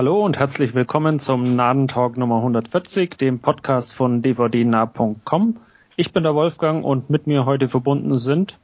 Hallo 0.00 0.24
und 0.24 0.38
herzlich 0.38 0.72
willkommen 0.74 1.18
zum 1.18 1.56
Nadentalk 1.56 2.16
Nummer 2.16 2.36
140, 2.36 3.18
dem 3.18 3.38
Podcast 3.38 3.94
von 3.94 4.22
dvdnah.com. 4.22 5.58
Ich 5.94 6.14
bin 6.14 6.22
der 6.22 6.34
Wolfgang 6.34 6.82
und 6.86 7.10
mit 7.10 7.26
mir 7.26 7.44
heute 7.44 7.68
verbunden 7.68 8.18
sind. 8.18 8.58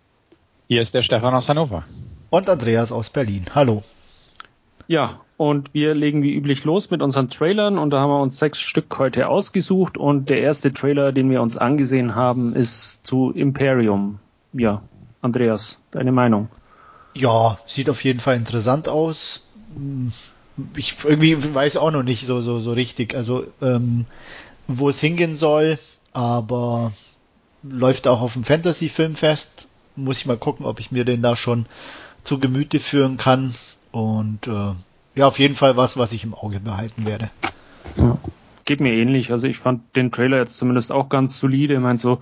Hier 0.67 0.81
ist 0.81 0.95
der 0.95 1.03
Stefan 1.03 1.35
aus 1.35 1.51
Hannover. 1.51 1.85
Und 2.31 2.49
Andreas 2.49 2.91
aus 2.91 3.11
Berlin. 3.11 3.45
Hallo. 3.55 3.83
Ja, 4.89 5.21
und 5.37 5.75
wir 5.75 5.95
legen 5.95 6.23
wie 6.23 6.35
üblich 6.35 6.65
los 6.65 6.91
mit 6.91 7.03
unseren 7.03 7.29
Trailern 7.29 7.77
und 7.77 7.91
da 7.91 8.01
haben 8.01 8.13
wir 8.13 8.23
uns 8.23 8.39
sechs 8.39 8.59
Stück 8.59 8.99
heute 8.99 9.29
ausgesucht 9.29 9.99
und 9.99 10.31
der 10.31 10.41
erste 10.41 10.73
Trailer, 10.73 11.13
den 11.13 11.29
wir 11.29 11.43
uns 11.43 11.59
angesehen 11.59 12.15
haben, 12.15 12.57
ist 12.57 13.07
zu 13.07 13.31
Imperium. 13.31 14.21
Ja, 14.55 14.81
Andreas, 15.21 15.83
deine 15.91 16.13
Meinung? 16.13 16.49
Ja, 17.13 17.59
sieht 17.67 17.91
auf 17.91 18.05
jeden 18.05 18.21
Fall 18.21 18.37
interessant 18.37 18.89
aus 18.89 19.43
ich 20.77 20.97
irgendwie 21.05 21.55
weiß 21.55 21.77
auch 21.77 21.91
noch 21.91 22.03
nicht 22.03 22.27
so 22.27 22.41
so 22.43 22.61
so 22.61 22.73
richtig, 22.73 23.15
also 23.15 23.45
ähm, 23.61 24.07
wo 24.67 24.89
es 24.89 25.01
hingehen 25.01 25.37
soll, 25.37 25.79
aber 26.13 26.93
läuft 27.63 28.09
auch 28.09 28.21
auf 28.21 28.35
dem 28.35 28.45
Fantasy 28.45 28.89
Filmfest. 28.89 29.69
Muss 29.97 30.19
ich 30.19 30.27
mal 30.27 30.37
gucken, 30.37 30.67
ob 30.67 30.81
ich 30.81 30.93
mir 30.93 31.05
den 31.05 31.23
da 31.23 31.37
schon 31.37 31.67
zu 32.25 32.39
Gemüte 32.39 32.81
führen 32.81 33.17
kann 33.17 33.55
und 33.93 34.47
äh, 34.47 34.73
ja, 35.15 35.27
auf 35.27 35.39
jeden 35.39 35.55
Fall 35.55 35.77
was, 35.77 35.97
was 35.97 36.13
ich 36.13 36.25
im 36.25 36.35
Auge 36.35 36.61
behalten 36.61 37.07
werde. 37.07 37.31
Ja. 37.97 38.19
Geht 38.67 38.81
mir 38.81 38.93
ähnlich. 38.93 39.33
Also 39.33 39.47
ich 39.47 39.59
fand 39.59 39.97
den 39.97 40.11
Trailer 40.11 40.39
jetzt 40.39 40.59
zumindest 40.59 40.93
auch 40.93 41.09
ganz 41.09 41.39
solide. 41.39 41.75
Ich 41.75 41.81
meine 41.81 41.99
so 41.99 42.21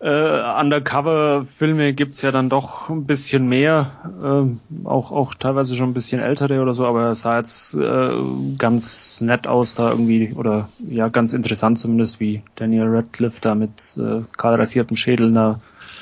äh, 0.00 0.60
Undercover-Filme 0.60 1.94
gibt's 1.94 2.22
ja 2.22 2.30
dann 2.30 2.48
doch 2.48 2.90
ein 2.90 3.06
bisschen 3.06 3.48
mehr, 3.48 3.92
äh, 4.22 4.86
auch, 4.86 5.12
auch 5.12 5.34
teilweise 5.34 5.74
schon 5.76 5.90
ein 5.90 5.94
bisschen 5.94 6.20
ältere 6.20 6.60
oder 6.60 6.74
so, 6.74 6.84
aber 6.84 7.10
es 7.10 7.22
sah 7.22 7.38
jetzt 7.38 7.74
äh, 7.74 8.10
ganz 8.58 9.20
nett 9.20 9.46
aus 9.46 9.74
da 9.74 9.90
irgendwie, 9.90 10.34
oder 10.34 10.68
ja, 10.78 11.08
ganz 11.08 11.32
interessant 11.32 11.78
zumindest, 11.78 12.20
wie 12.20 12.42
Daniel 12.56 12.88
Radcliffe 12.88 13.40
da 13.40 13.54
mit 13.54 13.98
äh, 13.98 14.22
kahlrasiertem 14.36 14.96
Schädel 14.96 15.32
da 15.32 15.60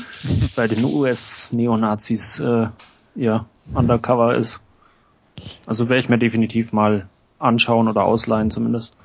bei 0.57 0.67
den 0.67 0.85
US-Neonazis 0.85 2.41
äh, 2.41 2.67
ja, 3.15 3.47
Undercover 3.75 4.35
ist. 4.35 4.63
Also 5.67 5.89
werde 5.89 6.01
ich 6.01 6.09
mir 6.09 6.19
definitiv 6.19 6.73
mal 6.73 7.09
anschauen 7.39 7.89
oder 7.89 8.05
ausleihen 8.05 8.51
zumindest. 8.51 8.97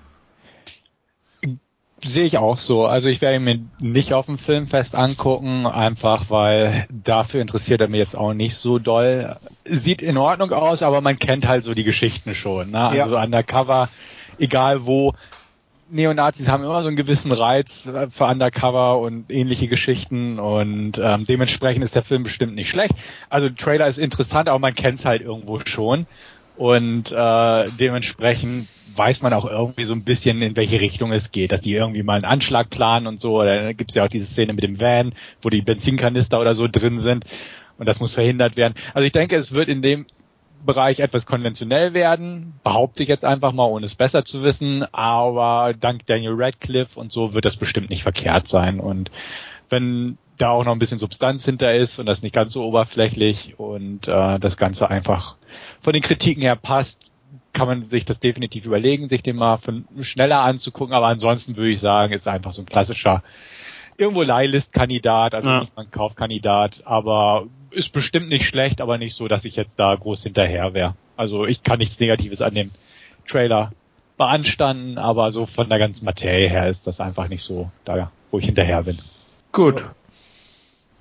Sehe 2.05 2.25
ich 2.25 2.37
auch 2.37 2.57
so. 2.57 2.85
Also 2.85 3.09
ich 3.09 3.21
werde 3.21 3.39
mir 3.39 3.59
nicht 3.79 4.13
auf 4.13 4.27
dem 4.27 4.37
Filmfest 4.37 4.95
angucken, 4.95 5.65
einfach 5.65 6.29
weil 6.29 6.87
dafür 6.89 7.41
interessiert 7.41 7.81
er 7.81 7.89
mir 7.89 7.97
jetzt 7.97 8.17
auch 8.17 8.33
nicht 8.33 8.55
so 8.55 8.79
doll. 8.79 9.35
Sieht 9.65 10.01
in 10.01 10.17
Ordnung 10.17 10.51
aus, 10.51 10.81
aber 10.81 11.01
man 11.01 11.19
kennt 11.19 11.47
halt 11.47 11.63
so 11.63 11.73
die 11.73 11.83
Geschichten 11.83 12.35
schon. 12.35 12.71
Ne? 12.71 12.79
Also 12.79 13.15
ja. 13.15 13.23
Undercover, 13.23 13.89
egal 14.37 14.85
wo. 14.85 15.13
Neonazis 15.91 16.47
haben 16.47 16.63
immer 16.63 16.83
so 16.83 16.87
einen 16.87 16.97
gewissen 16.97 17.31
Reiz 17.31 17.89
für 18.11 18.25
Undercover 18.25 18.99
und 18.99 19.31
ähnliche 19.31 19.67
Geschichten 19.67 20.37
und 20.37 20.99
ähm, 21.03 21.25
dementsprechend 21.25 21.83
ist 21.83 21.95
der 21.95 22.03
Film 22.03 22.21
bestimmt 22.21 22.53
nicht 22.53 22.69
schlecht. 22.69 22.93
Also 23.29 23.49
Trailer 23.49 23.87
ist 23.87 23.97
interessant, 23.97 24.49
aber 24.49 24.59
man 24.59 24.75
kennt 24.75 24.99
es 24.99 25.05
halt 25.05 25.23
irgendwo 25.23 25.59
schon 25.65 26.05
und 26.59 27.13
äh, 27.13 27.65
dementsprechend 27.79 28.67
weiß 28.93 29.21
man 29.21 29.31
auch 29.31 29.49
irgendwie 29.49 29.85
so 29.85 29.93
ein 29.93 30.03
bisschen, 30.03 30.41
in 30.41 30.57
welche 30.57 30.81
Richtung 30.81 31.13
es 31.13 31.31
geht, 31.31 31.53
dass 31.53 31.61
die 31.61 31.73
irgendwie 31.73 32.03
mal 32.03 32.15
einen 32.15 32.25
Anschlag 32.25 32.69
planen 32.69 33.07
und 33.07 33.21
so. 33.21 33.41
Da 33.41 33.71
gibt 33.71 33.91
es 33.91 33.95
ja 33.95 34.03
auch 34.03 34.09
diese 34.09 34.25
Szene 34.25 34.51
mit 34.51 34.65
dem 34.65 34.77
Van, 34.77 35.13
wo 35.41 35.49
die 35.49 35.61
Benzinkanister 35.61 36.37
oder 36.37 36.55
so 36.55 36.67
drin 36.67 36.97
sind 36.97 37.23
und 37.77 37.87
das 37.87 38.01
muss 38.01 38.11
verhindert 38.11 38.57
werden. 38.57 38.73
Also 38.93 39.05
ich 39.05 39.13
denke, 39.13 39.37
es 39.37 39.53
wird 39.53 39.69
in 39.69 39.81
dem 39.81 40.05
Bereich 40.65 40.99
etwas 40.99 41.25
konventionell 41.25 41.93
werden, 41.93 42.55
behaupte 42.65 43.03
ich 43.03 43.09
jetzt 43.09 43.23
einfach 43.23 43.53
mal, 43.53 43.63
ohne 43.63 43.85
es 43.85 43.95
besser 43.95 44.25
zu 44.25 44.43
wissen, 44.43 44.83
aber 44.91 45.73
dank 45.79 46.07
Daniel 46.07 46.33
Radcliffe 46.35 46.99
und 46.99 47.13
so 47.13 47.33
wird 47.33 47.45
das 47.45 47.55
bestimmt 47.55 47.89
nicht 47.89 48.03
verkehrt 48.03 48.49
sein 48.49 48.81
und 48.81 49.11
wenn 49.69 50.17
da 50.37 50.49
auch 50.49 50.65
noch 50.65 50.73
ein 50.73 50.79
bisschen 50.79 50.99
Substanz 50.99 51.45
hinter 51.45 51.73
ist 51.73 51.99
und 51.99 52.05
das 52.05 52.21
nicht 52.21 52.35
ganz 52.35 52.51
so 52.51 52.65
oberflächlich 52.65 53.57
und 53.57 54.09
äh, 54.09 54.39
das 54.39 54.57
Ganze 54.57 54.89
einfach 54.89 55.37
von 55.81 55.93
den 55.93 56.01
Kritiken 56.01 56.41
her 56.41 56.55
passt, 56.55 56.99
kann 57.53 57.67
man 57.67 57.89
sich 57.89 58.05
das 58.05 58.19
definitiv 58.19 58.65
überlegen, 58.65 59.09
sich 59.09 59.23
den 59.23 59.35
mal 59.35 59.57
von 59.57 59.85
schneller 60.01 60.41
anzugucken, 60.41 60.93
aber 60.93 61.07
ansonsten 61.07 61.57
würde 61.57 61.71
ich 61.71 61.79
sagen, 61.79 62.13
ist 62.13 62.27
einfach 62.27 62.51
so 62.51 62.61
ein 62.61 62.65
klassischer 62.65 63.23
irgendwo 63.97 64.21
Leihlist-Kandidat, 64.21 65.35
also 65.35 65.49
ja. 65.49 65.59
nicht 65.61 65.75
mal 65.75 65.83
ein 65.83 65.91
Kaufkandidat, 65.91 66.81
aber 66.85 67.47
ist 67.71 67.91
bestimmt 67.91 68.29
nicht 68.29 68.45
schlecht, 68.45 68.81
aber 68.81 68.97
nicht 68.97 69.15
so, 69.15 69.27
dass 69.27 69.45
ich 69.45 69.55
jetzt 69.55 69.77
da 69.79 69.93
groß 69.93 70.23
hinterher 70.23 70.73
wäre. 70.73 70.95
Also 71.17 71.45
ich 71.45 71.63
kann 71.63 71.79
nichts 71.79 71.99
Negatives 71.99 72.41
an 72.41 72.55
dem 72.55 72.71
Trailer 73.27 73.71
beanstanden, 74.17 74.97
aber 74.97 75.31
so 75.31 75.45
von 75.45 75.69
der 75.69 75.79
ganzen 75.79 76.05
Materie 76.05 76.49
her 76.49 76.69
ist 76.69 76.87
das 76.87 76.99
einfach 76.99 77.27
nicht 77.27 77.43
so 77.43 77.71
da, 77.85 78.11
wo 78.31 78.39
ich 78.39 78.45
hinterher 78.45 78.83
bin. 78.83 78.99
Gut. 79.51 79.89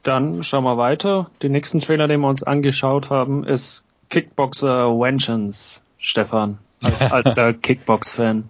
Dann 0.03 0.43
schauen 0.43 0.65
wir 0.65 0.77
weiter. 0.77 1.31
Den 1.43 1.53
nächsten 1.53 1.81
Trailer, 1.81 2.09
den 2.09 2.21
wir 2.21 2.29
uns 2.29 2.43
angeschaut 2.43 3.11
haben, 3.11 3.45
ist 3.45 3.85
Kickboxer 4.09 4.91
Vengeance. 4.99 5.83
Stefan, 5.99 6.59
als 6.83 7.01
alter 7.01 7.53
Kickbox-Fan. 7.55 8.49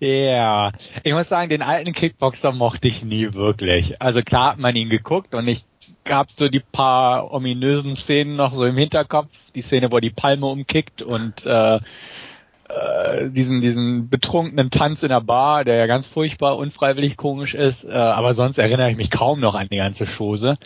Ja, 0.00 0.72
ich 1.02 1.12
muss 1.12 1.28
sagen, 1.28 1.48
den 1.48 1.62
alten 1.62 1.92
Kickboxer 1.92 2.52
mochte 2.52 2.88
ich 2.88 3.02
nie 3.02 3.34
wirklich. 3.34 4.00
Also 4.00 4.22
klar 4.22 4.52
hat 4.52 4.58
man 4.58 4.76
ihn 4.76 4.88
geguckt 4.88 5.34
und 5.34 5.48
ich 5.48 5.64
gab 6.04 6.28
so 6.36 6.48
die 6.48 6.60
paar 6.60 7.32
ominösen 7.32 7.96
Szenen 7.96 8.36
noch 8.36 8.54
so 8.54 8.64
im 8.64 8.76
Hinterkopf. 8.76 9.28
Die 9.54 9.62
Szene, 9.62 9.90
wo 9.90 9.98
die 9.98 10.10
Palme 10.10 10.46
umkickt 10.46 11.02
und 11.02 11.44
äh, 11.46 11.76
äh, 12.68 13.30
diesen 13.30 13.60
diesen 13.60 14.08
betrunkenen 14.08 14.70
Tanz 14.70 15.02
in 15.02 15.08
der 15.08 15.20
Bar, 15.20 15.64
der 15.64 15.76
ja 15.76 15.86
ganz 15.86 16.06
furchtbar 16.06 16.58
unfreiwillig 16.58 17.16
komisch 17.16 17.54
ist. 17.54 17.84
Äh, 17.84 17.92
aber 17.92 18.34
sonst 18.34 18.58
erinnere 18.58 18.90
ich 18.90 18.96
mich 18.96 19.10
kaum 19.10 19.40
noch 19.40 19.54
an 19.54 19.68
die 19.70 19.78
ganze 19.78 20.06
Chose. 20.06 20.58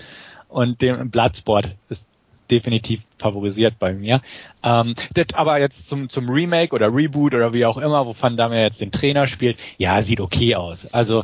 Und 0.48 0.82
dem 0.82 1.10
Bloodsport 1.10 1.76
ist 1.88 2.09
definitiv 2.50 3.02
favorisiert 3.18 3.78
bei 3.78 3.92
mir. 3.92 4.20
Ähm, 4.62 4.94
das 5.14 5.34
aber 5.34 5.60
jetzt 5.60 5.88
zum, 5.88 6.08
zum 6.08 6.28
Remake 6.28 6.74
oder 6.74 6.94
Reboot 6.94 7.34
oder 7.34 7.52
wie 7.52 7.66
auch 7.66 7.78
immer, 7.78 8.06
wovon 8.06 8.36
da 8.36 8.48
mir 8.48 8.62
jetzt 8.62 8.80
den 8.80 8.92
Trainer 8.92 9.26
spielt, 9.26 9.58
ja, 9.78 10.02
sieht 10.02 10.20
okay 10.20 10.54
aus. 10.54 10.92
Also 10.92 11.22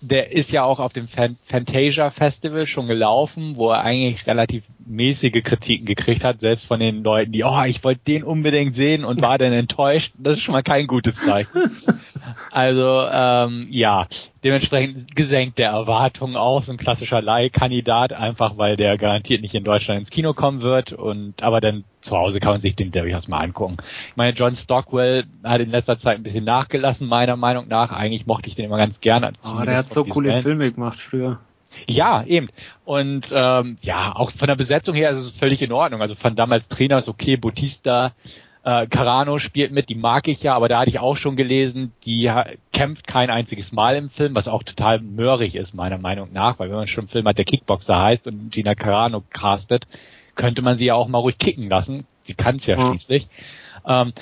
der 0.00 0.32
ist 0.32 0.50
ja 0.50 0.64
auch 0.64 0.80
auf 0.80 0.92
dem 0.92 1.06
Fantasia 1.08 2.10
Festival 2.10 2.66
schon 2.66 2.86
gelaufen, 2.86 3.56
wo 3.56 3.70
er 3.70 3.82
eigentlich 3.82 4.26
relativ 4.26 4.64
mäßige 4.86 5.42
Kritiken 5.42 5.84
gekriegt 5.84 6.24
hat, 6.24 6.40
selbst 6.40 6.66
von 6.66 6.80
den 6.80 7.04
Leuten, 7.04 7.32
die, 7.32 7.44
oh, 7.44 7.62
ich 7.64 7.84
wollte 7.84 8.00
den 8.06 8.24
unbedingt 8.24 8.74
sehen 8.74 9.04
und 9.04 9.20
war 9.20 9.36
dann 9.36 9.52
enttäuscht. 9.52 10.14
Das 10.18 10.34
ist 10.34 10.42
schon 10.42 10.52
mal 10.52 10.62
kein 10.62 10.86
gutes 10.86 11.16
Zeichen. 11.16 11.50
Also 12.52 13.06
ähm, 13.12 13.68
ja, 13.70 14.06
dementsprechend 14.44 15.14
gesenkt 15.14 15.58
der 15.58 15.70
Erwartungen 15.70 16.36
auch, 16.36 16.62
so 16.62 16.72
ein 16.72 16.78
klassischer 16.78 17.20
Leihkandidat, 17.20 18.12
einfach 18.12 18.56
weil 18.58 18.76
der 18.76 18.96
garantiert 18.98 19.42
nicht 19.42 19.54
in 19.54 19.64
Deutschland 19.64 20.00
ins 20.00 20.10
Kino 20.10 20.32
kommen 20.32 20.62
wird 20.62 20.92
und 20.92 21.42
aber 21.42 21.60
dann 21.60 21.84
zu 22.00 22.16
Hause 22.16 22.40
kann 22.40 22.52
man 22.52 22.60
sich 22.60 22.74
den 22.74 22.90
durchaus 22.90 23.28
mal 23.28 23.40
angucken. 23.40 23.76
Ich 24.08 24.16
meine, 24.16 24.34
John 24.34 24.56
Stockwell 24.56 25.24
hat 25.44 25.60
in 25.60 25.70
letzter 25.70 25.96
Zeit 25.96 26.16
ein 26.16 26.22
bisschen 26.22 26.44
nachgelassen, 26.44 27.06
meiner 27.06 27.36
Meinung 27.36 27.68
nach. 27.68 27.92
Eigentlich 27.92 28.26
mochte 28.26 28.48
ich 28.48 28.54
den 28.54 28.64
immer 28.64 28.78
ganz 28.78 29.00
gerne. 29.00 29.32
Oh, 29.44 29.62
der 29.62 29.76
hat 29.76 29.90
so 29.90 30.04
coole 30.04 30.30
Band. 30.30 30.42
Filme 30.42 30.72
gemacht 30.72 30.98
früher. 30.98 31.40
Ja, 31.86 32.24
eben. 32.24 32.48
Und 32.84 33.30
ähm, 33.32 33.78
ja, 33.82 34.14
auch 34.16 34.30
von 34.30 34.48
der 34.48 34.56
Besetzung 34.56 34.94
her 34.94 35.10
ist 35.10 35.18
es 35.18 35.30
völlig 35.30 35.62
in 35.62 35.72
Ordnung. 35.72 36.00
Also 36.00 36.14
von 36.14 36.34
damals 36.34 36.68
Trainer 36.68 36.98
ist 36.98 37.08
okay, 37.08 37.36
Bautista, 37.36 38.12
äh, 38.62 38.86
Carano 38.86 39.38
spielt 39.38 39.72
mit, 39.72 39.88
die 39.88 39.94
mag 39.94 40.28
ich 40.28 40.42
ja, 40.42 40.54
aber 40.54 40.68
da 40.68 40.80
hatte 40.80 40.90
ich 40.90 40.98
auch 40.98 41.16
schon 41.16 41.36
gelesen, 41.36 41.92
die 42.04 42.30
kämpft 42.72 43.06
kein 43.06 43.30
einziges 43.30 43.72
Mal 43.72 43.96
im 43.96 44.10
Film, 44.10 44.34
was 44.34 44.48
auch 44.48 44.62
total 44.62 45.00
mörrig 45.00 45.54
ist, 45.54 45.74
meiner 45.74 45.98
Meinung 45.98 46.32
nach, 46.32 46.58
weil 46.58 46.68
wenn 46.68 46.76
man 46.76 46.88
schon 46.88 47.02
einen 47.02 47.08
Film 47.08 47.26
hat, 47.26 47.38
der 47.38 47.44
Kickboxer 47.44 48.00
heißt 48.00 48.26
und 48.26 48.50
Gina 48.50 48.74
Carano 48.74 49.22
castet, 49.30 49.86
könnte 50.34 50.62
man 50.62 50.76
sie 50.76 50.86
ja 50.86 50.94
auch 50.94 51.08
mal 51.08 51.18
ruhig 51.18 51.38
kicken 51.38 51.68
lassen. 51.68 52.06
Sie 52.22 52.34
kann 52.34 52.56
es 52.56 52.66
ja 52.66 52.76
mhm. 52.76 52.88
schließlich. 52.88 53.28
Ähm, 53.86 54.12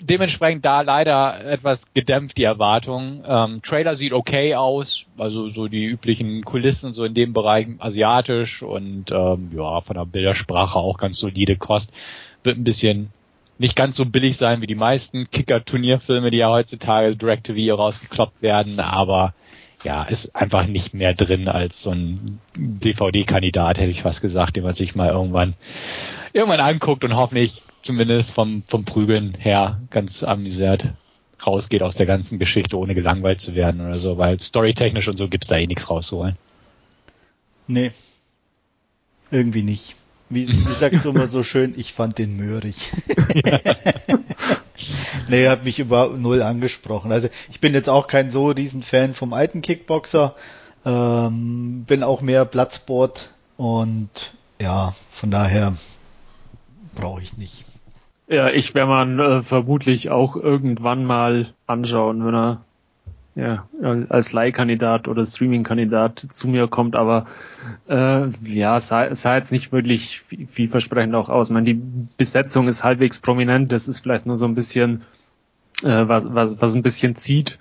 dementsprechend 0.00 0.64
da 0.64 0.80
leider 0.80 1.44
etwas 1.44 1.92
gedämpft 1.94 2.36
die 2.36 2.44
Erwartungen. 2.44 3.22
Ähm, 3.26 3.62
Trailer 3.62 3.94
sieht 3.94 4.12
okay 4.12 4.54
aus, 4.54 5.04
also 5.16 5.48
so 5.48 5.68
die 5.68 5.84
üblichen 5.84 6.44
Kulissen 6.44 6.92
so 6.92 7.04
in 7.04 7.14
dem 7.14 7.32
Bereich 7.32 7.68
asiatisch 7.78 8.62
und 8.62 9.12
ähm, 9.12 9.50
ja 9.54 9.80
von 9.80 9.96
der 9.96 10.06
Bildersprache 10.06 10.78
auch 10.78 10.98
ganz 10.98 11.18
solide 11.18 11.56
Kost. 11.56 11.92
Wird 12.42 12.56
ein 12.56 12.64
bisschen 12.64 13.12
nicht 13.62 13.76
ganz 13.76 13.96
so 13.96 14.04
billig 14.04 14.36
sein 14.36 14.60
wie 14.60 14.66
die 14.66 14.74
meisten 14.74 15.30
Kicker-Turnierfilme, 15.30 16.30
die 16.30 16.38
ja 16.38 16.50
heutzutage 16.50 17.16
Direct-TV 17.16 17.74
rausgekloppt 17.74 18.42
werden, 18.42 18.80
aber 18.80 19.34
ja, 19.84 20.02
ist 20.02 20.34
einfach 20.34 20.66
nicht 20.66 20.94
mehr 20.94 21.14
drin 21.14 21.46
als 21.46 21.80
so 21.80 21.90
ein 21.92 22.40
DVD-Kandidat, 22.56 23.78
hätte 23.78 23.90
ich 23.90 24.02
fast 24.02 24.20
gesagt, 24.20 24.56
den 24.56 24.64
man 24.64 24.74
sich 24.74 24.96
mal 24.96 25.10
irgendwann 25.10 25.54
irgendwann 26.32 26.60
anguckt 26.60 27.04
und 27.04 27.14
hoffentlich 27.14 27.62
zumindest 27.82 28.32
vom, 28.32 28.64
vom 28.66 28.84
Prügeln 28.84 29.34
her 29.38 29.80
ganz 29.90 30.24
amüsiert 30.24 30.86
rausgeht 31.46 31.82
aus 31.82 31.94
der 31.94 32.06
ganzen 32.06 32.40
Geschichte, 32.40 32.76
ohne 32.76 32.94
gelangweilt 32.94 33.40
zu 33.40 33.54
werden 33.54 33.80
oder 33.80 33.98
so, 33.98 34.18
weil 34.18 34.40
storytechnisch 34.40 35.06
und 35.06 35.16
so 35.16 35.28
gibt's 35.28 35.48
da 35.48 35.56
eh 35.56 35.66
nichts 35.68 35.88
rauszuholen. 35.88 36.36
Nee. 37.68 37.92
Irgendwie 39.30 39.62
nicht. 39.62 39.94
Wie, 40.32 40.48
wie 40.48 40.72
sagst 40.72 41.04
du 41.04 41.10
immer 41.10 41.26
so 41.26 41.42
schön, 41.42 41.74
ich 41.76 41.92
fand 41.92 42.16
den 42.16 42.38
möhrig. 42.38 42.90
nee, 45.28 45.46
hat 45.46 45.62
mich 45.62 45.78
über 45.78 46.08
null 46.16 46.40
angesprochen. 46.40 47.12
Also 47.12 47.28
ich 47.50 47.60
bin 47.60 47.74
jetzt 47.74 47.90
auch 47.90 48.06
kein 48.06 48.30
so 48.30 48.48
riesen 48.48 48.82
Fan 48.82 49.12
vom 49.12 49.34
alten 49.34 49.60
Kickboxer. 49.60 50.34
Ähm, 50.86 51.84
bin 51.86 52.02
auch 52.02 52.22
mehr 52.22 52.46
Bloodsport 52.46 53.28
und 53.58 54.08
ja, 54.58 54.94
von 55.10 55.30
daher 55.30 55.74
brauche 56.94 57.20
ich 57.20 57.36
nicht. 57.36 57.66
Ja, 58.26 58.48
ich 58.48 58.74
werde 58.74 58.88
man 58.88 59.18
äh, 59.18 59.42
vermutlich 59.42 60.08
auch 60.08 60.36
irgendwann 60.36 61.04
mal 61.04 61.52
anschauen, 61.66 62.24
wenn 62.24 62.34
er 62.34 62.64
ja, 63.34 63.66
als 64.08 64.32
Leihkandidat 64.32 65.08
oder 65.08 65.24
Streaming-Kandidat 65.24 66.26
zu 66.32 66.48
mir 66.48 66.68
kommt, 66.68 66.94
aber 66.96 67.26
äh, 67.88 68.28
ja, 68.44 68.78
sah, 68.80 69.14
sah 69.14 69.36
jetzt 69.36 69.52
nicht 69.52 69.72
wirklich 69.72 70.20
vielversprechend 70.20 71.14
auch 71.14 71.30
aus. 71.30 71.48
Ich 71.48 71.54
meine, 71.54 71.72
die 71.74 71.82
Besetzung 72.18 72.68
ist 72.68 72.84
halbwegs 72.84 73.20
prominent, 73.20 73.72
das 73.72 73.88
ist 73.88 74.00
vielleicht 74.00 74.26
nur 74.26 74.36
so 74.36 74.44
ein 74.44 74.54
bisschen, 74.54 75.02
äh, 75.82 76.08
was, 76.08 76.24
was, 76.28 76.60
was 76.60 76.74
ein 76.74 76.82
bisschen 76.82 77.16
zieht, 77.16 77.58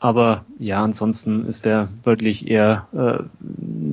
aber 0.00 0.44
ja, 0.58 0.82
ansonsten 0.82 1.46
ist 1.46 1.64
der 1.64 1.88
wirklich 2.02 2.50
eher 2.50 2.88
äh, 2.92 3.22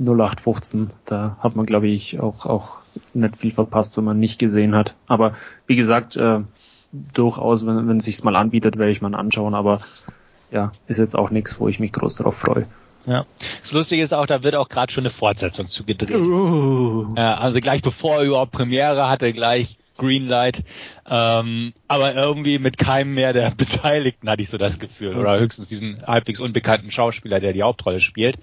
0815. 0.05 0.89
Da 1.05 1.37
hat 1.39 1.55
man, 1.55 1.65
glaube 1.65 1.87
ich, 1.87 2.19
auch, 2.19 2.45
auch 2.45 2.79
nicht 3.13 3.37
viel 3.37 3.51
verpasst, 3.51 3.95
wenn 3.95 4.03
man 4.03 4.19
nicht 4.19 4.37
gesehen 4.37 4.75
hat. 4.75 4.95
Aber 5.07 5.33
wie 5.67 5.77
gesagt, 5.77 6.17
äh, 6.17 6.41
durchaus, 6.91 7.65
wenn, 7.65 7.87
wenn 7.87 7.97
es 7.97 8.05
sich 8.05 8.23
mal 8.23 8.35
anbietet, 8.35 8.77
werde 8.77 8.91
ich 8.91 9.01
mal 9.01 9.15
anschauen, 9.15 9.53
aber 9.53 9.79
ja, 10.51 10.71
ist 10.87 10.97
jetzt 10.97 11.15
auch 11.15 11.31
nichts, 11.31 11.59
wo 11.59 11.67
ich 11.67 11.79
mich 11.79 11.91
groß 11.91 12.15
darauf 12.15 12.37
freue. 12.37 12.67
Ja. 13.05 13.25
Das 13.61 13.71
Lustige 13.71 14.03
ist 14.03 14.13
auch, 14.13 14.27
da 14.27 14.43
wird 14.43 14.55
auch 14.55 14.69
gerade 14.69 14.91
schon 14.91 15.03
eine 15.03 15.09
Fortsetzung 15.09 15.69
zugedreht. 15.69 16.15
Uh. 16.15 17.13
Ja, 17.17 17.35
also 17.35 17.59
gleich 17.59 17.81
bevor 17.81 18.17
er 18.17 18.23
überhaupt 18.23 18.51
Premiere 18.51 19.09
hatte, 19.09 19.33
gleich 19.33 19.77
Greenlight. 19.97 20.63
Ähm, 21.09 21.73
aber 21.87 22.15
irgendwie 22.15 22.59
mit 22.59 22.77
keinem 22.77 23.13
mehr 23.13 23.33
der 23.33 23.51
Beteiligten 23.57 24.29
hatte 24.29 24.43
ich 24.43 24.49
so 24.49 24.57
das 24.57 24.79
Gefühl. 24.79 25.15
Oder 25.15 25.39
höchstens 25.39 25.67
diesen 25.67 26.05
halbwegs 26.05 26.39
unbekannten 26.39 26.91
Schauspieler, 26.91 27.39
der 27.39 27.53
die 27.53 27.63
Hauptrolle 27.63 27.99
spielt. 27.99 28.37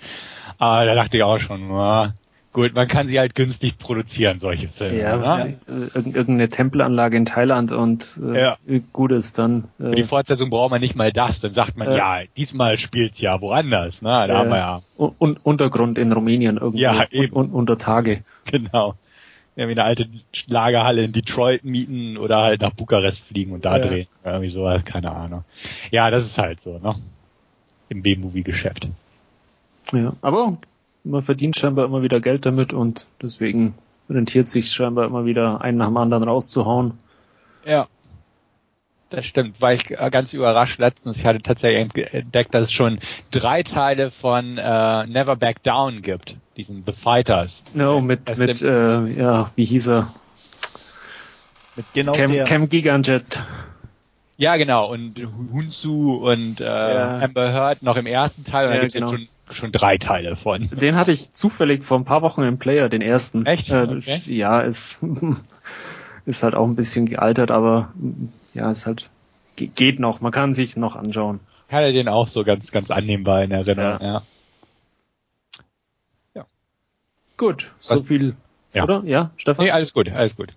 Aber 0.58 0.84
da 0.84 0.94
dachte 0.94 1.16
ich 1.16 1.22
auch 1.22 1.38
schon, 1.38 1.68
na, 1.68 2.14
Gut, 2.58 2.74
man 2.74 2.88
kann 2.88 3.06
sie 3.06 3.20
halt 3.20 3.36
günstig 3.36 3.78
produzieren, 3.78 4.40
solche 4.40 4.66
Filme. 4.66 4.98
Ja, 4.98 5.16
ne? 5.16 5.60
irgendeine 5.68 6.48
Tempelanlage 6.48 7.16
in 7.16 7.24
Thailand 7.24 7.70
und 7.70 8.20
äh, 8.20 8.40
ja. 8.40 8.58
gut 8.92 9.12
ist 9.12 9.38
dann. 9.38 9.68
Äh, 9.78 9.90
Für 9.90 9.94
die 9.94 10.02
Fortsetzung 10.02 10.50
braucht 10.50 10.72
man 10.72 10.80
nicht 10.80 10.96
mal 10.96 11.12
das, 11.12 11.38
dann 11.38 11.52
sagt 11.52 11.76
man, 11.76 11.86
äh, 11.86 11.96
ja, 11.96 12.20
diesmal 12.36 12.76
spielt's 12.76 13.20
ja 13.20 13.40
woanders, 13.40 14.02
ne? 14.02 14.24
Da 14.26 14.38
haben 14.38 14.48
wir 14.50 14.56
ja. 14.56 14.80
Und 14.96 15.38
Untergrund 15.46 15.98
in 15.98 16.10
Rumänien 16.10 16.56
irgendwo. 16.56 16.78
Ja, 16.78 17.06
eben. 17.12 17.32
Und, 17.32 17.52
unter 17.52 17.78
Tage. 17.78 18.24
Genau. 18.50 18.96
Irgendwie 19.54 19.78
eine 19.78 19.84
alte 19.84 20.08
Lagerhalle 20.48 21.04
in 21.04 21.12
Detroit 21.12 21.62
mieten 21.62 22.16
oder 22.16 22.38
halt 22.38 22.60
nach 22.60 22.72
Bukarest 22.72 23.24
fliegen 23.24 23.52
und 23.52 23.66
da 23.66 23.78
drehen. 23.78 24.08
Irgendwie 24.24 24.48
sowas, 24.48 24.84
keine 24.84 25.12
Ahnung. 25.12 25.44
Ja, 25.92 26.10
das 26.10 26.26
ist 26.26 26.38
halt 26.38 26.60
so, 26.60 26.80
ne? 26.80 26.96
Im 27.88 28.02
B-Movie-Geschäft. 28.02 28.88
Ja, 29.92 30.14
aber 30.22 30.58
man 31.08 31.22
verdient 31.22 31.58
scheinbar 31.58 31.86
immer 31.86 32.02
wieder 32.02 32.20
Geld 32.20 32.46
damit 32.46 32.72
und 32.72 33.06
deswegen 33.22 33.74
rentiert 34.08 34.48
sich 34.48 34.70
scheinbar 34.70 35.06
immer 35.06 35.24
wieder 35.24 35.60
einen 35.60 35.78
nach 35.78 35.86
dem 35.86 35.96
anderen 35.96 36.24
rauszuhauen. 36.24 36.98
Ja. 37.64 37.86
Das 39.10 39.24
stimmt, 39.24 39.60
weil 39.60 39.76
ich 39.76 39.84
ganz 39.84 40.34
überrascht 40.34 40.78
letztens, 40.78 41.16
ich 41.16 41.24
hatte 41.24 41.40
tatsächlich 41.40 42.12
entdeckt, 42.12 42.54
dass 42.54 42.64
es 42.64 42.72
schon 42.72 42.98
drei 43.30 43.62
Teile 43.62 44.10
von 44.10 44.58
äh, 44.58 45.06
Never 45.06 45.34
Back 45.34 45.62
Down 45.62 46.02
gibt, 46.02 46.36
diesen 46.58 46.84
The 46.84 46.92
Fighters. 46.92 47.62
No, 47.72 48.02
mit, 48.02 48.36
mit 48.36 48.60
äh, 48.60 49.06
ja, 49.06 49.50
wie 49.56 49.64
hieß 49.64 49.88
er? 49.88 50.12
Mit 51.76 51.86
genau 51.94 52.12
Cam, 52.12 52.32
der. 52.32 52.44
Cam 52.44 52.68
Giganjet. 52.68 53.42
Ja, 54.36 54.56
genau, 54.56 54.92
und 54.92 55.14
Hunsu 55.52 56.16
und 56.16 56.60
äh, 56.60 56.64
ja. 56.64 57.18
Amber 57.20 57.50
Heard 57.50 57.82
noch 57.82 57.96
im 57.96 58.06
ersten 58.06 58.44
Teil, 58.44 58.66
und 58.66 58.74
ja, 58.74 58.76
da 58.76 58.82
gibt 58.82 58.94
es 58.94 59.00
genau. 59.00 59.12
schon 59.12 59.28
schon 59.50 59.72
drei 59.72 59.98
Teile 59.98 60.36
von. 60.36 60.70
Den 60.70 60.96
hatte 60.96 61.12
ich 61.12 61.30
zufällig 61.30 61.84
vor 61.84 61.98
ein 61.98 62.04
paar 62.04 62.22
Wochen 62.22 62.42
im 62.42 62.58
Player, 62.58 62.88
den 62.88 63.02
ersten. 63.02 63.46
Echt? 63.46 63.70
Äh, 63.70 63.82
okay. 63.82 64.20
Ja, 64.26 64.60
ist, 64.60 65.00
ist 66.26 66.42
halt 66.42 66.54
auch 66.54 66.66
ein 66.66 66.76
bisschen 66.76 67.06
gealtert, 67.06 67.50
aber 67.50 67.92
ja, 68.54 68.70
ist 68.70 68.86
halt, 68.86 69.10
geht 69.56 69.98
noch, 69.98 70.20
man 70.20 70.32
kann 70.32 70.54
sich 70.54 70.76
noch 70.76 70.96
anschauen. 70.96 71.40
Ich 71.68 71.74
hatte 71.74 71.92
den 71.92 72.08
auch 72.08 72.28
so 72.28 72.44
ganz, 72.44 72.70
ganz 72.70 72.90
annehmbar 72.90 73.42
in 73.42 73.50
Erinnerung, 73.50 74.00
ja. 74.00 74.06
ja. 74.06 74.22
ja. 76.34 76.46
Gut, 77.36 77.72
so 77.78 77.96
Was? 77.96 78.06
viel, 78.06 78.36
ja. 78.72 78.84
oder? 78.84 79.02
Ja, 79.04 79.30
Stefan? 79.36 79.66
Nee, 79.66 79.70
alles 79.70 79.92
gut, 79.92 80.10
alles 80.10 80.36
gut. 80.36 80.54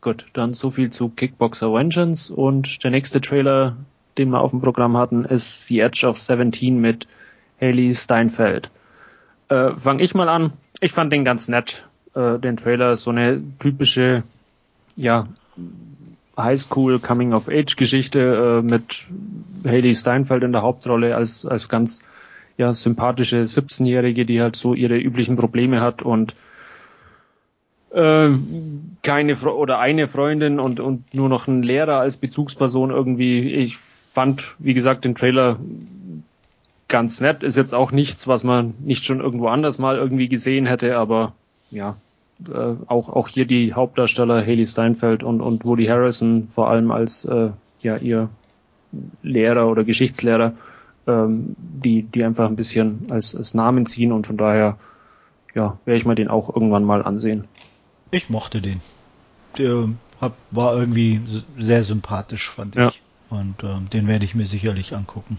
Gut, 0.00 0.26
dann 0.32 0.50
so 0.50 0.70
viel 0.70 0.90
zu 0.90 1.10
Kickboxer 1.10 1.72
Vengeance 1.72 2.34
und 2.34 2.82
der 2.82 2.90
nächste 2.90 3.20
Trailer, 3.20 3.76
den 4.18 4.30
wir 4.30 4.40
auf 4.40 4.50
dem 4.50 4.60
Programm 4.60 4.96
hatten, 4.96 5.24
ist 5.24 5.66
The 5.66 5.80
Edge 5.80 6.06
of 6.06 6.18
17 6.18 6.80
mit 6.80 7.06
Haley 7.62 7.94
Steinfeld. 7.94 8.70
Äh, 9.48 9.76
Fang 9.76 10.00
ich 10.00 10.14
mal 10.14 10.28
an. 10.28 10.52
Ich 10.80 10.92
fand 10.92 11.12
den 11.12 11.24
ganz 11.24 11.48
nett, 11.48 11.86
äh, 12.14 12.38
den 12.38 12.56
Trailer. 12.56 12.96
So 12.96 13.10
eine 13.10 13.40
typische, 13.60 14.24
ja, 14.96 15.28
Highschool 16.36 16.98
Coming 16.98 17.32
of 17.32 17.48
Age 17.48 17.76
Geschichte 17.76 18.60
äh, 18.60 18.62
mit 18.62 19.06
Haley 19.64 19.94
Steinfeld 19.94 20.42
in 20.42 20.52
der 20.52 20.62
Hauptrolle 20.62 21.14
als 21.14 21.46
als 21.46 21.68
ganz 21.68 22.02
ja 22.56 22.72
sympathische 22.72 23.42
17-Jährige, 23.42 24.24
die 24.24 24.40
halt 24.40 24.56
so 24.56 24.74
ihre 24.74 24.96
üblichen 24.96 25.36
Probleme 25.36 25.80
hat 25.80 26.02
und 26.02 26.34
äh, 27.90 28.30
keine 29.02 29.34
Fre 29.34 29.56
oder 29.56 29.78
eine 29.78 30.06
Freundin 30.06 30.58
und 30.58 30.80
und 30.80 31.14
nur 31.14 31.28
noch 31.28 31.46
ein 31.48 31.62
Lehrer 31.62 31.98
als 31.98 32.16
Bezugsperson 32.16 32.90
irgendwie. 32.90 33.52
Ich 33.52 33.76
fand, 33.76 34.54
wie 34.58 34.74
gesagt, 34.74 35.04
den 35.04 35.14
Trailer 35.14 35.58
ganz 36.92 37.20
nett. 37.20 37.42
Ist 37.42 37.56
jetzt 37.56 37.74
auch 37.74 37.90
nichts, 37.90 38.28
was 38.28 38.44
man 38.44 38.74
nicht 38.80 39.04
schon 39.04 39.20
irgendwo 39.20 39.48
anders 39.48 39.78
mal 39.78 39.96
irgendwie 39.96 40.28
gesehen 40.28 40.66
hätte, 40.66 40.98
aber 40.98 41.32
ja, 41.70 41.96
äh, 42.46 42.74
auch, 42.86 43.08
auch 43.08 43.28
hier 43.28 43.46
die 43.46 43.72
Hauptdarsteller 43.72 44.42
Haley 44.42 44.66
Steinfeld 44.66 45.24
und, 45.24 45.40
und 45.40 45.64
Woody 45.64 45.86
Harrison 45.86 46.46
vor 46.46 46.68
allem 46.68 46.90
als 46.90 47.24
äh, 47.24 47.50
ja 47.80 47.96
ihr 47.96 48.28
Lehrer 49.22 49.68
oder 49.68 49.84
Geschichtslehrer, 49.84 50.52
ähm, 51.06 51.56
die, 51.58 52.02
die 52.02 52.22
einfach 52.22 52.46
ein 52.46 52.56
bisschen 52.56 53.06
als, 53.08 53.34
als 53.34 53.54
Namen 53.54 53.86
ziehen 53.86 54.12
und 54.12 54.26
von 54.26 54.36
daher 54.36 54.76
ja, 55.54 55.78
werde 55.86 55.96
ich 55.96 56.04
mir 56.04 56.14
den 56.14 56.28
auch 56.28 56.54
irgendwann 56.54 56.84
mal 56.84 57.02
ansehen. 57.02 57.44
Ich 58.10 58.28
mochte 58.28 58.60
den. 58.60 58.82
Der 59.56 59.88
hat, 60.20 60.34
war 60.50 60.76
irgendwie 60.76 61.22
sehr 61.58 61.84
sympathisch, 61.84 62.50
fand 62.50 62.76
ich. 62.76 63.00
Und 63.30 63.64
ähm, 63.64 63.88
den 63.90 64.06
werde 64.08 64.26
ich 64.26 64.34
mir 64.34 64.46
sicherlich 64.46 64.94
angucken. 64.94 65.38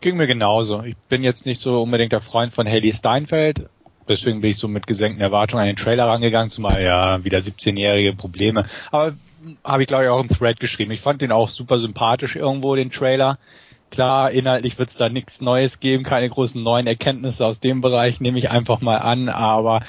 Ging 0.00 0.16
mir 0.16 0.26
genauso. 0.26 0.82
Ich 0.82 0.96
bin 1.08 1.24
jetzt 1.24 1.44
nicht 1.44 1.60
so 1.60 1.82
unbedingt 1.82 2.12
der 2.12 2.20
Freund 2.20 2.52
von 2.52 2.68
Haley 2.68 2.92
Steinfeld. 2.92 3.68
Deswegen 4.08 4.40
bin 4.40 4.52
ich 4.52 4.58
so 4.58 4.68
mit 4.68 4.86
gesenkten 4.86 5.20
Erwartungen 5.20 5.60
an 5.60 5.66
den 5.66 5.76
Trailer 5.76 6.06
rangegangen, 6.06 6.50
zumal 6.50 6.82
ja 6.82 7.24
wieder 7.24 7.38
17-jährige 7.38 8.14
Probleme. 8.14 8.66
Aber 8.90 9.14
habe 9.64 9.82
ich 9.82 9.88
glaube 9.88 10.04
ich 10.04 10.10
auch 10.10 10.20
im 10.20 10.28
Thread 10.28 10.60
geschrieben. 10.60 10.92
Ich 10.92 11.00
fand 11.00 11.20
den 11.20 11.32
auch 11.32 11.48
super 11.48 11.78
sympathisch 11.78 12.36
irgendwo, 12.36 12.74
den 12.74 12.90
Trailer. 12.90 13.38
Klar, 13.90 14.30
inhaltlich 14.30 14.78
wird 14.78 14.90
es 14.90 14.96
da 14.96 15.08
nichts 15.08 15.40
Neues 15.40 15.80
geben, 15.80 16.04
keine 16.04 16.28
großen 16.28 16.62
neuen 16.62 16.86
Erkenntnisse 16.86 17.44
aus 17.44 17.58
dem 17.58 17.80
Bereich, 17.80 18.20
nehme 18.20 18.38
ich 18.38 18.50
einfach 18.50 18.80
mal 18.80 18.98
an, 18.98 19.28
aber 19.28 19.80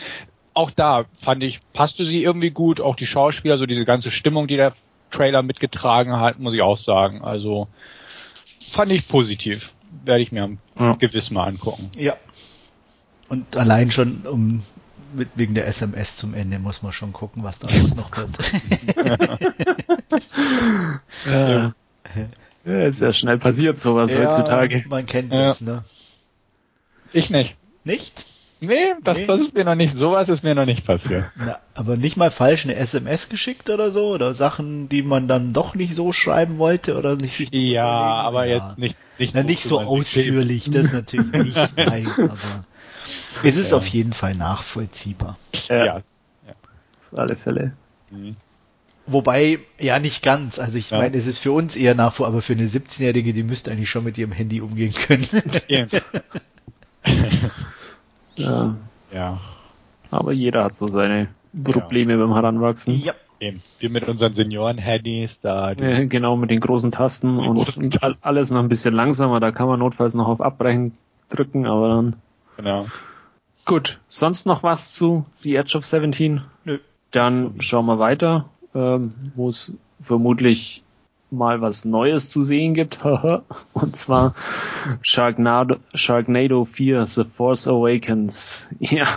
auch 0.54 0.72
da 0.72 1.06
fand 1.22 1.44
ich, 1.44 1.60
passte 1.74 2.06
sie 2.06 2.24
irgendwie 2.24 2.52
gut, 2.52 2.80
auch 2.80 2.96
die 2.96 3.06
Schauspieler, 3.06 3.58
so 3.58 3.66
diese 3.66 3.86
ganze 3.86 4.10
Stimmung, 4.10 4.48
die 4.48 4.56
der 4.56 4.74
Trailer 5.12 5.44
mitgetragen 5.44 6.18
hat, 6.18 6.40
muss 6.40 6.54
ich 6.54 6.62
auch 6.62 6.78
sagen. 6.78 7.22
Also 7.22 7.68
fand 8.72 8.92
ich 8.92 9.08
positiv 9.08 9.74
werde 10.06 10.22
ich 10.22 10.32
mir 10.32 10.58
ja. 10.78 10.94
gewiss 10.94 11.32
mal 11.32 11.48
angucken. 11.48 11.90
Ja. 11.98 12.16
Und 13.28 13.56
allein 13.56 13.92
schon 13.92 14.26
um 14.26 14.64
mit, 15.14 15.30
wegen 15.36 15.56
der 15.56 15.68
SMS 15.68 16.16
zum 16.16 16.34
Ende 16.34 16.60
muss 16.60 16.82
man 16.82 16.94
schon 16.94 17.14
gucken, 17.14 17.44
was 17.44 17.60
daraus 17.60 17.96
noch 17.96 18.12
wird. 18.16 18.38
ja. 21.26 21.74
ja. 22.66 22.86
Ist 22.86 23.02
ja 23.02 23.14
schnell 23.14 23.38
passiert 23.38 23.80
sowas 23.80 24.14
ja, 24.14 24.26
heutzutage. 24.26 24.84
Man 24.88 25.06
kennt 25.06 25.34
das, 25.34 25.62
ne? 25.62 25.84
Ich 27.14 27.30
nicht. 27.30 27.56
Nicht? 27.84 28.26
Nee, 28.62 28.94
das, 29.04 29.18
nee. 29.18 29.26
das 29.26 29.42
ist 29.42 29.56
mir 29.56 29.64
noch 29.64 29.76
nicht, 29.76 29.96
sowas 29.96 30.28
ist 30.28 30.44
mir 30.44 30.54
noch 30.54 30.66
nicht 30.66 30.86
passiert. 30.86 31.26
Na, 31.36 31.60
aber 31.74 31.96
nicht 31.96 32.18
mal 32.18 32.30
falsch 32.30 32.66
eine 32.66 32.76
SMS 32.76 33.30
geschickt 33.30 33.70
oder 33.70 33.92
so? 33.92 34.10
Oder 34.10 34.34
Sachen, 34.34 34.90
die 34.90 35.02
man 35.02 35.28
dann 35.28 35.54
doch 35.54 35.76
nicht 35.76 35.96
so 35.96 36.12
schreiben 36.12 36.58
wollte 36.58 36.98
oder 36.98 37.16
nicht 37.16 37.54
Ja, 37.54 37.86
aber 37.86 38.46
ja. 38.46 38.58
jetzt 38.58 38.78
nicht, 38.78 38.98
nicht, 39.18 39.34
Na, 39.34 39.44
nicht 39.44 39.64
so 39.64 39.80
ausführlich, 39.80 40.70
das 40.72 40.92
natürlich 40.92 41.32
nicht, 41.32 41.58
nein, 41.78 42.08
aber 42.18 42.66
es 43.44 43.56
ist 43.56 43.72
ja. 43.72 43.78
auf 43.78 43.88
jeden 43.88 44.14
Fall 44.14 44.36
nachvollziehbar. 44.36 45.38
Ja, 45.70 45.86
ja. 45.86 45.96
auf 45.96 47.18
alle 47.18 47.38
Fälle. 47.38 47.74
Mhm. 48.12 48.36
Wobei, 49.06 49.60
ja, 49.80 49.98
nicht 50.00 50.22
ganz. 50.22 50.60
Also 50.60 50.78
ich 50.78 50.92
ja. 50.92 50.98
meine, 50.98 51.18
es 51.18 51.26
ist 51.26 51.40
für 51.40 51.52
uns 51.52 51.76
eher 51.76 51.96
nachvollziehbar, 51.96 52.28
aber 52.28 52.42
für 52.42 52.54
eine 52.54 52.68
17-Jährige, 52.68 53.34
die 53.34 53.44
müsste 53.44 53.72
eigentlich 53.72 53.90
schon 53.90 54.04
mit 54.04 54.18
ihrem 54.18 54.34
Handy 54.34 54.62
umgehen 54.62 54.94
können. 54.94 55.26
Ja. 58.40 58.76
ja. 59.14 59.40
Aber 60.12 60.32
jeder 60.32 60.64
hat 60.64 60.76
so 60.76 60.88
seine 60.88 61.28
Probleme 61.64 62.14
ja. 62.14 62.20
beim 62.20 62.34
Heranwachsen. 62.34 63.00
Ja. 63.00 63.14
Eben. 63.42 63.62
Wir 63.80 63.90
mit 63.90 64.06
unseren 64.08 64.34
Senioren-Handys 64.34 65.40
da. 65.40 65.72
Äh, 65.72 66.08
genau, 66.08 66.36
mit 66.36 66.52
den 66.52 66.60
großen 66.60 66.92
Tasten 66.92 67.40
und, 67.40 67.56
großen 67.56 67.90
Tasten. 67.90 68.24
alles 68.26 68.52
noch 68.52 68.60
ein 68.60 68.68
bisschen 68.68 68.94
langsamer. 68.94 69.40
Da 69.40 69.52
kann 69.52 69.68
man 69.68 69.80
notfalls 69.80 70.14
noch 70.14 70.28
auf 70.28 70.42
Abbrechen 70.42 70.94
drücken, 71.30 71.66
aber 71.66 71.88
dann. 71.88 72.16
Genau. 72.58 72.86
Gut, 73.66 74.00
sonst 74.08 74.46
noch 74.46 74.64
was 74.64 74.94
zu 74.94 75.26
The 75.32 75.56
Edge 75.56 75.78
of 75.78 75.86
17? 75.86 76.42
Nö. 76.66 76.80
Dann 77.12 77.62
schauen 77.62 77.86
wir 77.86 78.00
weiter, 78.00 78.50
ähm, 78.76 79.14
wo 79.36 79.48
es 79.48 79.74
vermutlich 80.00 80.84
mal 81.32 81.62
was 81.62 81.86
Neues 81.86 82.30
zu 82.30 82.44
sehen 82.44 82.74
gibt. 82.74 83.04
haha. 83.04 83.44
und 83.74 83.96
zwar 83.96 84.34
Sharknado, 85.02 85.78
Sharknado 85.94 86.66
4, 86.66 87.06
The 87.06 87.24
Force 87.24 87.68
Awakens. 87.68 88.68
Ja. 88.80 89.08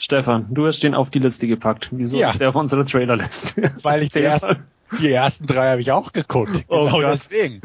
Stefan, 0.00 0.46
du 0.50 0.66
hast 0.66 0.80
den 0.84 0.94
auf 0.94 1.10
die 1.10 1.18
Liste 1.18 1.48
gepackt. 1.48 1.88
Wieso 1.90 2.18
Ja. 2.18 2.28
ist 2.28 2.38
der 2.40 2.50
auf 2.50 2.54
unserer 2.56 2.84
Trailerliste? 2.84 3.72
Weil 3.82 4.04
ich 4.04 4.10
die 4.10 4.20
ersten, 4.20 4.62
die 5.00 5.10
ersten 5.10 5.46
drei 5.48 5.70
habe 5.72 5.80
ich 5.80 5.90
auch 5.90 6.12
geguckt. 6.12 6.64
Oh 6.68 6.84
genau 6.86 7.00
Gott. 7.00 7.14
deswegen. 7.14 7.60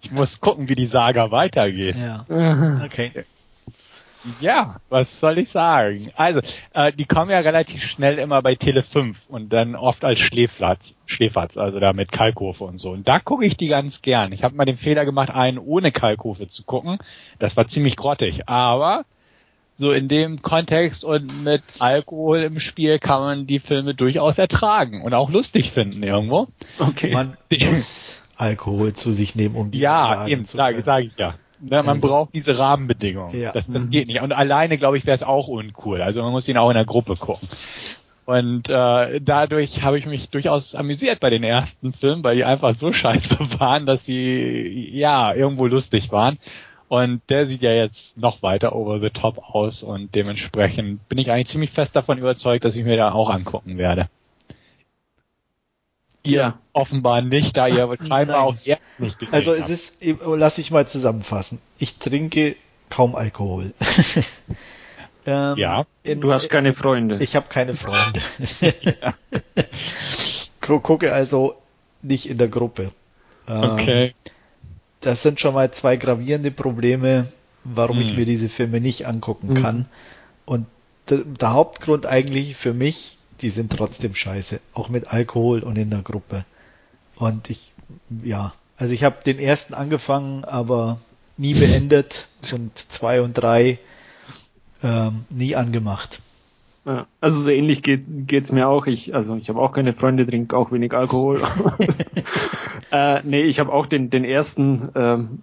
Ich 0.00 0.10
muss 0.10 0.40
gucken, 0.40 0.68
wie 0.70 0.76
die 0.76 0.86
Saga 0.86 1.30
weitergeht. 1.30 1.96
Ja. 1.96 2.24
Okay. 2.84 3.12
Ja, 4.40 4.76
was 4.88 5.20
soll 5.20 5.38
ich 5.38 5.50
sagen? 5.50 6.10
Also, 6.16 6.40
äh, 6.72 6.92
die 6.92 7.04
kommen 7.04 7.30
ja 7.30 7.40
relativ 7.40 7.82
schnell 7.82 8.18
immer 8.18 8.40
bei 8.42 8.54
Tele 8.54 8.82
5 8.82 9.18
und 9.28 9.52
dann 9.52 9.74
oft 9.76 10.04
als 10.04 10.20
Schläflatz, 10.20 10.94
Schläferz, 11.06 11.56
also 11.56 11.78
da 11.78 11.92
mit 11.92 12.10
Kalkofe 12.10 12.64
und 12.64 12.78
so. 12.78 12.90
Und 12.90 13.06
da 13.06 13.20
gucke 13.20 13.44
ich 13.44 13.56
die 13.56 13.68
ganz 13.68 14.00
gern. 14.02 14.32
Ich 14.32 14.42
habe 14.42 14.54
mal 14.56 14.64
den 14.64 14.78
Fehler 14.78 15.04
gemacht, 15.04 15.30
einen 15.30 15.58
ohne 15.58 15.92
Kalkofe 15.92 16.48
zu 16.48 16.64
gucken. 16.64 16.98
Das 17.38 17.56
war 17.56 17.68
ziemlich 17.68 17.96
grottig. 17.96 18.48
Aber 18.48 19.04
so 19.74 19.92
in 19.92 20.08
dem 20.08 20.40
Kontext 20.40 21.04
und 21.04 21.42
mit 21.44 21.62
Alkohol 21.80 22.40
im 22.42 22.60
Spiel 22.60 22.98
kann 22.98 23.20
man 23.20 23.46
die 23.46 23.58
Filme 23.60 23.94
durchaus 23.94 24.38
ertragen 24.38 25.02
und 25.02 25.14
auch 25.14 25.30
lustig 25.30 25.72
finden 25.72 26.02
irgendwo. 26.02 26.48
Okay. 26.78 27.12
Man 27.12 27.36
muss 27.72 28.20
Alkohol 28.36 28.92
zu 28.94 29.12
sich 29.12 29.34
nehmen, 29.34 29.56
um 29.56 29.70
die 29.70 29.80
Ja, 29.80 30.08
ertragen 30.10 30.30
eben, 30.30 30.44
zu 30.44 30.56
sage 30.56 30.72
können. 30.74 30.84
sag 30.84 31.04
ich 31.04 31.16
ja. 31.16 31.34
Ne, 31.70 31.76
man 31.82 31.88
Also- 31.96 32.08
braucht 32.08 32.34
diese 32.34 32.58
Rahmenbedingungen. 32.58 33.38
Ja. 33.38 33.52
Das, 33.52 33.66
das 33.70 33.84
Mhm. 33.84 33.90
geht 33.90 34.06
nicht. 34.08 34.20
Und 34.22 34.32
alleine, 34.32 34.78
glaube 34.78 34.96
ich, 34.98 35.06
wäre 35.06 35.14
es 35.14 35.22
auch 35.22 35.48
uncool. 35.48 36.00
Also 36.02 36.22
man 36.22 36.32
muss 36.32 36.48
ihn 36.48 36.56
auch 36.58 36.70
in 36.70 36.76
der 36.76 36.84
Gruppe 36.84 37.16
gucken. 37.16 37.48
Und 38.26 38.70
äh, 38.70 39.20
dadurch 39.20 39.82
habe 39.82 39.98
ich 39.98 40.06
mich 40.06 40.30
durchaus 40.30 40.74
amüsiert 40.74 41.20
bei 41.20 41.28
den 41.28 41.44
ersten 41.44 41.92
Filmen, 41.92 42.24
weil 42.24 42.36
die 42.36 42.44
einfach 42.44 42.72
so 42.72 42.92
scheiße 42.92 43.38
waren, 43.60 43.84
dass 43.86 44.04
sie 44.06 44.90
ja 44.96 45.34
irgendwo 45.34 45.66
lustig 45.66 46.10
waren. 46.12 46.38
Und 46.88 47.22
der 47.28 47.46
sieht 47.46 47.62
ja 47.62 47.72
jetzt 47.72 48.16
noch 48.18 48.42
weiter 48.42 48.74
over 48.76 49.00
the 49.00 49.10
top 49.10 49.38
aus 49.54 49.82
und 49.82 50.14
dementsprechend 50.14 51.08
bin 51.08 51.18
ich 51.18 51.30
eigentlich 51.30 51.48
ziemlich 51.48 51.70
fest 51.70 51.96
davon 51.96 52.18
überzeugt, 52.18 52.64
dass 52.64 52.76
ich 52.76 52.84
mir 52.84 52.96
da 52.96 53.12
auch 53.12 53.30
angucken 53.30 53.78
werde. 53.78 54.08
Ihr 56.24 56.38
Ja. 56.40 56.58
offenbar 56.72 57.22
nicht, 57.22 57.56
da 57.56 57.68
ihr 57.68 57.96
scheinbar 58.08 58.42
auch 58.42 58.56
erst 58.64 58.98
nicht 58.98 59.18
gesehen 59.18 59.34
Also 59.34 59.52
es 59.54 59.68
ist, 59.70 59.92
lass 60.24 60.58
ich 60.58 60.70
mal 60.70 60.88
zusammenfassen. 60.88 61.60
Ich 61.78 61.98
trinke 61.98 62.56
kaum 62.90 63.14
Alkohol. 63.14 63.72
ähm, 65.26 65.56
Ja. 65.56 65.86
in- 66.02 66.20
Du 66.20 66.32
hast 66.32 66.48
keine 66.48 66.72
Freunde. 66.72 67.18
Ich 67.22 67.36
habe 67.36 67.46
keine 67.48 67.74
Freunde. 67.74 68.20
Gu- 70.60 70.80
Gucke 70.80 71.12
also 71.12 71.56
nicht 72.02 72.28
in 72.28 72.38
der 72.38 72.48
Gruppe. 72.48 72.90
Ähm, 73.48 73.62
Okay. 73.70 74.14
Das 75.00 75.22
sind 75.22 75.38
schon 75.38 75.52
mal 75.52 75.70
zwei 75.70 75.96
gravierende 75.98 76.50
Probleme, 76.50 77.30
warum 77.64 78.00
ich 78.00 78.08
Hm. 78.10 78.16
mir 78.16 78.24
diese 78.24 78.48
Filme 78.48 78.80
nicht 78.80 79.06
angucken 79.06 79.48
Mhm. 79.48 79.54
kann. 79.62 79.86
Und 80.46 80.66
der, 81.10 81.18
der 81.18 81.52
Hauptgrund 81.52 82.06
eigentlich 82.06 82.56
für 82.56 82.72
mich, 82.72 83.18
die 83.40 83.50
sind 83.50 83.72
trotzdem 83.72 84.14
scheiße, 84.14 84.60
auch 84.72 84.88
mit 84.88 85.12
Alkohol 85.12 85.60
und 85.60 85.76
in 85.76 85.90
der 85.90 86.02
Gruppe. 86.02 86.44
Und 87.16 87.50
ich, 87.50 87.72
ja, 88.22 88.52
also 88.76 88.92
ich 88.92 89.04
habe 89.04 89.16
den 89.24 89.38
ersten 89.38 89.74
angefangen, 89.74 90.44
aber 90.44 91.00
nie 91.36 91.54
beendet 91.54 92.28
und 92.52 92.76
zwei 92.76 93.20
und 93.20 93.34
drei 93.34 93.78
ähm, 94.82 95.24
nie 95.30 95.56
angemacht. 95.56 96.20
Ja, 96.84 97.06
also 97.20 97.40
so 97.40 97.50
ähnlich 97.50 97.82
geht 97.82 98.04
geht's 98.26 98.52
mir 98.52 98.68
auch. 98.68 98.86
Ich 98.86 99.14
also 99.14 99.36
ich 99.36 99.48
habe 99.48 99.60
auch 99.60 99.72
keine 99.72 99.94
Freunde, 99.94 100.26
trinke 100.26 100.56
auch 100.56 100.70
wenig 100.70 100.92
Alkohol. 100.92 101.42
äh, 102.92 103.22
nee, 103.22 103.42
ich 103.42 103.58
habe 103.58 103.72
auch 103.72 103.86
den 103.86 104.10
den 104.10 104.24
ersten 104.24 104.90
ähm, 104.94 105.42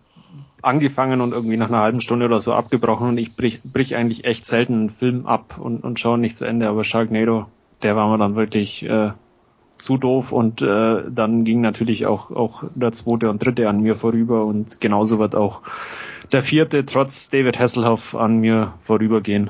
angefangen 0.62 1.22
und 1.22 1.34
irgendwie 1.34 1.58
nach 1.58 1.70
einer 1.70 1.80
halben 1.80 2.02
Stunde 2.02 2.26
oder 2.26 2.42
so 2.42 2.54
abgebrochen 2.54 3.10
und 3.10 3.18
ich 3.18 3.36
brich, 3.36 3.62
brich 3.64 3.96
eigentlich 3.96 4.26
echt 4.26 4.46
selten 4.46 4.74
einen 4.74 4.90
Film 4.90 5.26
ab 5.26 5.58
und, 5.60 5.84
und 5.84 6.00
schaue 6.00 6.18
nicht 6.18 6.36
zu 6.36 6.46
Ende. 6.46 6.70
Aber 6.70 6.84
Sharknado, 6.84 7.48
der 7.84 7.96
war 7.96 8.10
mir 8.10 8.18
dann 8.18 8.36
wirklich 8.36 8.84
äh, 8.84 9.12
zu 9.78 9.98
doof 9.98 10.32
und 10.32 10.62
äh, 10.62 11.04
dann 11.10 11.44
ging 11.44 11.62
natürlich 11.62 12.06
auch 12.06 12.32
auch 12.32 12.64
der 12.76 12.92
zweite 12.92 13.30
und 13.30 13.44
dritte 13.44 13.68
an 13.68 13.80
mir 13.82 13.96
vorüber 13.96 14.46
und 14.46 14.80
genauso 14.80 15.18
wird 15.20 15.36
auch 15.36 15.62
der 16.32 16.44
vierte 16.44 16.86
trotz 16.86 17.30
David 17.30 17.60
Hasselhoff 17.60 18.16
an 18.16 18.38
mir 18.38 18.74
vorübergehen. 18.80 19.50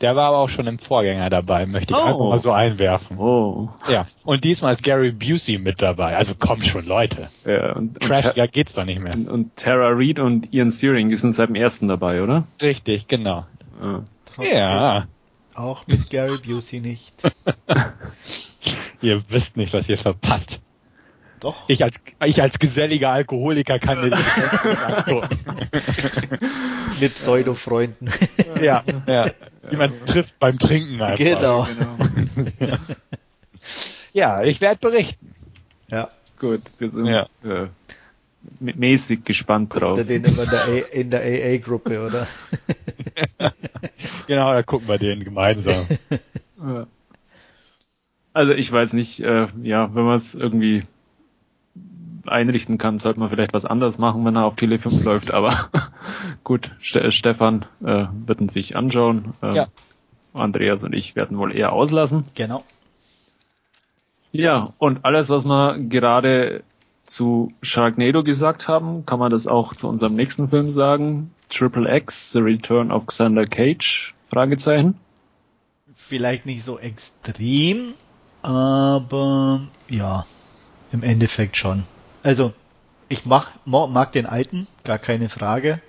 Der 0.00 0.14
war 0.14 0.26
aber 0.26 0.38
auch 0.38 0.48
schon 0.48 0.68
im 0.68 0.78
Vorgänger 0.78 1.28
dabei, 1.28 1.66
möchte 1.66 1.92
ich 1.92 1.98
Oh. 1.98 2.04
einfach 2.04 2.18
mal 2.28 2.38
so 2.38 2.52
einwerfen. 2.52 3.18
Oh. 3.18 3.68
Ja. 3.90 4.06
Und 4.24 4.44
diesmal 4.44 4.70
ist 4.70 4.84
Gary 4.84 5.10
Busey 5.10 5.58
mit 5.58 5.82
dabei. 5.82 6.16
Also 6.16 6.36
kommt 6.36 6.64
schon, 6.64 6.86
Leute. 6.86 7.28
Ja, 7.44 7.72
und, 7.72 7.98
und, 7.98 8.02
Trashiger 8.02 8.46
geht's 8.46 8.74
doch 8.74 8.84
nicht 8.84 9.00
mehr. 9.00 9.10
und, 9.16 9.28
und 9.28 9.56
Tara 9.56 9.88
Reid 9.90 10.20
und 10.20 10.52
Ian 10.54 10.70
Searing, 10.70 11.08
die 11.08 11.16
sind 11.16 11.32
seit 11.32 11.48
dem 11.48 11.56
ersten 11.56 11.88
dabei, 11.88 12.22
oder? 12.22 12.46
Richtig, 12.62 13.08
genau. 13.08 13.44
Ja. 13.82 14.04
Ja. 14.40 15.06
Auch 15.58 15.86
mit 15.88 16.08
Gary 16.08 16.38
Busey 16.38 16.78
nicht. 16.78 17.14
Ihr 19.00 19.20
wisst 19.28 19.56
nicht, 19.56 19.72
was 19.72 19.88
ihr 19.88 19.98
verpasst. 19.98 20.60
Doch. 21.40 21.68
Ich 21.68 21.82
als, 21.82 21.96
ich 22.24 22.40
als 22.40 22.60
geselliger 22.60 23.10
Alkoholiker 23.10 23.80
kann 23.80 24.00
mir 24.00 24.10
das 24.10 24.20
nicht. 25.06 25.28
Mit 27.00 27.14
Pseudo-Freunden. 27.14 28.08
ja, 28.62 28.84
ja. 29.06 29.30
Wie 29.68 29.76
man 29.76 29.92
trifft 30.06 30.38
beim 30.38 30.58
Trinken 30.58 31.00
einfach. 31.02 31.16
genau. 31.16 31.66
Ja, 34.12 34.42
ich 34.42 34.60
werde 34.60 34.80
berichten. 34.80 35.34
Ja. 35.90 36.10
Gut, 36.40 36.62
wir 36.78 36.90
sind 36.90 37.06
Ja. 37.06 37.28
äh, 37.44 37.66
mäßig 38.60 39.24
gespannt 39.24 39.74
drauf. 39.74 39.98
Unter 39.98 40.04
den 40.04 40.24
immer 40.24 40.46
in 40.92 41.10
der, 41.10 41.20
AA-Gruppe, 41.20 42.06
oder? 42.06 42.26
Genau, 44.26 44.52
da 44.52 44.62
gucken 44.62 44.88
wir 44.88 44.98
den 44.98 45.24
gemeinsam. 45.24 45.86
Also 48.34 48.52
ich 48.52 48.70
weiß 48.70 48.92
nicht, 48.92 49.20
äh, 49.20 49.46
ja, 49.62 49.94
wenn 49.94 50.04
man 50.04 50.16
es 50.16 50.34
irgendwie 50.34 50.82
einrichten 52.26 52.76
kann, 52.76 52.98
sollte 52.98 53.20
man 53.20 53.30
vielleicht 53.30 53.54
was 53.54 53.64
anderes 53.64 53.96
machen, 53.96 54.24
wenn 54.24 54.36
er 54.36 54.44
auf 54.44 54.56
Tele 54.56 54.78
5 54.78 55.02
läuft, 55.02 55.32
aber 55.32 55.70
gut, 56.44 56.72
Ste 56.80 57.10
Stefan 57.10 57.64
äh, 57.82 58.04
wird 58.26 58.40
ihn 58.40 58.50
sich 58.50 58.76
anschauen. 58.76 59.32
Ähm, 59.42 59.54
Ja. 59.54 59.66
Andreas 60.34 60.84
und 60.84 60.92
ich 60.92 61.16
werden 61.16 61.38
wohl 61.38 61.56
eher 61.56 61.72
auslassen. 61.72 62.24
Genau. 62.34 62.62
Ja, 64.30 64.72
und 64.78 65.04
alles, 65.04 65.30
was 65.30 65.46
wir 65.46 65.78
gerade 65.78 66.62
zu 67.08 67.52
Sharknado 67.62 68.22
gesagt 68.22 68.68
haben, 68.68 69.06
kann 69.06 69.18
man 69.18 69.30
das 69.30 69.46
auch 69.46 69.74
zu 69.74 69.88
unserem 69.88 70.14
nächsten 70.14 70.48
Film 70.48 70.70
sagen. 70.70 71.32
Triple 71.48 71.90
X, 71.96 72.32
The 72.32 72.40
Return 72.40 72.92
of 72.92 73.06
Xander 73.06 73.46
Cage? 73.46 74.14
Fragezeichen. 74.24 74.94
Vielleicht 75.94 76.46
nicht 76.46 76.64
so 76.64 76.78
extrem, 76.78 77.94
aber 78.42 79.62
ja, 79.88 80.26
im 80.92 81.02
Endeffekt 81.02 81.56
schon. 81.56 81.84
Also, 82.22 82.52
ich 83.08 83.24
mo- 83.24 83.86
mag 83.86 84.12
den 84.12 84.26
alten, 84.26 84.66
gar 84.84 84.98
keine 84.98 85.28
Frage. 85.28 85.80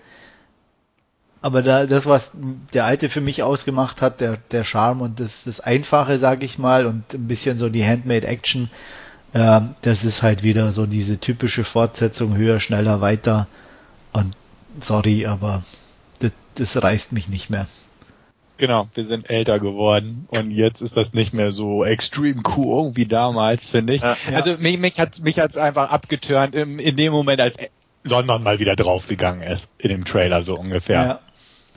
Aber 1.42 1.62
da, 1.62 1.86
das, 1.86 2.06
was 2.06 2.32
der 2.74 2.86
alte 2.86 3.10
für 3.10 3.22
mich 3.22 3.44
ausgemacht 3.44 4.02
hat, 4.02 4.20
der, 4.20 4.38
der 4.52 4.66
Charme 4.66 5.02
und 5.02 5.20
das, 5.20 5.44
das 5.44 5.62
Einfache, 5.62 6.18
sag 6.18 6.44
ich 6.44 6.58
mal, 6.58 6.86
und 6.86 7.14
ein 7.14 7.28
bisschen 7.28 7.58
so 7.58 7.70
die 7.70 7.86
Handmade 7.86 8.28
Action, 8.28 8.70
ähm, 9.34 9.76
das 9.82 10.04
ist 10.04 10.24
halt 10.24 10.44
wieder 10.44 10.72
so 10.72 10.86
diese 10.86 11.20
typische 11.20 11.64
Fortsetzung, 11.64 12.36
höher, 12.36 12.60
schneller, 12.60 13.02
weiter. 13.02 13.48
Und 14.12 14.36
sorry, 14.82 15.26
aber 15.26 15.64
das, 16.20 16.32
das 16.56 16.82
reißt 16.82 17.12
mich 17.12 17.28
nicht 17.28 17.50
mehr. 17.50 17.68
Genau, 18.58 18.90
wir 18.94 19.06
sind 19.06 19.30
älter 19.30 19.60
geworden 19.60 20.28
und 20.32 20.52
jetzt 20.52 20.82
ist 20.82 20.98
das 20.98 21.14
nicht 21.14 21.34
mehr 21.34 21.54
so 21.54 21.86
extrem 21.86 22.44
cool 22.58 22.92
wie 22.96 23.06
damals, 23.06 23.66
finde 23.66 23.94
ich. 23.94 24.02
Ja. 24.02 24.18
Also 24.34 24.58
mich, 24.58 24.78
mich 24.78 25.00
hat 25.00 25.20
mich 25.20 25.40
hat's 25.40 25.56
einfach 25.56 25.90
abgeturnt 25.92 26.56
im, 26.56 26.78
in 26.78 26.98
dem 26.98 27.14
Moment, 27.14 27.40
als 27.40 27.56
London 28.04 28.44
mal 28.44 28.60
wieder 28.60 28.76
draufgegangen 28.76 29.44
ist 29.44 29.70
in 29.78 29.90
dem 29.90 30.04
Trailer 30.04 30.44
so 30.44 30.58
ungefähr. 30.58 31.22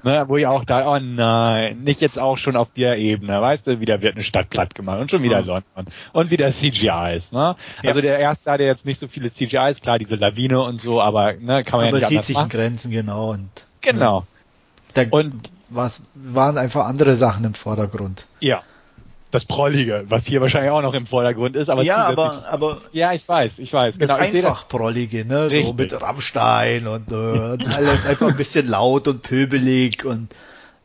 Ne, 0.04 0.25
wo 0.26 0.37
ich 0.37 0.47
auch 0.47 0.64
da, 0.64 0.87
oh 0.92 0.99
nein, 0.99 1.78
nicht 1.85 2.00
jetzt 2.00 2.18
auch 2.18 2.37
schon 2.37 2.56
auf 2.56 2.73
der 2.73 2.99
Ebene, 2.99 3.40
weißt 3.40 3.66
du, 3.66 3.78
wieder 3.80 4.02
wird 4.02 4.14
eine 4.16 4.25
Stadt 4.25 4.50
platt 4.50 4.75
gemacht 4.75 5.00
und 5.00 5.11
schon 5.11 5.23
wieder 5.23 5.40
Ja. 5.40 5.47
London 5.47 5.87
und 6.12 6.30
wieder 6.30 6.50
CGIs, 6.50 7.30
ne? 7.32 7.54
Also 7.85 8.00
der 8.00 8.18
erste 8.18 8.50
hatte 8.50 8.64
jetzt 8.64 8.85
nicht 8.85 8.99
so 8.99 9.06
viele 9.06 9.30
CGIs, 9.30 9.80
klar, 9.80 9.99
diese 9.99 10.16
Lawine 10.16 10.61
und 10.62 10.80
so, 10.80 11.00
aber 11.00 11.35
ne, 11.35 11.62
kann 11.62 11.78
man 11.78 11.88
Aber 11.88 11.99
ja 11.99 12.09
nicht 12.09 12.09
sieht 12.09 12.16
anders 12.16 12.26
sich 12.26 12.37
in 12.37 12.40
machen. 12.42 12.50
Grenzen, 12.50 12.90
genau. 12.90 13.30
Und 13.30 13.50
Genau. 13.80 14.25
da 14.94 15.04
Und 15.11 15.35
was, 15.68 16.02
waren 16.14 16.59
einfach 16.59 16.87
andere 16.87 17.14
Sachen 17.16 17.44
im 17.44 17.54
Vordergrund. 17.54 18.26
ja. 18.40 18.62
Das 19.32 19.46
Prollige, 19.46 20.04
was 20.08 20.26
hier 20.26 20.40
wahrscheinlich 20.42 20.70
auch 20.70 20.82
noch 20.82 20.94
im 20.94 21.06
Vordergrund 21.06 21.56
ist. 21.56 21.70
Aber 21.70 21.82
ja, 21.82 22.04
aber, 22.04 22.46
aber 22.48 22.82
ja, 22.92 23.12
ich 23.14 23.26
weiß, 23.26 23.58
ich 23.58 23.72
weiß. 23.72 23.98
Genau, 23.98 24.18
das 24.18 24.26
einfach 24.26 24.68
Prollige, 24.68 25.24
ne? 25.24 25.46
Richtig. 25.46 25.66
So 25.66 25.72
mit 25.72 26.00
Rammstein 26.00 26.86
und, 26.86 27.10
äh, 27.10 27.14
und 27.14 27.74
alles 27.74 28.06
einfach 28.06 28.28
ein 28.28 28.36
bisschen 28.36 28.68
laut 28.68 29.08
und 29.08 29.22
pöbelig 29.22 30.04
und 30.04 30.34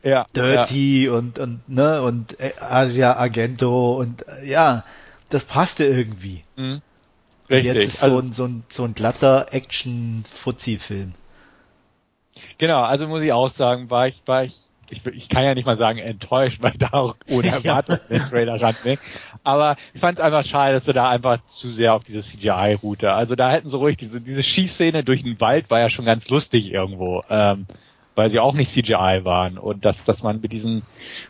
ja, 0.02 0.26
Dirty 0.34 1.04
ja. 1.04 1.12
und 1.12 1.38
und 1.38 1.68
ne 1.68 2.02
und 2.02 2.40
äh, 2.40 2.52
Asia 2.58 3.12
Argento 3.12 3.98
und 3.98 4.26
äh, 4.26 4.48
ja, 4.48 4.82
das 5.28 5.44
passte 5.44 5.84
irgendwie. 5.84 6.42
Mhm. 6.56 6.80
Richtig. 7.50 7.74
Jetzt 7.74 7.84
ist 7.84 8.00
so, 8.00 8.06
also, 8.06 8.18
ein, 8.18 8.32
so, 8.32 8.44
ein, 8.44 8.64
so 8.68 8.84
ein 8.84 8.94
glatter 8.94 9.46
Action-Fuzzi-Film. 9.52 11.14
Genau, 12.58 12.82
also 12.82 13.08
muss 13.08 13.22
ich 13.22 13.32
auch 13.32 13.50
sagen, 13.50 13.90
war 13.90 14.06
ich, 14.06 14.22
war 14.26 14.44
ich, 14.44 14.67
ich, 14.90 15.04
ich 15.06 15.28
kann 15.28 15.44
ja 15.44 15.54
nicht 15.54 15.66
mal 15.66 15.76
sagen 15.76 15.98
enttäuscht, 15.98 16.58
weil 16.60 16.74
da 16.78 16.88
auch 16.92 17.16
ohne 17.30 17.48
Erwartung 17.52 17.98
ja. 18.08 18.18
der 18.18 18.28
Trailer 18.28 18.56
stand. 18.56 18.84
Ne? 18.84 18.98
Aber 19.44 19.76
ich 19.94 20.00
fand 20.00 20.18
es 20.18 20.24
einfach 20.24 20.44
schade, 20.44 20.74
dass 20.74 20.84
sie 20.84 20.92
da 20.92 21.08
einfach 21.08 21.38
zu 21.48 21.68
sehr 21.70 21.94
auf 21.94 22.04
diese 22.04 22.22
CGI-Route. 22.22 23.12
Also 23.12 23.34
da 23.34 23.50
hätten 23.50 23.70
sie 23.70 23.76
ruhig 23.76 23.96
diese, 23.96 24.20
diese 24.20 24.42
Schießszene 24.42 25.04
durch 25.04 25.22
den 25.22 25.40
Wald 25.40 25.70
war 25.70 25.80
ja 25.80 25.90
schon 25.90 26.04
ganz 26.04 26.28
lustig 26.30 26.70
irgendwo. 26.70 27.22
Ähm, 27.28 27.66
weil 28.18 28.30
sie 28.30 28.40
auch 28.40 28.54
nicht 28.54 28.72
CGI 28.72 29.20
waren. 29.22 29.58
Und 29.58 29.84
dass, 29.84 30.02
dass 30.02 30.24
man 30.24 30.40
mit 30.40 30.50
diesen 30.50 30.82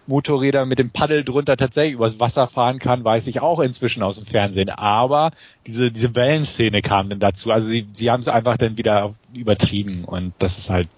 Motorrädern 0.06 0.66
mit 0.66 0.78
dem 0.78 0.88
Paddel 0.88 1.22
drunter 1.22 1.58
tatsächlich 1.58 1.92
übers 1.92 2.18
Wasser 2.18 2.46
fahren 2.46 2.78
kann, 2.78 3.04
weiß 3.04 3.26
ich 3.26 3.42
auch 3.42 3.60
inzwischen 3.60 4.02
aus 4.02 4.16
dem 4.16 4.24
Fernsehen. 4.24 4.70
Aber 4.70 5.32
diese, 5.66 5.92
diese 5.92 6.14
Wellenszene 6.14 6.80
kam 6.80 7.10
dann 7.10 7.20
dazu. 7.20 7.50
Also 7.50 7.68
sie, 7.68 7.86
sie 7.92 8.10
haben 8.10 8.20
es 8.20 8.28
einfach 8.28 8.56
dann 8.56 8.78
wieder 8.78 9.14
übertrieben 9.34 10.06
und 10.06 10.32
das 10.38 10.56
ist 10.56 10.70
halt 10.70 10.88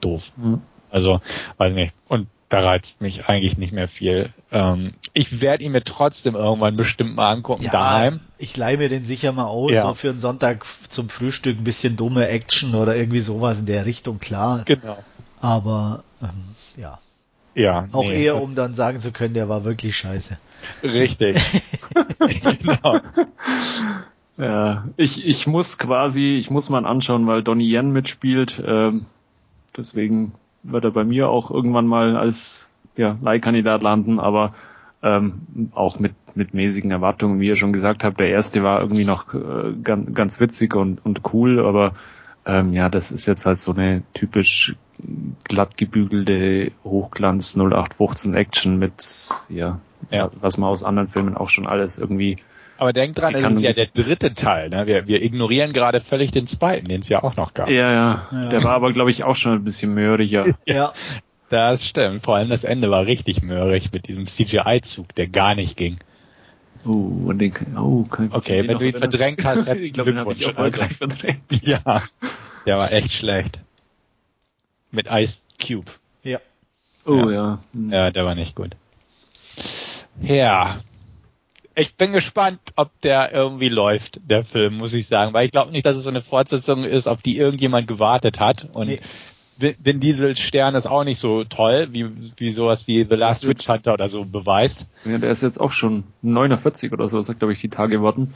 doof. 0.00 0.32
Mhm. 0.38 0.62
Also, 0.96 1.20
weiß 1.58 1.74
nicht. 1.74 1.92
Und 2.08 2.26
da 2.48 2.60
reizt 2.60 3.02
mich 3.02 3.28
eigentlich 3.28 3.58
nicht 3.58 3.72
mehr 3.72 3.86
viel. 3.86 4.30
Ähm, 4.50 4.94
ich 5.12 5.42
werde 5.42 5.62
ihn 5.62 5.72
mir 5.72 5.84
trotzdem 5.84 6.34
irgendwann 6.34 6.74
bestimmt 6.74 7.14
mal 7.14 7.30
angucken 7.30 7.64
ja, 7.64 7.70
daheim. 7.70 8.20
Ich 8.38 8.56
leihe 8.56 8.78
mir 8.78 8.88
den 8.88 9.04
sicher 9.04 9.32
mal 9.32 9.44
aus, 9.44 9.72
ja. 9.72 9.82
so 9.82 9.92
für 9.92 10.08
einen 10.08 10.20
Sonntag 10.20 10.64
zum 10.88 11.10
Frühstück 11.10 11.58
ein 11.58 11.64
bisschen 11.64 11.96
dumme 11.96 12.28
Action 12.28 12.74
oder 12.74 12.96
irgendwie 12.96 13.20
sowas 13.20 13.58
in 13.58 13.66
der 13.66 13.84
Richtung, 13.84 14.20
klar. 14.20 14.62
Genau. 14.64 14.96
Aber 15.38 16.02
ähm, 16.22 16.30
ja. 16.78 16.98
Ja. 17.54 17.88
Auch 17.92 18.04
nee, 18.04 18.24
eher, 18.24 18.40
um 18.40 18.54
dann 18.54 18.74
sagen 18.74 19.02
zu 19.02 19.12
können, 19.12 19.34
der 19.34 19.50
war 19.50 19.64
wirklich 19.64 19.94
scheiße. 19.98 20.38
Richtig. 20.82 21.36
genau. 22.18 23.00
Ja, 24.38 24.84
ich, 24.96 25.26
ich 25.26 25.46
muss 25.46 25.76
quasi, 25.76 26.36
ich 26.36 26.50
muss 26.50 26.70
mal 26.70 26.86
anschauen, 26.86 27.26
weil 27.26 27.42
Donnie 27.42 27.70
Yen 27.70 27.90
mitspielt. 27.90 28.62
Ähm, 28.66 29.04
deswegen 29.76 30.32
wird 30.70 30.84
er 30.84 30.90
bei 30.90 31.04
mir 31.04 31.28
auch 31.28 31.50
irgendwann 31.50 31.86
mal 31.86 32.16
als 32.16 32.68
ja, 32.96 33.16
Leihkandidat 33.20 33.82
landen, 33.82 34.18
aber 34.18 34.54
ähm, 35.02 35.70
auch 35.74 35.98
mit, 35.98 36.14
mit 36.34 36.54
mäßigen 36.54 36.90
Erwartungen, 36.90 37.40
wie 37.40 37.46
ihr 37.46 37.56
schon 37.56 37.72
gesagt 37.72 38.04
habt. 38.04 38.18
Der 38.18 38.30
erste 38.30 38.62
war 38.62 38.80
irgendwie 38.80 39.04
noch 39.04 39.34
äh, 39.34 39.72
ganz, 39.82 40.14
ganz 40.14 40.40
witzig 40.40 40.74
und, 40.74 41.04
und 41.04 41.20
cool, 41.32 41.64
aber 41.64 41.92
ähm, 42.46 42.72
ja, 42.72 42.88
das 42.88 43.10
ist 43.10 43.26
jetzt 43.26 43.46
halt 43.46 43.58
so 43.58 43.72
eine 43.72 44.02
typisch 44.14 44.76
glatt 45.44 45.76
gebügelte 45.76 46.72
Hochglanz 46.84 47.56
0815 47.56 48.34
Action 48.34 48.78
mit, 48.78 49.28
ja, 49.48 49.80
ja, 50.10 50.30
was 50.40 50.56
man 50.58 50.70
aus 50.70 50.84
anderen 50.84 51.08
Filmen 51.08 51.36
auch 51.36 51.48
schon 51.48 51.66
alles 51.66 51.98
irgendwie. 51.98 52.38
Aber 52.78 52.92
denk 52.92 53.14
dran, 53.14 53.34
es 53.34 53.42
ist 53.42 53.60
ja 53.62 53.72
der 53.72 53.86
dritte 53.86 54.34
Teil, 54.34 54.68
ne? 54.68 54.86
Wir, 54.86 55.06
wir 55.06 55.22
ignorieren 55.22 55.72
gerade 55.72 56.00
völlig 56.00 56.30
den 56.30 56.46
zweiten, 56.46 56.88
den 56.88 57.00
es 57.00 57.08
ja 57.08 57.22
auch 57.22 57.36
noch 57.36 57.54
gab. 57.54 57.70
Ja, 57.70 57.92
ja, 57.92 58.28
ja. 58.30 58.48
Der 58.48 58.62
war 58.64 58.72
aber, 58.72 58.92
glaube 58.92 59.10
ich, 59.10 59.24
auch 59.24 59.36
schon 59.36 59.52
ein 59.52 59.64
bisschen 59.64 59.94
mörriger. 59.94 60.44
ja. 60.66 60.92
Das 61.48 61.86
stimmt. 61.86 62.22
Vor 62.22 62.36
allem 62.36 62.50
das 62.50 62.64
Ende 62.64 62.90
war 62.90 63.06
richtig 63.06 63.42
mörrig 63.42 63.92
mit 63.92 64.08
diesem 64.08 64.26
CGI-Zug, 64.26 65.14
der 65.14 65.28
gar 65.28 65.54
nicht 65.54 65.76
ging. 65.76 65.98
Oh, 66.84 67.28
und 67.28 67.38
den, 67.38 67.52
oh, 67.76 68.04
ich 68.12 68.32
Okay, 68.32 68.68
wenn 68.68 68.78
du 68.78 68.86
ihn 68.86 68.94
verdrängt 68.94 69.44
hast, 69.44 69.66
herzlichen 69.66 69.86
ich 69.86 69.92
glaube, 69.92 70.32
ich 70.32 70.46
erfolgreich 70.46 71.00
also. 71.00 71.08
verdrängt. 71.08 71.42
Ja, 71.62 72.02
der 72.66 72.78
war 72.78 72.92
echt 72.92 73.12
schlecht. 73.12 73.58
Mit 74.90 75.06
Ice 75.10 75.38
Cube. 75.60 75.90
Ja. 76.22 76.38
Oh 77.04 77.30
ja. 77.30 77.58
Ja, 77.72 77.90
ja 77.90 78.10
der 78.10 78.24
war 78.24 78.34
nicht 78.34 78.54
gut. 78.54 78.76
Ja. 80.20 80.80
Ich 81.78 81.94
bin 81.94 82.12
gespannt, 82.12 82.60
ob 82.76 82.98
der 83.02 83.32
irgendwie 83.32 83.68
läuft, 83.68 84.18
der 84.24 84.44
Film, 84.44 84.78
muss 84.78 84.94
ich 84.94 85.06
sagen, 85.06 85.34
weil 85.34 85.44
ich 85.44 85.52
glaube 85.52 85.72
nicht, 85.72 85.84
dass 85.84 85.96
es 85.96 86.04
so 86.04 86.08
eine 86.08 86.22
Fortsetzung 86.22 86.84
ist, 86.84 87.06
auf 87.06 87.20
die 87.20 87.36
irgendjemand 87.36 87.86
gewartet 87.86 88.40
hat. 88.40 88.68
Und 88.72 88.88
nee. 88.88 89.00
Vin 89.58 90.00
Diesel 90.00 90.36
Stern 90.36 90.74
ist 90.74 90.86
auch 90.86 91.04
nicht 91.04 91.18
so 91.18 91.44
toll, 91.44 91.88
wie, 91.92 92.32
wie 92.36 92.50
sowas 92.50 92.86
wie 92.86 93.06
The 93.08 93.16
Last 93.16 93.46
Witch 93.46 93.68
Hunter 93.68 93.94
oder 93.94 94.08
so 94.08 94.24
beweist. 94.24 94.86
Ja, 95.04 95.18
der 95.18 95.30
ist 95.30 95.42
jetzt 95.42 95.58
auch 95.58 95.70
schon 95.70 96.04
49 96.22 96.92
oder 96.92 97.08
so, 97.08 97.20
sagt 97.20 97.40
glaube 97.40 97.52
ich 97.52 97.60
die 97.60 97.68
Tage 97.68 98.00
worden. 98.00 98.34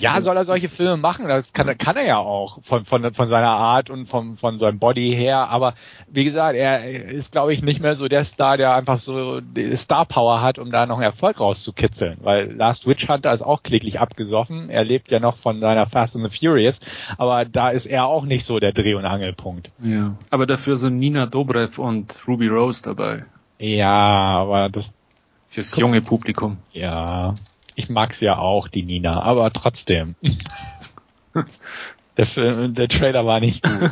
Ja, 0.00 0.20
soll 0.20 0.36
er 0.36 0.44
solche 0.44 0.68
Filme 0.68 0.96
machen? 0.96 1.26
Das 1.26 1.52
kann, 1.52 1.76
kann 1.76 1.96
er 1.96 2.06
ja 2.06 2.18
auch 2.18 2.62
von, 2.62 2.84
von, 2.84 3.12
von 3.12 3.26
seiner 3.26 3.50
Art 3.50 3.90
und 3.90 4.06
vom, 4.06 4.36
von 4.36 4.60
seinem 4.60 4.78
Body 4.78 5.12
her. 5.12 5.48
Aber 5.48 5.74
wie 6.08 6.22
gesagt, 6.22 6.56
er 6.56 7.10
ist, 7.10 7.32
glaube 7.32 7.52
ich, 7.52 7.62
nicht 7.62 7.80
mehr 7.80 7.96
so 7.96 8.06
der 8.06 8.22
Star, 8.24 8.56
der 8.56 8.74
einfach 8.74 8.98
so 8.98 9.40
Star 9.74 10.06
Power 10.06 10.40
hat, 10.40 10.60
um 10.60 10.70
da 10.70 10.86
noch 10.86 10.96
einen 10.96 11.04
Erfolg 11.04 11.40
rauszukitzeln. 11.40 12.18
Weil 12.20 12.52
Last 12.52 12.86
Witch 12.86 13.08
Hunter 13.08 13.32
ist 13.32 13.42
auch 13.42 13.64
kläglich 13.64 13.98
abgesoffen. 13.98 14.70
Er 14.70 14.84
lebt 14.84 15.10
ja 15.10 15.18
noch 15.18 15.36
von 15.36 15.58
seiner 15.58 15.86
Fast 15.86 16.14
and 16.14 16.30
the 16.30 16.38
Furious. 16.38 16.78
Aber 17.16 17.44
da 17.44 17.70
ist 17.70 17.86
er 17.86 18.06
auch 18.06 18.24
nicht 18.24 18.44
so 18.44 18.60
der 18.60 18.72
Dreh- 18.72 18.94
und 18.94 19.04
Angelpunkt. 19.04 19.70
Ja, 19.82 20.14
aber 20.30 20.46
dafür 20.46 20.76
sind 20.76 20.98
Nina 20.98 21.26
Dobrev 21.26 21.80
und 21.82 22.22
Ruby 22.28 22.46
Rose 22.46 22.84
dabei. 22.84 23.24
Ja, 23.58 23.88
aber 23.88 24.68
das 24.68 24.92
Fürs 25.48 25.76
junge 25.76 26.02
Publikum. 26.02 26.58
Ja, 26.72 27.34
ich 27.78 27.88
mag's 27.88 28.20
ja 28.20 28.36
auch, 28.38 28.66
die 28.68 28.82
Nina, 28.82 29.22
aber 29.22 29.52
trotzdem. 29.52 30.16
Der, 32.16 32.26
Film, 32.26 32.74
der 32.74 32.88
Trailer 32.88 33.24
war 33.24 33.38
nicht 33.38 33.62
gut. 33.62 33.90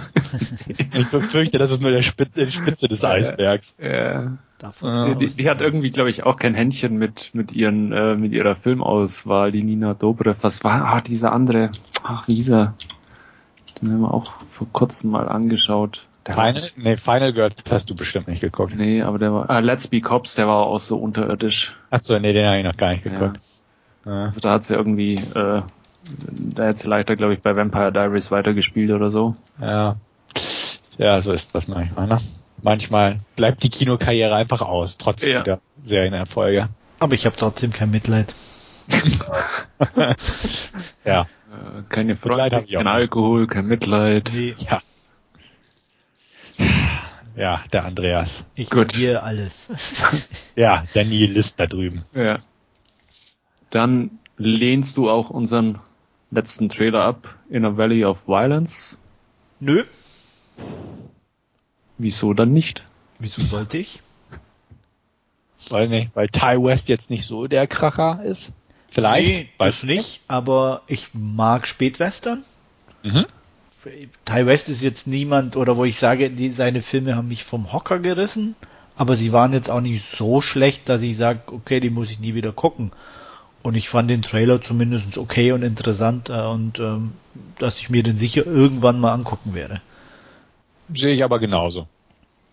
ich 0.92 1.08
befürchte, 1.08 1.58
das 1.58 1.70
ist 1.70 1.80
nur 1.80 1.92
der 1.92 2.02
Spitze, 2.02 2.46
die 2.46 2.52
Spitze 2.52 2.88
des 2.88 3.04
Eisbergs. 3.04 3.76
Ja. 3.80 4.38
Die, 4.60 5.14
die, 5.14 5.26
die, 5.28 5.48
hat 5.48 5.60
irgendwie, 5.60 5.90
glaube 5.90 6.10
ich, 6.10 6.24
auch 6.24 6.36
kein 6.36 6.54
Händchen 6.54 6.96
mit 6.96 7.34
mit 7.34 7.52
ihren 7.52 7.92
äh, 7.92 8.16
mit 8.16 8.32
ihrer 8.32 8.56
Filmauswahl. 8.56 9.52
Die 9.52 9.62
Nina 9.62 9.94
Dobrev. 9.94 10.38
Was 10.42 10.64
war 10.64 10.82
ah, 10.82 11.00
dieser 11.00 11.32
andere? 11.32 11.70
Ach, 12.02 12.26
wie 12.26 12.34
hieß 12.36 12.50
er? 12.50 12.74
Den 13.80 13.92
haben 13.92 14.00
wir 14.00 14.14
auch 14.14 14.32
vor 14.50 14.66
kurzem 14.72 15.10
mal 15.10 15.28
angeschaut. 15.28 16.06
Der 16.26 16.34
Final, 16.34 16.62
nee, 16.76 16.96
Final 16.96 17.32
Girls 17.32 17.54
hast 17.70 17.88
du 17.88 17.94
bestimmt 17.94 18.26
nicht 18.26 18.40
geguckt. 18.40 18.74
Nee, 18.74 19.02
aber 19.02 19.18
der 19.18 19.32
war, 19.32 19.50
ah, 19.50 19.60
Let's 19.60 19.86
Be 19.86 20.00
Cops, 20.00 20.34
der 20.34 20.48
war 20.48 20.66
auch 20.66 20.80
so 20.80 20.96
unterirdisch. 20.96 21.76
Achso, 21.90 22.18
nee, 22.18 22.32
den 22.32 22.46
habe 22.46 22.58
ich 22.58 22.64
noch 22.64 22.76
gar 22.76 22.90
nicht 22.90 23.04
geguckt. 23.04 23.36
Ja. 23.36 23.55
Also 24.06 24.40
da 24.40 24.52
hat 24.52 24.64
sie 24.64 24.74
irgendwie, 24.74 25.16
äh, 25.16 25.62
da 26.54 26.64
hätte 26.64 26.78
sie 26.78 26.88
leichter, 26.88 27.16
glaube 27.16 27.34
ich, 27.34 27.42
bei 27.42 27.56
Vampire 27.56 27.92
Diaries 27.92 28.30
weitergespielt 28.30 28.90
oder 28.92 29.10
so. 29.10 29.34
Ja. 29.60 29.96
Ja, 30.96 31.20
so 31.20 31.32
ist 31.32 31.54
das 31.54 31.68
manchmal, 31.68 32.06
ne? 32.06 32.20
Manchmal 32.62 33.20
bleibt 33.34 33.62
die 33.62 33.68
Kinokarriere 33.68 34.34
einfach 34.34 34.62
aus, 34.62 34.96
trotz 34.96 35.24
ja. 35.24 35.42
der 35.42 35.60
Serienerfolge. 35.82 36.68
Aber 37.00 37.14
ich 37.14 37.26
habe 37.26 37.36
trotzdem 37.36 37.72
kein 37.72 37.90
Mitleid. 37.90 38.32
ja. 41.04 41.22
Äh, 41.22 41.26
keine 41.88 42.16
Freude, 42.16 42.64
kein 42.64 42.86
Alkohol, 42.86 43.46
kein 43.46 43.66
Mitleid. 43.66 44.30
Nee. 44.32 44.54
Ja. 44.58 44.80
Ja, 47.36 47.62
der 47.72 47.84
Andreas. 47.84 48.44
Ich 48.54 48.70
Gut. 48.70 48.94
hier 48.94 49.22
alles. 49.22 49.68
ja, 50.56 50.84
der 50.94 51.04
Nihilist 51.04 51.60
da 51.60 51.66
drüben. 51.66 52.04
Ja. 52.14 52.38
Dann 53.70 54.18
lehnst 54.36 54.96
du 54.96 55.10
auch 55.10 55.30
unseren 55.30 55.78
letzten 56.30 56.68
Trailer 56.68 57.04
ab, 57.04 57.38
In 57.48 57.64
a 57.64 57.76
Valley 57.76 58.04
of 58.04 58.26
Violence? 58.28 58.98
Nö. 59.60 59.84
Wieso 61.98 62.34
dann 62.34 62.52
nicht? 62.52 62.84
Wieso 63.18 63.40
sollte 63.42 63.78
ich? 63.78 64.00
Weil 65.70 65.88
nicht, 65.88 66.10
weil 66.14 66.28
Ty 66.28 66.62
West 66.62 66.88
jetzt 66.88 67.10
nicht 67.10 67.26
so 67.26 67.46
der 67.46 67.66
Kracher 67.66 68.22
ist. 68.22 68.50
Vielleicht. 68.90 69.26
Nee, 69.26 69.48
weiß 69.58 69.82
nicht, 69.84 70.20
aber 70.28 70.82
ich 70.86 71.08
mag 71.12 71.66
Spätwestern. 71.66 72.44
Mhm. 73.02 73.26
Ty 74.24 74.46
West 74.46 74.68
ist 74.68 74.82
jetzt 74.82 75.06
niemand, 75.06 75.56
oder 75.56 75.76
wo 75.76 75.84
ich 75.84 75.98
sage, 75.98 76.30
die, 76.30 76.50
seine 76.50 76.82
Filme 76.82 77.16
haben 77.16 77.28
mich 77.28 77.44
vom 77.44 77.72
Hocker 77.72 77.98
gerissen, 77.98 78.56
aber 78.96 79.16
sie 79.16 79.32
waren 79.32 79.52
jetzt 79.52 79.70
auch 79.70 79.80
nicht 79.80 80.04
so 80.16 80.40
schlecht, 80.40 80.88
dass 80.88 81.02
ich 81.02 81.16
sage, 81.16 81.40
okay, 81.46 81.80
die 81.80 81.90
muss 81.90 82.10
ich 82.10 82.18
nie 82.18 82.34
wieder 82.34 82.52
gucken. 82.52 82.92
Und 83.66 83.74
ich 83.74 83.88
fand 83.88 84.08
den 84.08 84.22
Trailer 84.22 84.62
zumindest 84.62 85.18
okay 85.18 85.50
und 85.50 85.64
interessant 85.64 86.30
äh, 86.30 86.40
und 86.46 86.78
ähm, 86.78 87.14
dass 87.58 87.80
ich 87.80 87.90
mir 87.90 88.04
den 88.04 88.16
sicher 88.16 88.46
irgendwann 88.46 89.00
mal 89.00 89.12
angucken 89.12 89.54
werde. 89.54 89.80
Sehe 90.94 91.12
ich 91.12 91.24
aber 91.24 91.40
genauso. 91.40 91.88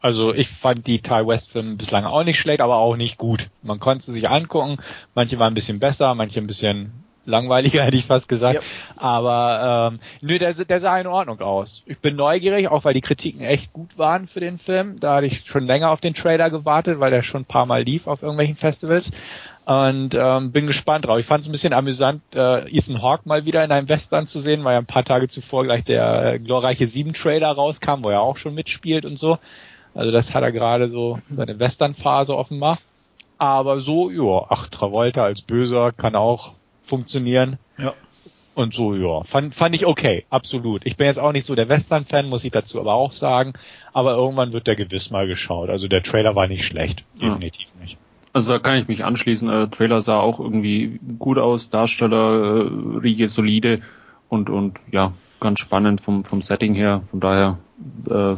Also 0.02 0.34
ich 0.34 0.50
fand 0.50 0.88
die 0.88 1.04
Ty 1.04 1.28
West 1.28 1.52
Filme 1.52 1.76
bislang 1.76 2.06
auch 2.06 2.24
nicht 2.24 2.40
schlecht, 2.40 2.62
aber 2.62 2.78
auch 2.78 2.96
nicht 2.96 3.20
gut. 3.20 3.52
Man 3.62 3.80
konnte 3.80 4.06
sie 4.06 4.12
sich 4.12 4.28
angucken. 4.28 4.80
Manche 5.14 5.38
waren 5.38 5.52
ein 5.52 5.54
bisschen 5.54 5.80
besser, 5.80 6.16
manche 6.16 6.40
ein 6.40 6.48
bisschen 6.48 7.04
langweiliger, 7.26 7.84
hätte 7.86 7.98
ich 7.98 8.08
fast 8.08 8.28
gesagt. 8.28 8.56
Ja. 8.56 8.62
Aber 8.98 9.92
ähm, 9.94 10.00
nö, 10.22 10.40
der, 10.40 10.52
der 10.54 10.80
sah 10.80 11.00
in 11.00 11.06
Ordnung 11.06 11.42
aus. 11.42 11.84
Ich 11.86 12.00
bin 12.00 12.16
neugierig, 12.16 12.70
auch 12.70 12.86
weil 12.86 12.96
die 12.96 13.02
Kritiken 13.02 13.42
echt 13.42 13.72
gut 13.72 14.00
waren 14.00 14.28
für 14.28 14.40
den 14.40 14.58
Film. 14.58 15.00
Da 15.00 15.18
hatte 15.18 15.28
ich 15.28 15.46
schon 15.46 15.68
länger 15.68 15.92
auf 15.92 16.02
den 16.02 16.16
Trailer 16.16 16.50
gewartet, 16.50 17.00
weil 17.00 17.12
der 17.12 17.22
schon 17.22 17.42
ein 17.42 17.46
paar 17.46 17.68
Mal 17.68 17.84
lief 17.84 18.08
auf 18.08 18.24
irgendwelchen 18.24 18.56
Festivals. 18.56 19.12
Und 19.66 20.14
ähm, 20.14 20.52
bin 20.52 20.68
gespannt 20.68 21.06
drauf. 21.06 21.20
Ich 21.20 21.26
fand 21.26 21.44
es 21.44 21.48
ein 21.48 21.54
bisschen 21.54 21.72
amüsant, 21.72 22.22
äh, 22.36 22.70
Ethan 22.70 23.02
Hawke 23.02 23.28
mal 23.28 23.46
wieder 23.46 23.64
in 23.64 23.72
einem 23.72 23.88
Western 23.88 24.28
zu 24.28 24.40
sehen, 24.40 24.64
weil 24.64 24.74
ja 24.74 24.80
ein 24.80 24.86
paar 24.86 25.06
Tage 25.06 25.30
zuvor 25.30 25.64
gleich 25.64 25.86
der 25.86 26.34
äh, 26.34 26.40
glorreiche 26.40 26.88
Sieben-Trailer 26.88 27.50
rauskam, 27.50 28.04
wo 28.04 28.10
er 28.10 28.22
auch 28.22 28.36
schon 28.36 28.56
mitspielt 28.56 29.06
und 29.06 29.18
so. 29.18 29.40
Also 29.96 30.12
das 30.12 30.34
hat 30.34 30.44
er 30.44 30.52
gerade 30.52 30.90
so 30.90 31.20
seine 31.30 31.60
Western-Phase 31.60 32.36
offenbar. 32.36 32.80
Aber 33.38 33.80
so, 33.80 34.10
ja, 34.10 34.46
ach, 34.50 34.68
Travolta 34.68 35.24
als 35.24 35.42
Böser 35.42 35.92
kann 35.92 36.16
auch 36.16 36.54
funktionieren. 36.84 37.58
Ja. 37.78 37.94
Und 38.56 38.74
so, 38.74 38.94
ja, 38.94 39.24
fand, 39.24 39.56
fand 39.56 39.74
ich 39.76 39.86
okay, 39.86 40.26
absolut. 40.30 40.86
Ich 40.86 40.98
bin 40.98 41.08
jetzt 41.08 41.20
auch 41.20 41.32
nicht 41.32 41.46
so 41.46 41.56
der 41.56 41.70
Western-Fan, 41.70 42.30
muss 42.30 42.44
ich 42.44 42.52
dazu 42.52 42.80
aber 42.80 42.94
auch 42.94 43.14
sagen. 43.14 43.54
Aber 43.94 44.16
irgendwann 44.16 44.54
wird 44.54 44.68
der 44.68 44.76
gewiss 44.76 45.10
mal 45.10 45.26
geschaut. 45.26 45.70
Also 45.70 45.88
der 45.88 46.04
Trailer 46.04 46.36
war 46.36 46.48
nicht 46.48 46.66
schlecht, 46.66 47.04
definitiv 47.20 47.68
ja. 47.76 47.82
nicht. 47.82 47.98
Also 48.34 48.52
da 48.52 48.60
kann 48.60 48.80
ich 48.80 48.88
mich 48.88 49.06
anschließen. 49.06 49.48
Der 49.48 49.70
Trailer 49.70 50.02
sah 50.02 50.20
auch 50.20 50.40
irgendwie 50.40 51.00
gut 51.20 51.38
aus, 51.38 51.70
Darsteller, 51.70 52.66
äh, 52.66 52.98
Riege 52.98 53.30
solide 53.30 53.82
und 54.28 54.50
und 54.50 54.80
ja, 54.92 55.14
ganz 55.40 55.60
spannend 55.60 56.02
vom 56.02 56.26
vom 56.26 56.42
Setting 56.42 56.74
her. 56.74 57.02
Von 57.04 57.20
daher 57.20 57.60
äh, 58.08 58.36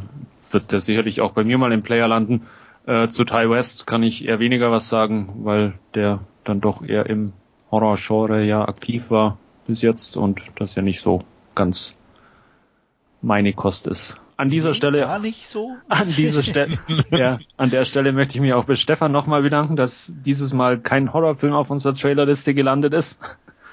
wird 0.49 0.71
der 0.71 0.79
sicherlich 0.79 1.21
auch 1.21 1.31
bei 1.31 1.45
mir 1.45 1.57
mal 1.57 1.71
im 1.71 1.81
Player 1.81 2.09
landen. 2.09 2.45
Äh, 2.85 3.07
zu 3.07 3.23
Ty 3.23 3.49
West 3.49 3.87
kann 3.87 4.03
ich 4.03 4.27
eher 4.27 4.39
weniger 4.39 4.69
was 4.69 4.89
sagen, 4.89 5.29
weil 5.43 5.73
der 5.95 6.19
dann 6.43 6.59
doch 6.59 6.83
eher 6.83 7.05
im 7.05 7.31
Horror-Genre 7.71 8.43
ja 8.43 8.67
aktiv 8.67 9.09
war 9.09 9.37
bis 9.65 9.81
jetzt 9.81 10.17
und 10.17 10.51
das 10.59 10.75
ja 10.75 10.81
nicht 10.81 11.01
so 11.01 11.21
ganz 11.55 11.97
meine 13.21 13.53
Kost 13.53 13.87
ist 13.87 14.19
an 14.37 14.49
dieser 14.49 14.73
Stelle. 14.73 14.99
Gar 15.01 15.19
nicht 15.19 15.47
so? 15.47 15.75
An 15.89 16.09
dieser 16.09 16.43
Stelle. 16.43 16.77
ja, 17.11 17.39
an 17.57 17.69
der 17.69 17.85
Stelle 17.85 18.11
möchte 18.11 18.35
ich 18.35 18.41
mich 18.41 18.53
auch 18.53 18.65
bei 18.65 18.75
Stefan 18.75 19.11
nochmal 19.11 19.41
bedanken, 19.41 19.75
dass 19.75 20.13
dieses 20.25 20.53
Mal 20.53 20.79
kein 20.79 21.13
Horrorfilm 21.13 21.53
auf 21.53 21.69
unserer 21.69 21.93
Trailerliste 21.93 22.53
gelandet 22.53 22.93
ist. 22.93 23.19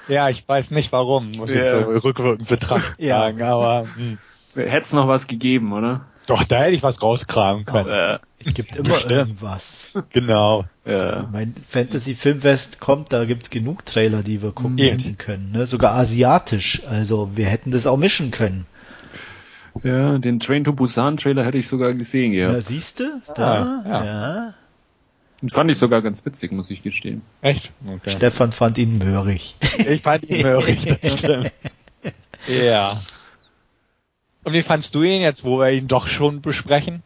Ja, 0.07 0.29
ich 0.29 0.47
weiß 0.47 0.71
nicht 0.71 0.91
warum, 0.91 1.31
muss 1.31 1.53
ja. 1.53 1.79
ich 1.79 1.85
so 1.85 1.91
rückwirkend 2.07 2.47
betrachtet 2.47 2.95
ja. 2.97 3.19
sagen, 3.19 3.41
aber. 3.41 3.87
Hm. 3.95 4.17
Hätte 4.55 4.85
es 4.85 4.93
noch 4.93 5.07
was 5.07 5.27
gegeben, 5.27 5.73
oder? 5.73 6.01
Doch, 6.27 6.43
da 6.43 6.61
hätte 6.61 6.73
ich 6.73 6.83
was 6.83 7.01
rauskramen 7.01 7.65
können. 7.65 7.89
Äh, 7.89 8.19
es 8.45 8.53
gibt 8.53 8.75
immer 8.75 8.89
Bestimmt. 8.89 9.11
irgendwas. 9.11 9.87
Genau. 10.11 10.65
Ja. 10.85 11.27
Mein 11.31 11.55
Fantasy 11.67 12.15
Filmfest 12.15 12.79
kommt, 12.79 13.11
da 13.11 13.25
gibt's 13.25 13.49
genug 13.49 13.85
Trailer, 13.85 14.23
die 14.23 14.41
wir 14.41 14.51
gucken 14.51 15.17
können. 15.17 15.51
Ne? 15.51 15.65
Sogar 15.65 15.95
asiatisch. 15.95 16.81
Also 16.87 17.31
wir 17.35 17.47
hätten 17.47 17.71
das 17.71 17.87
auch 17.87 17.97
mischen 17.97 18.31
können. 18.31 18.65
Ja, 19.81 20.17
den 20.17 20.39
Train 20.39 20.63
to 20.63 20.73
Busan 20.73 21.17
Trailer 21.17 21.45
hätte 21.45 21.57
ich 21.57 21.67
sogar 21.67 21.93
gesehen, 21.93 22.31
ja. 22.31 22.51
Ja, 22.51 22.61
siehst 22.61 22.99
du? 22.99 23.21
Da, 23.35 23.83
ah, 23.83 23.89
ja. 23.89 24.05
ja. 24.05 24.53
Den 25.41 25.49
fand 25.49 25.71
ich 25.71 25.77
sogar 25.77 26.01
ganz 26.01 26.25
witzig, 26.25 26.51
muss 26.51 26.71
ich 26.71 26.83
gestehen. 26.83 27.21
Echt? 27.41 27.71
Okay. 27.85 28.11
Stefan 28.11 28.51
fand 28.51 28.77
ihn 28.77 28.97
möhrig. 28.97 29.55
Ich 29.61 30.01
fand 30.01 30.23
ihn 30.23 30.41
möhrig, 30.41 30.85
das 31.01 31.19
stimmt. 31.19 31.51
ja. 32.47 33.01
Und 34.43 34.53
wie 34.53 34.63
fandst 34.63 34.93
du 34.95 35.03
ihn 35.03 35.21
jetzt, 35.21 35.43
wo 35.43 35.59
wir 35.59 35.71
ihn 35.71 35.87
doch 35.87 36.07
schon 36.07 36.41
besprechen? 36.41 37.03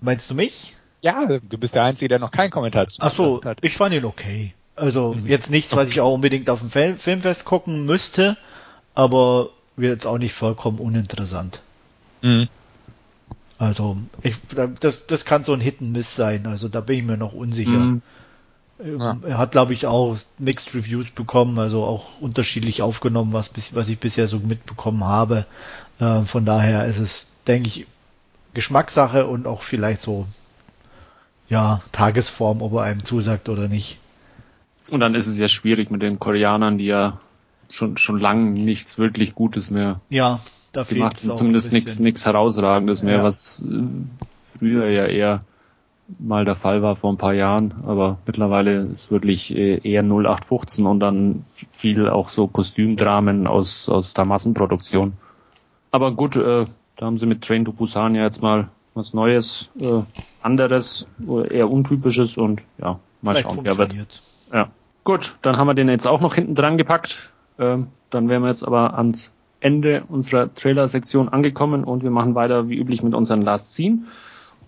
Meinst 0.00 0.30
du 0.30 0.34
mich? 0.34 0.74
Ja, 1.02 1.26
du 1.26 1.58
bist 1.58 1.74
der 1.74 1.84
Einzige, 1.84 2.08
der 2.08 2.18
noch 2.18 2.30
keinen 2.30 2.50
Kommentar 2.50 2.88
zu 2.88 3.00
Ach 3.00 3.12
so, 3.12 3.44
hat. 3.44 3.58
ich 3.62 3.76
fand 3.76 3.94
ihn 3.94 4.04
okay. 4.04 4.54
Also 4.74 5.14
mhm. 5.14 5.26
jetzt 5.26 5.50
nichts, 5.50 5.76
was 5.76 5.88
ich 5.88 6.00
auch 6.00 6.14
unbedingt 6.14 6.48
auf 6.48 6.60
dem 6.60 6.70
Filmfest 6.70 7.44
gucken 7.44 7.84
müsste, 7.84 8.36
aber 8.94 9.50
wird 9.76 9.92
jetzt 9.92 10.06
auch 10.06 10.18
nicht 10.18 10.34
vollkommen 10.34 10.78
uninteressant. 10.78 11.60
Mhm. 12.22 12.48
Also, 13.58 13.96
ich, 14.22 14.36
das, 14.80 15.06
das 15.06 15.24
kann 15.24 15.44
so 15.44 15.52
ein 15.52 15.60
Hit 15.60 15.80
and 15.80 15.92
Miss 15.92 16.16
sein. 16.16 16.46
Also, 16.46 16.68
da 16.68 16.80
bin 16.80 16.98
ich 16.98 17.04
mir 17.04 17.16
noch 17.16 17.32
unsicher. 17.32 17.70
Mhm. 17.70 18.02
Ähm, 18.80 18.98
ja. 19.00 19.16
Er 19.22 19.38
hat, 19.38 19.52
glaube 19.52 19.72
ich, 19.72 19.86
auch 19.86 20.18
Mixed 20.38 20.74
Reviews 20.74 21.10
bekommen, 21.10 21.58
also 21.58 21.84
auch 21.84 22.20
unterschiedlich 22.20 22.82
aufgenommen, 22.82 23.32
was, 23.32 23.50
was 23.72 23.88
ich 23.88 23.98
bisher 23.98 24.26
so 24.26 24.38
mitbekommen 24.38 25.04
habe. 25.04 25.46
Äh, 26.00 26.22
von 26.22 26.44
daher 26.44 26.86
ist 26.86 26.98
es, 26.98 27.26
denke 27.46 27.68
ich, 27.68 27.86
Geschmackssache 28.54 29.26
und 29.26 29.46
auch 29.46 29.62
vielleicht 29.62 30.02
so, 30.02 30.26
ja, 31.48 31.80
Tagesform, 31.92 32.62
ob 32.62 32.74
er 32.74 32.82
einem 32.82 33.04
zusagt 33.04 33.48
oder 33.48 33.68
nicht. 33.68 33.98
Und 34.90 35.00
dann 35.00 35.14
ist 35.14 35.26
es 35.26 35.38
ja 35.38 35.48
schwierig 35.48 35.90
mit 35.90 36.02
den 36.02 36.18
Koreanern, 36.18 36.78
die 36.78 36.86
ja 36.86 37.20
schon, 37.72 37.96
schon 37.96 38.20
lang 38.20 38.52
nichts 38.52 38.98
wirklich 38.98 39.34
Gutes 39.34 39.70
mehr. 39.70 40.00
Ja, 40.10 40.40
da 40.72 40.84
fehlt 40.84 41.00
macht 41.00 41.20
zumindest 41.20 41.72
nichts, 41.72 41.98
nichts 41.98 42.24
herausragendes 42.26 43.02
mehr, 43.02 43.18
ja. 43.18 43.22
was 43.22 43.62
äh, 43.66 43.82
früher 44.58 44.88
ja 44.88 45.06
eher 45.06 45.40
mal 46.18 46.44
der 46.44 46.56
Fall 46.56 46.82
war 46.82 46.96
vor 46.96 47.12
ein 47.12 47.16
paar 47.16 47.32
Jahren, 47.32 47.74
aber 47.86 48.18
mittlerweile 48.26 48.82
ist 48.82 49.10
wirklich 49.10 49.56
äh, 49.56 49.80
eher 49.82 50.02
0815 50.02 50.86
und 50.86 51.00
dann 51.00 51.44
viel 51.70 52.08
auch 52.08 52.28
so 52.28 52.46
Kostümdramen 52.46 53.46
aus, 53.46 53.88
aus 53.88 54.12
der 54.12 54.26
Massenproduktion. 54.26 55.14
Aber 55.90 56.12
gut, 56.12 56.36
äh, 56.36 56.66
da 56.96 57.06
haben 57.06 57.16
sie 57.16 57.26
mit 57.26 57.42
Train 57.42 57.64
to 57.64 57.72
Busan 57.72 58.14
ja 58.14 58.22
jetzt 58.22 58.42
mal 58.42 58.68
was 58.94 59.14
Neues, 59.14 59.70
äh, 59.80 60.02
anderes, 60.42 61.08
eher 61.50 61.70
untypisches 61.70 62.36
und 62.36 62.62
ja, 62.78 62.98
mal 63.22 63.34
Vielleicht 63.34 63.50
schauen, 63.50 63.64
wer 63.64 63.78
wird. 63.78 64.22
Ja. 64.52 64.68
Gut, 65.04 65.38
dann 65.40 65.56
haben 65.56 65.66
wir 65.66 65.74
den 65.74 65.88
jetzt 65.88 66.06
auch 66.06 66.20
noch 66.20 66.34
hinten 66.34 66.54
dran 66.54 66.76
gepackt. 66.76 67.32
Ähm, 67.58 67.88
dann 68.10 68.28
wären 68.28 68.42
wir 68.42 68.48
jetzt 68.48 68.64
aber 68.66 68.96
ans 68.96 69.34
Ende 69.60 70.04
unserer 70.08 70.52
Trailer-Sektion 70.54 71.28
angekommen 71.28 71.84
und 71.84 72.02
wir 72.02 72.10
machen 72.10 72.34
weiter 72.34 72.68
wie 72.68 72.76
üblich 72.76 73.02
mit 73.02 73.14
unseren 73.14 73.42
Last 73.42 73.74
Scene. 73.74 74.00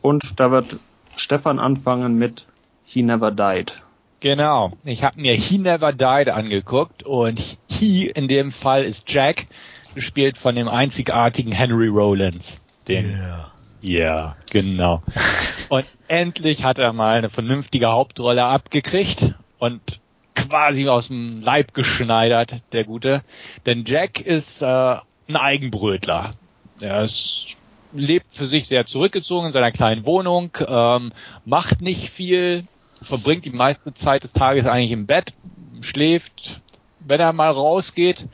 Und 0.03 0.39
da 0.39 0.51
wird 0.51 0.79
Stefan 1.17 1.59
anfangen 1.59 2.17
mit 2.17 2.47
He 2.85 3.03
Never 3.03 3.31
Died. 3.31 3.83
Genau. 4.21 4.73
Ich 4.85 5.03
habe 5.03 5.21
mir 5.21 5.35
He 5.35 5.59
Never 5.59 5.93
Died 5.93 6.29
angeguckt 6.31 7.03
und 7.03 7.59
He 7.67 8.07
in 8.07 8.29
dem 8.29 8.53
Fall 8.53 8.85
ist 8.85 9.11
Jack, 9.11 9.47
gespielt 9.95 10.39
von 10.39 10.55
dem 10.55 10.69
einzigartigen 10.69 11.53
Henry 11.53 11.89
Rollins. 11.89 12.59
Den 12.89 13.11
yeah. 13.11 13.51
Ja, 13.81 14.37
genau. 14.51 15.03
und 15.69 15.85
endlich 16.09 16.65
hat 16.65 16.79
er 16.79 16.95
mal 16.95 17.19
eine 17.19 17.29
vernünftige 17.29 17.89
Hauptrolle 17.89 18.45
abgekriegt 18.45 19.35
und 19.59 20.01
quasi 20.35 20.89
aus 20.89 21.09
dem 21.09 21.43
Leib 21.43 21.75
geschneidert, 21.75 22.57
der 22.73 22.85
Gute. 22.85 23.23
Denn 23.67 23.85
Jack 23.87 24.21
ist 24.21 24.63
äh, 24.63 24.97
ein 25.29 25.37
Eigenbrötler. 25.37 26.35
Er 26.81 27.03
ist, 27.03 27.47
lebt 27.93 28.33
für 28.33 28.47
sich 28.47 28.67
sehr 28.67 28.87
zurückgezogen 28.87 29.47
in 29.47 29.53
seiner 29.53 29.73
kleinen 29.73 30.05
Wohnung, 30.05 30.51
ähm, 30.67 31.13
macht 31.45 31.81
nicht 31.81 32.11
viel, 32.11 32.65
verbringt 33.03 33.45
die 33.45 33.51
meiste 33.51 33.95
Zeit 33.95 34.25
des 34.25 34.33
Tages 34.33 34.67
eigentlich 34.67 34.91
im 34.91 35.07
Bett, 35.07 35.33
schläft. 35.81 36.61
Wenn 37.01 37.21
er 37.21 37.33
mal 37.33 37.51
rausgeht, 37.51 38.27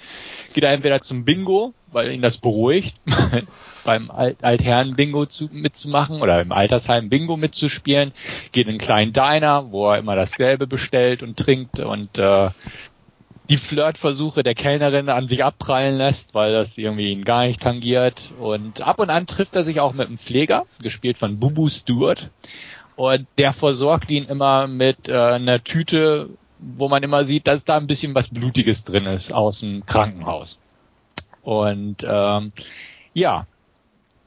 geht 0.55 0.65
er 0.65 0.73
entweder 0.73 1.01
zum 1.01 1.25
Bingo, 1.25 1.75
weil 1.93 2.13
ihn 2.13 2.23
das 2.23 2.39
beruhigt, 2.39 2.97
beim 3.85 4.11
Alt 4.11 4.43
Altherren-Bingo 4.43 5.27
mitzumachen 5.51 6.23
oder 6.23 6.41
im 6.41 6.53
Altersheim-Bingo 6.53 7.37
mitzuspielen, 7.37 8.13
geht 8.53 8.67
in 8.67 8.71
einen 8.71 8.79
kleinen 8.79 9.13
Diner, 9.13 9.71
wo 9.71 9.91
er 9.91 9.99
immer 9.99 10.17
dasselbe 10.17 10.67
bestellt 10.67 11.23
und 11.23 11.37
trinkt 11.37 11.79
und 11.81 12.19
äh, 12.19 12.51
die 13.51 13.57
Flirtversuche 13.57 14.45
der 14.45 14.55
Kellnerin 14.55 15.09
an 15.09 15.27
sich 15.27 15.45
abprallen 15.45 15.99
lässt, 15.99 16.35
weil 16.35 16.53
das 16.53 16.79
irgendwie 16.79 17.11
ihn 17.11 17.25
gar 17.25 17.47
nicht 17.47 17.61
tangiert. 17.61 18.31
Und 18.39 18.81
ab 18.81 19.01
und 19.01 19.11
an 19.11 19.27
trifft 19.27 19.57
er 19.57 19.65
sich 19.65 19.81
auch 19.81 19.93
mit 19.93 20.07
einem 20.07 20.19
Pfleger, 20.19 20.67
gespielt 20.81 21.19
von 21.19 21.41
Bubu 21.41 21.69
Stewart. 21.69 22.31
Und 22.95 23.27
der 23.39 23.53
versorgt 23.53 24.09
ihn 24.11 24.25
immer 24.25 24.69
mit 24.69 25.09
äh, 25.09 25.15
einer 25.15 25.65
Tüte, 25.65 26.31
wo 26.61 26.89
man 26.89 27.03
immer 27.03 27.25
sieht, 27.25 27.49
dass 27.49 27.65
da 27.65 27.77
ein 27.77 27.89
bisschen 27.89 28.15
was 28.15 28.29
Blutiges 28.29 28.85
drin 28.85 29.05
ist 29.07 29.33
aus 29.33 29.61
dem 29.61 29.85
Krankenhaus. 29.85 30.61
Und 31.43 32.07
ähm, 32.07 32.53
ja, 33.15 33.47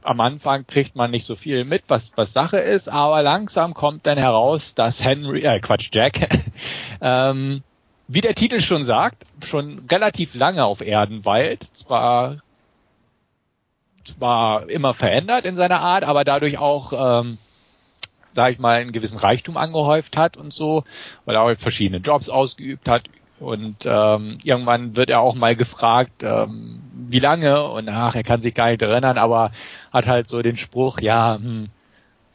am 0.04 0.20
Anfang 0.20 0.66
kriegt 0.68 0.96
man 0.96 1.12
nicht 1.12 1.26
so 1.26 1.36
viel 1.36 1.66
mit, 1.66 1.84
was, 1.88 2.12
was 2.16 2.34
Sache 2.34 2.60
ist, 2.60 2.90
aber 2.90 3.22
langsam 3.22 3.74
kommt 3.74 4.06
dann 4.06 4.18
heraus, 4.18 4.76
dass 4.76 5.04
Henry, 5.04 5.42
äh, 5.42 5.60
Quatsch, 5.60 5.90
Jack, 5.94 6.30
ähm, 7.02 7.64
wie 8.08 8.22
der 8.22 8.36
Titel 8.36 8.62
schon 8.62 8.84
sagt, 8.84 9.26
schon 9.44 9.86
relativ 9.90 10.36
lange 10.36 10.66
auf 10.66 10.82
Erden 10.82 11.26
weilt. 11.26 11.68
Zwar, 11.74 12.38
zwar 14.06 14.70
immer 14.70 14.94
verändert 14.94 15.46
in 15.46 15.56
seiner 15.56 15.80
Art, 15.80 16.04
aber 16.04 16.24
dadurch 16.24 16.58
auch, 16.58 17.22
ähm, 17.22 17.38
sag 18.32 18.52
ich 18.52 18.60
mal, 18.60 18.80
einen 18.80 18.92
gewissen 18.92 19.18
Reichtum 19.18 19.58
angehäuft 19.58 20.18
hat 20.18 20.38
und 20.38 20.54
so, 20.54 20.84
weil 21.26 21.36
er 21.36 21.42
auch 21.42 21.56
verschiedene 21.58 22.00
Jobs 22.00 22.30
ausgeübt 22.30 22.88
hat, 22.90 23.04
und 23.44 23.86
ähm, 23.86 24.38
irgendwann 24.44 24.96
wird 24.96 25.10
er 25.10 25.20
auch 25.22 25.36
mal 25.36 25.56
gefragt, 25.56 26.24
ähm, 26.24 26.80
wie 26.96 27.20
lange 27.20 27.64
und 27.64 27.90
ach, 27.90 28.16
er 28.16 28.24
kann 28.24 28.42
sich 28.42 28.54
gar 28.54 28.70
nicht 28.70 28.82
erinnern, 28.82 29.18
aber 29.18 29.52
hat 29.92 30.08
halt 30.08 30.30
so 30.30 30.42
den 30.42 30.58
Spruch, 30.58 31.00
ja, 31.00 31.36
hm, 31.36 31.70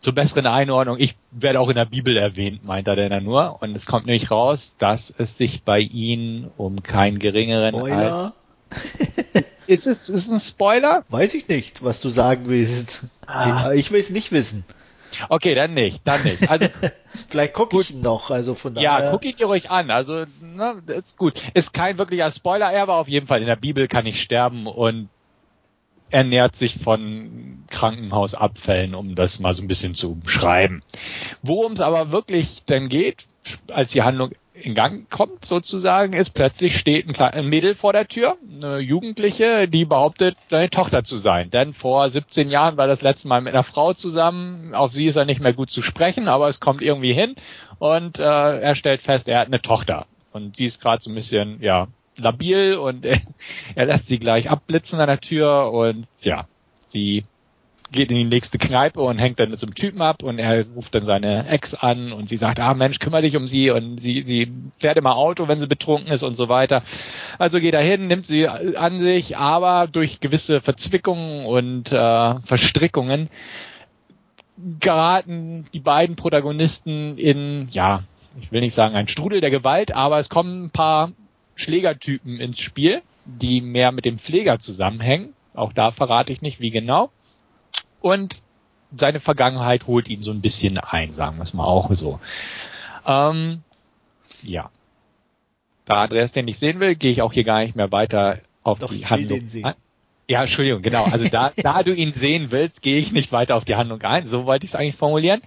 zur 0.00 0.14
besseren 0.14 0.46
Einordnung, 0.46 0.96
ich 0.98 1.16
werde 1.30 1.60
auch 1.60 1.68
in 1.68 1.74
der 1.74 1.84
Bibel 1.84 2.16
erwähnt, 2.16 2.64
meint 2.64 2.86
er 2.86 2.94
denn 2.94 3.24
nur. 3.24 3.60
Und 3.62 3.74
es 3.74 3.84
kommt 3.84 4.06
nämlich 4.06 4.30
raus, 4.30 4.76
dass 4.78 5.12
es 5.16 5.36
sich 5.36 5.64
bei 5.64 5.80
ihm 5.80 6.50
um 6.56 6.82
keinen 6.82 7.18
geringeren 7.18 7.74
Spoiler. 7.74 8.14
als... 8.14 8.38
ist 9.66 9.86
es 9.86 10.08
ist 10.08 10.26
es 10.26 10.32
ein 10.32 10.40
Spoiler? 10.40 11.04
Weiß 11.08 11.34
ich 11.34 11.48
nicht, 11.48 11.82
was 11.82 12.00
du 12.00 12.10
sagen 12.10 12.48
willst. 12.48 13.04
Ah. 13.26 13.72
Ich 13.72 13.90
will 13.90 14.00
es 14.00 14.10
nicht 14.10 14.30
wissen. 14.30 14.64
Okay, 15.28 15.54
dann 15.54 15.74
nicht, 15.74 16.02
dann 16.04 16.22
nicht. 16.22 16.50
Also 16.50 16.68
vielleicht 17.28 17.54
gucke 17.54 17.80
ich 17.80 17.90
ihn 17.90 18.00
noch, 18.00 18.30
also 18.30 18.54
von 18.54 18.74
daher. 18.74 19.00
Ja, 19.00 19.10
guck 19.10 19.24
ihn 19.24 19.36
dir 19.36 19.46
ruhig 19.46 19.70
an. 19.70 19.90
Also, 19.90 20.24
ne, 20.40 20.82
ist 20.86 21.16
gut. 21.16 21.42
Ist 21.54 21.72
kein 21.72 21.98
wirklicher 21.98 22.30
Spoiler, 22.30 22.70
er 22.70 22.88
war 22.88 22.96
auf 22.96 23.08
jeden 23.08 23.26
Fall 23.26 23.40
in 23.40 23.46
der 23.46 23.56
Bibel 23.56 23.88
kann 23.88 24.06
ich 24.06 24.22
sterben 24.22 24.66
und 24.66 25.08
ernährt 26.10 26.56
sich 26.56 26.78
von 26.78 27.64
Krankenhausabfällen, 27.68 28.94
um 28.94 29.14
das 29.14 29.38
mal 29.40 29.52
so 29.52 29.62
ein 29.62 29.68
bisschen 29.68 29.94
zu 29.94 30.14
beschreiben. 30.14 30.82
Worum 31.42 31.72
es 31.72 31.80
aber 31.80 32.12
wirklich 32.12 32.64
denn 32.64 32.88
geht, 32.88 33.26
als 33.68 33.90
die 33.90 34.02
Handlung 34.02 34.32
in 34.60 34.74
Gang 34.74 35.10
kommt 35.10 35.44
sozusagen, 35.44 36.12
ist 36.12 36.30
plötzlich 36.30 36.78
steht 36.78 37.08
ein, 37.08 37.16
ein 37.16 37.46
Mädel 37.46 37.74
vor 37.74 37.92
der 37.92 38.08
Tür, 38.08 38.36
eine 38.62 38.78
Jugendliche, 38.78 39.68
die 39.68 39.84
behauptet, 39.84 40.36
seine 40.50 40.70
Tochter 40.70 41.04
zu 41.04 41.16
sein. 41.16 41.50
Denn 41.50 41.74
vor 41.74 42.10
17 42.10 42.50
Jahren 42.50 42.76
war 42.76 42.86
das 42.86 43.02
letzte 43.02 43.28
Mal 43.28 43.40
mit 43.40 43.54
einer 43.54 43.64
Frau 43.64 43.94
zusammen. 43.94 44.74
Auf 44.74 44.92
sie 44.92 45.06
ist 45.06 45.16
er 45.16 45.24
nicht 45.24 45.40
mehr 45.40 45.52
gut 45.52 45.70
zu 45.70 45.82
sprechen, 45.82 46.28
aber 46.28 46.48
es 46.48 46.60
kommt 46.60 46.82
irgendwie 46.82 47.12
hin 47.12 47.36
und 47.78 48.18
äh, 48.18 48.22
er 48.22 48.74
stellt 48.74 49.02
fest, 49.02 49.28
er 49.28 49.40
hat 49.40 49.46
eine 49.46 49.62
Tochter. 49.62 50.06
Und 50.32 50.58
die 50.58 50.66
ist 50.66 50.80
gerade 50.80 51.02
so 51.02 51.10
ein 51.10 51.14
bisschen, 51.14 51.62
ja, 51.62 51.88
labil 52.16 52.74
und 52.74 53.06
er 53.74 53.86
lässt 53.86 54.08
sie 54.08 54.18
gleich 54.18 54.50
abblitzen 54.50 55.00
an 55.00 55.08
der 55.08 55.20
Tür 55.20 55.72
und 55.72 56.06
ja, 56.22 56.46
sie 56.86 57.24
geht 57.90 58.10
in 58.10 58.16
die 58.16 58.24
nächste 58.24 58.58
Kneipe 58.58 59.00
und 59.00 59.18
hängt 59.18 59.40
dann 59.40 59.50
mit 59.50 59.58
so 59.58 59.66
einem 59.66 59.74
Typen 59.74 60.02
ab 60.02 60.22
und 60.22 60.38
er 60.38 60.66
ruft 60.74 60.94
dann 60.94 61.06
seine 61.06 61.48
Ex 61.48 61.74
an 61.74 62.12
und 62.12 62.28
sie 62.28 62.36
sagt, 62.36 62.60
ah 62.60 62.74
Mensch, 62.74 62.98
kümmere 62.98 63.22
dich 63.22 63.36
um 63.36 63.46
sie 63.46 63.70
und 63.70 64.00
sie, 64.00 64.24
sie 64.26 64.52
fährt 64.76 64.98
immer 64.98 65.16
Auto, 65.16 65.48
wenn 65.48 65.60
sie 65.60 65.66
betrunken 65.66 66.12
ist 66.12 66.22
und 66.22 66.36
so 66.36 66.48
weiter. 66.48 66.82
Also 67.38 67.60
geht 67.60 67.74
er 67.74 67.80
hin, 67.80 68.06
nimmt 68.06 68.26
sie 68.26 68.46
an 68.46 68.98
sich, 68.98 69.38
aber 69.38 69.86
durch 69.86 70.20
gewisse 70.20 70.60
Verzwickungen 70.60 71.46
und 71.46 71.90
äh, 71.92 72.40
Verstrickungen 72.40 73.30
geraten 74.80 75.66
die 75.72 75.80
beiden 75.80 76.16
Protagonisten 76.16 77.16
in, 77.16 77.68
ja, 77.70 78.02
ich 78.40 78.52
will 78.52 78.60
nicht 78.60 78.74
sagen 78.74 78.96
ein 78.96 79.08
Strudel 79.08 79.40
der 79.40 79.50
Gewalt, 79.50 79.94
aber 79.94 80.18
es 80.18 80.28
kommen 80.28 80.64
ein 80.64 80.70
paar 80.70 81.12
Schlägertypen 81.54 82.38
ins 82.38 82.60
Spiel, 82.60 83.02
die 83.24 83.60
mehr 83.60 83.92
mit 83.92 84.04
dem 84.04 84.18
Pfleger 84.18 84.58
zusammenhängen. 84.58 85.32
Auch 85.54 85.72
da 85.72 85.90
verrate 85.90 86.32
ich 86.32 86.42
nicht, 86.42 86.60
wie 86.60 86.70
genau. 86.70 87.10
Und 88.00 88.42
seine 88.96 89.20
Vergangenheit 89.20 89.86
holt 89.86 90.08
ihn 90.08 90.22
so 90.22 90.30
ein 90.30 90.40
bisschen 90.40 90.78
ein, 90.78 91.12
sagen 91.12 91.36
wir 91.36 91.42
es 91.42 91.54
mal 91.54 91.64
auch 91.64 91.92
so. 91.94 92.20
Ähm, 93.06 93.62
ja. 94.42 94.70
Da 95.84 96.02
Andreas 96.02 96.32
den 96.32 96.44
nicht 96.44 96.58
sehen 96.58 96.80
will, 96.80 96.94
gehe 96.94 97.12
ich 97.12 97.22
auch 97.22 97.32
hier 97.32 97.44
gar 97.44 97.60
nicht 97.60 97.76
mehr 97.76 97.90
weiter 97.92 98.40
auf 98.62 98.78
Doch, 98.78 98.90
die 98.90 99.06
Handlung 99.06 99.42
ein. 99.62 99.74
Ja, 100.30 100.42
Entschuldigung, 100.42 100.82
genau. 100.82 101.04
Also 101.04 101.26
da, 101.26 101.52
da 101.56 101.82
du 101.82 101.94
ihn 101.94 102.12
sehen 102.12 102.50
willst, 102.50 102.82
gehe 102.82 102.98
ich 102.98 103.12
nicht 103.12 103.32
weiter 103.32 103.56
auf 103.56 103.64
die 103.64 103.76
Handlung 103.76 104.02
ein. 104.02 104.26
So 104.26 104.44
wollte 104.44 104.66
ich 104.66 104.72
es 104.72 104.74
eigentlich 104.74 104.96
formulieren. 104.96 105.40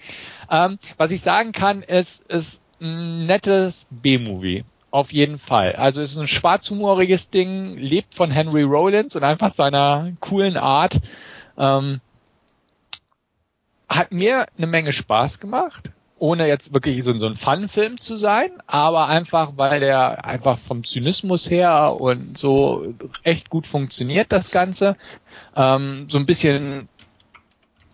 Ähm, 0.50 0.80
was 0.98 1.12
ich 1.12 1.22
sagen 1.22 1.52
kann, 1.52 1.84
ist, 1.84 2.24
ist 2.24 2.62
ein 2.82 3.28
nettes 3.28 3.86
B-Movie. 3.92 4.66
Auf 4.90 5.14
jeden 5.14 5.38
Fall. 5.40 5.74
Also 5.74 6.02
es 6.02 6.12
ist 6.12 6.18
ein 6.18 6.28
schwarzhumoriges 6.28 7.30
Ding, 7.30 7.78
lebt 7.78 8.16
von 8.16 8.32
Henry 8.32 8.64
Rollins 8.64 9.16
und 9.16 9.24
einfach 9.24 9.52
seiner 9.52 10.12
coolen 10.20 10.58
Art. 10.58 11.00
Ähm, 11.58 12.02
hat 13.92 14.12
mir 14.12 14.46
eine 14.58 14.68
Menge 14.68 14.94
Spaß 14.94 15.40
gemacht, 15.40 15.92
ohne 16.18 16.48
jetzt 16.48 16.74
wirklich 16.74 17.04
so, 17.04 17.18
so 17.18 17.28
ein 17.28 17.36
Fun-Film 17.36 17.98
zu 17.98 18.16
sein, 18.16 18.52
aber 18.68 19.08
einfach, 19.08 19.54
weil 19.58 19.80
der 19.80 20.24
einfach 20.24 20.60
vom 20.60 20.84
Zynismus 20.84 21.50
her 21.50 21.98
und 22.00 22.38
so 22.38 22.94
echt 23.24 23.50
gut 23.50 23.68
funktioniert, 23.68 24.32
das 24.32 24.52
Ganze. 24.52 24.96
Ähm, 25.56 26.08
so 26.10 26.18
ein 26.18 26.26
bisschen 26.26 26.88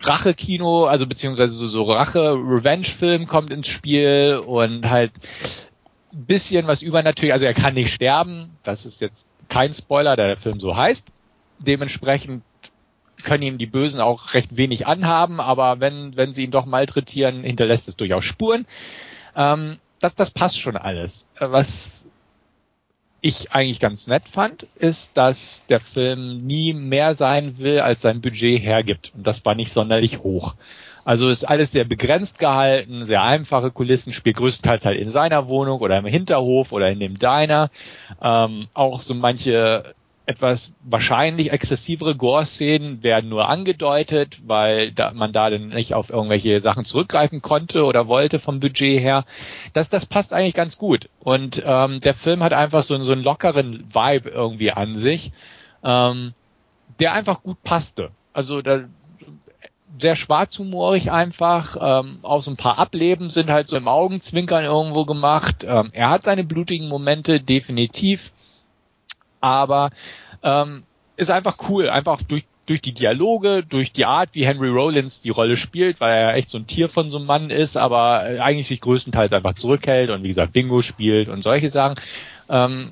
Rache-Kino, 0.02 0.86
also 0.86 1.08
beziehungsweise 1.08 1.54
so, 1.54 1.68
so 1.68 1.84
Rache-Revenge-Film 1.84 3.26
kommt 3.26 3.52
ins 3.52 3.68
Spiel 3.68 4.42
und 4.46 4.90
halt 4.90 5.12
bisschen 6.12 6.68
was 6.68 6.82
übernatürlich, 6.82 7.34
also 7.34 7.46
er 7.46 7.54
kann 7.54 7.74
nicht 7.74 7.94
sterben, 7.94 8.52
das 8.64 8.86
ist 8.86 9.02
jetzt 9.02 9.28
kein 9.50 9.74
Spoiler, 9.74 10.16
da 10.16 10.28
der 10.28 10.38
Film 10.38 10.60
so 10.60 10.76
heißt. 10.76 11.08
Dementsprechend 11.60 12.44
können 13.24 13.44
ihm 13.44 13.58
die 13.58 13.66
Bösen 13.66 14.00
auch 14.00 14.34
recht 14.34 14.56
wenig 14.58 14.88
anhaben, 14.88 15.40
aber 15.40 15.80
wenn, 15.80 16.16
wenn 16.16 16.34
sie 16.34 16.44
ihn 16.44 16.52
doch 16.52 16.66
malträtieren, 16.66 17.44
hinterlässt 17.44 17.88
es 17.88 17.96
durchaus 17.96 18.26
Spuren. 18.26 18.66
Ähm, 19.36 19.78
das, 20.00 20.16
das 20.16 20.32
passt 20.32 20.60
schon 20.60 20.78
alles. 20.78 21.26
Was 21.40 22.06
ich 23.22 23.52
eigentlich 23.52 23.80
ganz 23.80 24.08
nett 24.08 24.24
fand, 24.30 24.68
ist, 24.76 25.18
dass 25.18 25.66
der 25.68 25.80
Film 25.80 26.46
nie 26.46 26.74
mehr 26.74 27.16
sein 27.16 27.58
will, 27.58 27.80
als 27.80 28.02
sein 28.02 28.22
Budget 28.22 28.62
hergibt. 28.62 29.12
Und 29.16 29.26
das 29.26 29.44
war 29.44 29.56
nicht 29.56 29.72
sonderlich 29.72 30.20
hoch. 30.20 30.56
Also 31.04 31.30
ist 31.30 31.46
alles 31.46 31.72
sehr 31.72 31.86
begrenzt 31.86 32.38
gehalten, 32.38 33.06
sehr 33.06 33.24
einfache 33.24 33.72
Kulissen, 33.72 34.12
spielt 34.12 34.38
größtenteils 34.38 34.86
halt 34.86 35.00
in 35.00 35.10
seiner 35.10 35.48
Wohnung 35.48 35.80
oder 35.80 35.98
im 35.98 36.06
Hinterhof 36.06 36.74
oder 36.74 36.90
in 36.90 37.00
dem 37.00 37.18
Diner. 37.18 37.72
Ähm, 38.22 38.68
auch 38.74 39.00
so 39.00 39.16
manche 39.16 39.96
etwas 40.28 40.74
wahrscheinlich 40.84 41.52
exzessivere 41.54 42.14
Gore-Szenen 42.14 43.02
werden 43.02 43.30
nur 43.30 43.48
angedeutet, 43.48 44.40
weil 44.46 44.92
da, 44.92 45.14
man 45.14 45.32
da 45.32 45.50
dann 45.50 45.70
nicht 45.70 45.94
auf 45.94 46.10
irgendwelche 46.10 46.60
Sachen 46.60 46.84
zurückgreifen 46.84 47.42
konnte 47.42 47.86
oder 47.86 48.08
wollte 48.08 48.40
vom 48.40 48.60
Budget 48.60 49.00
her. 49.00 49.26
Das, 49.72 49.88
das 49.88 50.06
passt 50.06 50.34
eigentlich 50.34 50.54
ganz 50.54 50.78
gut. 50.78 51.10
Und 51.22 51.64
ähm, 51.66 52.02
der 52.02 52.14
Film 52.14 52.44
hat 52.44 52.52
einfach 52.52 52.84
so, 52.84 53.02
so 53.02 53.14
einen 53.14 53.24
lockeren 53.24 53.86
Vibe 53.94 54.30
irgendwie 54.30 54.72
an 54.72 55.00
sich, 55.00 55.32
ähm, 55.82 56.34
der 57.00 57.14
einfach 57.14 57.42
gut 57.42 57.64
passte. 57.64 58.12
Also 58.34 58.62
da, 58.62 58.82
sehr 59.98 60.18
schwarzhumorig 60.18 61.10
einfach. 61.10 61.78
Ähm, 61.80 62.20
auch 62.24 62.42
so 62.42 62.52
ein 62.52 62.58
paar 62.58 62.78
Ableben 62.78 63.30
sind 63.30 63.50
halt 63.50 63.68
so 63.68 63.78
im 63.78 63.88
Augenzwinkern 63.88 64.66
irgendwo 64.66 65.06
gemacht. 65.06 65.66
Ähm, 65.66 65.90
er 65.94 66.10
hat 66.10 66.24
seine 66.24 66.44
blutigen 66.44 66.90
Momente 66.90 67.40
definitiv, 67.40 68.32
aber 69.42 69.92
ähm, 70.44 70.84
ist 71.16 71.32
einfach 71.32 71.58
cool, 71.70 71.90
einfach 71.90 72.22
durch 72.22 72.46
durch 72.68 72.82
die 72.82 72.94
Dialoge, 72.94 73.64
durch 73.64 73.94
die 73.94 74.06
Art, 74.06 74.32
wie 74.34 74.46
Henry 74.46 74.68
Rollins 74.68 75.22
die 75.22 75.30
Rolle 75.30 75.56
spielt, 75.56 76.02
weil 76.02 76.18
er 76.18 76.36
echt 76.36 76.50
so 76.50 76.58
ein 76.58 76.68
Tier 76.68 76.90
von 76.90 77.10
so 77.10 77.18
einem 77.18 77.26
Mann 77.26 77.50
ist, 77.50 77.78
aber 77.78 78.20
eigentlich 78.20 78.68
sich 78.68 78.82
größtenteils 78.82 79.32
einfach 79.32 79.54
zurückhält 79.54 80.10
und 80.10 80.22
wie 80.24 80.28
gesagt 80.28 80.52
Bingo 80.52 80.82
spielt 80.82 81.30
und 81.30 81.44
solche 81.44 81.70
Sachen. 81.70 81.96
Ähm, 82.50 82.92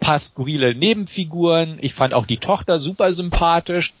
paar 0.00 0.18
skurrile 0.18 0.74
Nebenfiguren. 0.74 1.78
Ich 1.82 1.92
fand 1.92 2.14
auch 2.14 2.24
die 2.24 2.38
Tochter 2.38 2.80
super 2.80 3.12
sympathisch. 3.12 3.92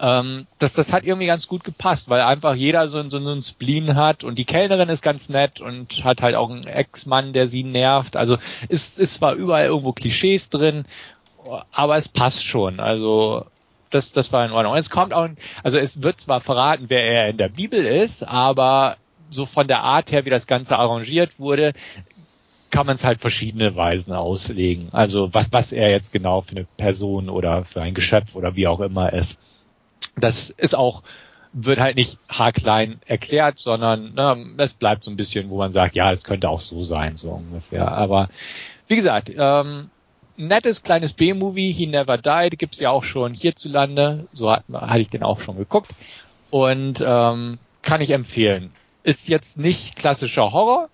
Ähm, 0.00 0.46
das, 0.58 0.72
das 0.72 0.92
hat 0.92 1.04
irgendwie 1.04 1.26
ganz 1.26 1.46
gut 1.46 1.62
gepasst, 1.62 2.08
weil 2.08 2.22
einfach 2.22 2.54
jeder 2.54 2.88
so, 2.88 3.02
so, 3.10 3.20
so 3.20 3.30
ein 3.30 3.42
Spleen 3.42 3.96
hat 3.96 4.24
und 4.24 4.36
die 4.36 4.46
Kellnerin 4.46 4.88
ist 4.88 5.02
ganz 5.02 5.28
nett 5.28 5.60
und 5.60 6.04
hat 6.04 6.22
halt 6.22 6.36
auch 6.36 6.48
einen 6.48 6.66
Ex-Mann, 6.66 7.34
der 7.34 7.48
sie 7.48 7.64
nervt. 7.64 8.16
Also 8.16 8.38
ist, 8.70 8.98
ist 8.98 9.14
zwar 9.14 9.34
überall 9.34 9.66
irgendwo 9.66 9.92
Klischees 9.92 10.48
drin, 10.48 10.86
aber 11.70 11.98
es 11.98 12.08
passt 12.08 12.44
schon. 12.44 12.80
Also 12.80 13.44
das, 13.90 14.10
das 14.10 14.32
war 14.32 14.46
in 14.46 14.52
Ordnung. 14.52 14.74
Es 14.74 14.88
kommt 14.88 15.12
auch, 15.12 15.28
also 15.62 15.78
es 15.78 16.02
wird 16.02 16.20
zwar 16.22 16.40
verraten, 16.40 16.86
wer 16.88 17.04
er 17.04 17.28
in 17.28 17.36
der 17.36 17.50
Bibel 17.50 17.84
ist, 17.84 18.26
aber 18.26 18.96
so 19.30 19.44
von 19.44 19.68
der 19.68 19.82
Art 19.82 20.12
her, 20.12 20.24
wie 20.24 20.30
das 20.30 20.46
Ganze 20.46 20.78
arrangiert 20.78 21.38
wurde, 21.38 21.74
kann 22.70 22.86
man 22.86 22.96
es 22.96 23.04
halt 23.04 23.20
verschiedene 23.20 23.76
Weisen 23.76 24.14
auslegen. 24.14 24.88
Also 24.92 25.34
was, 25.34 25.52
was 25.52 25.72
er 25.72 25.90
jetzt 25.90 26.12
genau 26.12 26.40
für 26.40 26.52
eine 26.52 26.66
Person 26.78 27.28
oder 27.28 27.64
für 27.64 27.82
ein 27.82 27.94
Geschöpf 27.94 28.34
oder 28.34 28.56
wie 28.56 28.66
auch 28.66 28.80
immer 28.80 29.12
ist 29.12 29.36
das 30.16 30.50
ist 30.50 30.74
auch, 30.74 31.02
wird 31.52 31.80
halt 31.80 31.96
nicht 31.96 32.18
haarklein 32.28 33.00
erklärt, 33.06 33.58
sondern 33.58 34.14
ne, 34.14 34.54
es 34.58 34.72
bleibt 34.72 35.04
so 35.04 35.10
ein 35.10 35.16
bisschen, 35.16 35.50
wo 35.50 35.58
man 35.58 35.72
sagt, 35.72 35.94
ja, 35.94 36.12
es 36.12 36.24
könnte 36.24 36.48
auch 36.48 36.60
so 36.60 36.84
sein, 36.84 37.16
so 37.16 37.30
ungefähr. 37.30 37.90
Aber 37.90 38.28
wie 38.86 38.96
gesagt, 38.96 39.30
ähm, 39.36 39.90
nettes 40.36 40.82
kleines 40.82 41.12
B-Movie, 41.12 41.72
He 41.72 41.86
Never 41.86 42.18
Died, 42.18 42.58
gibt's 42.58 42.80
ja 42.80 42.90
auch 42.90 43.04
schon 43.04 43.34
hierzulande. 43.34 44.26
So 44.32 44.50
hat, 44.50 44.64
hatte 44.72 45.02
ich 45.02 45.10
den 45.10 45.22
auch 45.22 45.40
schon 45.40 45.56
geguckt. 45.56 45.90
Und 46.50 47.04
ähm, 47.04 47.58
kann 47.82 48.00
ich 48.00 48.10
empfehlen. 48.10 48.72
Ist 49.02 49.28
jetzt 49.28 49.58
nicht 49.58 49.96
klassischer 49.96 50.52
Horror. 50.52 50.88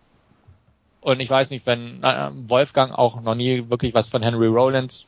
Und 1.01 1.21
ich 1.21 1.31
weiß 1.31 1.51
nicht, 1.51 1.67
wenn 1.67 2.03
Wolfgang 2.49 2.93
auch 2.93 3.21
noch 3.21 3.37
nie 3.37 3.71
wirklich 3.71 3.95
was 3.95 4.09
von 4.09 4.23
Henry 4.23 4.49
Rollins 4.49 5.07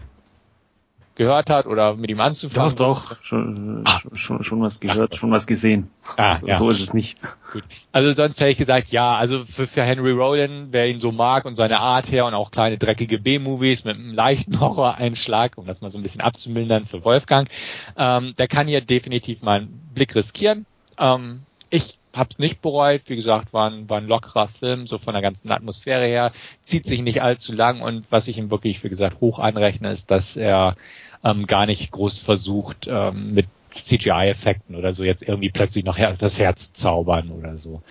gehört 1.19 1.51
hat 1.51 1.67
oder 1.67 1.95
mit 1.95 2.09
ihm 2.09 2.21
anzufangen. 2.21 2.75
Doch, 2.77 3.11
doch, 3.11 3.23
schon, 3.23 3.83
ah. 3.85 4.01
schon, 4.15 4.43
schon 4.43 4.63
was 4.63 4.81
gehört, 4.81 5.17
schon 5.17 5.31
was 5.33 5.47
gesehen. 5.47 5.91
Ah, 6.17 6.37
so, 6.37 6.47
ja. 6.47 6.55
so 6.55 6.71
ist 6.71 6.81
es 6.81 6.95
nicht. 6.95 7.19
Gut. 7.53 7.65
Also 7.93 8.13
sonst 8.13 8.41
hätte 8.41 8.51
ich 8.51 8.57
gesagt, 8.57 8.91
ja, 8.91 9.17
also 9.17 9.45
für, 9.45 9.67
für 9.67 9.83
Henry 9.83 10.13
Rollin, 10.13 10.69
wer 10.71 10.89
ihn 10.89 11.01
so 11.01 11.13
mag 11.13 11.45
und 11.45 11.57
seine 11.57 11.81
Art 11.81 12.11
her 12.11 12.25
und 12.25 12.35
auch 12.35 12.53
kleine 12.53 12.79
dreckige 12.79 13.19
B-Movies 13.19 13.85
mit 13.85 13.97
einem 13.97 14.15
leichten 14.15 14.61
Horror-Einschlag, 14.61 15.59
um 15.59 15.67
das 15.67 15.81
mal 15.81 15.91
so 15.91 15.99
ein 15.99 16.03
bisschen 16.03 16.21
abzumildern 16.21 16.87
für 16.87 17.05
Wolfgang, 17.05 17.51
ähm, 17.97 18.35
der 18.39 18.49
kann 18.49 18.69
hier 18.69 18.81
definitiv 18.81 19.43
mal 19.43 19.61
einen 19.61 19.91
Blick 19.93 20.15
riskieren. 20.15 20.67
Ähm, 20.99 21.41
ich 21.69 21.98
hab's 22.19 22.39
nicht 22.39 22.61
bereut. 22.61 23.03
Wie 23.07 23.17
gesagt, 23.17 23.53
war 23.53 23.71
ein, 23.71 23.89
war 23.89 23.99
ein 23.99 24.07
lockerer 24.07 24.49
Film, 24.49 24.87
so 24.87 24.99
von 24.99 25.15
der 25.15 25.23
ganzen 25.23 25.51
Atmosphäre 25.51 26.07
her. 26.07 26.33
Zieht 26.65 26.87
sich 26.87 27.01
nicht 27.03 27.23
allzu 27.23 27.55
lang 27.55 27.81
und 27.81 28.07
was 28.11 28.29
ich 28.29 28.39
ihm 28.39 28.51
wirklich, 28.51 28.83
wie 28.85 28.89
gesagt, 28.89 29.21
hoch 29.21 29.39
anrechne, 29.39 29.91
ist, 29.91 30.11
dass 30.11 30.37
er 30.37 30.77
ähm, 31.25 31.47
gar 31.47 31.67
nicht 31.67 31.91
groß 31.91 32.21
versucht, 32.21 32.87
ähm, 32.89 33.35
mit 33.35 33.47
CGI-Effekten 33.71 34.77
oder 34.77 34.93
so 34.93 35.05
jetzt 35.05 35.23
irgendwie 35.23 35.51
plötzlich 35.51 35.85
noch 35.85 35.99
das 36.19 36.39
Herz 36.39 36.73
zaubern 36.73 37.31
oder 37.31 37.59
so. 37.59 37.83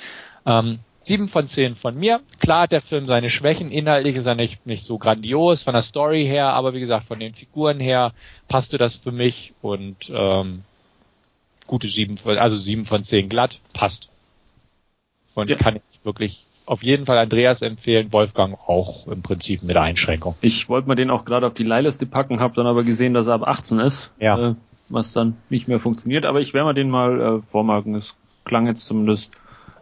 Ähm, 0.46 0.80
sieben 1.04 1.30
von 1.30 1.48
zehn 1.48 1.76
von 1.76 1.98
mir. 1.98 2.22
Klar 2.40 2.64
hat 2.64 2.72
der 2.72 2.82
Film 2.82 3.06
seine 3.06 3.30
Schwächen, 3.30 3.72
inhaltlich 3.72 4.16
ist 4.16 4.26
er 4.26 4.36
nicht, 4.36 4.66
nicht 4.66 4.84
so 4.84 4.98
grandios 4.98 5.64
von 5.64 5.74
der 5.74 5.84
Story 5.84 6.26
her, 6.26 6.54
aber 6.54 6.74
wie 6.74 6.80
gesagt, 6.80 7.08
von 7.08 7.20
den 7.20 7.34
Figuren 7.34 7.80
her 7.80 8.14
passte 8.48 8.78
das 8.78 8.96
für 8.96 9.12
mich 9.12 9.54
und 9.62 10.10
ähm, 10.10 10.64
gute 11.66 11.88
sieben, 11.88 12.18
also 12.26 12.58
sieben 12.58 12.86
von 12.86 13.04
zehn 13.04 13.30
glatt, 13.30 13.60
passt. 13.74 14.10
Und 15.38 15.50
ja. 15.50 15.56
kann 15.56 15.76
ich 15.76 16.04
wirklich 16.04 16.48
auf 16.66 16.82
jeden 16.82 17.06
Fall 17.06 17.20
Andreas 17.20 17.62
empfehlen, 17.62 18.12
Wolfgang 18.12 18.58
auch 18.68 19.06
im 19.08 19.22
Prinzip 19.22 19.62
mit 19.62 19.78
Einschränkung. 19.78 20.36
Ich 20.42 20.68
wollte 20.68 20.90
mir 20.90 20.96
den 20.96 21.12
auch 21.12 21.26
gerade 21.26 21.46
auf 21.46 21.54
die 21.54 21.64
Leihliste 21.64 22.08
packen, 22.08 22.40
habe 22.40 22.56
dann 22.56 22.66
aber 22.66 22.84
gesehen, 22.84 23.14
dass 23.14 23.28
er 23.28 23.36
ab 23.36 23.48
18 23.48 23.80
ist, 23.80 24.12
ja. 24.20 24.50
äh, 24.50 24.56
was 24.90 25.14
dann 25.14 25.38
nicht 25.50 25.68
mehr 25.68 25.80
funktioniert. 25.80 26.26
Aber 26.26 26.42
ich 26.42 26.56
werde 26.56 26.70
mir 26.70 26.74
den 26.74 26.90
mal 26.90 27.22
äh, 27.22 27.40
vormarken. 27.40 27.94
Es 27.94 28.18
klang 28.46 28.66
jetzt 28.66 28.88
zumindest 28.88 29.32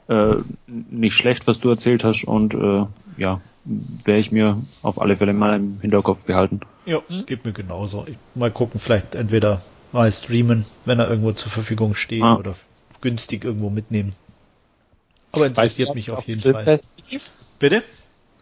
äh, 0.10 0.36
nicht 0.68 1.16
schlecht, 1.16 1.48
was 1.48 1.62
du 1.62 1.70
erzählt 1.70 2.04
hast 2.04 2.26
und 2.26 2.54
äh, 2.54 2.86
ja, 3.18 3.40
wäre 3.64 4.20
ich 4.20 4.34
mir 4.34 4.62
auf 4.82 5.00
alle 5.00 5.16
Fälle 5.16 5.32
mal 5.32 5.56
im 5.56 5.80
Hinterkopf 5.80 6.26
behalten. 6.26 6.60
Ja, 6.86 7.00
hm? 7.08 7.26
geht 7.26 7.46
mir 7.46 7.54
genauso. 7.54 8.06
Ich, 8.08 8.18
mal 8.36 8.52
gucken, 8.52 8.82
vielleicht 8.82 9.16
entweder 9.16 9.62
mal 9.94 10.12
streamen, 10.12 10.66
wenn 10.84 11.00
er 11.00 11.10
irgendwo 11.10 11.32
zur 11.32 11.50
Verfügung 11.50 11.96
steht 11.96 12.24
ah. 12.24 12.36
oder 12.36 12.56
günstig 13.00 13.46
irgendwo 13.46 13.70
mitnehmen. 13.70 14.16
Aber 15.36 15.48
interessiert 15.48 15.90
weißt 15.90 15.96
du, 15.96 16.00
mich 16.00 16.12
auf, 16.12 16.20
auf 16.20 16.28
jeden 16.28 16.42
Filmfest 16.42 16.92
Fall. 16.94 17.06
Lief? 17.10 17.32
Bitte? 17.60 17.84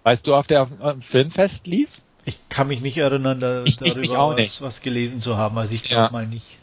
Weißt 0.04 0.28
du, 0.28 0.36
auf 0.36 0.48
der 0.48 0.62
auf 0.64 0.70
Filmfest 1.02 1.68
lief? 1.68 1.90
Ich 2.26 2.40
kann 2.50 2.68
mich 2.68 2.82
nicht 2.82 2.98
erinnern, 2.98 3.40
da, 3.40 3.64
ich, 3.64 3.78
darüber 3.78 4.02
ich 4.02 4.12
was, 4.12 4.62
was 4.62 4.82
gelesen 4.82 5.22
zu 5.22 5.38
haben. 5.38 5.58
Also 5.58 5.76
ich 5.76 5.84
glaube 5.84 6.04
ja. 6.04 6.12
mal 6.12 6.28
nicht. 6.28 6.58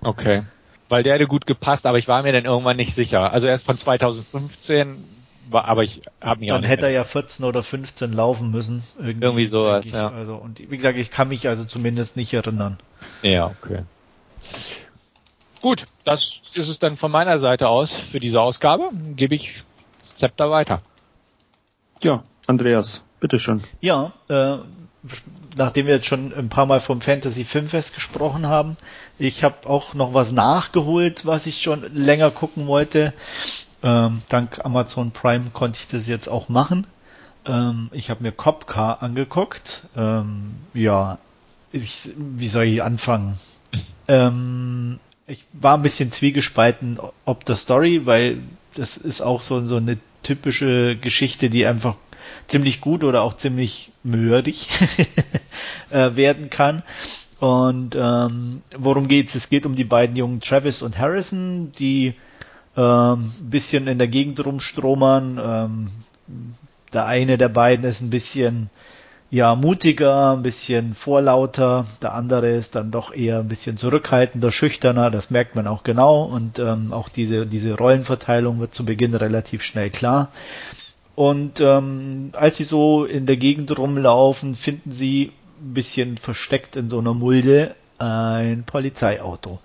Okay. 0.00 0.44
Weil 0.88 1.02
der 1.02 1.14
hätte 1.14 1.26
gut 1.26 1.46
gepasst, 1.46 1.86
aber 1.86 1.98
ich 1.98 2.08
war 2.08 2.22
mir 2.22 2.32
dann 2.32 2.44
irgendwann 2.44 2.76
nicht 2.76 2.94
sicher. 2.94 3.32
Also 3.32 3.46
er 3.46 3.54
ist 3.54 3.64
von 3.64 3.76
2015, 3.76 5.04
war, 5.50 5.66
aber 5.66 5.82
ich 5.82 6.02
habe 6.20 6.40
mich 6.40 6.48
Dann 6.48 6.62
hätte 6.64 6.86
er 6.86 6.92
ja 6.92 7.04
14 7.04 7.44
oder 7.44 7.62
15 7.62 8.12
laufen 8.12 8.50
müssen. 8.50 8.82
Irgendwie, 8.98 9.24
irgendwie 9.24 9.46
sowas, 9.46 9.86
ich. 9.86 9.92
ja. 9.92 10.10
Also, 10.10 10.36
und 10.36 10.58
wie 10.58 10.76
gesagt, 10.76 10.98
ich 10.98 11.10
kann 11.10 11.28
mich 11.28 11.48
also 11.48 11.64
zumindest 11.64 12.16
nicht 12.16 12.32
erinnern. 12.32 12.78
Ja, 13.22 13.46
okay. 13.46 13.84
Gut, 15.60 15.86
das 16.04 16.40
ist 16.54 16.68
es 16.68 16.78
dann 16.78 16.96
von 16.96 17.12
meiner 17.12 17.38
Seite 17.38 17.68
aus 17.68 17.94
für 17.94 18.20
diese 18.20 18.40
Ausgabe. 18.40 18.88
Gebe 19.14 19.34
ich 19.34 19.62
Zepter 20.02 20.50
weiter. 20.50 20.82
Ja, 22.02 22.24
Andreas, 22.46 23.04
bitteschön. 23.20 23.62
Ja, 23.80 24.12
äh, 24.28 24.58
nachdem 25.56 25.86
wir 25.86 25.94
jetzt 25.94 26.06
schon 26.06 26.32
ein 26.34 26.48
paar 26.48 26.66
Mal 26.66 26.80
vom 26.80 27.00
Fantasy 27.00 27.44
Filmfest 27.44 27.94
gesprochen 27.94 28.46
haben, 28.46 28.76
ich 29.18 29.44
habe 29.44 29.68
auch 29.68 29.94
noch 29.94 30.14
was 30.14 30.32
nachgeholt, 30.32 31.26
was 31.26 31.46
ich 31.46 31.62
schon 31.62 31.84
länger 31.94 32.30
gucken 32.30 32.66
wollte. 32.66 33.12
Ähm, 33.82 34.22
dank 34.28 34.64
Amazon 34.64 35.10
Prime 35.12 35.50
konnte 35.52 35.78
ich 35.80 35.88
das 35.88 36.06
jetzt 36.06 36.28
auch 36.28 36.48
machen. 36.48 36.86
Ähm, 37.44 37.88
ich 37.92 38.10
habe 38.10 38.22
mir 38.22 38.32
Cop 38.32 38.66
Car 38.66 39.02
angeguckt. 39.02 39.82
Ähm, 39.96 40.56
ja, 40.74 41.18
ich, 41.72 42.10
wie 42.16 42.48
soll 42.48 42.64
ich 42.64 42.82
anfangen? 42.82 43.38
Ähm, 44.08 45.00
ich 45.26 45.44
war 45.52 45.76
ein 45.76 45.82
bisschen 45.82 46.12
zwiegespalten 46.12 46.98
ob 47.24 47.44
der 47.44 47.56
Story, 47.56 48.06
weil 48.06 48.38
das 48.74 48.96
ist 48.96 49.20
auch 49.20 49.42
so, 49.42 49.60
so 49.62 49.76
eine 49.76 49.98
typische 50.22 50.96
Geschichte, 50.96 51.50
die 51.50 51.66
einfach 51.66 51.96
ziemlich 52.48 52.80
gut 52.80 53.04
oder 53.04 53.22
auch 53.22 53.36
ziemlich 53.36 53.92
mördig 54.02 54.68
äh, 55.90 56.14
werden 56.16 56.50
kann. 56.50 56.82
Und 57.40 57.96
ähm, 57.98 58.62
worum 58.78 59.08
geht's? 59.08 59.34
Es 59.34 59.48
geht 59.48 59.66
um 59.66 59.74
die 59.74 59.84
beiden 59.84 60.14
jungen 60.14 60.40
Travis 60.40 60.82
und 60.82 60.98
Harrison, 60.98 61.72
die 61.72 62.14
ähm, 62.76 63.32
bisschen 63.42 63.88
in 63.88 63.98
der 63.98 64.08
Gegend 64.08 64.44
rumstromern. 64.44 65.40
Ähm, 65.44 65.90
der 66.92 67.06
eine 67.06 67.38
der 67.38 67.48
beiden 67.48 67.84
ist 67.84 68.00
ein 68.00 68.10
bisschen 68.10 68.70
ja 69.32 69.54
mutiger, 69.54 70.34
ein 70.34 70.42
bisschen 70.42 70.94
vorlauter, 70.94 71.86
der 72.02 72.12
andere 72.12 72.50
ist 72.50 72.74
dann 72.74 72.90
doch 72.90 73.14
eher 73.14 73.38
ein 73.38 73.48
bisschen 73.48 73.78
zurückhaltender, 73.78 74.52
schüchterner, 74.52 75.10
das 75.10 75.30
merkt 75.30 75.56
man 75.56 75.66
auch 75.66 75.84
genau 75.84 76.24
und 76.24 76.58
ähm, 76.58 76.92
auch 76.92 77.08
diese, 77.08 77.46
diese 77.46 77.78
Rollenverteilung 77.78 78.60
wird 78.60 78.74
zu 78.74 78.84
Beginn 78.84 79.14
relativ 79.14 79.62
schnell 79.62 79.88
klar. 79.88 80.30
Und 81.14 81.60
ähm, 81.60 82.32
als 82.34 82.58
sie 82.58 82.64
so 82.64 83.06
in 83.06 83.24
der 83.24 83.38
Gegend 83.38 83.76
rumlaufen, 83.76 84.54
finden 84.54 84.92
sie 84.92 85.32
ein 85.62 85.72
bisschen 85.72 86.18
versteckt 86.18 86.76
in 86.76 86.90
so 86.90 86.98
einer 86.98 87.14
Mulde 87.14 87.74
ein 87.96 88.64
Polizeiauto. 88.64 89.60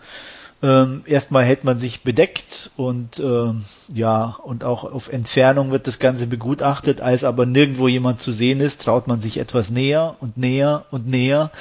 Ähm, 0.64 1.04
erstmal 1.06 1.44
hält 1.44 1.64
man 1.64 1.78
sich 1.78 2.02
bedeckt 2.02 2.72
und 2.78 3.20
ähm, 3.20 3.64
ja, 3.94 4.38
und 4.44 4.64
auch 4.64 4.84
auf 4.84 5.08
Entfernung 5.08 5.70
wird 5.70 5.86
das 5.86 6.00
Ganze 6.00 6.26
begutachtet, 6.26 7.00
als 7.00 7.24
aber 7.24 7.46
nirgendwo 7.46 7.88
jemand 7.88 8.22
zu 8.22 8.32
sehen 8.32 8.60
ist, 8.60 8.82
traut 8.82 9.08
man 9.08 9.22
sich 9.22 9.38
etwas 9.38 9.70
näher 9.70 10.16
und 10.20 10.36
näher 10.38 10.86
und 10.90 11.08
näher 11.08 11.52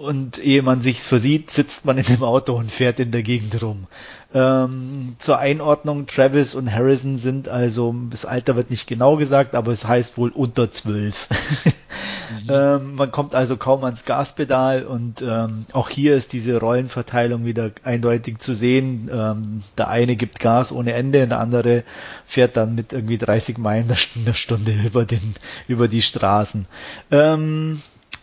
und 0.00 0.38
ehe 0.38 0.62
man 0.62 0.80
sich's 0.80 1.06
versieht, 1.06 1.50
sitzt 1.50 1.84
man 1.84 1.98
in 1.98 2.04
dem 2.04 2.22
Auto 2.22 2.54
und 2.54 2.72
fährt 2.72 2.98
in 2.98 3.10
der 3.10 3.22
Gegend 3.22 3.62
rum. 3.62 3.86
Ähm, 4.32 5.16
zur 5.18 5.38
Einordnung, 5.38 6.06
Travis 6.06 6.54
und 6.54 6.72
Harrison 6.72 7.18
sind 7.18 7.48
also, 7.48 7.92
das 8.10 8.24
Alter 8.24 8.54
wird 8.54 8.70
nicht 8.70 8.86
genau 8.86 9.16
gesagt, 9.16 9.56
aber 9.56 9.72
es 9.72 9.84
heißt 9.84 10.16
wohl 10.18 10.30
unter 10.30 10.70
zwölf. 10.70 11.28
mhm. 11.64 12.48
ähm, 12.48 12.94
man 12.94 13.10
kommt 13.10 13.34
also 13.34 13.56
kaum 13.56 13.82
ans 13.82 14.04
Gaspedal 14.04 14.84
und 14.84 15.20
ähm, 15.20 15.66
auch 15.72 15.88
hier 15.88 16.14
ist 16.14 16.32
diese 16.32 16.60
Rollenverteilung 16.60 17.44
wieder 17.44 17.72
eindeutig 17.82 18.38
zu 18.38 18.54
sehen. 18.54 19.10
Ähm, 19.12 19.62
der 19.76 19.88
eine 19.88 20.14
gibt 20.14 20.38
Gas 20.38 20.70
ohne 20.70 20.92
Ende, 20.92 21.26
der 21.26 21.40
andere 21.40 21.82
fährt 22.24 22.56
dann 22.56 22.76
mit 22.76 22.92
irgendwie 22.92 23.18
30 23.18 23.58
Meilen 23.58 23.92
in 24.14 24.24
der 24.24 24.34
Stunde 24.34 24.72
über 24.84 25.04
den, 25.04 25.34
über 25.66 25.88
die 25.88 26.02
Straßen. 26.02 26.66
Ähm, 27.10 27.82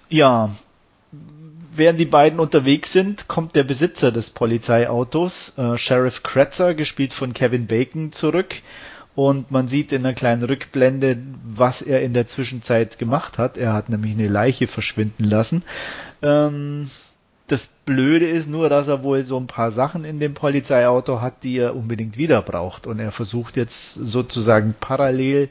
ja, 0.10 0.52
während 1.78 2.00
die 2.00 2.06
beiden 2.06 2.40
unterwegs 2.40 2.92
sind, 2.92 3.28
kommt 3.28 3.56
der 3.56 3.64
Besitzer 3.64 4.12
des 4.12 4.30
Polizeiautos, 4.30 5.58
äh, 5.58 5.78
Sheriff 5.78 6.24
Kretzer, 6.24 6.74
gespielt 6.74 7.14
von 7.14 7.34
Kevin 7.34 7.68
Bacon, 7.68 8.12
zurück. 8.12 8.56
Und 9.16 9.50
man 9.50 9.68
sieht 9.68 9.92
in 9.92 10.06
einer 10.06 10.14
kleinen 10.14 10.44
Rückblende, 10.44 11.18
was 11.44 11.82
er 11.82 12.04
in 12.04 12.14
der 12.14 12.28
Zwischenzeit 12.28 13.00
gemacht 13.00 13.40
hat. 13.40 13.58
Er 13.58 13.74
hat 13.74 13.90
nämlich 13.90 14.14
eine 14.14 14.28
Leiche 14.28 14.68
verschwinden 14.68 15.24
lassen. 15.24 15.64
Ähm, 16.22 16.88
das 17.48 17.68
Blöde 17.86 18.28
ist 18.28 18.48
nur, 18.48 18.70
dass 18.70 18.88
er 18.88 19.04
wohl 19.04 19.24
so 19.24 19.38
ein 19.38 19.48
paar 19.48 19.72
Sachen 19.72 20.04
in 20.04 20.20
dem 20.20 20.34
Polizeiauto 20.34 21.22
hat, 21.22 21.44
die 21.44 21.58
er 21.58 21.76
unbedingt 21.76 22.18
wieder 22.18 22.42
braucht. 22.42 22.86
Und 22.86 23.00
er 23.00 23.12
versucht 23.12 23.58
jetzt 23.58 23.94
sozusagen 23.94 24.76
parallel 24.80 25.50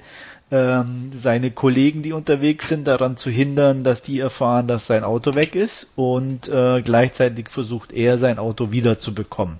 ähm, 0.50 1.10
seine 1.14 1.50
Kollegen, 1.50 2.02
die 2.02 2.12
unterwegs 2.12 2.68
sind, 2.68 2.86
daran 2.86 3.16
zu 3.16 3.30
hindern, 3.30 3.82
dass 3.82 4.02
die 4.02 4.20
erfahren, 4.20 4.68
dass 4.68 4.86
sein 4.86 5.02
Auto 5.02 5.34
weg 5.34 5.54
ist 5.54 5.88
und 5.96 6.48
äh, 6.48 6.82
gleichzeitig 6.82 7.50
versucht 7.50 7.92
er, 7.92 8.18
sein 8.18 8.38
Auto 8.38 8.70
wieder 8.70 8.98
zu 8.98 9.12
bekommen. 9.12 9.58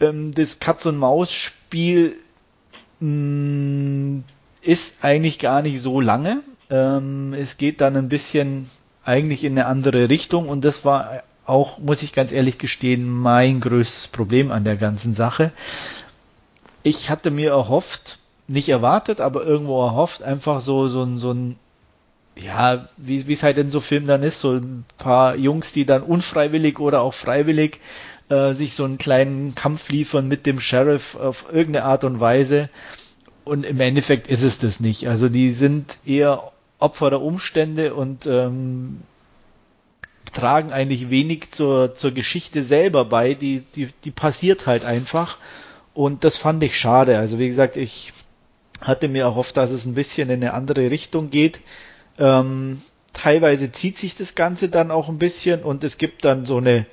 Ähm, 0.00 0.32
das 0.32 0.58
Katz-und-Maus-Spiel 0.58 2.16
mm, 3.00 4.20
ist 4.62 4.94
eigentlich 5.02 5.38
gar 5.38 5.60
nicht 5.60 5.82
so 5.82 6.00
lange. 6.00 6.40
Ähm, 6.70 7.34
es 7.34 7.58
geht 7.58 7.82
dann 7.82 7.96
ein 7.96 8.08
bisschen 8.08 8.70
eigentlich 9.04 9.44
in 9.44 9.52
eine 9.52 9.66
andere 9.66 10.08
Richtung 10.08 10.48
und 10.48 10.64
das 10.64 10.84
war 10.84 11.24
auch, 11.44 11.78
muss 11.78 12.02
ich 12.02 12.12
ganz 12.14 12.32
ehrlich 12.32 12.56
gestehen, 12.56 13.08
mein 13.08 13.60
größtes 13.60 14.08
Problem 14.08 14.50
an 14.50 14.64
der 14.64 14.76
ganzen 14.76 15.14
Sache. 15.14 15.52
Ich 16.84 17.10
hatte 17.10 17.30
mir 17.30 17.50
erhofft, 17.50 18.18
nicht 18.52 18.68
erwartet, 18.68 19.20
aber 19.20 19.44
irgendwo 19.44 19.82
erhofft, 19.84 20.22
einfach 20.22 20.60
so, 20.60 20.88
so 20.88 21.02
ein, 21.02 21.18
so 21.18 21.32
ein, 21.32 21.56
ja, 22.36 22.88
wie 22.96 23.32
es 23.32 23.42
halt 23.42 23.58
in 23.58 23.70
so 23.70 23.80
Filmen 23.80 24.06
dann 24.06 24.22
ist, 24.22 24.40
so 24.40 24.52
ein 24.52 24.84
paar 24.98 25.36
Jungs, 25.36 25.72
die 25.72 25.84
dann 25.84 26.02
unfreiwillig 26.02 26.78
oder 26.78 27.00
auch 27.00 27.14
freiwillig 27.14 27.80
äh, 28.28 28.52
sich 28.52 28.74
so 28.74 28.84
einen 28.84 28.98
kleinen 28.98 29.54
Kampf 29.54 29.90
liefern 29.90 30.28
mit 30.28 30.46
dem 30.46 30.60
Sheriff 30.60 31.16
auf 31.16 31.46
irgendeine 31.50 31.86
Art 31.86 32.04
und 32.04 32.20
Weise. 32.20 32.68
Und 33.44 33.64
im 33.64 33.80
Endeffekt 33.80 34.28
ist 34.28 34.42
es 34.42 34.58
das 34.58 34.80
nicht. 34.80 35.08
Also 35.08 35.28
die 35.28 35.50
sind 35.50 35.98
eher 36.06 36.52
Opfer 36.78 37.10
der 37.10 37.22
Umstände 37.22 37.94
und 37.94 38.26
ähm, 38.26 39.00
tragen 40.32 40.72
eigentlich 40.72 41.10
wenig 41.10 41.50
zur, 41.50 41.94
zur 41.94 42.12
Geschichte 42.12 42.62
selber 42.62 43.04
bei. 43.04 43.34
Die, 43.34 43.60
die, 43.74 43.88
die 44.04 44.10
passiert 44.10 44.66
halt 44.66 44.84
einfach. 44.84 45.38
Und 45.94 46.24
das 46.24 46.36
fand 46.36 46.62
ich 46.62 46.78
schade. 46.78 47.18
Also 47.18 47.38
wie 47.38 47.48
gesagt, 47.48 47.76
ich 47.76 48.12
hatte 48.82 49.08
mir 49.08 49.22
erhofft, 49.22 49.56
dass 49.56 49.70
es 49.70 49.86
ein 49.86 49.94
bisschen 49.94 50.28
in 50.30 50.42
eine 50.42 50.54
andere 50.54 50.90
Richtung 50.90 51.30
geht. 51.30 51.60
Ähm, 52.18 52.82
teilweise 53.12 53.72
zieht 53.72 53.98
sich 53.98 54.16
das 54.16 54.34
Ganze 54.34 54.68
dann 54.68 54.90
auch 54.90 55.08
ein 55.08 55.18
bisschen 55.18 55.62
und 55.62 55.84
es 55.84 55.98
gibt 55.98 56.24
dann 56.24 56.46
so 56.46 56.58
eine 56.58 56.86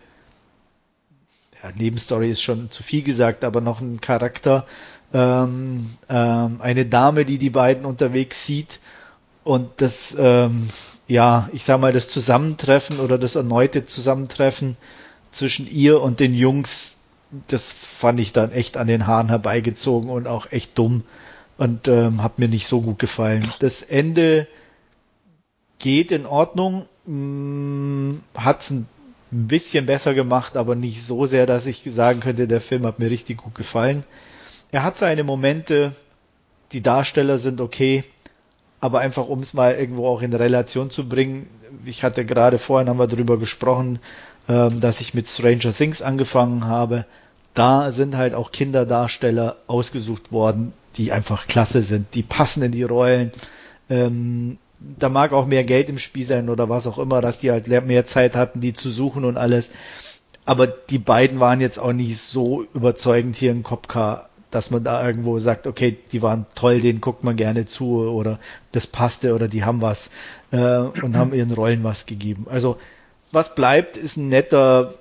ja, 1.61 1.71
Nebenstory 1.75 2.31
ist 2.31 2.41
schon 2.41 2.71
zu 2.71 2.83
viel 2.83 3.03
gesagt, 3.03 3.43
aber 3.43 3.61
noch 3.61 3.81
ein 3.81 3.99
Charakter, 3.99 4.65
ähm, 5.13 5.89
ähm, 6.07 6.59
eine 6.61 6.85
Dame, 6.85 7.25
die 7.25 7.37
die 7.37 7.49
beiden 7.49 7.85
unterwegs 7.85 8.45
sieht 8.45 8.79
und 9.43 9.69
das, 9.77 10.15
ähm, 10.17 10.69
ja, 11.07 11.49
ich 11.53 11.63
sag 11.63 11.79
mal, 11.81 11.91
das 11.91 12.09
Zusammentreffen 12.09 12.99
oder 12.99 13.17
das 13.17 13.35
erneute 13.35 13.85
Zusammentreffen 13.85 14.77
zwischen 15.31 15.69
ihr 15.69 16.01
und 16.01 16.19
den 16.19 16.33
Jungs, 16.33 16.95
das 17.47 17.63
fand 17.63 18.19
ich 18.19 18.31
dann 18.33 18.51
echt 18.51 18.77
an 18.77 18.87
den 18.87 19.07
Haaren 19.07 19.29
herbeigezogen 19.29 20.09
und 20.09 20.27
auch 20.27 20.51
echt 20.51 20.77
dumm 20.77 21.03
und 21.59 21.89
ähm, 21.89 22.23
hat 22.23 22.39
mir 22.39 22.47
nicht 22.47 22.67
so 22.67 22.79
gut 22.79 22.99
gefallen. 22.99 23.53
Das 23.59 23.81
Ende 23.81 24.47
geht 25.77 26.09
in 26.11 26.25
Ordnung, 26.25 26.85
mm, 27.05 28.19
hat's 28.33 28.69
ein 28.69 28.87
bisschen 29.29 29.85
besser 29.85 30.13
gemacht, 30.13 30.55
aber 30.55 30.75
nicht 30.75 31.03
so 31.03 31.25
sehr, 31.25 31.45
dass 31.45 31.65
ich 31.65 31.83
sagen 31.85 32.21
könnte, 32.21 32.47
der 32.47 32.61
Film 32.61 32.85
hat 32.85 32.99
mir 32.99 33.11
richtig 33.11 33.39
gut 33.39 33.55
gefallen. 33.55 34.05
Er 34.71 34.83
hat 34.83 34.97
seine 34.97 35.25
Momente, 35.25 35.93
die 36.71 36.81
Darsteller 36.81 37.37
sind 37.37 37.59
okay, 37.59 38.05
aber 38.79 38.99
einfach 38.99 39.27
um 39.27 39.41
es 39.41 39.53
mal 39.53 39.75
irgendwo 39.75 40.07
auch 40.07 40.21
in 40.21 40.33
Relation 40.33 40.91
zu 40.91 41.09
bringen, 41.09 41.49
ich 41.83 42.03
hatte 42.03 42.25
gerade 42.25 42.57
vorhin 42.57 42.87
haben 42.87 42.99
wir 42.99 43.07
darüber 43.07 43.37
gesprochen, 43.37 43.99
ähm, 44.47 44.79
dass 44.79 45.01
ich 45.01 45.13
mit 45.13 45.27
Stranger 45.27 45.73
Things 45.73 46.01
angefangen 46.01 46.65
habe. 46.65 47.05
Da 47.53 47.91
sind 47.91 48.15
halt 48.15 48.33
auch 48.33 48.53
Kinderdarsteller 48.53 49.57
ausgesucht 49.67 50.31
worden, 50.31 50.71
die 50.95 51.11
einfach 51.11 51.47
klasse 51.47 51.81
sind, 51.81 52.13
die 52.15 52.23
passen 52.23 52.63
in 52.63 52.71
die 52.71 52.83
Rollen. 52.83 53.31
Ähm, 53.89 54.57
da 54.79 55.09
mag 55.09 55.33
auch 55.33 55.45
mehr 55.45 55.63
Geld 55.63 55.89
im 55.89 55.99
Spiel 55.99 56.25
sein 56.25 56.49
oder 56.49 56.69
was 56.69 56.87
auch 56.87 56.99
immer, 56.99 57.21
dass 57.21 57.39
die 57.39 57.51
halt 57.51 57.67
mehr 57.67 58.05
Zeit 58.05 58.35
hatten, 58.35 58.61
die 58.61 58.73
zu 58.73 58.89
suchen 58.89 59.25
und 59.25 59.37
alles. 59.37 59.69
Aber 60.45 60.67
die 60.67 60.97
beiden 60.97 61.39
waren 61.39 61.61
jetzt 61.61 61.79
auch 61.79 61.93
nicht 61.93 62.17
so 62.17 62.65
überzeugend 62.73 63.35
hier 63.35 63.51
in 63.51 63.63
Kopka, 63.63 64.29
dass 64.51 64.71
man 64.71 64.83
da 64.83 65.05
irgendwo 65.05 65.37
sagt, 65.39 65.67
okay, 65.67 65.97
die 66.11 66.21
waren 66.21 66.45
toll, 66.55 66.81
denen 66.81 67.01
guckt 67.01 67.23
man 67.23 67.35
gerne 67.35 67.65
zu 67.65 67.99
oder 67.99 68.39
das 68.71 68.87
passte 68.87 69.35
oder 69.35 69.47
die 69.47 69.63
haben 69.63 69.81
was 69.81 70.09
äh, 70.51 70.77
und 70.77 71.15
haben 71.15 71.33
ihren 71.33 71.51
Rollen 71.51 71.83
was 71.83 72.05
gegeben. 72.05 72.47
Also 72.49 72.77
was 73.31 73.53
bleibt, 73.53 73.95
ist 73.95 74.17
ein 74.17 74.29
netter, 74.29 74.95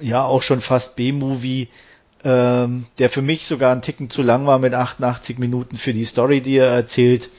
ja 0.00 0.24
auch 0.24 0.42
schon 0.42 0.60
fast 0.60 0.96
B-Movie, 0.96 1.68
ähm, 2.24 2.86
der 2.98 3.10
für 3.10 3.22
mich 3.22 3.46
sogar 3.46 3.72
ein 3.72 3.82
Ticken 3.82 4.10
zu 4.10 4.22
lang 4.22 4.46
war 4.46 4.58
mit 4.58 4.74
88 4.74 5.38
Minuten 5.38 5.76
für 5.76 5.92
die 5.92 6.04
Story, 6.04 6.40
die 6.40 6.56
er 6.56 6.68
erzählt 6.68 7.30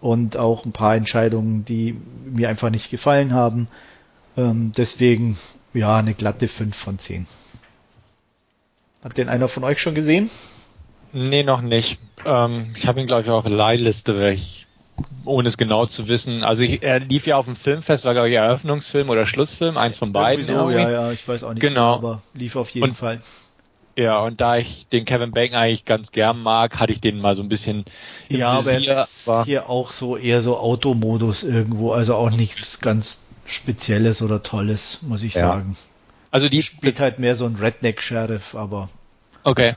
und 0.00 0.36
auch 0.36 0.64
ein 0.64 0.72
paar 0.72 0.96
Entscheidungen, 0.96 1.64
die 1.64 1.96
mir 2.24 2.48
einfach 2.48 2.70
nicht 2.70 2.90
gefallen 2.90 3.32
haben. 3.32 3.68
Ähm, 4.36 4.72
deswegen, 4.76 5.38
ja, 5.74 5.96
eine 5.96 6.14
glatte 6.14 6.48
5 6.48 6.76
von 6.76 6.98
10. 6.98 7.26
Hat 9.02 9.16
den 9.16 9.28
einer 9.28 9.48
von 9.48 9.64
euch 9.64 9.80
schon 9.80 9.94
gesehen? 9.94 10.30
Nee, 11.12 11.42
noch 11.42 11.62
nicht. 11.62 11.98
Ähm, 12.24 12.72
ich 12.76 12.86
habe 12.86 13.00
ihn, 13.00 13.06
glaube 13.06 13.22
ich, 13.22 13.30
auf 13.30 13.44
der 13.44 13.52
Leihliste, 13.52 14.30
ich, 14.30 14.66
ohne 15.24 15.48
es 15.48 15.56
genau 15.56 15.86
zu 15.86 16.08
wissen. 16.08 16.44
Also 16.44 16.62
ich, 16.62 16.82
er 16.82 17.00
lief 17.00 17.26
ja 17.26 17.36
auf 17.36 17.46
dem 17.46 17.56
Filmfest, 17.56 18.04
war, 18.04 18.12
glaube 18.12 18.28
ich, 18.28 18.36
Eröffnungsfilm 18.36 19.08
oder 19.08 19.26
Schlussfilm, 19.26 19.76
eins 19.76 19.96
von 19.96 20.12
beiden. 20.12 20.44
Sowieso, 20.44 20.70
ja, 20.70 20.90
ja, 20.90 21.12
ich 21.12 21.26
weiß 21.26 21.42
auch 21.44 21.54
nicht, 21.54 21.62
genau. 21.62 21.94
aber 21.94 22.22
lief 22.34 22.56
auf 22.56 22.68
jeden 22.70 22.90
und, 22.90 22.94
Fall. 22.94 23.20
Ja, 23.96 24.20
und 24.20 24.40
da 24.40 24.56
ich 24.56 24.86
den 24.88 25.04
Kevin 25.04 25.32
Bacon 25.32 25.56
eigentlich 25.56 25.84
ganz 25.84 26.12
gern 26.12 26.38
mag, 26.38 26.78
hatte 26.78 26.92
ich 26.92 27.00
den 27.00 27.20
mal 27.20 27.36
so 27.36 27.42
ein 27.42 27.48
bisschen 27.48 27.84
Ja, 28.28 28.50
aber 28.50 28.72
er 28.72 28.78
ist 28.78 29.28
hier 29.44 29.68
auch 29.68 29.92
so 29.92 30.16
eher 30.16 30.42
so 30.42 30.56
Automodus 30.58 31.42
irgendwo, 31.42 31.92
also 31.92 32.14
auch 32.14 32.30
nichts 32.30 32.80
ganz 32.80 33.20
Spezielles 33.46 34.22
oder 34.22 34.42
Tolles, 34.42 35.00
muss 35.02 35.22
ich 35.22 35.34
ja. 35.34 35.40
sagen. 35.40 35.76
Also 36.30 36.48
die 36.48 36.62
spielt 36.62 37.00
halt 37.00 37.18
mehr 37.18 37.34
so 37.34 37.44
ein 37.44 37.56
Redneck-Sheriff, 37.56 38.54
aber. 38.54 38.88
Okay. 39.42 39.74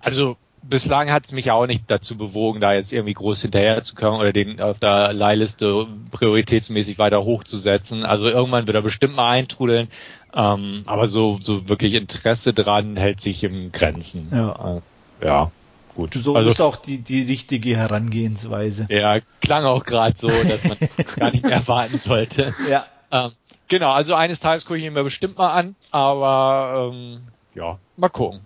Also 0.00 0.36
bislang 0.62 1.10
hat 1.10 1.26
es 1.26 1.32
mich 1.32 1.50
auch 1.50 1.66
nicht 1.66 1.84
dazu 1.88 2.16
bewogen, 2.16 2.60
da 2.60 2.72
jetzt 2.72 2.92
irgendwie 2.92 3.14
groß 3.14 3.42
hinterher 3.42 3.82
zu 3.82 3.94
kommen 3.94 4.20
oder 4.20 4.32
den 4.32 4.60
auf 4.60 4.78
der 4.78 5.12
Leihliste 5.12 5.86
prioritätsmäßig 6.10 6.98
weiter 6.98 7.24
hochzusetzen. 7.24 8.04
Also 8.04 8.26
irgendwann 8.26 8.66
wird 8.66 8.76
er 8.76 8.82
bestimmt 8.82 9.14
mal 9.14 9.30
eintrudeln. 9.30 9.88
Ähm, 10.34 10.82
aber 10.86 11.06
so, 11.06 11.38
so 11.42 11.68
wirklich 11.68 11.94
Interesse 11.94 12.52
dran 12.52 12.96
hält 12.96 13.20
sich 13.20 13.44
im 13.44 13.72
Grenzen. 13.72 14.28
Ja. 14.32 14.78
Äh, 15.20 15.26
ja. 15.26 15.50
Gut. 15.94 16.14
So 16.14 16.34
also, 16.34 16.50
ist 16.50 16.60
auch 16.60 16.76
die, 16.76 16.98
die 16.98 17.22
richtige 17.22 17.76
Herangehensweise. 17.76 18.86
Ja, 18.88 19.18
klang 19.42 19.64
auch 19.64 19.84
gerade 19.84 20.16
so, 20.18 20.28
dass 20.28 20.64
man 20.64 20.78
gar 21.16 21.30
nicht 21.30 21.44
mehr 21.44 21.66
warten 21.68 21.98
sollte. 21.98 22.54
Ja. 22.68 22.86
Ähm, 23.10 23.32
genau, 23.68 23.92
also 23.92 24.14
eines 24.14 24.40
Tages 24.40 24.64
gucke 24.64 24.78
ich 24.78 24.86
ihn 24.86 24.94
mir 24.94 25.04
bestimmt 25.04 25.36
mal 25.36 25.52
an, 25.52 25.76
aber 25.90 26.90
ähm, 26.92 27.20
ja, 27.54 27.78
mal 27.98 28.08
gucken 28.08 28.40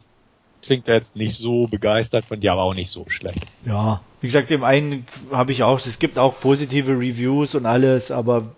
klingt 0.66 0.88
er 0.88 0.96
jetzt 0.96 1.16
nicht 1.16 1.38
so 1.38 1.66
begeistert 1.66 2.26
von 2.26 2.40
dir, 2.40 2.52
aber 2.52 2.62
auch 2.62 2.74
nicht 2.74 2.90
so 2.90 3.06
schlecht. 3.08 3.46
Ja, 3.64 4.02
wie 4.20 4.26
gesagt, 4.26 4.50
dem 4.50 4.64
einen 4.64 5.06
habe 5.30 5.52
ich 5.52 5.62
auch, 5.62 5.78
es 5.78 5.98
gibt 5.98 6.18
auch 6.18 6.40
positive 6.40 6.92
Reviews 6.92 7.54
und 7.54 7.64
alles, 7.64 8.10
aber 8.10 8.50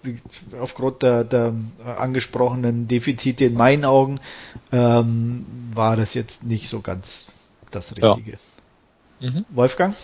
aufgrund 0.60 1.02
der, 1.02 1.24
der 1.24 1.54
angesprochenen 1.84 2.88
Defizite 2.88 3.44
in 3.44 3.54
meinen 3.54 3.84
Augen 3.84 4.18
ähm, 4.72 5.44
war 5.74 5.96
das 5.96 6.14
jetzt 6.14 6.44
nicht 6.44 6.68
so 6.68 6.80
ganz 6.80 7.26
das 7.70 7.96
Richtige. 7.96 8.38
Ja. 9.20 9.30
Mhm. 9.30 9.44
Wolfgang? 9.50 9.94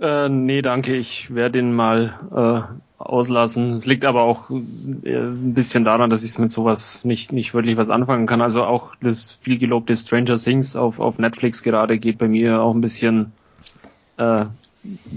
Äh, 0.00 0.28
nee, 0.28 0.62
danke. 0.62 0.96
Ich 0.96 1.34
werde 1.34 1.60
ihn 1.60 1.72
mal 1.72 2.68
äh, 2.93 2.93
auslassen. 3.04 3.70
Es 3.70 3.86
liegt 3.86 4.04
aber 4.04 4.22
auch 4.22 4.50
äh, 4.50 5.16
ein 5.16 5.54
bisschen 5.54 5.84
daran, 5.84 6.10
dass 6.10 6.24
ich 6.24 6.38
mit 6.38 6.52
sowas 6.52 7.04
nicht, 7.04 7.32
nicht 7.32 7.54
wirklich 7.54 7.76
was 7.76 7.90
anfangen 7.90 8.26
kann. 8.26 8.40
Also 8.40 8.64
auch 8.64 8.94
das 9.00 9.32
viel 9.32 9.58
gelobte 9.58 9.96
Stranger 9.96 10.36
Things 10.36 10.76
auf, 10.76 11.00
auf 11.00 11.18
Netflix 11.18 11.62
gerade 11.62 11.98
geht 11.98 12.18
bei 12.18 12.28
mir 12.28 12.62
auch 12.62 12.74
ein 12.74 12.80
bisschen 12.80 13.32
äh, 14.16 14.46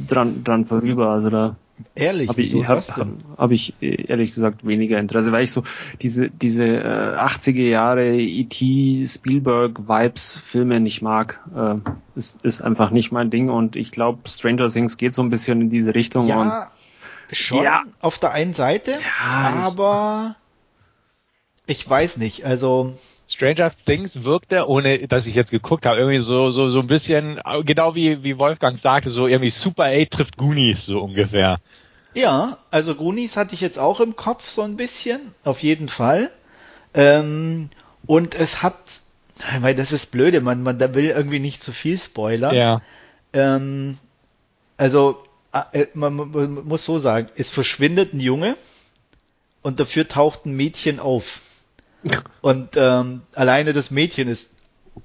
dran, 0.08 0.44
dran 0.44 0.66
vorüber. 0.66 1.10
Also 1.10 1.30
da 1.30 1.56
Ehrlich, 1.94 2.30
habe 2.30 2.42
ich, 2.42 2.56
hab, 2.68 2.98
hab, 2.98 3.08
hab 3.38 3.52
ich 3.52 3.76
ehrlich 3.82 4.32
gesagt 4.32 4.66
weniger 4.66 5.00
Interesse, 5.00 5.32
weil 5.32 5.44
ich 5.44 5.52
so 5.52 5.62
diese 6.02 6.30
diese 6.30 6.66
äh, 6.66 7.16
80er 7.18 7.62
Jahre 7.62 8.16
E.T. 8.16 9.06
Spielberg 9.06 9.88
Vibes 9.88 10.38
Filme 10.38 10.80
nicht 10.80 11.04
mag. 11.04 11.40
Äh, 11.56 11.76
ist, 12.16 12.44
ist 12.44 12.62
einfach 12.62 12.90
nicht 12.90 13.12
mein 13.12 13.30
Ding 13.30 13.50
und 13.50 13.76
ich 13.76 13.92
glaube 13.92 14.28
Stranger 14.28 14.70
Things 14.70 14.98
geht 14.98 15.14
so 15.14 15.22
ein 15.22 15.30
bisschen 15.30 15.62
in 15.62 15.70
diese 15.70 15.94
Richtung. 15.94 16.28
Ja, 16.28 16.72
schon 17.32 17.64
ja. 17.64 17.84
auf 18.00 18.20
der 18.20 18.32
einen 18.32 18.54
Seite, 18.54 18.92
ja, 18.92 19.54
aber 19.64 20.36
ich, 21.66 21.80
ich 21.80 21.90
weiß 21.90 22.18
nicht, 22.18 22.46
also 22.46 22.94
Stranger 23.30 23.72
Things 23.86 24.24
wirkte, 24.24 24.68
ohne 24.68 25.08
dass 25.08 25.26
ich 25.26 25.36
jetzt 25.36 25.52
geguckt 25.52 25.86
habe, 25.86 25.98
irgendwie 25.98 26.20
so 26.20 26.50
so 26.50 26.70
so 26.70 26.80
ein 26.80 26.88
bisschen 26.88 27.42
genau 27.66 27.96
wie 27.96 28.24
wie 28.24 28.38
Wolfgang 28.38 28.78
sagte, 28.78 29.10
so 29.10 29.28
irgendwie 29.28 29.50
Super 29.50 29.86
8 29.86 30.10
trifft 30.10 30.38
Goonies 30.38 30.86
so 30.86 31.00
ungefähr. 31.00 31.58
Ja, 32.14 32.58
also 32.72 32.96
Goonies 32.96 33.38
hatte 33.38 33.54
ich 33.54 33.62
jetzt 33.62 33.78
auch 33.78 34.00
im 34.00 34.16
Kopf 34.16 34.50
so 34.50 34.62
ein 34.62 34.78
bisschen, 34.78 35.20
auf 35.44 35.62
jeden 35.62 35.90
Fall. 35.90 36.32
Ähm, 36.94 37.70
und 38.08 38.34
es 38.34 38.64
hat, 38.64 38.76
weil 39.60 39.76
das 39.76 39.92
ist 39.92 40.12
blöde, 40.12 40.42
man 40.42 40.64
man 40.64 40.78
da 40.78 40.96
will 40.96 41.10
irgendwie 41.10 41.40
nicht 41.40 41.62
zu 41.62 41.72
viel 41.72 42.00
spoilern. 42.00 42.56
Ja. 42.56 42.82
Ähm, 43.34 43.98
also 44.78 45.22
man, 45.94 46.16
man 46.16 46.54
muss 46.66 46.86
so 46.86 47.00
sagen, 47.00 47.28
es 47.36 47.50
verschwindet 47.50 48.14
ein 48.14 48.20
Junge 48.20 48.56
und 49.62 49.80
dafür 49.80 50.08
taucht 50.08 50.46
ein 50.46 50.56
Mädchen 50.56 51.00
auf. 51.00 51.42
Und 52.42 52.70
ähm, 52.76 53.22
alleine 53.34 53.74
das 53.74 53.92
Mädchen 53.92 54.28
ist 54.28 54.50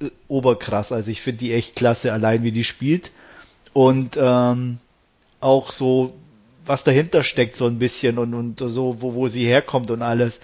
äh, 0.01 0.11
oberkrass. 0.29 0.93
Also 0.93 1.11
ich 1.11 1.21
finde 1.23 1.39
die 1.39 1.53
echt 1.53 1.77
klasse, 1.77 2.13
allein 2.13 2.43
wie 2.43 2.53
die 2.53 2.65
spielt. 2.65 3.11
Und 3.73 4.19
ähm, 4.21 4.79
auch 5.41 5.71
so, 5.71 6.15
was 6.67 6.85
dahinter 6.85 7.25
steckt, 7.25 7.57
so 7.57 7.67
ein 7.67 7.79
bisschen 7.79 8.19
und, 8.19 8.35
und 8.35 8.59
so, 8.59 9.01
wo, 9.01 9.15
wo 9.15 9.29
sie 9.29 9.47
herkommt 9.47 9.91
und 9.91 10.03
alles, 10.03 10.39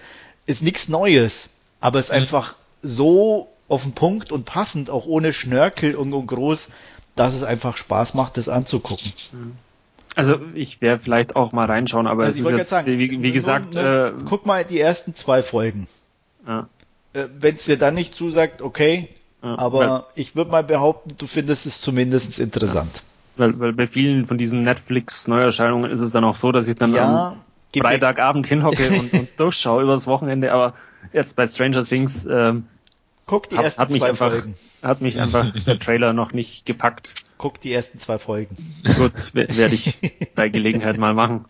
ist 0.45 0.61
nichts 0.61 0.89
Neues. 0.89 1.49
Aber 1.79 1.99
ist 1.99 2.09
mhm. 2.09 2.15
einfach 2.15 2.55
so 2.81 3.49
auf 3.67 3.83
den 3.83 3.93
Punkt 3.93 4.31
und 4.31 4.45
passend, 4.45 4.89
auch 4.89 5.05
ohne 5.05 5.31
Schnörkel 5.31 5.95
und, 5.95 6.13
und 6.13 6.27
groß, 6.27 6.69
dass 7.15 7.35
es 7.35 7.43
einfach 7.43 7.77
Spaß 7.77 8.15
macht, 8.15 8.37
das 8.37 8.49
anzugucken. 8.49 9.13
Mhm. 9.31 9.55
Also 10.19 10.39
ich 10.53 10.81
werde 10.81 11.01
vielleicht 11.01 11.35
auch 11.35 11.53
mal 11.53 11.65
reinschauen, 11.65 12.05
aber 12.05 12.25
also 12.25 12.41
es 12.41 12.45
ist 12.45 12.57
jetzt, 12.57 12.69
sagen, 12.69 12.87
wie, 12.87 13.23
wie 13.23 13.31
gesagt... 13.31 13.73
Nur, 13.73 13.83
äh, 13.83 14.11
guck 14.25 14.45
mal 14.45 14.65
die 14.65 14.79
ersten 14.79 15.13
zwei 15.13 15.43
Folgen. 15.43 15.87
Ja. 16.45 16.67
Äh, 17.13 17.25
Wenn 17.39 17.55
es 17.55 17.65
dir 17.65 17.77
dann 17.77 17.95
nicht 17.95 18.15
zusagt, 18.15 18.61
okay, 18.61 19.07
ja, 19.41 19.57
aber 19.57 19.79
weil, 19.79 20.03
ich 20.15 20.35
würde 20.35 20.51
mal 20.51 20.63
behaupten, 20.63 21.15
du 21.17 21.25
findest 21.25 21.65
es 21.65 21.79
zumindest 21.79 22.37
interessant. 22.39 22.91
Ja. 22.95 23.01
Weil, 23.37 23.59
weil 23.59 23.73
bei 23.73 23.87
vielen 23.87 24.25
von 24.25 24.37
diesen 24.37 24.63
Netflix-Neuerscheinungen 24.63 25.89
ist 25.89 26.01
es 26.01 26.11
dann 26.11 26.25
auch 26.25 26.35
so, 26.35 26.51
dass 26.51 26.67
ich 26.67 26.75
dann 26.75 26.93
am 26.97 27.37
Freitagabend 27.73 28.45
hinhocke 28.45 28.89
und, 28.99 29.13
und 29.13 29.29
durchschaue 29.37 29.83
übers 29.83 30.05
Wochenende, 30.05 30.51
aber 30.51 30.73
jetzt 31.13 31.37
bei 31.37 31.47
Stranger 31.47 31.83
Things 31.83 32.27
ähm, 32.29 32.65
Guck 33.25 33.47
die 33.49 33.55
ersten 33.55 33.79
hat, 33.79 33.87
hat 33.87 33.91
mich 33.91 34.01
zwei 34.01 34.09
einfach, 34.09 34.31
Folgen. 34.31 34.55
Hat 34.83 35.01
mich 35.01 35.19
einfach 35.21 35.53
der 35.65 35.79
Trailer 35.79 36.11
noch 36.11 36.33
nicht 36.33 36.65
gepackt. 36.65 37.13
Guck 37.39 37.59
die 37.59 37.73
ersten 37.73 37.99
zwei 37.99 38.19
Folgen. 38.19 38.55
Gut, 38.97 39.33
werde 39.33 39.73
ich 39.73 39.97
bei 40.35 40.49
Gelegenheit 40.49 40.99
mal 40.99 41.15
machen. 41.15 41.45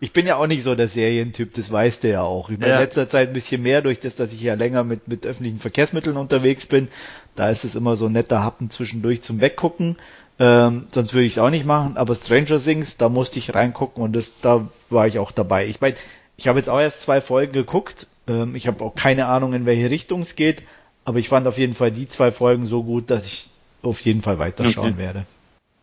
Ich 0.00 0.12
bin 0.12 0.26
ja 0.26 0.36
auch 0.36 0.48
nicht 0.48 0.64
so 0.64 0.74
der 0.74 0.88
Serientyp, 0.88 1.54
das 1.54 1.70
weißt 1.70 2.02
du 2.02 2.10
ja 2.10 2.22
auch. 2.22 2.50
Ich 2.50 2.58
bin 2.58 2.68
ja. 2.68 2.74
in 2.74 2.80
letzter 2.80 3.08
Zeit 3.08 3.28
ein 3.28 3.32
bisschen 3.32 3.62
mehr 3.62 3.82
durch 3.82 4.00
das, 4.00 4.16
dass 4.16 4.32
ich 4.32 4.42
ja 4.42 4.54
länger 4.54 4.82
mit, 4.82 5.06
mit 5.06 5.24
öffentlichen 5.24 5.60
Verkehrsmitteln 5.60 6.16
unterwegs 6.16 6.66
bin. 6.66 6.88
Da 7.36 7.50
ist 7.50 7.64
es 7.64 7.76
immer 7.76 7.94
so 7.94 8.06
ein 8.06 8.12
netter 8.12 8.42
Happen 8.42 8.68
zwischendurch 8.68 9.22
zum 9.22 9.40
Weggucken. 9.40 9.96
Ähm, 10.40 10.88
sonst 10.90 11.14
würde 11.14 11.26
ich 11.26 11.34
es 11.34 11.38
auch 11.38 11.50
nicht 11.50 11.64
machen. 11.64 11.96
Aber 11.96 12.16
Stranger 12.16 12.58
Things, 12.58 12.96
da 12.96 13.08
musste 13.08 13.38
ich 13.38 13.54
reingucken 13.54 14.02
und 14.02 14.14
das, 14.16 14.32
da 14.42 14.68
war 14.90 15.06
ich 15.06 15.20
auch 15.20 15.30
dabei. 15.30 15.68
Ich 15.68 15.80
meine, 15.80 15.94
ich 16.36 16.48
habe 16.48 16.58
jetzt 16.58 16.68
auch 16.68 16.80
erst 16.80 17.00
zwei 17.00 17.20
Folgen 17.20 17.52
geguckt, 17.52 18.08
Ähm, 18.26 18.56
ich 18.56 18.66
habe 18.66 18.84
auch 18.84 18.94
keine 18.94 19.26
Ahnung, 19.26 19.52
in 19.52 19.66
welche 19.66 19.90
Richtung 19.90 20.22
es 20.22 20.34
geht, 20.34 20.62
aber 21.04 21.18
ich 21.18 21.28
fand 21.28 21.46
auf 21.46 21.58
jeden 21.58 21.74
Fall 21.74 21.92
die 21.92 22.08
zwei 22.08 22.32
Folgen 22.32 22.66
so 22.66 22.82
gut, 22.82 23.10
dass 23.10 23.26
ich 23.26 23.51
auf 23.82 24.00
jeden 24.00 24.22
Fall 24.22 24.38
weiterschauen 24.38 24.92
okay. 24.92 24.98
werde. 24.98 25.26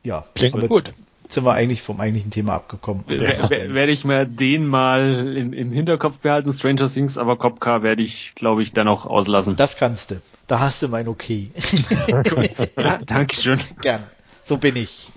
Ja, 0.03 0.25
klingt 0.35 0.55
aber 0.55 0.67
gut. 0.67 0.93
Sind 1.29 1.43
wir 1.43 1.53
eigentlich 1.53 1.83
vom 1.83 1.99
eigentlichen 1.99 2.31
Thema 2.31 2.55
abgekommen. 2.55 3.03
Werde 3.07 3.91
ich 3.91 4.03
mir 4.03 4.25
den 4.25 4.65
mal 4.65 5.35
im, 5.37 5.53
im 5.53 5.71
Hinterkopf 5.71 6.21
behalten, 6.21 6.51
Stranger 6.51 6.87
Things, 6.87 7.19
aber 7.19 7.37
Copcar 7.37 7.83
werde 7.83 8.01
ich, 8.01 8.33
glaube 8.33 8.63
ich, 8.63 8.73
dann 8.73 8.87
auch 8.87 9.05
auslassen. 9.05 9.55
Das 9.55 9.77
kannst 9.77 10.09
du. 10.09 10.21
Da 10.47 10.59
hast 10.59 10.81
du 10.81 10.87
mein 10.87 11.07
Okay. 11.07 11.51
ja, 12.77 12.97
Dankeschön. 13.05 13.59
Gern. 13.81 14.05
So 14.43 14.57
bin 14.57 14.75
ich. 14.75 15.11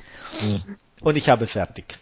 Und 1.00 1.16
ich 1.16 1.30
habe 1.30 1.46
fertig. 1.46 1.96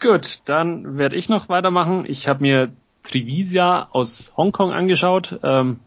Gut, 0.00 0.38
dann 0.46 0.96
werde 0.96 1.16
ich 1.16 1.28
noch 1.28 1.50
weitermachen. 1.50 2.06
Ich 2.08 2.26
habe 2.28 2.40
mir 2.40 2.72
Trivisia 3.02 3.88
aus 3.92 4.32
Hongkong 4.38 4.72
angeschaut. 4.72 5.38
Ähm, 5.42 5.80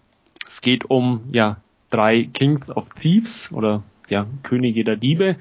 es 0.45 0.61
geht 0.61 0.86
um 0.86 1.30
ja 1.32 1.57
drei 1.93 2.29
Kings 2.33 2.69
of 2.69 2.89
Thieves 2.93 3.51
oder 3.51 3.83
ja 4.09 4.25
Könige 4.43 4.83
der 4.83 4.95
Diebe. 4.95 5.35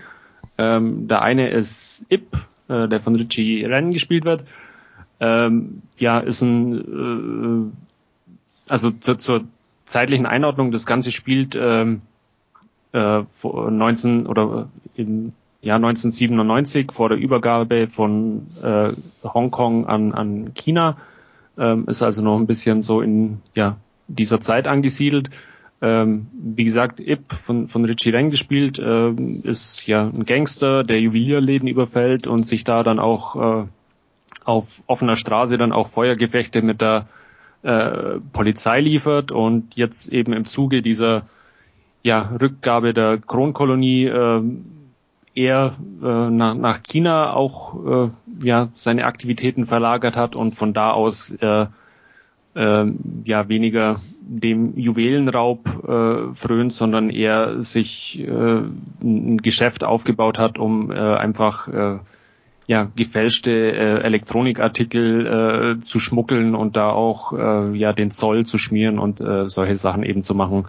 Ähm, 0.58 1.08
der 1.08 1.22
eine 1.22 1.48
ist 1.50 2.06
Ip, 2.10 2.36
äh, 2.68 2.88
der 2.88 3.00
von 3.00 3.16
Richie 3.16 3.64
Ren 3.64 3.90
gespielt 3.90 4.24
wird. 4.24 4.44
Ähm, 5.20 5.82
ja, 5.98 6.18
ist 6.18 6.42
ein 6.42 7.70
äh, 7.70 8.70
also 8.72 8.90
zu, 8.90 9.16
zur 9.16 9.44
zeitlichen 9.84 10.26
Einordnung, 10.26 10.72
das 10.72 10.86
Ganze 10.86 11.12
spielt 11.12 11.56
ähm, 11.60 12.02
äh, 12.92 13.22
19 13.42 14.26
oder 14.26 14.68
im 14.94 15.32
Jahr 15.60 15.76
1997 15.76 16.90
vor 16.92 17.08
der 17.08 17.18
Übergabe 17.18 17.88
von 17.88 18.46
äh, 18.62 18.92
Hongkong 19.22 19.86
an, 19.86 20.12
an 20.12 20.54
China. 20.54 20.96
Ähm, 21.58 21.86
ist 21.86 22.02
also 22.02 22.22
noch 22.22 22.38
ein 22.38 22.46
bisschen 22.46 22.82
so 22.82 23.00
in 23.00 23.40
ja, 23.54 23.76
dieser 24.08 24.40
Zeit 24.40 24.66
angesiedelt. 24.66 25.30
Ähm, 25.82 26.28
wie 26.32 26.62
gesagt, 26.62 27.00
Ip 27.00 27.32
von, 27.32 27.66
von 27.66 27.84
Richie 27.84 28.10
Reng 28.10 28.30
gespielt, 28.30 28.78
äh, 28.78 29.10
ist 29.10 29.86
ja 29.88 30.04
ein 30.04 30.24
Gangster, 30.24 30.84
der 30.84 31.00
Juwelierläden 31.00 31.66
überfällt 31.66 32.28
und 32.28 32.46
sich 32.46 32.62
da 32.62 32.84
dann 32.84 33.00
auch 33.00 33.64
äh, 33.64 33.66
auf 34.44 34.84
offener 34.86 35.16
Straße 35.16 35.58
dann 35.58 35.72
auch 35.72 35.88
Feuergefechte 35.88 36.62
mit 36.62 36.80
der 36.80 37.06
äh, 37.62 38.20
Polizei 38.32 38.80
liefert 38.80 39.32
und 39.32 39.74
jetzt 39.74 40.12
eben 40.12 40.32
im 40.32 40.44
Zuge 40.44 40.82
dieser 40.82 41.26
ja, 42.04 42.30
Rückgabe 42.40 42.94
der 42.94 43.18
Kronkolonie 43.18 44.06
äh, 44.06 44.42
er 45.34 45.74
äh, 46.02 46.30
nach, 46.30 46.54
nach 46.54 46.82
China 46.82 47.32
auch 47.34 48.06
äh, 48.06 48.10
ja 48.42 48.68
seine 48.74 49.04
Aktivitäten 49.04 49.64
verlagert 49.64 50.16
hat 50.16 50.36
und 50.36 50.54
von 50.54 50.74
da 50.74 50.92
aus 50.92 51.32
äh, 51.32 51.66
äh, 52.54 52.84
ja 53.24 53.48
weniger 53.48 54.00
dem 54.20 54.78
Juwelenraub 54.78 55.66
äh, 55.86 56.34
frönt, 56.34 56.72
sondern 56.72 57.10
eher 57.10 57.62
sich 57.62 58.26
äh, 58.26 58.62
ein 59.02 59.38
Geschäft 59.38 59.84
aufgebaut 59.84 60.38
hat, 60.38 60.58
um 60.58 60.90
äh, 60.90 60.94
einfach 60.94 61.68
äh, 61.68 61.98
ja 62.66 62.90
gefälschte 62.96 63.50
äh, 63.50 64.02
Elektronikartikel 64.02 65.78
äh, 65.80 65.84
zu 65.84 66.00
schmuggeln 66.00 66.54
und 66.54 66.76
da 66.76 66.90
auch 66.90 67.32
äh, 67.32 67.76
ja 67.76 67.92
den 67.92 68.10
Zoll 68.10 68.46
zu 68.46 68.58
schmieren 68.58 68.98
und 68.98 69.20
äh, 69.20 69.46
solche 69.46 69.76
Sachen 69.76 70.02
eben 70.02 70.22
zu 70.22 70.34
machen. 70.34 70.66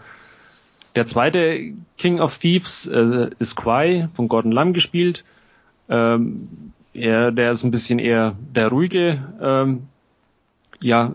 Der 0.95 1.05
zweite 1.05 1.73
King 1.97 2.19
of 2.19 2.37
Thieves 2.37 2.87
äh, 2.87 3.29
ist 3.39 3.55
Quai 3.55 4.09
von 4.13 4.27
Gordon 4.27 4.51
Lam 4.51 4.73
gespielt. 4.73 5.23
Ähm, 5.89 6.71
er, 6.93 7.31
der 7.31 7.51
ist 7.51 7.63
ein 7.63 7.71
bisschen 7.71 7.99
eher 7.99 8.35
der 8.55 8.67
ruhige 8.67 9.23
ähm, 9.41 9.87
ja, 10.83 11.11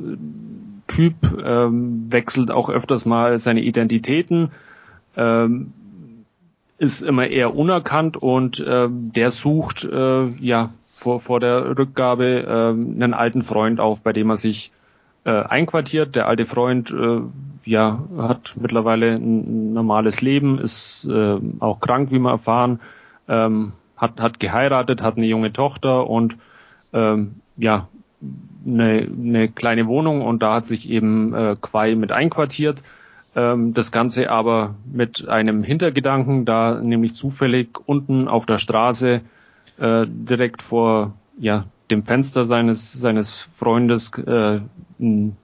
Typ, 0.88 1.14
ähm, 1.44 2.10
wechselt 2.10 2.50
auch 2.50 2.70
öfters 2.70 3.04
mal 3.04 3.38
seine 3.38 3.60
Identitäten, 3.60 4.50
ähm, 5.16 5.72
ist 6.78 7.02
immer 7.02 7.26
eher 7.26 7.54
unerkannt 7.54 8.16
und 8.16 8.58
äh, 8.60 8.88
der 8.88 9.30
sucht 9.30 9.84
äh, 9.84 10.28
ja 10.40 10.70
vor, 10.94 11.20
vor 11.20 11.40
der 11.40 11.78
Rückgabe 11.78 12.42
äh, 12.42 12.68
einen 12.70 13.14
alten 13.14 13.42
Freund 13.42 13.80
auf, 13.80 14.02
bei 14.02 14.12
dem 14.12 14.30
er 14.30 14.36
sich 14.36 14.72
äh, 15.24 15.30
einquartiert. 15.30 16.16
Der 16.16 16.26
alte 16.26 16.46
Freund 16.46 16.90
äh, 16.90 17.20
ja, 17.64 18.02
hat 18.16 18.54
mittlerweile 18.58 19.14
ein 19.14 19.74
normales 19.74 20.22
Leben, 20.22 20.58
ist 20.58 21.06
äh, 21.06 21.36
auch 21.60 21.80
krank, 21.80 22.10
wie 22.10 22.18
wir 22.18 22.30
erfahren, 22.30 22.80
ähm, 23.28 23.72
hat, 23.96 24.20
hat 24.20 24.40
geheiratet, 24.40 25.02
hat 25.02 25.16
eine 25.16 25.26
junge 25.26 25.52
Tochter 25.52 26.08
und 26.08 26.38
ähm, 26.92 27.36
ja, 27.56 27.88
eine, 28.66 29.08
eine 29.10 29.48
kleine 29.48 29.86
Wohnung 29.86 30.22
und 30.22 30.42
da 30.42 30.54
hat 30.54 30.66
sich 30.66 30.88
eben 30.88 31.34
äh, 31.34 31.56
Quai 31.60 31.94
mit 31.94 32.12
einquartiert. 32.12 32.82
Ähm, 33.36 33.74
das 33.74 33.92
Ganze 33.92 34.30
aber 34.30 34.74
mit 34.90 35.28
einem 35.28 35.62
Hintergedanken, 35.62 36.44
da 36.44 36.80
nämlich 36.80 37.14
zufällig 37.14 37.78
unten 37.86 38.28
auf 38.28 38.46
der 38.46 38.58
Straße 38.58 39.20
äh, 39.78 40.06
direkt 40.08 40.62
vor 40.62 41.14
ja, 41.38 41.66
dem 41.90 42.04
Fenster 42.04 42.44
seines, 42.44 42.92
seines 42.92 43.40
Freundes 43.40 44.10
äh, 44.18 44.60
ein 44.98 45.36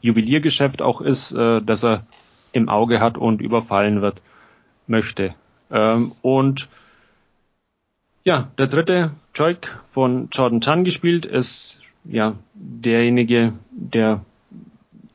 Juweliergeschäft 0.00 0.82
auch 0.82 1.00
ist, 1.00 1.32
äh, 1.32 1.62
dass 1.62 1.84
er 1.84 2.04
im 2.52 2.68
Auge 2.68 3.00
hat 3.00 3.16
und 3.16 3.40
überfallen 3.40 4.02
wird 4.02 4.20
möchte. 4.86 5.34
Ähm, 5.70 6.12
und 6.22 6.68
ja, 8.24 8.50
der 8.58 8.66
dritte, 8.66 9.12
Joik 9.34 9.74
von 9.84 10.28
Jordan 10.30 10.60
Chan 10.60 10.84
gespielt, 10.84 11.24
ist 11.24 11.81
ja 12.04 12.34
derjenige, 12.54 13.52
der 13.70 14.20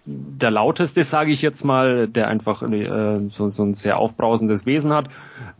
der 0.07 0.51
lauteste, 0.51 1.03
sage 1.03 1.31
ich 1.31 1.41
jetzt 1.41 1.65
mal, 1.65 2.07
der 2.07 2.29
einfach 2.29 2.63
äh, 2.63 3.27
so, 3.27 3.49
so 3.49 3.63
ein 3.63 3.73
sehr 3.73 3.99
aufbrausendes 3.99 4.65
Wesen 4.65 4.93
hat 4.93 5.09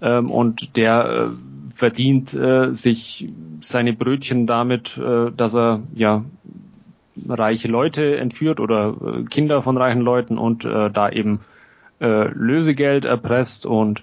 ähm, 0.02 0.32
und 0.32 0.78
der 0.78 1.06
äh, 1.06 1.74
verdient 1.74 2.34
äh, 2.34 2.74
sich 2.74 3.28
seine 3.60 3.92
Brötchen 3.92 4.48
damit, 4.48 4.98
äh, 4.98 5.32
dass 5.36 5.54
er 5.54 5.82
ja 5.94 6.24
reiche 7.28 7.68
Leute 7.68 8.18
entführt 8.18 8.60
oder 8.60 8.96
äh, 9.06 9.24
Kinder 9.24 9.62
von 9.62 9.76
reichen 9.76 10.02
Leuten 10.02 10.38
und 10.38 10.64
äh, 10.64 10.90
da 10.90 11.10
eben 11.10 11.42
äh, 12.00 12.28
Lösegeld 12.30 13.06
erpresst 13.06 13.66
und 13.66 14.02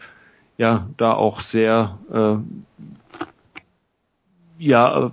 ja, 0.59 0.87
da 0.99 1.15
auch 1.15 1.41
sehr 1.41 1.99
äh, 2.13 2.37
ja 4.59 5.11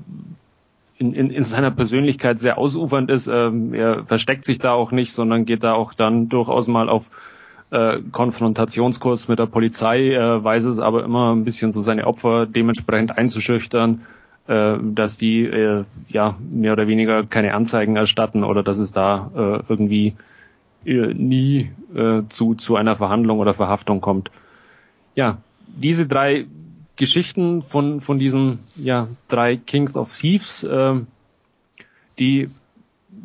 in, 1.02 1.14
in, 1.14 1.32
in 1.32 1.44
seiner 1.44 1.72
Persönlichkeit 1.72 2.38
sehr 2.38 2.60
ausufernd 2.60 3.10
ist. 3.10 3.28
Ähm, 3.28 3.74
er 3.74 4.06
versteckt 4.06 4.46
sich 4.46 4.60
da 4.60 4.74
auch 4.74 4.92
nicht, 4.92 5.14
sondern 5.14 5.46
geht 5.46 5.64
da 5.64 5.74
auch 5.74 5.96
dann 5.96 6.30
durchaus 6.30 6.68
mal 6.68 6.90
auf 6.90 7.10
äh, 7.72 8.00
Konfrontationskurs 8.12 9.28
mit 9.28 9.40
der 9.40 9.48
Polizei, 9.48 10.14
äh, 10.14 10.44
weiß 10.44 10.66
es 10.66 10.80
aber 10.80 11.04
immer 11.04 11.34
ein 11.34 11.44
bisschen 11.44 11.72
so 11.72 11.82
seine 11.82 12.06
Opfer 12.06 12.46
dementsprechend 12.46 13.18
einzuschüchtern 13.18 14.02
äh, 14.48 14.78
dass 14.82 15.18
die 15.18 15.46
äh, 15.46 15.84
ja 16.10 16.36
mehr 16.40 16.74
oder 16.74 16.88
weniger 16.88 17.24
keine 17.26 17.54
Anzeigen 17.54 17.96
erstatten 17.96 18.44
oder 18.44 18.64
dass 18.64 18.78
es 18.78 18.92
da 18.92 19.32
äh, 19.36 19.64
irgendwie 19.70 20.16
äh, 20.86 21.14
nie 21.14 21.72
äh, 21.96 22.24
zu, 22.30 22.56
zu 22.56 22.76
einer 22.76 22.96
Verhandlung 22.96 23.40
oder 23.40 23.54
Verhaftung 23.54 24.02
kommt. 24.02 24.32
Ja, 25.16 25.38
diese 25.68 26.06
drei 26.06 26.46
Geschichten 27.02 27.64
von, 27.64 28.00
von 28.00 28.20
diesen 28.20 28.60
ja, 28.76 29.08
drei 29.28 29.58
Kings 29.58 29.96
of 29.96 30.16
Thieves, 30.16 30.64
äh, 30.64 31.00
die 32.20 32.52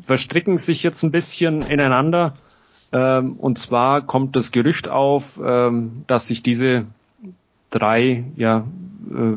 verstricken 0.02 0.56
sich 0.56 0.82
jetzt 0.82 1.02
ein 1.02 1.10
bisschen 1.10 1.60
ineinander. 1.60 2.32
Ähm, 2.90 3.34
und 3.34 3.58
zwar 3.58 4.00
kommt 4.00 4.34
das 4.34 4.50
Gerücht 4.50 4.88
auf, 4.88 5.38
ähm, 5.44 6.04
dass 6.06 6.26
sich 6.28 6.42
diese 6.42 6.86
drei 7.68 8.24
ja, 8.36 8.64
äh, 9.10 9.36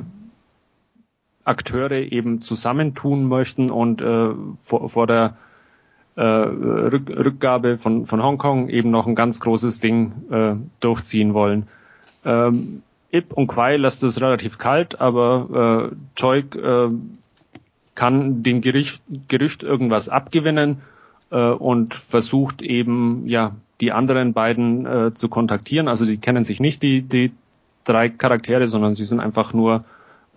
Akteure 1.44 2.00
eben 2.10 2.40
zusammentun 2.40 3.26
möchten 3.26 3.70
und 3.70 4.02
äh, 4.02 4.30
vor, 4.56 4.88
vor 4.88 5.06
der 5.06 5.36
äh, 6.16 6.22
Rück, 6.24 7.10
Rückgabe 7.10 7.78
von, 7.78 8.06
von 8.06 8.24
Hongkong 8.24 8.70
eben 8.70 8.90
noch 8.90 9.06
ein 9.06 9.16
ganz 9.16 9.42
großes 9.42 9.82
Ding 9.82 10.14
äh, 10.32 10.56
durchziehen 10.80 11.34
wollen. 11.34 11.68
Ähm, 12.24 12.84
Ip 13.12 13.34
und 13.34 13.48
Quai 13.48 13.78
lässt 13.78 14.04
es 14.04 14.22
relativ 14.22 14.58
kalt, 14.58 15.02
aber 15.02 15.92
äh, 15.92 15.96
Choik 16.20 16.56
äh, 16.56 16.90
kann 17.96 18.44
dem 18.44 18.62
Gericht, 18.62 19.02
Gerücht 19.28 19.64
irgendwas 19.64 20.10
abgewinnen 20.10 20.82
äh, 21.32 21.50
und 21.50 21.96
versucht 21.96 22.62
eben 22.62 23.28
ja 23.28 23.56
die 23.82 23.92
anderen 23.92 24.34
beiden 24.34 24.86
äh, 24.86 25.14
zu 25.14 25.30
kontaktieren. 25.30 25.88
Also 25.88 26.06
die 26.06 26.18
kennen 26.18 26.44
sich 26.44 26.60
nicht 26.60 26.84
die 26.84 27.02
die 27.02 27.32
drei 27.84 28.10
Charaktere, 28.10 28.68
sondern 28.68 28.94
sie 28.94 29.06
sind 29.06 29.20
einfach 29.20 29.54
nur 29.54 29.84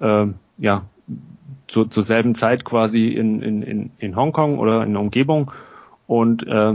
äh, 0.00 0.26
ja 0.58 0.82
zu, 1.66 1.86
zur 1.86 2.02
selben 2.02 2.34
Zeit 2.34 2.64
quasi 2.64 3.08
in, 3.08 3.42
in, 3.42 3.62
in, 3.62 3.90
in 3.98 4.16
Hongkong 4.16 4.58
oder 4.58 4.84
in 4.84 4.92
der 4.92 5.00
Umgebung. 5.00 5.50
Und 6.06 6.46
äh, 6.46 6.74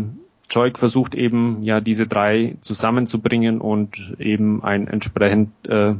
Joik 0.49 0.79
versucht 0.79 1.13
eben 1.13 1.61
ja 1.63 1.81
diese 1.81 2.07
drei 2.07 2.55
zusammenzubringen 2.61 3.59
und 3.59 4.15
eben 4.19 4.63
ein 4.63 4.87
entsprechend 4.87 5.51
äh, 5.67 5.95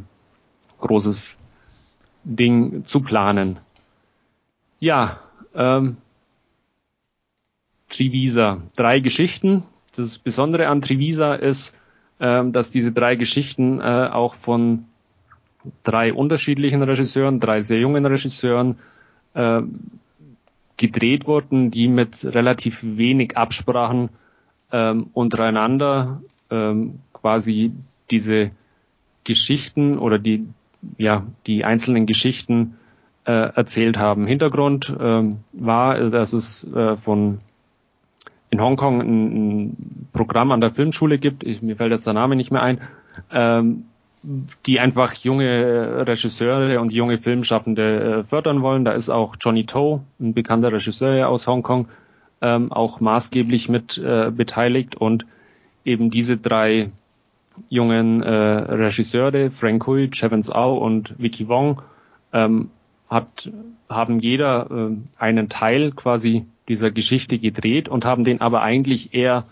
großes 0.80 1.38
Ding 2.24 2.84
zu 2.86 3.02
planen. 3.02 3.60
Ja, 4.80 5.20
ähm, 5.56 5.98
Trivisa. 7.90 8.62
Drei 8.76 9.00
Geschichten. 9.00 9.64
Das 9.96 10.20
Besondere 10.20 10.68
an 10.68 10.82
Trivisa 10.82 11.34
ist, 11.34 11.76
ähm, 12.20 12.54
dass 12.54 12.70
diese 12.70 12.92
drei 12.92 13.16
Geschichten 13.16 13.80
äh, 13.80 14.10
auch 14.12 14.36
von 14.36 14.86
drei 15.84 16.14
unterschiedlichen 16.14 16.82
Regisseuren, 16.82 17.40
drei 17.40 17.62
sehr 17.62 17.80
jungen 17.80 18.06
Regisseuren 18.06 18.78
äh, 19.34 19.62
gedreht 20.78 21.28
wurden, 21.28 21.72
die 21.72 21.88
mit 21.88 22.24
relativ 22.24 22.84
wenig 22.84 23.36
Absprachen 23.36 24.10
ähm, 24.72 25.08
untereinander 25.14 26.22
ähm, 26.50 27.00
quasi 27.14 27.72
diese 28.10 28.52
Geschichten 29.24 29.98
oder 29.98 30.20
die 30.20 30.48
ja 30.98 31.24
die 31.46 31.66
einzelnen 31.66 32.06
Geschichten 32.06 32.78
äh, 33.26 33.32
erzählt 33.32 33.98
haben. 33.98 34.26
Hintergrund 34.26 34.96
ähm, 35.00 35.40
war, 35.52 36.10
dass 36.10 36.34
es 36.34 36.72
äh, 36.72 36.96
von 36.96 37.40
in 38.50 38.62
Hongkong 38.62 39.02
ein, 39.02 39.66
ein 39.66 40.08
Programm 40.14 40.52
an 40.52 40.62
der 40.62 40.72
Filmschule 40.72 41.18
gibt, 41.18 41.44
ich, 41.44 41.62
mir 41.62 41.76
fällt 41.76 41.92
jetzt 41.92 42.08
der 42.08 42.14
Name 42.14 42.36
nicht 42.36 42.52
mehr 42.52 42.62
ein, 42.62 42.80
ähm, 43.32 43.84
die 44.66 44.80
einfach 44.80 45.14
junge 45.14 46.08
Regisseure 46.08 46.80
und 46.80 46.92
junge 46.92 47.18
Filmschaffende 47.18 48.20
äh, 48.20 48.24
fördern 48.24 48.62
wollen. 48.62 48.86
Da 48.86 48.92
ist 48.92 49.10
auch 49.10 49.36
Johnny 49.40 49.66
To, 49.66 50.02
ein 50.20 50.34
bekannter 50.34 50.72
Regisseur 50.72 51.28
aus 51.28 51.48
Hongkong, 51.48 51.88
ähm, 52.42 52.72
auch 52.72 53.00
maßgeblich 53.00 53.70
mit 53.70 53.98
äh, 53.98 54.32
beteiligt 54.32 54.96
und 54.96 55.26
eben 55.86 56.10
diese 56.10 56.38
drei 56.38 56.92
jungen 57.70 58.22
äh, 58.22 58.30
Regisseure, 58.30 59.50
Frank 59.52 59.88
Hui, 59.88 60.10
Chevens 60.12 60.52
Au 60.52 60.78
und 60.78 61.16
Vicky 61.18 61.48
Wong, 61.48 61.82
ähm, 62.34 62.70
hat, 63.10 63.52
haben 63.90 64.20
jeder 64.20 64.70
äh, 64.70 64.96
einen 65.18 65.50
Teil 65.50 65.92
quasi 65.92 66.46
dieser 66.68 66.92
Geschichte 66.92 67.40
gedreht 67.40 67.90
und 67.90 68.06
haben 68.06 68.24
den 68.24 68.42
aber 68.42 68.62
eigentlich 68.62 69.14
eher 69.14 69.46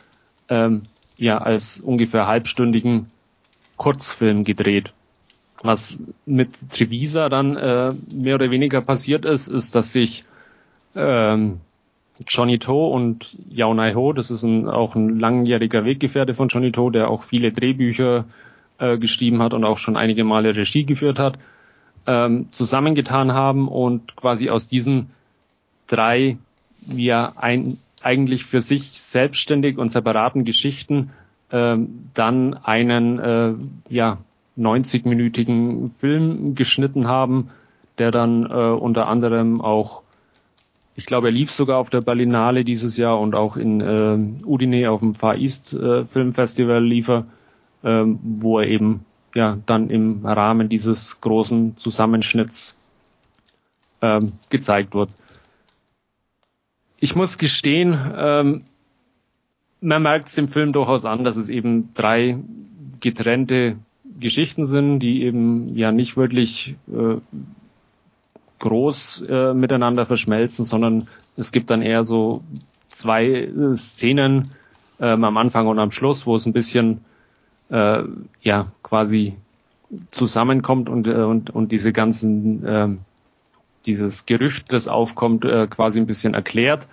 ähm, 0.49 0.83
ja 1.17 1.38
als 1.38 1.79
ungefähr 1.79 2.27
halbstündigen 2.27 3.09
Kurzfilm 3.77 4.43
gedreht. 4.43 4.93
Was 5.63 6.03
mit 6.25 6.69
Trevisa 6.69 7.29
dann 7.29 7.55
äh, 7.55 7.93
mehr 8.11 8.36
oder 8.36 8.51
weniger 8.51 8.81
passiert 8.81 9.25
ist, 9.25 9.47
ist, 9.47 9.73
dass 9.73 9.93
sich 9.93 10.25
ähm, 10.95 11.61
Johnny 12.28 12.59
To 12.59 12.88
und 12.88 13.38
Yao 13.49 13.74
Nai 13.74 13.93
Ho, 13.93 14.13
das 14.13 14.32
ist 14.32 14.43
ein, 14.43 14.70
auch 14.70 14.95
ein 14.95 15.20
langjähriger 15.20 15.86
Weggefährte 15.86 16.34
von 16.34 16.47
Johnny 16.47 16.72
To, 16.72 16.89
der 16.89 17.09
auch 17.09 17.24
viele 17.24 17.51
Drehbücher 17.51 18.26
äh, 18.78 18.97
geschrieben 18.97 19.41
hat 19.41 19.53
und 19.53 19.63
auch 19.66 19.78
schon 19.78 19.97
einige 19.97 20.24
Male 20.24 20.55
Regie 20.55 20.86
geführt 20.86 21.20
hat, 21.20 21.38
ähm, 22.07 22.47
zusammengetan 22.51 23.34
haben 23.34 23.68
und 23.68 24.16
quasi 24.16 24.49
aus 24.49 24.68
diesen 24.68 25.09
drei 25.88 26.38
ja 26.88 27.34
ein, 27.36 27.78
eigentlich 28.01 28.45
für 28.45 28.61
sich 28.61 29.01
selbstständig 29.01 29.78
und 29.78 29.89
separaten 29.89 30.45
Geschichten 30.45 31.11
ähm, 31.51 32.09
dann 32.13 32.53
einen 32.53 33.20
äh, 33.20 33.53
ja 33.89 34.18
90-minütigen 34.57 35.89
Film 35.89 36.55
geschnitten 36.55 37.07
haben, 37.07 37.49
der 37.97 38.11
dann 38.11 38.45
äh, 38.45 38.53
unter 38.53 39.07
anderem 39.07 39.61
auch, 39.61 40.01
ich 40.95 41.05
glaube, 41.05 41.27
er 41.27 41.31
lief 41.31 41.51
sogar 41.51 41.77
auf 41.77 41.89
der 41.89 42.01
Berlinale 42.01 42.63
dieses 42.63 42.97
Jahr 42.97 43.19
und 43.19 43.35
auch 43.35 43.57
in 43.57 43.81
äh, 43.81 44.45
Udine 44.45 44.89
auf 44.89 45.01
dem 45.01 45.13
Far 45.13 45.35
East 45.35 45.73
äh, 45.73 46.05
Filmfestival 46.05 46.83
lief 46.83 47.09
er, 47.09 47.25
äh, 47.83 48.03
wo 48.05 48.59
er 48.59 48.67
eben 48.67 49.05
ja 49.35 49.57
dann 49.65 49.89
im 49.89 50.25
Rahmen 50.25 50.69
dieses 50.69 51.19
großen 51.19 51.75
Zusammenschnitts 51.75 52.77
äh, 53.99 54.21
gezeigt 54.49 54.95
wird. 54.95 55.09
Ich 56.97 57.15
muss 57.15 57.37
gestehen, 57.37 57.99
ähm, 58.15 58.63
man 59.81 60.01
merkt 60.01 60.29
es 60.29 60.35
dem 60.35 60.47
Film 60.47 60.71
durchaus 60.71 61.03
an, 61.03 61.25
dass 61.25 61.35
es 61.35 61.49
eben 61.49 61.93
drei 61.93 62.37
getrennte 63.01 63.75
Geschichten 64.17 64.65
sind, 64.65 64.99
die 64.99 65.23
eben 65.23 65.75
ja 65.75 65.91
nicht 65.91 66.15
wirklich 66.15 66.75
äh, 66.87 67.17
groß 68.66 69.26
äh, 69.30 69.53
miteinander 69.53 70.07
verschmelzen, 70.07 70.66
sondern 70.66 71.07
es 71.38 71.51
gibt 71.51 71.70
dann 71.70 71.84
eher 71.84 72.03
so 72.03 72.43
zwei 72.89 73.28
äh, 73.28 73.78
Szenen 73.78 74.51
ähm, 74.99 75.24
am 75.24 75.38
Anfang 75.38 75.68
und 75.68 75.78
am 75.78 75.91
Schluss, 75.91 76.26
wo 76.26 76.36
es 76.36 76.47
ein 76.47 76.53
bisschen 76.53 77.01
äh, 77.70 78.01
ja 78.41 78.72
quasi 78.82 79.36
zusammenkommt 80.09 80.89
und, 80.89 81.07
äh, 81.07 81.13
und, 81.13 81.51
und 81.51 81.72
diese 81.72 81.93
ganzen 81.93 82.66
äh, 82.66 82.89
dieses 83.86 84.26
Gerücht, 84.26 84.74
das 84.74 84.88
aufkommt, 84.88 85.45
äh, 85.45 85.68
quasi 85.68 85.99
ein 85.99 86.07
bisschen 86.07 86.34
erklärt. 86.34 86.88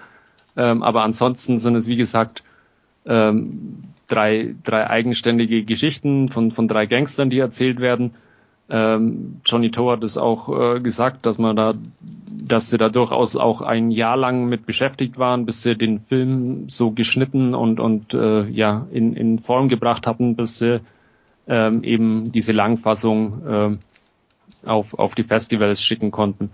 Ähm, 0.56 0.82
aber 0.82 1.04
ansonsten 1.04 1.58
sind 1.58 1.74
es, 1.74 1.88
wie 1.88 1.96
gesagt, 1.96 2.42
ähm, 3.06 3.84
drei, 4.08 4.54
drei 4.62 4.90
eigenständige 4.90 5.64
Geschichten 5.64 6.28
von, 6.28 6.50
von 6.50 6.68
drei 6.68 6.84
Gangstern, 6.84 7.30
die 7.30 7.38
erzählt 7.38 7.80
werden. 7.80 8.12
Ähm, 8.72 9.42
Johnny 9.44 9.70
Toe 9.70 9.92
hat 9.92 10.02
es 10.02 10.16
auch 10.16 10.48
äh, 10.48 10.80
gesagt, 10.80 11.26
dass 11.26 11.36
man 11.36 11.54
da, 11.56 11.74
dass 12.30 12.70
sie 12.70 12.78
da 12.78 12.88
durchaus 12.88 13.36
auch 13.36 13.60
ein 13.60 13.90
Jahr 13.90 14.16
lang 14.16 14.46
mit 14.46 14.64
beschäftigt 14.64 15.18
waren, 15.18 15.44
bis 15.44 15.60
sie 15.60 15.76
den 15.76 16.00
Film 16.00 16.70
so 16.70 16.90
geschnitten 16.90 17.54
und, 17.54 17.80
und 17.80 18.14
äh, 18.14 18.48
ja 18.48 18.86
in, 18.90 19.14
in 19.14 19.38
Form 19.38 19.68
gebracht 19.68 20.06
hatten, 20.06 20.36
bis 20.36 20.58
sie 20.58 20.80
ähm, 21.46 21.84
eben 21.84 22.32
diese 22.32 22.52
Langfassung 22.52 23.42
ähm, 23.46 23.78
auf, 24.64 24.98
auf 24.98 25.14
die 25.14 25.24
Festivals 25.24 25.82
schicken 25.82 26.10
konnten. 26.10 26.48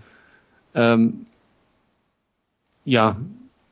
Ähm, 0.75 1.25
ja, 2.83 3.15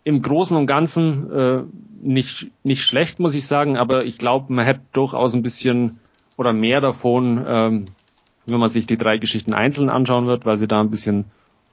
im 0.05 0.21
Großen 0.21 0.55
und 0.55 0.67
Ganzen 0.67 1.31
äh, 1.33 1.63
nicht, 2.01 2.49
nicht 2.63 2.83
schlecht, 2.83 3.19
muss 3.19 3.35
ich 3.35 3.45
sagen, 3.45 3.75
aber 3.75 4.05
ich 4.05 4.17
glaube, 4.17 4.53
man 4.53 4.63
hätte 4.63 4.81
durchaus 4.93 5.33
ein 5.33 5.43
bisschen 5.43 5.99
oder 6.37 6.53
mehr 6.53 6.79
davon, 6.79 7.43
ähm, 7.45 7.85
wenn 8.47 8.59
man 8.59 8.69
sich 8.69 8.87
die 8.87 8.97
drei 8.97 9.17
Geschichten 9.17 9.53
einzeln 9.53 9.89
anschauen 9.89 10.27
wird, 10.27 10.45
weil 10.45 10.57
sie 10.57 10.67
da 10.67 10.79
ein 10.79 10.89
bisschen 10.89 11.25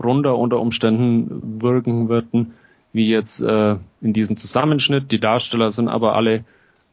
runder 0.02 0.36
unter 0.36 0.60
Umständen 0.60 1.62
wirken 1.62 2.08
würden, 2.08 2.54
wie 2.92 3.08
jetzt 3.08 3.40
äh, 3.40 3.76
in 4.00 4.12
diesem 4.12 4.36
Zusammenschnitt. 4.36 5.12
Die 5.12 5.20
Darsteller 5.20 5.70
sind 5.72 5.88
aber 5.88 6.14
alle 6.16 6.44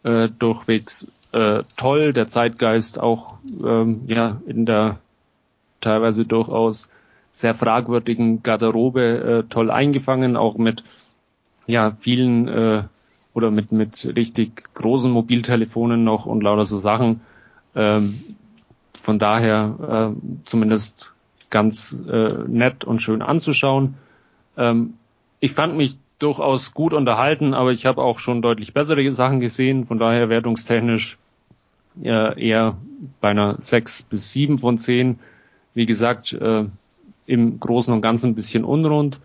äh, 0.03 0.29
durchwegs 0.29 1.11
äh, 1.31 1.63
toll, 1.77 2.13
der 2.13 2.27
Zeitgeist 2.27 2.99
auch 2.99 3.35
ähm, 3.65 4.01
ja 4.07 4.41
in 4.45 4.65
der 4.65 4.99
teilweise 5.79 6.25
durchaus 6.25 6.89
sehr 7.31 7.53
fragwürdigen 7.53 8.43
Garderobe 8.43 9.43
äh, 9.45 9.49
toll 9.49 9.71
eingefangen, 9.71 10.37
auch 10.37 10.57
mit 10.57 10.83
ja, 11.65 11.91
vielen 11.91 12.47
äh, 12.47 12.83
oder 13.33 13.51
mit, 13.51 13.71
mit 13.71 14.13
richtig 14.15 14.73
großen 14.73 15.11
Mobiltelefonen 15.11 16.03
noch 16.03 16.25
und 16.25 16.41
lauter 16.43 16.65
so 16.65 16.77
Sachen. 16.77 17.21
Ähm, 17.75 18.21
von 19.01 19.19
daher 19.19 20.13
äh, 20.15 20.21
zumindest 20.45 21.13
ganz 21.49 22.01
äh, 22.07 22.33
nett 22.47 22.85
und 22.85 23.01
schön 23.01 23.21
anzuschauen. 23.21 23.95
Ähm, 24.57 24.93
ich 25.39 25.51
fand 25.51 25.75
mich 25.75 25.97
durchaus 26.19 26.73
gut 26.73 26.93
unterhalten, 26.93 27.53
aber 27.53 27.71
ich 27.71 27.85
habe 27.85 28.01
auch 28.01 28.19
schon 28.19 28.41
deutlich 28.41 28.73
bessere 28.73 29.11
Sachen 29.11 29.39
gesehen. 29.39 29.85
Von 29.85 29.97
daher 29.97 30.29
wertungstechnisch 30.29 31.17
äh, 32.03 32.49
eher 32.49 32.77
bei 33.19 33.29
einer 33.29 33.59
6 33.59 34.03
bis 34.03 34.31
7 34.31 34.59
von 34.59 34.77
10. 34.77 35.19
Wie 35.73 35.87
gesagt, 35.87 36.33
äh, 36.33 36.65
im 37.25 37.59
Großen 37.59 37.93
und 37.93 38.01
Ganzen 38.01 38.31
ein 38.31 38.35
bisschen 38.35 38.63
unrund. 38.63 39.19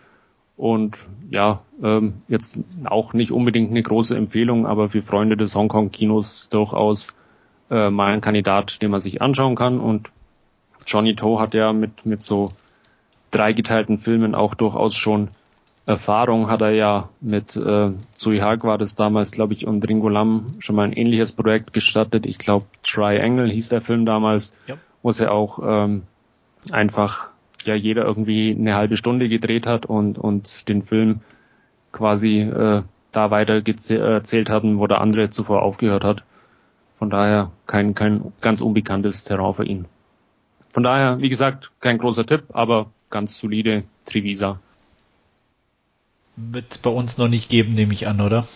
Und 0.57 1.09
ja, 1.31 1.61
ähm, 1.83 2.15
jetzt 2.29 2.59
auch 2.85 3.13
nicht 3.13 3.31
unbedingt 3.31 3.71
eine 3.71 3.83
große 3.83 4.17
Empfehlung, 4.17 4.67
aber 4.67 4.89
für 4.89 5.03
Freunde 5.03 5.37
des 5.37 5.55
Hongkong-Kinos 5.55 6.49
durchaus 6.49 7.15
äh, 7.71 7.91
mal 7.91 8.13
ein 8.13 8.21
Kandidat, 8.21 8.83
den 8.83 8.91
man 8.91 9.01
sich 9.01 9.23
anschauen 9.23 9.55
kann. 9.55 9.81
Und 9.81 10.11
Johnny 10.87 11.15
Toe 11.15 11.41
hat 11.41 11.55
ja 11.55 11.73
mit, 11.73 12.07
mit 12.07 12.23
so 12.23 12.53
dreigeteilten 13.31 13.99
Filmen 13.99 14.35
auch 14.35 14.55
durchaus 14.55 14.95
schon 14.95 15.29
Erfahrung. 15.85 16.49
Hat 16.49 16.63
er 16.63 16.71
ja 16.71 17.09
mit 17.21 17.57
äh, 17.57 17.93
Zui 18.17 18.39
Hag 18.39 18.65
war 18.65 18.79
das 18.79 18.95
damals, 18.95 19.33
glaube 19.33 19.55
ich, 19.55 19.67
und 19.67 19.89
Ringo 19.89 20.09
Lam 20.09 20.55
schon 20.59 20.77
mal 20.77 20.85
ein 20.85 20.93
ähnliches 20.93 21.33
Projekt 21.33 21.73
gestartet. 21.73 22.27
Ich 22.27 22.39
glaube, 22.39 22.67
Triangle 22.83 23.51
hieß 23.51 23.69
der 23.71 23.81
Film 23.81 24.07
damals, 24.07 24.55
ja. 24.67 24.77
wo 25.03 25.11
es 25.11 25.19
ja 25.19 25.31
auch 25.31 25.61
ähm, 25.63 26.03
einfach 26.71 27.31
ja 27.65 27.75
jeder 27.75 28.05
irgendwie 28.05 28.57
eine 28.59 28.75
halbe 28.75 28.97
Stunde 28.97 29.29
gedreht 29.29 29.67
hat 29.67 29.87
und, 29.87 30.19
und 30.19 30.69
den 30.69 30.83
Film 30.83 31.21
quasi 31.93 32.41
äh, 32.41 32.83
da 33.13 33.31
weiter 33.31 33.63
erzählt 33.65 34.51
hatten, 34.51 34.79
wo 34.79 34.87
der 34.87 35.01
andere 35.01 35.31
zuvor 35.31 35.63
aufgehört 35.63 36.05
hat. 36.05 36.25
Von 36.97 37.11
daher 37.11 37.53
kein, 37.67 37.95
kein 37.95 38.33
ganz 38.41 38.61
unbekanntes 38.61 39.25
Terrain 39.25 39.53
für 39.53 39.65
ihn. 39.65 39.85
Von 40.71 40.83
daher, 40.83 41.21
wie 41.21 41.29
gesagt, 41.29 41.71
kein 41.81 41.99
großer 41.99 42.27
Tipp, 42.27 42.45
aber 42.53 42.91
ganz 43.11 43.39
solide 43.39 43.85
Trivisa. 44.05 44.59
Wird 46.37 46.83
bei 46.83 46.91
uns 46.91 47.17
noch 47.19 47.29
nicht 47.29 47.49
geben, 47.49 47.75
nehme 47.75 47.93
ich 47.93 48.07
an, 48.07 48.21
oder? 48.21 48.47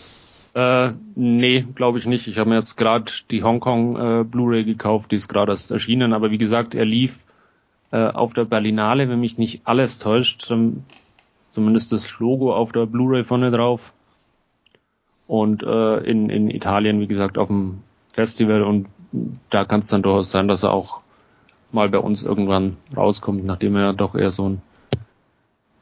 Äh, 0.53 0.91
nee, 1.15 1.65
glaube 1.75 1.97
ich 1.97 2.05
nicht. 2.05 2.27
Ich 2.27 2.37
habe 2.37 2.49
mir 2.49 2.57
jetzt 2.57 2.75
gerade 2.77 3.11
die 3.29 3.43
Hongkong 3.43 3.95
äh, 3.95 4.23
Blu-ray 4.23 4.65
gekauft, 4.65 5.11
die 5.11 5.15
ist 5.15 5.29
gerade 5.29 5.51
erst 5.51 5.71
erschienen, 5.71 6.13
aber 6.13 6.29
wie 6.29 6.37
gesagt, 6.37 6.75
er 6.75 6.85
lief 6.85 7.25
äh, 7.91 8.07
auf 8.07 8.33
der 8.33 8.45
Berlinale, 8.45 9.07
wenn 9.09 9.19
mich 9.19 9.37
nicht 9.37 9.61
alles 9.63 9.97
täuscht, 9.97 10.41
zumindest 11.39 11.91
das 11.91 12.19
Logo 12.19 12.53
auf 12.53 12.71
der 12.71 12.85
Blu-ray 12.85 13.23
vorne 13.23 13.51
drauf. 13.51 13.93
Und 15.27 15.63
äh, 15.63 15.97
in, 15.99 16.29
in 16.29 16.49
Italien, 16.49 16.99
wie 16.99 17.07
gesagt, 17.07 17.37
auf 17.37 17.47
dem 17.47 17.83
Festival 18.11 18.63
und 18.63 18.87
da 19.49 19.65
kann 19.65 19.81
es 19.81 19.87
dann 19.87 20.01
durchaus 20.01 20.31
sein, 20.31 20.47
dass 20.47 20.63
er 20.63 20.71
auch 20.71 21.01
mal 21.71 21.89
bei 21.89 21.99
uns 21.99 22.23
irgendwann 22.23 22.77
rauskommt, 22.95 23.45
nachdem 23.45 23.75
er 23.75 23.93
doch 23.93 24.15
eher 24.15 24.31
so 24.31 24.49
ein 24.49 24.61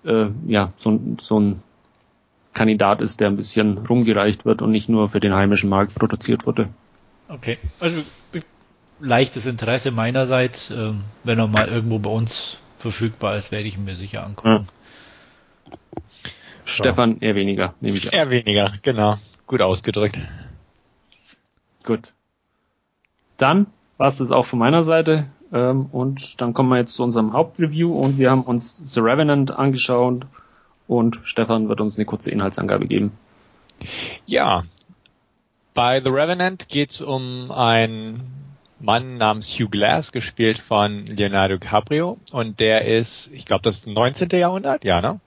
äh, 0.05 0.27
ja, 0.47 0.71
so, 0.75 0.99
so 1.19 1.39
ein 1.39 1.63
Kandidat 2.53 3.01
ist, 3.01 3.19
der 3.19 3.27
ein 3.27 3.35
bisschen 3.35 3.77
rumgereicht 3.77 4.45
wird 4.45 4.61
und 4.61 4.71
nicht 4.71 4.89
nur 4.89 5.09
für 5.09 5.19
den 5.19 5.33
heimischen 5.33 5.69
Markt 5.69 5.95
produziert 5.95 6.45
wurde. 6.45 6.69
Okay, 7.27 7.57
also 7.79 8.01
leichtes 8.99 9.45
Interesse 9.45 9.91
meinerseits. 9.91 10.71
Ähm, 10.71 11.03
wenn 11.23 11.39
er 11.39 11.47
mal 11.47 11.67
irgendwo 11.67 11.99
bei 11.99 12.09
uns 12.09 12.59
verfügbar 12.79 13.37
ist, 13.37 13.51
werde 13.51 13.67
ich 13.67 13.77
ihn 13.77 13.85
mir 13.85 13.95
sicher 13.95 14.25
angucken. 14.25 14.67
Ja. 15.69 15.75
Stefan 16.65 17.19
eher 17.19 17.35
weniger, 17.35 17.73
nehme 17.81 17.97
ich 17.97 18.07
an. 18.07 18.13
Eher 18.13 18.29
weniger, 18.29 18.73
genau. 18.81 19.17
Gut 19.47 19.61
ausgedrückt. 19.61 20.19
Gut. 21.83 22.13
Dann 23.39 23.67
war 23.97 24.07
es 24.07 24.17
das 24.17 24.31
auch 24.31 24.45
von 24.45 24.59
meiner 24.59 24.83
Seite. 24.83 25.25
Ähm, 25.51 25.87
und 25.91 26.39
dann 26.41 26.53
kommen 26.53 26.69
wir 26.69 26.77
jetzt 26.77 26.93
zu 26.93 27.03
unserem 27.03 27.33
Hauptreview 27.33 27.91
und 27.91 28.19
wir 28.19 28.29
haben 28.29 28.43
uns 28.43 28.93
The 28.93 28.99
Revenant 28.99 29.51
angeschaut 29.51 30.27
und 30.87 31.19
Stefan 31.23 31.69
wird 31.69 31.81
uns 31.81 31.97
eine 31.97 32.05
kurze 32.05 32.29
Inhaltsangabe 32.29 32.85
geben. 32.85 33.11
Ja, 34.27 34.65
bei 35.73 36.01
The 36.01 36.09
Revenant 36.09 36.67
geht 36.67 36.91
es 36.91 37.01
um 37.01 37.51
einen 37.51 38.21
Mann 38.79 39.17
namens 39.17 39.49
Hugh 39.49 39.69
Glass, 39.69 40.11
gespielt 40.11 40.59
von 40.59 41.05
Leonardo 41.05 41.57
DiCaprio 41.57 42.17
und 42.31 42.59
der 42.59 42.85
ist, 42.85 43.29
ich 43.33 43.45
glaube, 43.45 43.63
das 43.63 43.87
19. 43.87 44.29
Jahrhundert, 44.31 44.83
ja, 44.83 45.01
ne? 45.01 45.19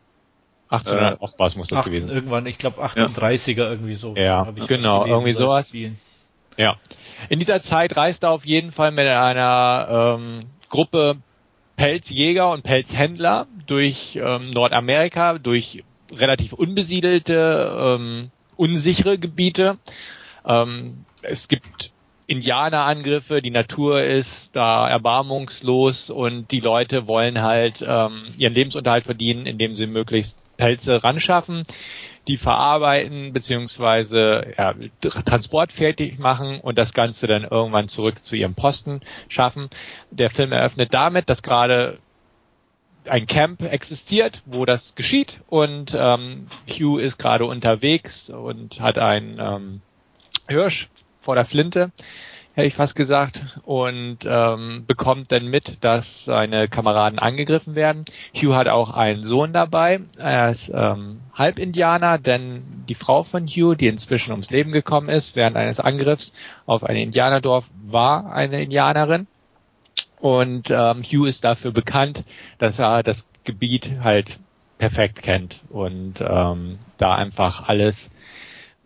1800, 0.68 1.20
äh, 1.20 1.38
was 1.38 1.56
muss 1.56 1.68
das 1.68 1.80
18, 1.80 1.92
gewesen 1.92 2.08
Irgendwann, 2.10 2.46
ich 2.46 2.58
glaube 2.58 2.82
1830er 2.82 3.56
ja. 3.58 3.70
irgendwie 3.70 3.94
so. 3.94 4.14
Ja, 4.16 4.50
genau, 4.66 5.04
irgendwie 5.04 5.32
sowas. 5.32 5.68
Spielen. 5.68 5.98
Ja. 6.56 6.76
In 7.28 7.38
dieser 7.38 7.60
Zeit 7.60 7.96
reist 7.96 8.22
er 8.24 8.30
auf 8.30 8.44
jeden 8.44 8.72
Fall 8.72 8.90
mit 8.90 9.06
einer 9.06 10.18
ähm, 10.18 10.46
Gruppe 10.68 11.16
Pelzjäger 11.76 12.50
und 12.50 12.62
Pelzhändler 12.62 13.46
durch 13.66 14.16
ähm, 14.22 14.50
Nordamerika, 14.50 15.38
durch 15.38 15.84
relativ 16.12 16.52
unbesiedelte, 16.52 17.96
ähm, 17.98 18.30
unsichere 18.56 19.18
Gebiete. 19.18 19.78
Ähm, 20.46 21.04
es 21.22 21.48
gibt 21.48 21.90
Indianerangriffe, 22.26 23.42
die 23.42 23.50
Natur 23.50 24.02
ist 24.02 24.54
da 24.54 24.88
erbarmungslos 24.88 26.10
und 26.10 26.50
die 26.50 26.60
Leute 26.60 27.06
wollen 27.06 27.42
halt 27.42 27.84
ähm, 27.86 28.26
ihren 28.38 28.54
Lebensunterhalt 28.54 29.04
verdienen, 29.04 29.46
indem 29.46 29.74
sie 29.74 29.86
möglichst 29.86 30.38
Pelze 30.56 31.02
ranschaffen 31.02 31.64
die 32.28 32.36
verarbeiten 32.36 33.32
beziehungsweise 33.32 34.54
ja, 34.56 34.74
Transport 35.24 35.72
fertig 35.72 36.18
machen 36.18 36.60
und 36.60 36.78
das 36.78 36.92
Ganze 36.94 37.26
dann 37.26 37.44
irgendwann 37.44 37.88
zurück 37.88 38.22
zu 38.22 38.36
ihrem 38.36 38.54
Posten 38.54 39.00
schaffen. 39.28 39.70
Der 40.10 40.30
Film 40.30 40.52
eröffnet 40.52 40.94
damit, 40.94 41.28
dass 41.28 41.42
gerade 41.42 41.98
ein 43.08 43.26
Camp 43.26 43.62
existiert, 43.62 44.42
wo 44.46 44.64
das 44.64 44.94
geschieht 44.94 45.40
und 45.48 45.96
ähm, 45.98 46.46
Hugh 46.68 47.02
ist 47.02 47.18
gerade 47.18 47.44
unterwegs 47.44 48.30
und 48.30 48.80
hat 48.80 48.98
einen 48.98 49.40
ähm, 49.40 49.80
Hirsch 50.48 50.88
vor 51.18 51.34
der 51.34 51.44
Flinte 51.44 51.90
hätte 52.54 52.66
ich 52.66 52.74
fast 52.74 52.94
gesagt, 52.94 53.42
und 53.64 54.18
ähm, 54.26 54.84
bekommt 54.86 55.32
dann 55.32 55.46
mit, 55.46 55.78
dass 55.80 56.24
seine 56.24 56.68
Kameraden 56.68 57.18
angegriffen 57.18 57.74
werden. 57.74 58.04
Hugh 58.34 58.54
hat 58.54 58.68
auch 58.68 58.90
einen 58.90 59.24
Sohn 59.24 59.52
dabei. 59.52 60.00
Er 60.18 60.50
ist 60.50 60.70
ähm, 60.74 61.20
Halbindianer, 61.34 62.18
denn 62.18 62.84
die 62.88 62.94
Frau 62.94 63.22
von 63.22 63.46
Hugh, 63.46 63.74
die 63.74 63.86
inzwischen 63.86 64.32
ums 64.32 64.50
Leben 64.50 64.72
gekommen 64.72 65.08
ist 65.08 65.34
während 65.34 65.56
eines 65.56 65.80
Angriffs 65.80 66.32
auf 66.66 66.84
ein 66.84 66.96
Indianerdorf, 66.96 67.64
war 67.86 68.32
eine 68.32 68.62
Indianerin. 68.62 69.26
Und 70.20 70.70
ähm, 70.70 71.02
Hugh 71.02 71.26
ist 71.26 71.44
dafür 71.44 71.72
bekannt, 71.72 72.24
dass 72.58 72.78
er 72.78 73.02
das 73.02 73.26
Gebiet 73.44 73.90
halt 74.02 74.38
perfekt 74.78 75.22
kennt 75.22 75.60
und 75.70 76.20
ähm, 76.20 76.78
da 76.98 77.14
einfach 77.14 77.68
alles 77.68 78.10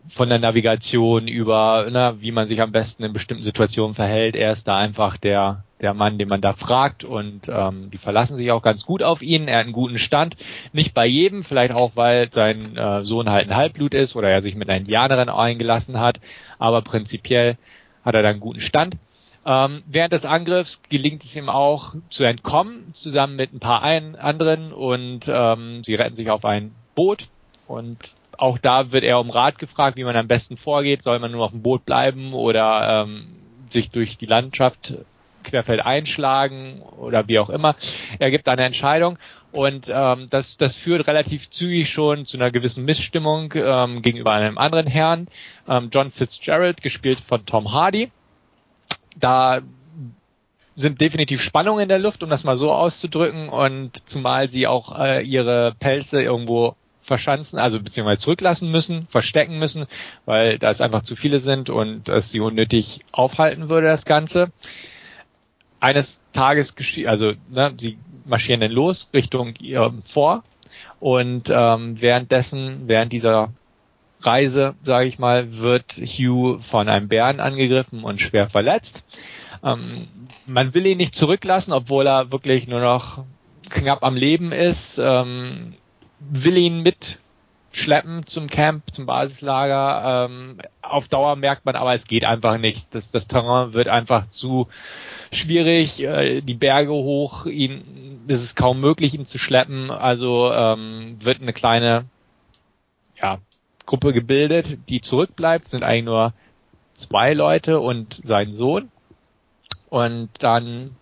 von 0.09 0.29
der 0.29 0.39
Navigation 0.39 1.29
über, 1.29 1.87
na, 1.91 2.21
wie 2.21 2.33
man 2.33 2.47
sich 2.47 2.61
am 2.61 2.73
besten 2.73 3.05
in 3.05 3.13
bestimmten 3.13 3.45
Situationen 3.45 3.95
verhält. 3.95 4.37
Er 4.37 4.53
ist 4.53 4.69
da 4.69 4.77
einfach 4.77 5.17
der, 5.17 5.65
der 5.81 5.95
Mann, 5.95 6.19
den 6.19 6.29
man 6.29 6.41
da 6.41 6.53
fragt 6.53 7.05
und 7.05 7.49
ähm, 7.49 7.91
die 7.91 7.99
verlassen 7.99 8.37
sich 8.37 8.51
auch 8.53 8.63
ganz 8.63 8.85
gut 8.85 9.03
auf 9.03 9.23
ihn. 9.23 9.49
Er 9.49 9.59
hat 9.59 9.65
einen 9.65 9.73
guten 9.73 9.99
Stand. 9.99 10.37
Nicht 10.73 10.95
bei 10.95 11.07
jedem, 11.07 11.45
vielleicht 11.45 11.75
auch, 11.75 11.93
weil 11.95 12.33
sein 12.33 12.77
äh, 12.77 13.03
Sohn 13.03 13.31
halt 13.31 13.49
ein 13.49 13.57
Halbblut 13.57 13.95
ist 13.95 14.17
oder 14.17 14.31
er 14.31 14.43
sich 14.43 14.55
mit 14.55 14.69
einer 14.69 14.79
Indianerin 14.79 15.29
eingelassen 15.29 15.99
hat, 15.99 16.21
aber 16.59 16.83
prinzipiell 16.83 17.57
hat 18.05 18.15
er 18.15 18.23
da 18.23 18.29
einen 18.29 18.41
guten 18.41 18.61
Stand. 18.61 18.97
Ähm, 19.45 19.85
während 19.87 20.13
des 20.13 20.25
Angriffs 20.25 20.81
gelingt 20.89 21.23
es 21.23 21.37
ihm 21.37 21.49
auch 21.49 21.95
zu 22.11 22.25
entkommen, 22.25 22.91
zusammen 22.95 23.37
mit 23.37 23.53
ein 23.53 23.61
paar 23.61 23.83
ein 23.83 24.17
anderen 24.17 24.73
und 24.73 25.29
ähm, 25.29 25.85
sie 25.85 25.95
retten 25.95 26.17
sich 26.17 26.31
auf 26.31 26.45
ein 26.45 26.73
Boot 26.97 27.29
und 27.69 28.17
auch 28.39 28.59
da 28.59 28.93
wird 28.93 29.05
er 29.05 29.21
um 29.21 29.31
Rat 29.31 29.59
gefragt, 29.59 29.97
wie 29.97 30.05
man 30.05 30.17
am 30.17 30.29
besten 30.29 30.57
vorgeht. 30.57 31.03
Soll 31.03 31.19
man 31.19 31.33
nur 31.33 31.45
auf 31.45 31.51
dem 31.53 31.63
Boot 31.63 31.85
bleiben 31.85 32.33
oder 32.35 33.05
ähm, 33.05 33.27
sich 33.71 33.91
durch 33.91 34.19
die 34.19 34.27
Landschaft 34.27 34.95
querfeld 35.45 35.81
einschlagen 35.81 36.83
oder 36.99 37.29
wie 37.29 37.39
auch 37.39 37.51
immer. 37.51 37.77
Er 38.19 38.31
gibt 38.31 38.49
eine 38.49 38.65
Entscheidung 38.65 39.19
und 39.53 39.87
ähm, 39.89 40.27
das, 40.29 40.57
das 40.57 40.77
führt 40.77 41.07
relativ 41.07 41.49
zügig 41.51 41.89
schon 41.89 42.27
zu 42.27 42.37
einer 42.37 42.51
gewissen 42.51 42.85
Missstimmung 42.85 43.53
ähm, 43.55 44.03
gegenüber 44.03 44.33
einem 44.33 44.59
anderen 44.59 44.87
Herrn, 44.87 45.29
ähm, 45.69 45.89
John 45.93 46.11
Fitzgerald, 46.11 46.83
gespielt 46.83 47.21
von 47.21 47.47
Tom 47.47 47.73
Hardy. 47.73 48.11
Da 49.17 49.61
sind 50.75 51.01
definitiv 51.01 51.41
Spannungen 51.41 51.85
in 51.85 51.89
der 51.89 51.99
Luft, 51.99 52.23
um 52.23 52.29
das 52.29 52.45
mal 52.45 52.57
so 52.57 52.71
auszudrücken, 52.71 53.49
und 53.49 54.07
zumal 54.07 54.51
sie 54.51 54.67
auch 54.67 54.99
äh, 54.99 55.23
ihre 55.23 55.75
Pelze 55.79 56.23
irgendwo 56.23 56.77
verschanzen, 57.07 57.59
also 57.59 57.81
beziehungsweise 57.81 58.21
zurücklassen 58.21 58.71
müssen, 58.71 59.07
verstecken 59.09 59.59
müssen, 59.59 59.87
weil 60.25 60.59
da 60.59 60.71
es 60.71 60.81
einfach 60.81 61.03
zu 61.03 61.17
viele 61.17 61.41
sind 61.41 61.71
und 61.71 62.09
es 62.09 62.31
sie 62.31 62.41
unnötig 62.41 63.01
aufhalten 63.13 63.71
würde, 63.71 63.87
das 63.87 64.05
Ganze. 64.05 64.51
Eines 65.81 66.23
Tages 66.33 66.75
geschieht, 66.75 67.07
also 67.07 67.33
ne, 67.49 67.73
sie 67.79 67.99
marschieren 68.25 68.61
dann 68.61 68.73
los 68.73 69.09
Richtung 69.15 69.55
ihrem 69.57 70.03
Vor 70.03 70.43
und 71.01 71.49
ähm, 71.51 72.01
währenddessen, 72.01 72.83
während 72.87 73.13
dieser 73.13 73.53
Reise, 74.21 74.75
sage 74.83 75.07
ich 75.07 75.19
mal, 75.19 75.59
wird 75.59 75.93
Hugh 75.93 76.59
von 76.61 76.89
einem 76.89 77.09
Bären 77.09 77.41
angegriffen 77.41 78.03
und 78.03 78.21
schwer 78.21 78.49
verletzt. 78.49 79.05
Ähm, 79.63 80.09
man 80.47 80.75
will 80.75 80.87
ihn 80.87 80.99
nicht 80.99 81.15
zurücklassen, 81.15 81.73
obwohl 81.73 82.07
er 82.07 82.33
wirklich 82.33 82.67
nur 82.67 82.81
noch 82.81 83.25
knapp 83.69 84.03
am 84.03 84.17
Leben 84.17 84.53
ist. 84.53 84.99
Ähm, 84.99 85.75
will 86.31 86.57
ihn 86.57 86.83
mitschleppen 86.83 88.27
zum 88.27 88.49
Camp, 88.49 88.95
zum 88.95 89.07
Basislager. 89.07 90.27
Ähm, 90.27 90.59
auf 90.83 91.09
Dauer 91.09 91.37
merkt 91.37 91.65
man 91.65 91.77
aber, 91.77 91.95
es 91.95 92.07
geht 92.07 92.25
einfach 92.25 92.59
nicht. 92.59 92.95
Das, 92.95 93.11
das 93.11 93.27
Terrain 93.27 93.73
wird 93.73 93.89
einfach 93.89 94.29
zu 94.29 94.69
schwierig, 95.33 96.03
äh, 96.03 96.41
die 96.41 96.55
Berge 96.55 96.93
hoch, 96.93 97.47
ihn 97.47 98.25
ist 98.29 98.43
es 98.43 98.55
kaum 98.55 98.81
möglich, 98.81 99.15
ihn 99.15 99.27
zu 99.27 99.39
schleppen. 99.39 99.91
Also 99.91 100.53
ähm, 100.53 101.17
wird 101.21 101.41
eine 101.41 101.53
kleine 101.53 102.07
ja, 103.21 103.39
Gruppe 103.87 104.13
gebildet, 104.13 104.79
die 104.89 105.01
zurückbleibt, 105.01 105.69
sind 105.69 105.83
eigentlich 105.83 106.05
nur 106.05 106.33
zwei 106.95 107.33
Leute 107.35 107.81
und 107.81 108.21
sein 108.25 108.53
Sohn. 108.53 108.91
Und 109.89 110.31
dann 110.41 110.97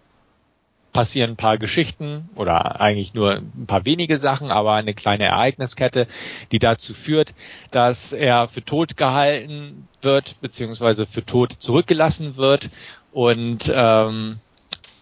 passieren 0.95 1.33
ein 1.33 1.37
paar 1.37 1.59
Geschichten 1.59 2.31
oder 2.37 2.81
eigentlich 2.81 3.13
nur 3.13 3.35
ein 3.35 3.67
paar 3.67 3.85
wenige 3.85 4.17
Sachen, 4.17 4.51
aber 4.51 4.73
eine 4.73 4.95
kleine 4.95 5.25
Ereigniskette, 5.25 6.07
die 6.53 6.59
dazu 6.59 6.95
führt, 6.95 7.35
dass 7.73 8.15
er 8.15 8.49
für 8.49 8.65
tot 8.65 8.97
gehalten 8.97 9.89
wird, 10.01 10.41
beziehungsweise 10.41 11.05
für 11.05 11.27
tot 11.27 11.53
zurückgelassen 11.59 12.37
wird 12.37 12.71
und 13.13 13.71
ähm, 13.75 14.41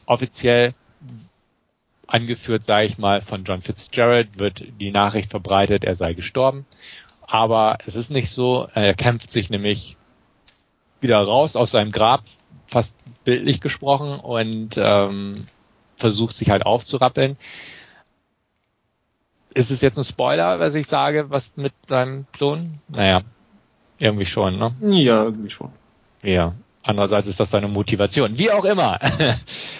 offiziell 0.06 0.74
angeführt, 2.06 2.64
sage 2.64 2.86
ich 2.86 2.98
mal, 2.98 3.22
von 3.22 3.44
John 3.44 3.62
Fitzgerald 3.62 4.38
wird 4.38 4.64
die 4.80 4.90
Nachricht 4.90 5.30
verbreitet, 5.30 5.84
er 5.84 5.94
sei 5.94 6.14
gestorben. 6.14 6.66
Aber 7.26 7.78
es 7.86 7.96
ist 7.96 8.10
nicht 8.10 8.30
so, 8.30 8.66
er 8.74 8.94
kämpft 8.94 9.30
sich 9.30 9.50
nämlich 9.50 9.96
wieder 11.00 11.18
raus 11.18 11.54
aus 11.54 11.70
seinem 11.70 11.92
Grab, 11.92 12.22
fast 12.66 12.94
bildlich 13.24 13.60
gesprochen, 13.60 14.20
und 14.20 14.76
ähm, 14.76 15.46
versucht 16.02 16.36
sich 16.36 16.50
halt 16.50 16.66
aufzurappeln. 16.66 17.38
Ist 19.54 19.70
es 19.70 19.80
jetzt 19.80 19.98
ein 19.98 20.04
Spoiler, 20.04 20.60
was 20.60 20.74
ich 20.74 20.86
sage, 20.86 21.30
was 21.30 21.52
mit 21.56 21.72
deinem 21.86 22.26
Sohn? 22.36 22.78
Naja, 22.88 23.22
irgendwie 23.98 24.26
schon, 24.26 24.58
ne? 24.58 24.74
Ja, 24.80 25.24
irgendwie 25.24 25.50
schon. 25.50 25.70
Ja. 26.22 26.54
Andererseits 26.82 27.28
ist 27.28 27.38
das 27.38 27.50
seine 27.50 27.68
Motivation. 27.68 28.36
Wie 28.38 28.50
auch 28.50 28.64
immer. 28.64 28.98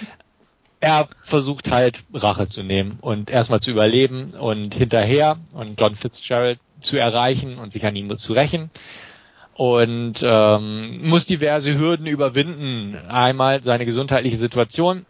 er 0.80 1.08
versucht 1.20 1.70
halt 1.70 2.04
Rache 2.14 2.48
zu 2.48 2.62
nehmen 2.62 2.98
und 3.00 3.30
erstmal 3.30 3.60
zu 3.60 3.70
überleben 3.70 4.32
und 4.32 4.74
hinterher 4.74 5.38
und 5.52 5.80
John 5.80 5.96
Fitzgerald 5.96 6.60
zu 6.80 6.96
erreichen 6.96 7.58
und 7.58 7.72
sich 7.72 7.84
an 7.84 7.96
ihm 7.96 8.16
zu 8.18 8.32
rächen. 8.32 8.70
und 9.54 10.14
ähm, 10.22 11.08
muss 11.08 11.26
diverse 11.26 11.78
Hürden 11.78 12.06
überwinden. 12.06 12.96
Einmal 13.08 13.62
seine 13.62 13.84
gesundheitliche 13.86 14.38
Situation, 14.38 15.04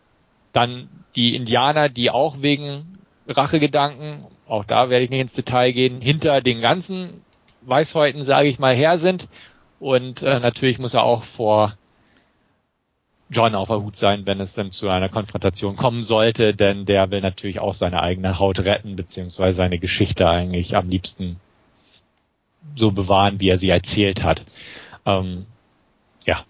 dann 0.52 0.88
die 1.16 1.34
Indianer, 1.34 1.88
die 1.88 2.10
auch 2.10 2.36
wegen 2.40 2.98
Rachegedanken, 3.28 4.24
auch 4.48 4.64
da 4.64 4.90
werde 4.90 5.04
ich 5.04 5.10
nicht 5.10 5.20
ins 5.20 5.32
Detail 5.32 5.72
gehen, 5.72 6.00
hinter 6.00 6.40
den 6.40 6.60
ganzen 6.60 7.22
Weißhäuten, 7.62 8.24
sage 8.24 8.48
ich 8.48 8.58
mal, 8.58 8.74
her 8.74 8.98
sind. 8.98 9.28
Und 9.80 10.22
äh, 10.22 10.40
natürlich 10.40 10.78
muss 10.78 10.94
er 10.94 11.04
auch 11.04 11.24
vor 11.24 11.76
John 13.30 13.54
auf 13.54 13.68
der 13.68 13.82
Hut 13.82 13.96
sein, 13.96 14.26
wenn 14.26 14.40
es 14.40 14.54
dann 14.54 14.72
zu 14.72 14.88
einer 14.88 15.08
Konfrontation 15.08 15.76
kommen 15.76 16.04
sollte, 16.04 16.54
denn 16.54 16.84
der 16.84 17.10
will 17.10 17.22
natürlich 17.22 17.60
auch 17.60 17.74
seine 17.74 18.02
eigene 18.02 18.38
Haut 18.38 18.58
retten, 18.58 18.94
beziehungsweise 18.94 19.56
seine 19.56 19.78
Geschichte 19.78 20.28
eigentlich 20.28 20.76
am 20.76 20.88
liebsten 20.88 21.40
so 22.76 22.92
bewahren, 22.92 23.40
wie 23.40 23.48
er 23.48 23.56
sie 23.56 23.70
erzählt 23.70 24.22
hat. 24.22 24.44
Ähm, 25.06 25.46
ja, 26.26 26.44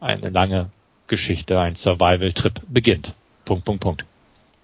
eine 0.00 0.30
lange 0.30 0.70
Geschichte, 1.08 1.58
ein 1.58 1.76
Survival-Trip 1.76 2.60
beginnt. 2.68 3.14
Punkt, 3.44 3.64
Punkt, 3.64 3.80
Punkt. 3.82 4.04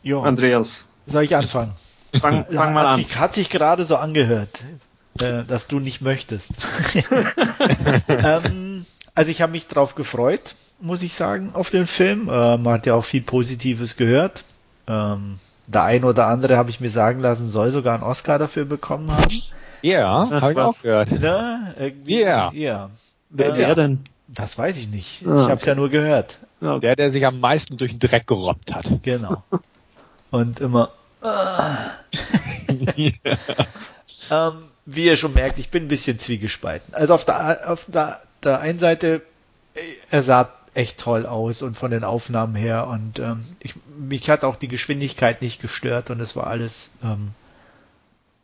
Jo. 0.03 0.23
Andreas. 0.23 0.87
Soll 1.07 1.25
ich 1.25 1.37
anfangen? 1.37 1.73
Fang, 2.21 2.45
fang 2.47 2.75
mal 2.75 2.85
hat 2.85 2.93
an. 2.93 2.97
Sich, 2.97 3.19
hat 3.19 3.35
sich 3.35 3.49
gerade 3.51 3.85
so 3.85 3.97
angehört, 3.97 4.63
äh, 5.21 5.45
dass 5.45 5.67
du 5.69 5.79
nicht 5.81 6.01
möchtest. 6.03 6.51
ähm, 8.09 8.85
also 9.15 9.31
ich 9.31 9.41
habe 9.43 9.53
mich 9.53 9.67
drauf 9.67 9.95
gefreut, 9.95 10.55
muss 10.81 11.03
ich 11.03 11.15
sagen, 11.15 11.51
auf 11.55 11.71
den 11.71 11.87
Film. 11.87 12.29
Äh, 12.29 12.59
man 12.59 12.75
hat 12.75 12.87
ja 12.87 12.95
auch 12.95 13.05
viel 13.05 13.23
Positives 13.23 13.97
gehört. 13.97 14.45
Ähm, 14.87 15.39
der 15.67 15.85
ein 15.85 16.05
oder 16.05 16.27
andere, 16.27 16.57
habe 16.57 16.71
ich 16.71 16.81
mir 16.81 16.91
sagen 16.91 17.21
lassen, 17.21 17.49
soll 17.49 17.71
sogar 17.71 17.95
einen 17.95 18.03
Oscar 18.03 18.39
dafür 18.39 18.65
bekommen 18.65 19.11
haben. 19.11 19.43
Ja, 19.81 20.29
Ach, 20.31 20.43
habe 20.43 20.53
ich 20.53 20.59
auch 20.59 20.83
gehört. 20.83 21.11
Ne? 21.13 21.75
Irgendwie, 21.79 22.21
Ja. 22.21 22.51
ja. 22.53 22.91
Wer, 23.31 23.55
Äh, 23.55 23.59
wer 23.59 23.75
denn? 23.75 24.01
Das 24.35 24.57
weiß 24.57 24.79
ich 24.79 24.89
nicht. 24.89 25.27
Ah, 25.27 25.43
Ich 25.43 25.49
habe 25.51 25.61
es 25.61 25.67
ja 25.67 25.75
nur 25.75 25.91
gehört. 25.91 26.39
Ja, 26.61 26.79
Der, 26.79 26.97
der 26.97 27.11
sich 27.11 27.27
am 27.27 27.41
meisten 27.41 27.77
durch 27.77 27.91
den 27.93 28.01
Dreck 28.01 28.27
gerobbt 28.27 28.75
hat. 28.75 28.87
Genau. 29.03 29.43
Und 30.31 30.61
immer. 30.61 30.91
ah. 31.23 31.77
ähm, 34.31 34.53
wie 34.87 35.05
ihr 35.05 35.17
schon 35.17 35.35
merkt, 35.35 35.59
ich 35.59 35.71
bin 35.71 35.85
ein 35.85 35.89
bisschen 35.89 36.19
zwiegespalten. 36.19 36.95
Also 36.95 37.15
auf 37.15 37.25
der, 37.25 37.71
auf 37.71 37.85
der, 37.89 38.23
der 38.43 38.61
einen 38.61 38.79
Seite, 38.79 39.23
äh, 39.75 39.81
er 40.11 40.23
sah 40.23 40.51
echt 40.75 40.99
toll 40.99 41.27
aus 41.27 41.61
und 41.61 41.77
von 41.77 41.91
den 41.91 42.03
Aufnahmen 42.03 42.55
her 42.55 42.87
und 42.89 43.19
ähm, 43.19 43.45
ich, 43.61 43.75
mich 43.99 44.31
hat 44.31 44.43
auch 44.43 44.57
die 44.57 44.69
Geschwindigkeit 44.69 45.43
nicht 45.43 45.61
gestört 45.61 46.09
und 46.09 46.19
es 46.21 46.35
war 46.35 46.47
alles 46.47 46.89
ähm, 47.05 47.33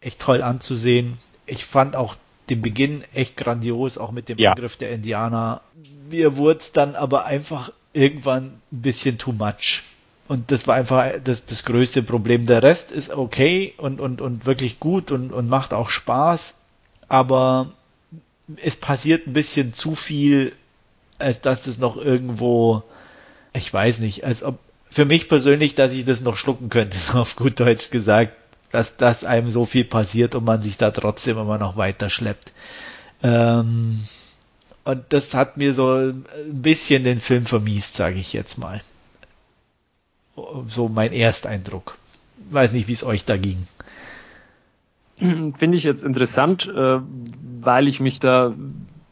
echt 0.03 0.21
toll 0.21 0.43
anzusehen. 0.43 1.17
Ich 1.47 1.65
fand 1.65 1.97
auch 1.97 2.17
den 2.51 2.63
Beginn 2.63 3.05
echt 3.15 3.37
grandios, 3.37 3.99
auch 3.99 4.11
mit 4.13 4.29
dem 4.29 4.39
Ja. 4.39 4.53
Angriff 4.53 4.77
der 4.77 4.91
Indianer. 4.91 5.63
Mir 6.11 6.37
wurde 6.37 6.61
es 6.61 6.73
dann 6.73 6.95
aber 6.95 7.25
einfach 7.25 7.73
irgendwann 7.93 8.61
ein 8.73 8.83
bisschen 8.83 9.19
too 9.19 9.33
much. 9.33 9.83
Und 10.29 10.51
das 10.51 10.67
war 10.67 10.75
einfach 10.75 11.13
das, 11.25 11.45
das 11.47 11.65
größte 11.65 12.03
Problem. 12.03 12.47
Der 12.47 12.63
Rest 12.63 12.91
ist 12.91 13.11
okay 13.11 13.73
und, 13.79 13.99
und, 13.99 14.21
und 14.21 14.45
wirklich 14.45 14.79
gut 14.79 15.11
und, 15.11 15.33
und 15.33 15.49
macht 15.49 15.73
auch 15.73 15.89
Spaß, 15.89 16.55
aber 17.09 17.73
es 18.57 18.77
passiert 18.77 19.27
ein 19.27 19.33
bisschen 19.33 19.73
zu 19.73 19.95
viel, 19.95 20.53
als 21.19 21.41
dass 21.41 21.63
das 21.63 21.79
noch 21.79 21.97
irgendwo, 21.97 22.83
ich 23.55 23.73
weiß 23.73 23.99
nicht, 24.01 24.25
als 24.25 24.43
ob 24.43 24.59
für 24.91 25.05
mich 25.05 25.29
persönlich, 25.29 25.75
dass 25.75 25.95
ich 25.95 26.05
das 26.05 26.21
noch 26.21 26.37
schlucken 26.37 26.69
könnte, 26.69 26.97
so 26.99 27.19
auf 27.19 27.37
gut 27.37 27.59
Deutsch 27.59 27.91
gesagt, 27.91 28.33
dass, 28.71 28.97
dass 28.97 29.25
einem 29.25 29.51
so 29.51 29.65
viel 29.65 29.85
passiert 29.85 30.35
und 30.35 30.45
man 30.45 30.61
sich 30.63 30.77
da 30.77 30.91
trotzdem 30.91 31.39
immer 31.39 31.59
noch 31.59 31.77
weiter 31.77 32.11
schleppt. 32.11 32.53
Ähm, 33.23 34.01
und 34.85 35.05
das 35.11 35.35
hat 35.35 35.57
mir 35.57 35.75
so 35.75 35.93
ein 35.95 36.25
bisschen 36.63 37.05
den 37.05 37.21
Film 37.21 37.45
vermiest, 37.47 37.97
sage 37.97 38.19
ich 38.19 38.33
jetzt 38.33 38.59
mal. 38.59 38.81
So 40.69 40.89
mein 40.89 41.13
Ersteindruck. 41.13 41.99
Weiß 42.51 42.73
nicht, 42.73 42.89
wie 42.89 42.93
es 42.93 43.03
euch 43.05 43.25
da 43.25 43.37
ging. 43.37 43.67
Finde 45.19 45.77
ich 45.77 45.83
jetzt 45.83 46.05
interessant, 46.05 46.69
äh, 46.75 47.01
weil 47.61 47.89
ich 47.89 48.01
mich 48.01 48.21
da 48.21 48.55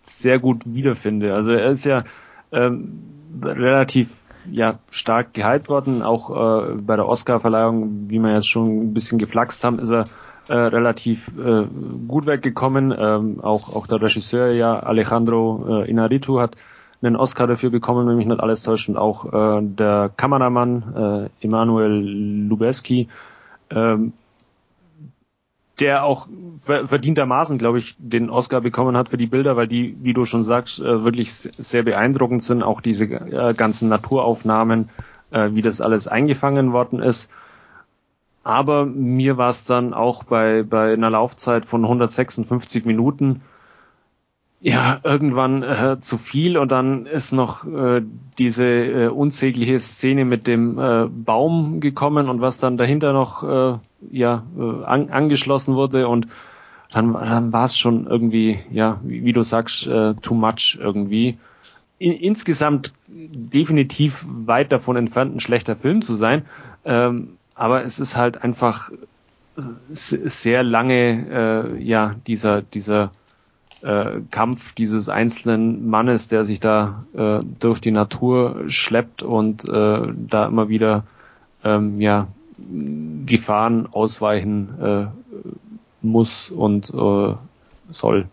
sehr 0.05 0.39
gut 0.39 0.63
wiederfinde. 0.67 1.35
Also 1.35 1.51
er 1.51 1.71
ist 1.71 1.85
ja 1.85 2.05
ähm, 2.53 3.03
relativ 3.45 4.26
ja, 4.51 4.79
stark 4.91 5.35
gehypt 5.35 5.69
worden, 5.69 6.03
auch 6.03 6.31
äh, 6.31 6.75
bei 6.75 6.97
der 6.97 7.07
Oscar-Verleihung, 7.07 8.09
wie 8.09 8.19
wir 8.19 8.33
jetzt 8.33 8.49
schon 8.49 8.67
ein 8.67 8.95
bisschen 8.95 9.19
geflaxt 9.19 9.65
haben, 9.65 9.79
ist 9.79 9.91
er 9.91 10.07
äh, 10.49 10.55
relativ 10.55 11.33
äh, 11.39 11.67
gut 12.07 12.27
weggekommen. 12.27 12.95
Ähm, 12.97 13.41
auch, 13.43 13.75
auch 13.75 13.87
der 13.87 14.01
Regisseur, 14.01 14.53
ja, 14.53 14.79
Alejandro 14.79 15.83
äh, 15.83 15.91
Inarritu 15.91 16.41
hat 16.41 16.57
einen 17.03 17.17
Oscar 17.17 17.47
dafür 17.47 17.71
bekommen, 17.71 18.09
wenn 18.09 18.17
mich 18.17 18.27
nicht 18.27 18.41
alles 18.41 18.63
täuscht, 18.63 18.89
und 18.89 18.97
auch 18.97 19.33
äh, 19.33 19.61
der 19.63 20.11
Kameramann 20.17 21.31
äh, 21.41 21.45
Emanuel 21.45 21.93
Lubezki, 22.49 23.09
ähm, 23.71 24.13
der 25.81 26.05
auch 26.05 26.29
ver 26.57 26.87
verdientermaßen, 26.87 27.59
glaube 27.59 27.79
ich, 27.79 27.97
den 27.99 28.31
Oscar 28.31 28.61
bekommen 28.61 28.97
hat 28.97 29.09
für 29.09 29.17
die 29.19 29.27
Bilder, 29.27 29.57
weil 29.57 29.69
die, 29.69 29.97
wie 30.01 30.15
du 30.15 30.25
schon 30.25 30.43
sagst, 30.43 30.81
äh, 30.81 31.05
wirklich 31.05 31.33
sehr 31.33 31.83
beeindruckend 31.83 32.43
sind. 32.43 32.63
Auch 32.63 32.81
diese 32.81 33.05
äh, 33.05 33.55
ganzen 33.55 33.89
Naturaufnahmen, 33.89 34.89
äh, 35.31 35.51
wie 35.53 35.63
das 35.63 35.81
alles 35.81 36.09
eingefangen 36.09 36.73
worden 36.73 37.01
ist. 37.01 37.31
Aber 38.43 38.87
mir 38.87 39.37
war 39.39 39.51
es 39.51 39.65
dann 39.65 39.93
auch 39.93 40.25
bei, 40.25 40.63
bei 40.63 40.93
einer 40.93 41.11
Laufzeit 41.11 41.67
von 41.67 41.83
156 41.83 42.85
Minuten 42.85 43.43
ja 44.61 45.01
irgendwann 45.05 45.63
äh, 45.63 45.99
zu 46.01 46.17
viel 46.19 46.57
und 46.57 46.73
dann 46.73 47.05
ist 47.07 47.33
noch 47.33 47.67
äh, 47.67 48.03
diese 48.39 48.65
äh, 48.67 49.09
unsägliche 49.09 49.79
Szene 49.81 50.25
mit 50.25 50.47
dem 50.47 50.79
äh, 50.79 51.07
Baum 51.09 51.81
gekommen 51.81 52.29
und 52.29 52.41
was 52.41 52.59
dann 52.59 52.77
dahinter 52.79 53.13
noch 53.13 53.43
äh, 53.43 53.79
ja 54.11 54.45
äh, 54.59 54.85
an, 54.85 55.11
angeschlossen 55.11 55.75
wurde 55.77 56.09
und 56.09 56.27
dann, 56.93 57.13
dann 57.13 57.53
war 57.53 57.65
es 57.65 57.77
schon 57.77 58.07
irgendwie 58.07 58.59
ja 58.71 59.01
wie, 59.05 59.25
wie 59.25 59.33
du 59.33 59.43
sagst 59.43 59.87
äh, 59.87 60.15
too 60.23 60.35
much 60.35 60.79
irgendwie. 60.81 61.39
In, 61.99 62.13
insgesamt 62.13 62.93
definitiv 63.09 64.27
weit 64.29 64.73
davon 64.73 64.97
entfernt 64.97 65.37
ein 65.37 65.41
schlechter 65.41 65.77
Film 65.77 66.03
zu 66.03 66.15
sein 66.15 66.45
ähm, 66.85 67.39
aber 67.55 67.85
es 67.85 67.99
ist 68.01 68.17
halt 68.17 68.43
einfach 68.43 68.91
äh, 68.91 69.63
se- 69.89 70.29
sehr 70.29 70.63
lange 70.63 71.75
äh, 71.79 71.83
ja 71.83 72.15
dieser 72.27 72.63
dieser 72.63 73.13
äh, 73.87 74.21
Kampf 74.31 74.75
dieses 74.75 75.09
einzelnen 75.09 75.89
Mannes, 75.89 76.27
der 76.29 76.45
sich 76.45 76.59
da 76.59 77.05
äh, 77.17 77.39
durch 77.61 77.81
die 77.81 77.93
Natur 77.93 78.65
schleppt 78.67 79.23
und 79.23 79.69
äh, 79.69 80.13
da 80.29 80.47
immer 80.47 80.69
wieder 80.69 81.05
ähm, 81.63 82.01
ja, 82.01 82.27
Gefahren 83.27 83.87
ausweichen 83.93 84.81
äh, 84.81 85.07
muss 86.03 86.51
und 86.51 86.93
äh, 86.93 87.35
soll. 87.89 88.27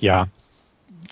Ja, 0.00 0.26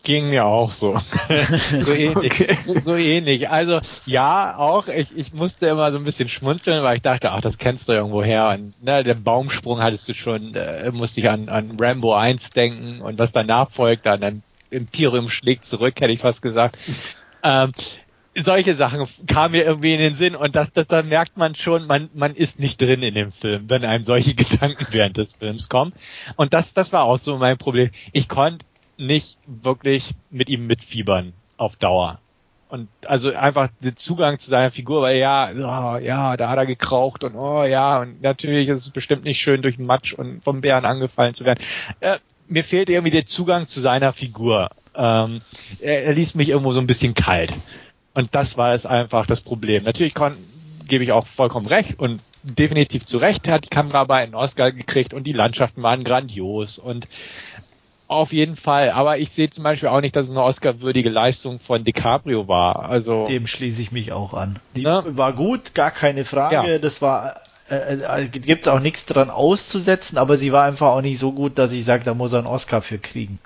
ging 0.04 0.30
mir 0.30 0.44
auch 0.44 0.70
so. 0.70 1.00
so 1.80 1.92
ähnlich. 1.92 2.16
Okay. 2.16 2.56
So 2.82 2.94
ähnlich. 2.94 3.48
Also 3.50 3.80
ja, 4.06 4.56
auch 4.56 4.88
ich, 4.88 5.08
ich 5.16 5.32
musste 5.32 5.66
immer 5.66 5.90
so 5.90 5.98
ein 5.98 6.04
bisschen 6.04 6.28
schmunzeln, 6.28 6.82
weil 6.82 6.96
ich 6.96 7.02
dachte, 7.02 7.32
ach, 7.32 7.40
das 7.40 7.58
kennst 7.58 7.88
du 7.88 7.92
irgendwo 7.92 8.22
her. 8.22 8.50
Und 8.50 8.80
ne, 8.82 9.02
der 9.02 9.14
Baumsprung 9.14 9.80
hattest 9.80 10.08
du 10.08 10.14
schon, 10.14 10.54
äh, 10.54 10.90
musste 10.92 11.20
ich 11.20 11.28
an, 11.28 11.48
an 11.48 11.76
Rambo 11.80 12.14
1 12.14 12.50
denken 12.50 13.00
und 13.00 13.18
was 13.18 13.32
danach 13.32 13.70
folgt, 13.70 14.06
dann 14.06 14.22
ein 14.22 14.42
Imperium 14.70 15.28
schlägt 15.28 15.64
zurück, 15.64 16.00
hätte 16.00 16.12
ich 16.12 16.20
fast 16.20 16.42
gesagt. 16.42 16.76
Ähm, 17.42 17.72
solche 18.42 18.74
Sachen 18.74 19.06
kamen 19.26 19.52
mir 19.52 19.64
irgendwie 19.64 19.92
in 19.92 20.00
den 20.00 20.14
Sinn 20.16 20.34
und 20.34 20.56
das, 20.56 20.72
das, 20.72 20.88
da 20.88 21.02
merkt 21.02 21.36
man 21.36 21.54
schon, 21.54 21.86
man, 21.86 22.10
man 22.14 22.34
ist 22.34 22.58
nicht 22.58 22.80
drin 22.80 23.02
in 23.02 23.14
dem 23.14 23.32
Film, 23.32 23.68
wenn 23.68 23.84
einem 23.84 24.02
solche 24.02 24.34
Gedanken 24.34 24.86
während 24.90 25.16
des 25.16 25.34
Films 25.34 25.68
kommen. 25.68 25.92
Und 26.36 26.52
das, 26.52 26.74
das 26.74 26.92
war 26.92 27.04
auch 27.04 27.18
so 27.18 27.38
mein 27.38 27.58
Problem. 27.58 27.90
Ich 28.12 28.28
konnte 28.28 28.64
nicht 28.96 29.38
wirklich 29.46 30.14
mit 30.30 30.48
ihm 30.48 30.66
mitfiebern 30.66 31.32
auf 31.56 31.76
Dauer. 31.76 32.20
Und 32.68 32.88
also 33.06 33.32
einfach 33.32 33.68
den 33.80 33.96
Zugang 33.96 34.38
zu 34.38 34.50
seiner 34.50 34.70
Figur, 34.70 35.02
weil 35.02 35.18
ja, 35.18 35.50
oh, 35.52 35.98
ja, 35.98 36.36
da 36.36 36.48
hat 36.48 36.58
er 36.58 36.66
gekraucht 36.66 37.22
und 37.22 37.36
oh 37.36 37.62
ja, 37.62 38.00
und 38.00 38.20
natürlich 38.22 38.68
ist 38.68 38.86
es 38.86 38.90
bestimmt 38.90 39.24
nicht 39.24 39.40
schön, 39.40 39.62
durch 39.62 39.76
den 39.76 39.86
Matsch 39.86 40.12
und 40.12 40.42
vom 40.42 40.60
Bären 40.60 40.84
angefallen 40.84 41.34
zu 41.34 41.44
werden. 41.44 41.60
Äh, 42.00 42.18
mir 42.48 42.64
fehlt 42.64 42.90
irgendwie 42.90 43.12
der 43.12 43.26
Zugang 43.26 43.66
zu 43.66 43.80
seiner 43.80 44.12
Figur. 44.12 44.70
Ähm, 44.94 45.42
er, 45.80 46.04
er 46.04 46.14
ließ 46.14 46.34
mich 46.34 46.48
irgendwo 46.48 46.72
so 46.72 46.80
ein 46.80 46.86
bisschen 46.86 47.14
kalt. 47.14 47.52
Und 48.14 48.34
das 48.34 48.56
war 48.56 48.72
es 48.72 48.86
einfach 48.86 49.26
das 49.26 49.40
Problem. 49.40 49.84
Natürlich 49.84 50.14
kon, 50.14 50.36
gebe 50.88 51.04
ich 51.04 51.12
auch 51.12 51.26
vollkommen 51.26 51.66
recht 51.66 51.98
und 51.98 52.20
definitiv 52.44 53.06
zu 53.06 53.18
Recht 53.18 53.48
hat 53.48 53.64
die 53.64 53.68
Kameraarbeit 53.70 54.24
einen 54.24 54.34
Oscar 54.34 54.70
gekriegt 54.70 55.14
und 55.14 55.24
die 55.24 55.32
Landschaften 55.32 55.82
waren 55.82 56.04
grandios 56.04 56.78
und 56.78 57.08
auf 58.08 58.32
jeden 58.32 58.56
Fall. 58.56 58.90
Aber 58.90 59.18
ich 59.18 59.30
sehe 59.30 59.50
zum 59.50 59.64
Beispiel 59.64 59.88
auch 59.88 60.00
nicht, 60.00 60.14
dass 60.16 60.26
es 60.26 60.30
eine 60.30 60.42
Oscar-würdige 60.42 61.10
Leistung 61.10 61.60
von 61.60 61.84
DiCaprio 61.84 62.48
war. 62.48 62.88
Also 62.88 63.24
Dem 63.24 63.46
schließe 63.46 63.80
ich 63.80 63.92
mich 63.92 64.12
auch 64.12 64.34
an. 64.34 64.58
Die 64.76 64.82
Ne? 64.82 65.02
war 65.06 65.32
gut, 65.32 65.74
gar 65.74 65.90
keine 65.90 66.24
Frage. 66.24 66.54
Ja. 66.54 66.78
Das 66.78 67.00
war 67.02 67.40
äh, 67.68 68.24
äh 68.24 68.28
gibt 68.28 68.66
es 68.66 68.72
auch 68.72 68.80
nichts 68.80 69.06
dran 69.06 69.30
auszusetzen, 69.30 70.18
aber 70.18 70.36
sie 70.36 70.52
war 70.52 70.64
einfach 70.64 70.88
auch 70.88 71.02
nicht 71.02 71.18
so 71.18 71.32
gut, 71.32 71.58
dass 71.58 71.72
ich 71.72 71.84
sage, 71.84 72.04
da 72.04 72.14
muss 72.14 72.32
er 72.32 72.40
einen 72.40 72.46
Oscar 72.46 72.82
für 72.82 72.98
kriegen. 72.98 73.38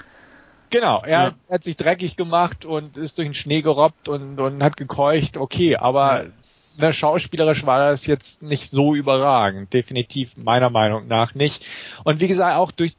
Genau, 0.70 1.02
er 1.02 1.10
ja. 1.10 1.34
hat 1.50 1.64
sich 1.64 1.76
dreckig 1.76 2.16
gemacht 2.16 2.64
und 2.64 2.96
ist 2.96 3.18
durch 3.18 3.28
den 3.28 3.34
Schnee 3.34 3.62
gerobbt 3.62 4.08
und, 4.08 4.38
und 4.38 4.62
hat 4.62 4.76
gekeucht, 4.76 5.38
okay, 5.38 5.76
aber 5.76 6.24
ja. 6.24 6.30
ne, 6.78 6.92
schauspielerisch 6.92 7.64
war 7.64 7.90
das 7.90 8.06
jetzt 8.06 8.42
nicht 8.42 8.70
so 8.70 8.94
überragend, 8.94 9.72
definitiv 9.72 10.36
meiner 10.36 10.68
Meinung 10.68 11.08
nach 11.08 11.34
nicht. 11.34 11.64
Und 12.04 12.20
wie 12.20 12.28
gesagt, 12.28 12.56
auch 12.56 12.70
durch 12.70 12.94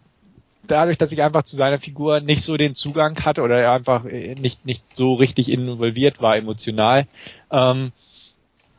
dadurch, 0.71 0.97
dass 0.97 1.11
ich 1.11 1.21
einfach 1.21 1.43
zu 1.43 1.55
seiner 1.55 1.79
Figur 1.79 2.19
nicht 2.19 2.43
so 2.43 2.57
den 2.57 2.75
Zugang 2.75 3.19
hatte 3.23 3.41
oder 3.41 3.59
er 3.59 3.73
einfach 3.73 4.03
nicht, 4.03 4.65
nicht 4.65 4.83
so 4.95 5.15
richtig 5.15 5.49
involviert 5.49 6.21
war 6.21 6.37
emotional, 6.37 7.07
ähm, 7.51 7.91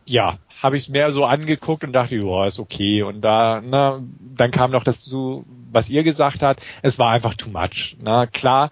ja, 0.07 0.39
habe 0.63 0.77
ich 0.77 0.85
es 0.85 0.89
mehr 0.89 1.13
so 1.13 1.25
angeguckt 1.25 1.85
und 1.85 1.93
dachte, 1.93 2.17
ja, 2.17 2.47
ist 2.47 2.59
okay. 2.59 3.03
Und 3.03 3.23
da, 3.23 3.63
na, 3.65 4.03
dann 4.37 4.51
kam 4.51 4.71
noch 4.71 4.85
das 4.85 5.01
zu, 5.01 5.45
was 5.71 5.89
ihr 5.89 6.03
gesagt 6.03 6.43
habt, 6.43 6.63
es 6.83 6.99
war 6.99 7.11
einfach 7.11 7.35
too 7.35 7.51
much. 7.51 7.97
Na, 8.03 8.27
klar, 8.27 8.71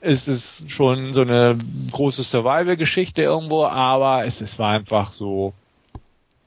es 0.00 0.28
ist 0.28 0.70
schon 0.70 1.12
so 1.12 1.22
eine 1.22 1.58
große 1.90 2.22
Survival-Geschichte 2.22 3.22
irgendwo, 3.22 3.64
aber 3.64 4.24
es, 4.24 4.40
es 4.40 4.58
war 4.58 4.70
einfach 4.70 5.12
so 5.12 5.52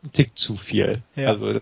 ein 0.04 0.12
Tick 0.12 0.38
zu 0.38 0.56
viel. 0.56 1.04
Ja. 1.16 1.30
Also, 1.30 1.60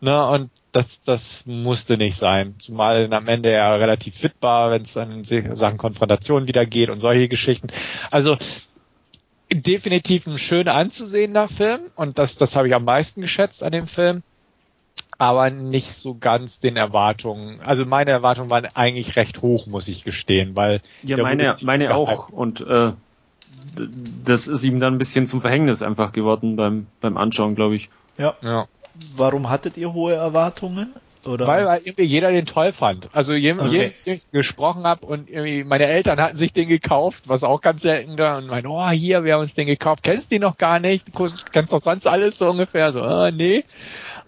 ne, 0.00 0.26
und 0.30 0.50
das, 0.76 1.00
das 1.04 1.42
musste 1.46 1.96
nicht 1.96 2.18
sein. 2.18 2.56
Zumal 2.58 3.10
am 3.10 3.28
Ende 3.28 3.50
er 3.50 3.80
relativ 3.80 4.14
fit 4.14 4.34
war, 4.40 4.70
wenn 4.70 4.82
es 4.82 4.92
dann 4.92 5.24
in 5.24 5.56
Sachen 5.56 5.78
Konfrontation 5.78 6.46
wieder 6.46 6.66
geht 6.66 6.90
und 6.90 6.98
solche 6.98 7.28
Geschichten. 7.28 7.68
Also 8.10 8.36
definitiv 9.50 10.26
ein 10.26 10.36
schön 10.36 10.68
anzusehender 10.68 11.48
Film 11.48 11.80
und 11.94 12.18
das, 12.18 12.36
das 12.36 12.56
habe 12.56 12.68
ich 12.68 12.74
am 12.74 12.84
meisten 12.84 13.22
geschätzt 13.22 13.62
an 13.62 13.72
dem 13.72 13.86
Film. 13.86 14.22
Aber 15.16 15.48
nicht 15.48 15.94
so 15.94 16.14
ganz 16.14 16.60
den 16.60 16.76
Erwartungen. 16.76 17.62
Also 17.62 17.86
meine 17.86 18.10
Erwartungen 18.10 18.50
waren 18.50 18.66
eigentlich 18.66 19.16
recht 19.16 19.40
hoch, 19.40 19.66
muss 19.66 19.88
ich 19.88 20.04
gestehen, 20.04 20.56
weil 20.56 20.82
ja 21.02 21.16
meine 21.16 21.54
meine 21.62 21.94
auch 21.94 22.28
und 22.28 22.60
äh, 22.60 22.92
das 24.24 24.46
ist 24.46 24.62
ihm 24.62 24.78
dann 24.78 24.96
ein 24.96 24.98
bisschen 24.98 25.26
zum 25.26 25.40
Verhängnis 25.40 25.80
einfach 25.80 26.12
geworden 26.12 26.56
beim 26.56 26.86
beim 27.00 27.16
Anschauen, 27.16 27.54
glaube 27.54 27.76
ich. 27.76 27.88
Ja. 28.18 28.34
ja. 28.42 28.66
Warum 29.16 29.48
hattet 29.48 29.76
ihr 29.76 29.92
hohe 29.92 30.14
Erwartungen? 30.14 30.94
Oder? 31.26 31.46
Weil, 31.46 31.66
weil 31.66 31.80
irgendwie 31.84 32.04
jeder 32.04 32.30
den 32.30 32.46
toll 32.46 32.72
fand. 32.72 33.08
Also 33.12 33.32
jedem, 33.34 33.60
okay. 33.60 33.92
jedem 34.06 34.14
ich 34.14 34.30
gesprochen 34.30 34.84
habe 34.84 35.06
und 35.06 35.28
irgendwie 35.28 35.64
meine 35.64 35.86
Eltern 35.86 36.20
hatten 36.20 36.36
sich 36.36 36.52
den 36.52 36.68
gekauft, 36.68 37.24
was 37.26 37.42
auch 37.42 37.60
ganz 37.60 37.82
selten 37.82 38.16
da 38.16 38.38
und 38.38 38.46
meinen, 38.46 38.66
oh 38.66 38.88
hier, 38.90 39.24
wir 39.24 39.34
haben 39.34 39.40
uns 39.40 39.54
den 39.54 39.66
gekauft, 39.66 40.02
kennst 40.02 40.30
du 40.30 40.36
den 40.36 40.42
noch 40.42 40.56
gar 40.56 40.78
nicht, 40.78 41.06
du 41.08 41.28
kennst 41.52 41.72
doch 41.72 41.80
sonst 41.80 42.06
alles 42.06 42.38
so 42.38 42.48
ungefähr, 42.48 42.92
so, 42.92 43.02
oh, 43.02 43.30
nee. 43.30 43.64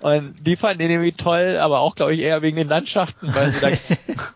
Und 0.00 0.34
die 0.40 0.54
fanden 0.54 0.78
den 0.78 0.90
irgendwie 0.90 1.12
toll, 1.12 1.56
aber 1.58 1.80
auch, 1.80 1.96
glaube 1.96 2.14
ich, 2.14 2.20
eher 2.20 2.40
wegen 2.42 2.56
den 2.56 2.68
Landschaften, 2.68 3.34
weil 3.34 3.52
sie, 3.52 3.60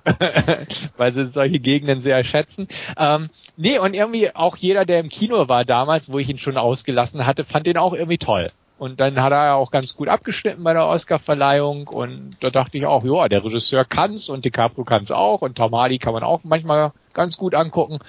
da, 0.04 0.56
weil 0.96 1.12
sie 1.12 1.28
solche 1.28 1.60
Gegenden 1.60 2.00
sehr 2.00 2.24
schätzen. 2.24 2.66
Ähm, 2.96 3.30
nee, 3.56 3.78
und 3.78 3.94
irgendwie 3.94 4.34
auch 4.34 4.56
jeder, 4.56 4.84
der 4.84 4.98
im 4.98 5.08
Kino 5.08 5.48
war 5.48 5.64
damals, 5.64 6.10
wo 6.10 6.18
ich 6.18 6.28
ihn 6.28 6.38
schon 6.38 6.56
ausgelassen 6.56 7.26
hatte, 7.26 7.44
fand 7.44 7.66
den 7.66 7.76
auch 7.76 7.92
irgendwie 7.92 8.18
toll. 8.18 8.50
Und 8.82 8.98
dann 8.98 9.22
hat 9.22 9.30
er 9.30 9.44
ja 9.44 9.54
auch 9.54 9.70
ganz 9.70 9.94
gut 9.94 10.08
abgeschnitten 10.08 10.64
bei 10.64 10.72
der 10.72 10.88
Oscarverleihung 10.88 11.86
und 11.86 12.30
da 12.40 12.50
dachte 12.50 12.78
ich 12.78 12.84
auch, 12.84 13.04
ja, 13.04 13.28
der 13.28 13.44
Regisseur 13.44 13.84
kann's 13.84 14.28
und 14.28 14.44
DiCaprio 14.44 14.82
kann's 14.82 15.12
auch 15.12 15.40
und 15.40 15.54
Tom 15.54 15.72
Hardy 15.72 15.98
kann 15.98 16.12
man 16.12 16.24
auch 16.24 16.40
manchmal 16.42 16.90
ganz 17.12 17.36
gut 17.36 17.54
angucken. 17.54 18.00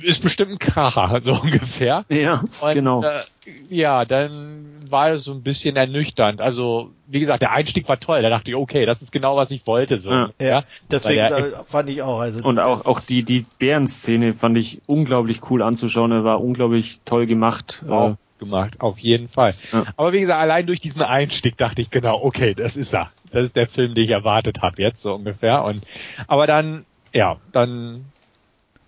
Ist 0.00 0.22
bestimmt 0.22 0.52
ein 0.52 0.58
Kracher, 0.60 1.20
so 1.22 1.32
ungefähr. 1.32 2.04
Ja, 2.08 2.44
und, 2.60 2.72
genau. 2.72 3.02
Äh, 3.02 3.22
ja, 3.68 4.04
dann 4.04 4.66
war 4.88 5.10
es 5.10 5.24
so 5.24 5.32
ein 5.32 5.42
bisschen 5.42 5.74
ernüchternd. 5.74 6.40
Also, 6.40 6.92
wie 7.08 7.18
gesagt, 7.18 7.42
der 7.42 7.50
Einstieg 7.50 7.88
war 7.88 7.98
toll. 7.98 8.22
Da 8.22 8.30
dachte 8.30 8.50
ich, 8.50 8.56
okay, 8.56 8.86
das 8.86 9.02
ist 9.02 9.10
genau, 9.10 9.36
was 9.36 9.50
ich 9.50 9.66
wollte. 9.66 9.98
So, 9.98 10.10
ja, 10.10 10.30
ja. 10.38 10.64
deswegen 10.88 11.16
der, 11.16 11.64
fand 11.66 11.90
ich 11.90 12.02
auch. 12.02 12.20
Also 12.20 12.44
und 12.44 12.60
auch, 12.60 12.86
auch 12.86 13.00
die, 13.00 13.24
die 13.24 13.44
Bärenszene 13.58 14.34
fand 14.34 14.56
ich 14.56 14.82
unglaublich 14.86 15.40
cool 15.50 15.62
anzuschauen. 15.62 16.12
Er 16.12 16.22
war 16.22 16.40
unglaublich 16.40 17.00
toll 17.04 17.26
gemacht. 17.26 17.82
Wow. 17.84 18.18
Gemacht, 18.38 18.80
auf 18.80 18.98
jeden 18.98 19.28
Fall. 19.28 19.54
Ja. 19.72 19.86
Aber 19.96 20.12
wie 20.12 20.20
gesagt, 20.20 20.40
allein 20.40 20.66
durch 20.66 20.80
diesen 20.80 21.02
Einstieg 21.02 21.56
dachte 21.56 21.80
ich 21.80 21.90
genau, 21.90 22.22
okay, 22.22 22.54
das 22.54 22.76
ist 22.76 22.92
er. 22.92 23.10
Das 23.32 23.44
ist 23.44 23.56
der 23.56 23.66
Film, 23.66 23.94
den 23.94 24.04
ich 24.04 24.10
erwartet 24.10 24.62
habe 24.62 24.80
jetzt 24.82 25.00
so 25.02 25.14
ungefähr. 25.14 25.64
Und 25.64 25.84
aber 26.26 26.46
dann, 26.46 26.84
ja, 27.12 27.38
dann 27.52 28.04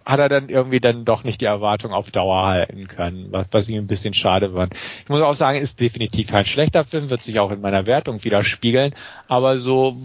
hat 0.08 0.20
er 0.20 0.30
dann 0.30 0.48
irgendwie 0.48 0.80
dann 0.80 1.04
doch 1.04 1.22
nicht 1.22 1.42
die 1.42 1.44
Erwartung 1.44 1.92
auf 1.92 2.10
Dauer 2.10 2.46
halten 2.46 2.88
können, 2.88 3.30
was, 3.30 3.46
was 3.50 3.68
ich 3.68 3.76
ein 3.76 3.86
bisschen 3.86 4.14
schade 4.14 4.54
war. 4.54 4.68
Ich 5.02 5.08
muss 5.10 5.20
auch 5.20 5.34
sagen, 5.34 5.58
ist 5.58 5.80
definitiv 5.80 6.30
kein 6.30 6.46
schlechter 6.46 6.86
Film, 6.86 7.10
wird 7.10 7.22
sich 7.22 7.38
auch 7.38 7.50
in 7.50 7.60
meiner 7.60 7.84
Wertung 7.84 8.24
widerspiegeln, 8.24 8.94
aber 9.28 9.58
so, 9.58 9.96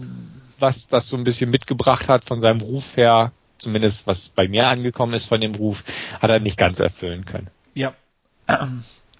was 0.58 0.88
das 0.88 1.08
so 1.08 1.16
ein 1.16 1.24
bisschen 1.24 1.50
mitgebracht 1.50 2.08
hat 2.08 2.26
von 2.26 2.40
seinem 2.40 2.60
Ruf 2.60 2.98
her, 2.98 3.32
zumindest 3.56 4.06
was 4.06 4.28
bei 4.28 4.46
mir 4.46 4.66
angekommen 4.68 5.14
ist 5.14 5.24
von 5.24 5.40
dem 5.40 5.54
Ruf, 5.54 5.82
hat 6.20 6.30
er 6.30 6.38
nicht 6.38 6.58
ganz 6.58 6.80
erfüllen 6.80 7.24
können. 7.24 7.48
Ja, 7.72 7.94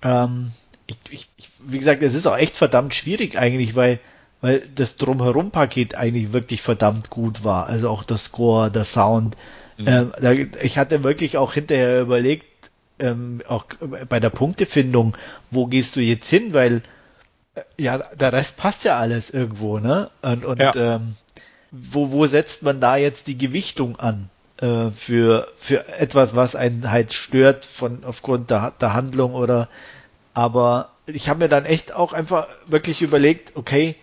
ähm, 0.04 0.52
ich, 0.86 1.28
ich, 1.36 1.50
wie 1.58 1.78
gesagt, 1.78 2.02
es 2.02 2.14
ist 2.14 2.26
auch 2.26 2.36
echt 2.36 2.56
verdammt 2.56 2.94
schwierig 2.94 3.38
eigentlich, 3.38 3.74
weil, 3.74 3.98
weil 4.40 4.62
das 4.74 4.96
Drumherum-Paket 4.96 5.96
eigentlich 5.96 6.32
wirklich 6.32 6.62
verdammt 6.62 7.10
gut 7.10 7.42
war. 7.42 7.66
Also 7.66 7.88
auch 7.88 8.04
das 8.04 8.24
Score, 8.24 8.70
der 8.70 8.84
Sound. 8.84 9.36
Mhm. 9.78 9.88
Ähm, 9.88 10.12
da, 10.20 10.32
ich 10.32 10.78
hatte 10.78 11.02
wirklich 11.02 11.38
auch 11.38 11.54
hinterher 11.54 12.02
überlegt, 12.02 12.46
ähm, 12.98 13.42
auch 13.48 13.64
bei 14.08 14.20
der 14.20 14.30
Punktefindung, 14.30 15.16
wo 15.50 15.66
gehst 15.66 15.96
du 15.96 16.00
jetzt 16.00 16.28
hin, 16.28 16.52
weil 16.52 16.82
äh, 17.54 17.62
ja, 17.78 17.98
der 17.98 18.32
Rest 18.32 18.56
passt 18.56 18.84
ja 18.84 18.98
alles 18.98 19.30
irgendwo, 19.30 19.78
ne? 19.78 20.10
Und, 20.22 20.44
und 20.44 20.60
ja. 20.60 20.72
ähm, 20.74 21.16
wo, 21.72 22.12
wo 22.12 22.26
setzt 22.26 22.62
man 22.62 22.80
da 22.80 22.96
jetzt 22.96 23.26
die 23.26 23.38
Gewichtung 23.38 23.96
an? 23.98 24.28
Äh, 24.58 24.90
für, 24.92 25.48
für 25.56 25.88
etwas, 25.88 26.36
was 26.36 26.54
einen 26.54 26.90
halt 26.90 27.12
stört 27.12 27.64
von 27.64 28.04
aufgrund 28.04 28.50
der, 28.50 28.72
der 28.80 28.94
Handlung 28.94 29.34
oder 29.34 29.68
aber 30.34 30.90
ich 31.06 31.28
habe 31.28 31.40
mir 31.40 31.48
dann 31.48 31.64
echt 31.64 31.94
auch 31.94 32.12
einfach 32.12 32.48
wirklich 32.66 33.02
überlegt, 33.02 33.56
okay, 33.56 33.96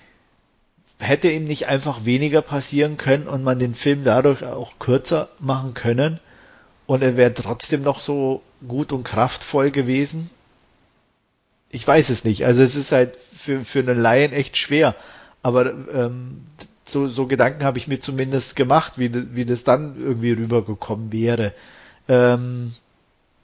hätte 1.00 1.30
ihm 1.30 1.46
nicht 1.46 1.68
einfach 1.68 2.06
weniger 2.06 2.42
passieren 2.42 2.98
können 2.98 3.28
und 3.28 3.44
man 3.44 3.60
den 3.60 3.76
Film 3.76 4.04
dadurch 4.04 4.44
auch 4.44 4.80
kürzer 4.80 5.30
machen 5.40 5.74
können 5.74 6.20
und 6.86 7.02
er 7.02 7.18
wäre 7.18 7.34
trotzdem 7.34 7.82
noch 7.82 8.02
so 8.02 8.42
gut 8.68 8.92
und 8.92 9.04
kraftvoll 9.04 9.72
gewesen? 9.72 10.30
Ich 11.70 11.88
weiß 11.88 12.10
es 12.10 12.24
nicht. 12.24 12.46
Also 12.46 12.62
es 12.62 12.76
ist 12.76 12.92
halt 12.92 13.18
für, 13.36 13.64
für 13.64 13.80
einen 13.80 13.98
Laien 13.98 14.34
echt 14.34 14.58
schwer. 14.58 14.96
Aber 15.42 15.72
ähm, 15.94 16.42
so, 16.86 17.08
so 17.08 17.28
Gedanken 17.28 17.64
habe 17.64 17.78
ich 17.78 17.88
mir 17.88 18.02
zumindest 18.02 18.56
gemacht, 18.56 18.94
wie, 18.98 19.34
wie 19.34 19.46
das 19.46 19.64
dann 19.64 19.96
irgendwie 20.00 20.34
rübergekommen 20.34 21.12
wäre. 21.12 21.54
Ähm, 22.10 22.74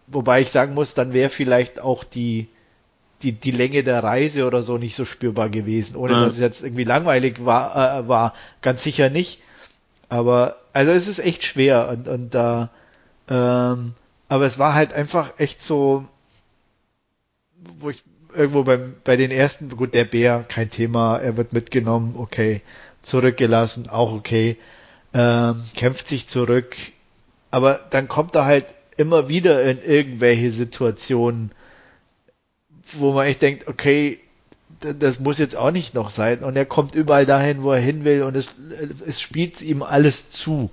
wobei 0.08 0.42
ich 0.42 0.52
sagen 0.52 0.74
muss, 0.74 0.94
dann 0.94 1.14
wäre 1.14 1.30
vielleicht 1.30 1.80
auch 1.80 2.04
die, 2.04 2.50
die, 3.24 3.32
die 3.32 3.52
Länge 3.52 3.84
der 3.84 4.04
Reise 4.04 4.46
oder 4.46 4.64
so 4.64 4.78
nicht 4.78 4.96
so 4.96 5.06
spürbar 5.06 5.50
gewesen, 5.50 5.96
ohne 5.96 6.14
ja. 6.14 6.20
dass 6.22 6.34
es 6.34 6.40
jetzt 6.40 6.62
irgendwie 6.62 6.84
langweilig 6.84 7.44
war, 7.46 8.02
äh, 8.02 8.08
war. 8.08 8.34
Ganz 8.62 8.84
sicher 8.84 9.10
nicht. 9.10 9.42
Aber, 10.10 10.58
also 10.74 10.92
es 10.92 11.08
ist 11.08 11.20
echt 11.20 11.44
schwer 11.44 11.90
und, 11.90 12.08
und 12.08 12.34
da, 12.34 12.70
ähm, 13.30 13.94
aber 14.30 14.46
es 14.46 14.58
war 14.60 14.74
halt 14.74 14.94
einfach 14.94 15.34
echt 15.38 15.64
so, 15.64 16.06
wo 17.80 17.90
ich 17.90 18.04
irgendwo 18.34 18.64
beim, 18.64 18.96
bei 19.04 19.18
den 19.18 19.32
ersten, 19.32 19.70
gut, 19.70 19.94
der 19.94 20.06
Bär, 20.06 20.46
kein 20.48 20.70
Thema, 20.70 21.18
er 21.18 21.36
wird 21.38 21.54
mitgenommen, 21.54 22.16
okay, 22.18 22.62
zurückgelassen, 23.02 23.90
auch 23.90 24.14
okay, 24.14 24.58
ähm, 25.14 25.64
kämpft 25.76 26.08
sich 26.08 26.28
zurück, 26.28 26.76
aber 27.52 27.80
dann 27.90 28.08
kommt 28.08 28.36
er 28.36 28.46
halt 28.46 28.66
immer 28.98 29.30
wieder 29.30 29.64
in 29.64 29.82
irgendwelche 29.82 30.52
Situationen, 30.52 31.52
wo 32.94 33.14
man 33.14 33.28
echt 33.28 33.42
denkt, 33.42 33.68
okay, 33.68 34.20
das 34.80 35.20
muss 35.20 35.38
jetzt 35.38 35.56
auch 35.56 35.72
nicht 35.72 35.94
noch 35.94 36.10
sein. 36.10 36.44
Und 36.44 36.56
er 36.56 36.66
kommt 36.66 36.96
überall 36.96 37.26
dahin, 37.26 37.64
wo 37.64 37.72
er 37.72 37.80
hin 37.80 38.04
will 38.04 38.24
und 38.24 38.36
es, 38.36 38.50
es 39.06 39.22
spielt 39.22 39.62
ihm 39.62 39.82
alles 39.84 40.30
zu. 40.32 40.70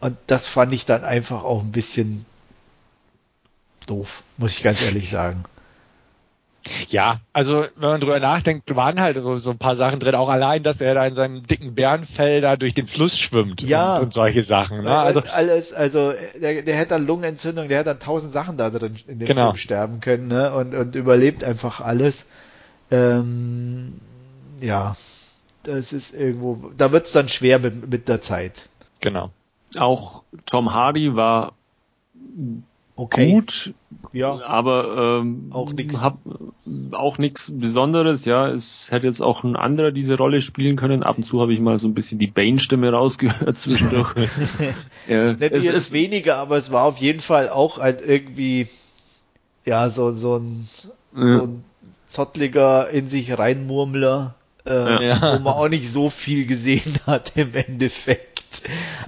Und 0.00 0.16
das 0.26 0.46
fand 0.48 0.72
ich 0.72 0.84
dann 0.86 1.04
einfach 1.04 1.42
auch 1.44 1.62
ein 1.62 1.72
bisschen 1.72 2.26
doof, 3.86 4.22
muss 4.36 4.56
ich 4.56 4.62
ganz 4.62 4.82
ehrlich 4.82 5.08
sagen. 5.08 5.44
Ja, 6.88 7.20
also 7.32 7.66
wenn 7.76 7.88
man 7.88 8.00
drüber 8.00 8.20
nachdenkt, 8.20 8.74
waren 8.74 9.00
halt 9.00 9.16
so, 9.16 9.38
so 9.38 9.50
ein 9.50 9.58
paar 9.58 9.76
Sachen 9.76 10.00
drin, 10.00 10.14
auch 10.14 10.28
allein, 10.28 10.62
dass 10.62 10.80
er 10.80 10.94
da 10.94 11.06
in 11.06 11.14
seinem 11.14 11.46
dicken 11.46 11.74
Bärenfell 11.74 12.40
da 12.40 12.56
durch 12.56 12.74
den 12.74 12.86
Fluss 12.86 13.18
schwimmt 13.18 13.60
ja. 13.60 13.96
und, 13.96 14.04
und 14.04 14.14
solche 14.14 14.42
Sachen. 14.42 14.82
Ne? 14.82 14.96
Also 14.96 15.20
alles, 15.20 15.72
also 15.72 16.14
der, 16.40 16.62
der 16.62 16.76
hätte 16.76 16.90
dann 16.90 17.06
Lungenentzündung, 17.06 17.68
der 17.68 17.78
hätte 17.78 17.90
dann 17.90 18.00
tausend 18.00 18.32
Sachen 18.32 18.56
da 18.56 18.70
drin 18.70 18.96
in 19.06 19.18
dem 19.18 19.26
genau. 19.26 19.50
Film 19.50 19.58
sterben 19.58 20.00
können, 20.00 20.28
ne? 20.28 20.54
Und, 20.54 20.74
und 20.74 20.94
überlebt 20.94 21.44
einfach 21.44 21.80
alles. 21.80 22.26
Ähm, 22.90 24.00
ja, 24.60 24.96
das 25.64 25.92
ist 25.92 26.14
irgendwo, 26.14 26.70
da 26.76 26.92
wird's 26.92 27.12
dann 27.12 27.28
schwer 27.28 27.58
mit, 27.58 27.90
mit 27.90 28.08
der 28.08 28.20
Zeit. 28.20 28.68
Genau. 29.00 29.30
Auch 29.76 30.22
Tom 30.46 30.72
Hardy 30.72 31.16
war 31.16 31.52
okay. 32.96 33.32
gut, 33.32 33.74
ja. 34.12 34.40
aber 34.46 35.20
ähm, 35.20 35.50
auch 35.50 35.72
nichts. 35.72 35.98
auch 36.92 37.18
nichts 37.18 37.52
Besonderes, 37.54 38.24
ja. 38.24 38.48
Es 38.48 38.90
hätte 38.90 39.06
jetzt 39.06 39.20
auch 39.20 39.44
ein 39.44 39.56
anderer 39.56 39.90
diese 39.90 40.16
Rolle 40.16 40.40
spielen 40.42 40.76
können. 40.76 41.02
Ab 41.02 41.18
und 41.18 41.24
zu 41.24 41.40
habe 41.40 41.52
ich 41.52 41.60
mal 41.60 41.78
so 41.78 41.88
ein 41.88 41.94
bisschen 41.94 42.18
die 42.18 42.26
Bane-Stimme 42.26 42.90
rausgehört 42.90 43.58
zwischendurch. 43.58 44.14
ja, 45.08 45.32
Nicht 45.32 45.52
es 45.52 45.66
ist 45.66 45.92
weniger, 45.92 46.36
aber 46.36 46.56
es 46.56 46.70
war 46.70 46.84
auf 46.84 46.98
jeden 46.98 47.20
Fall 47.20 47.48
auch 47.48 47.78
ein 47.78 47.98
irgendwie, 47.98 48.68
ja, 49.64 49.90
so, 49.90 50.12
so 50.12 50.36
ein, 50.36 50.66
ja. 51.16 51.26
so 51.26 51.42
ein 51.44 51.64
zottliger 52.08 52.88
in 52.90 53.08
sich 53.08 53.36
reinmurmler, 53.36 54.36
äh, 54.66 55.08
ja. 55.08 55.34
wo 55.34 55.42
man 55.42 55.54
auch 55.54 55.68
nicht 55.68 55.90
so 55.90 56.10
viel 56.10 56.46
gesehen 56.46 56.98
hat 57.06 57.32
im 57.34 57.54
Endeffekt. 57.54 58.62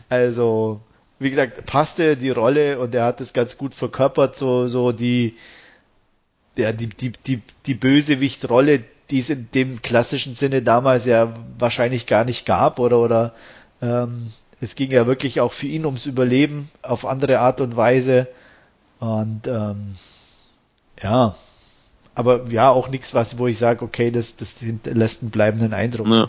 Also, 0.08 0.80
wie 1.18 1.30
gesagt, 1.30 1.66
passte 1.66 2.16
die 2.16 2.30
Rolle 2.30 2.78
und 2.78 2.94
er 2.94 3.04
hat 3.04 3.20
es 3.20 3.32
ganz 3.32 3.56
gut 3.56 3.74
verkörpert, 3.74 4.36
so, 4.36 4.68
so 4.68 4.92
die, 4.92 5.36
ja, 6.56 6.72
die, 6.72 6.88
die, 6.88 7.12
die, 7.12 7.42
die 7.66 7.74
Bösewichtrolle, 7.74 8.84
die 9.10 9.20
es 9.20 9.30
in 9.30 9.48
dem 9.52 9.82
klassischen 9.82 10.34
Sinne 10.34 10.62
damals 10.62 11.06
ja 11.06 11.34
wahrscheinlich 11.58 12.06
gar 12.06 12.24
nicht 12.24 12.44
gab 12.44 12.78
oder, 12.78 12.98
oder, 13.00 13.34
ähm, 13.80 14.30
es 14.60 14.74
ging 14.74 14.90
ja 14.90 15.06
wirklich 15.06 15.40
auch 15.40 15.52
für 15.52 15.66
ihn 15.66 15.84
ums 15.84 16.06
Überleben 16.06 16.70
auf 16.82 17.04
andere 17.04 17.40
Art 17.40 17.60
und 17.60 17.76
Weise 17.76 18.28
und, 18.98 19.46
ähm, 19.46 19.94
ja, 21.02 21.34
aber 22.14 22.50
ja, 22.50 22.70
auch 22.70 22.88
nichts, 22.88 23.12
was, 23.12 23.38
wo 23.38 23.46
ich 23.46 23.58
sage, 23.58 23.84
okay, 23.84 24.10
das, 24.10 24.36
das 24.36 24.54
lässt 24.84 25.20
einen 25.20 25.30
bleibenden 25.30 25.74
Eindruck. 25.74 26.06
Ja 26.08 26.28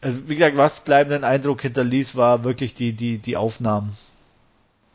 also 0.00 0.28
wie 0.28 0.36
gesagt, 0.36 0.56
was 0.56 0.80
bleibenden 0.80 1.24
Eindruck 1.24 1.62
hinterließ, 1.62 2.16
war 2.16 2.44
wirklich 2.44 2.74
die, 2.74 2.92
die, 2.92 3.18
die 3.18 3.36
Aufnahmen. 3.36 3.96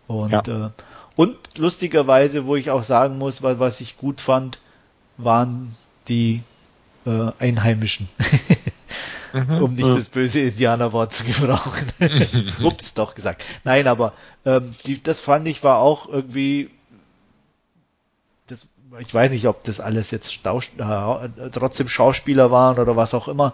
Und, 0.08 0.32
ja. 0.32 0.68
äh, 0.68 0.70
und 1.16 1.38
lustigerweise, 1.58 2.46
wo 2.46 2.56
ich 2.56 2.70
auch 2.70 2.84
sagen 2.84 3.18
muss, 3.18 3.42
was, 3.42 3.60
was 3.60 3.82
ich 3.82 3.98
gut 3.98 4.22
fand, 4.22 4.60
waren 5.18 5.76
die 6.08 6.44
äh, 7.06 7.32
Einheimischen. 7.40 8.08
mhm, 9.34 9.64
um 9.64 9.76
nicht 9.76 9.88
ja. 9.88 9.96
das 9.96 10.10
böse 10.10 10.42
Indianerwort 10.42 11.14
zu 11.14 11.24
gebrauchen. 11.24 11.92
Ups, 12.64 12.94
doch 12.94 13.16
gesagt. 13.16 13.44
Nein, 13.64 13.88
aber 13.88 14.14
ähm, 14.46 14.76
die, 14.86 15.02
das 15.02 15.20
fand 15.20 15.48
ich 15.48 15.64
war 15.64 15.80
auch 15.80 16.08
irgendwie 16.08 16.70
das, 18.48 18.68
ich 19.00 19.14
weiß 19.14 19.32
nicht, 19.32 19.48
ob 19.48 19.64
das 19.64 19.80
alles 19.80 20.12
jetzt 20.12 20.32
Staus, 20.32 20.70
äh, 20.78 21.50
trotzdem 21.52 21.88
Schauspieler 21.88 22.52
waren 22.52 22.80
oder 22.80 22.96
was 22.96 23.14
auch 23.14 23.28
immer, 23.28 23.54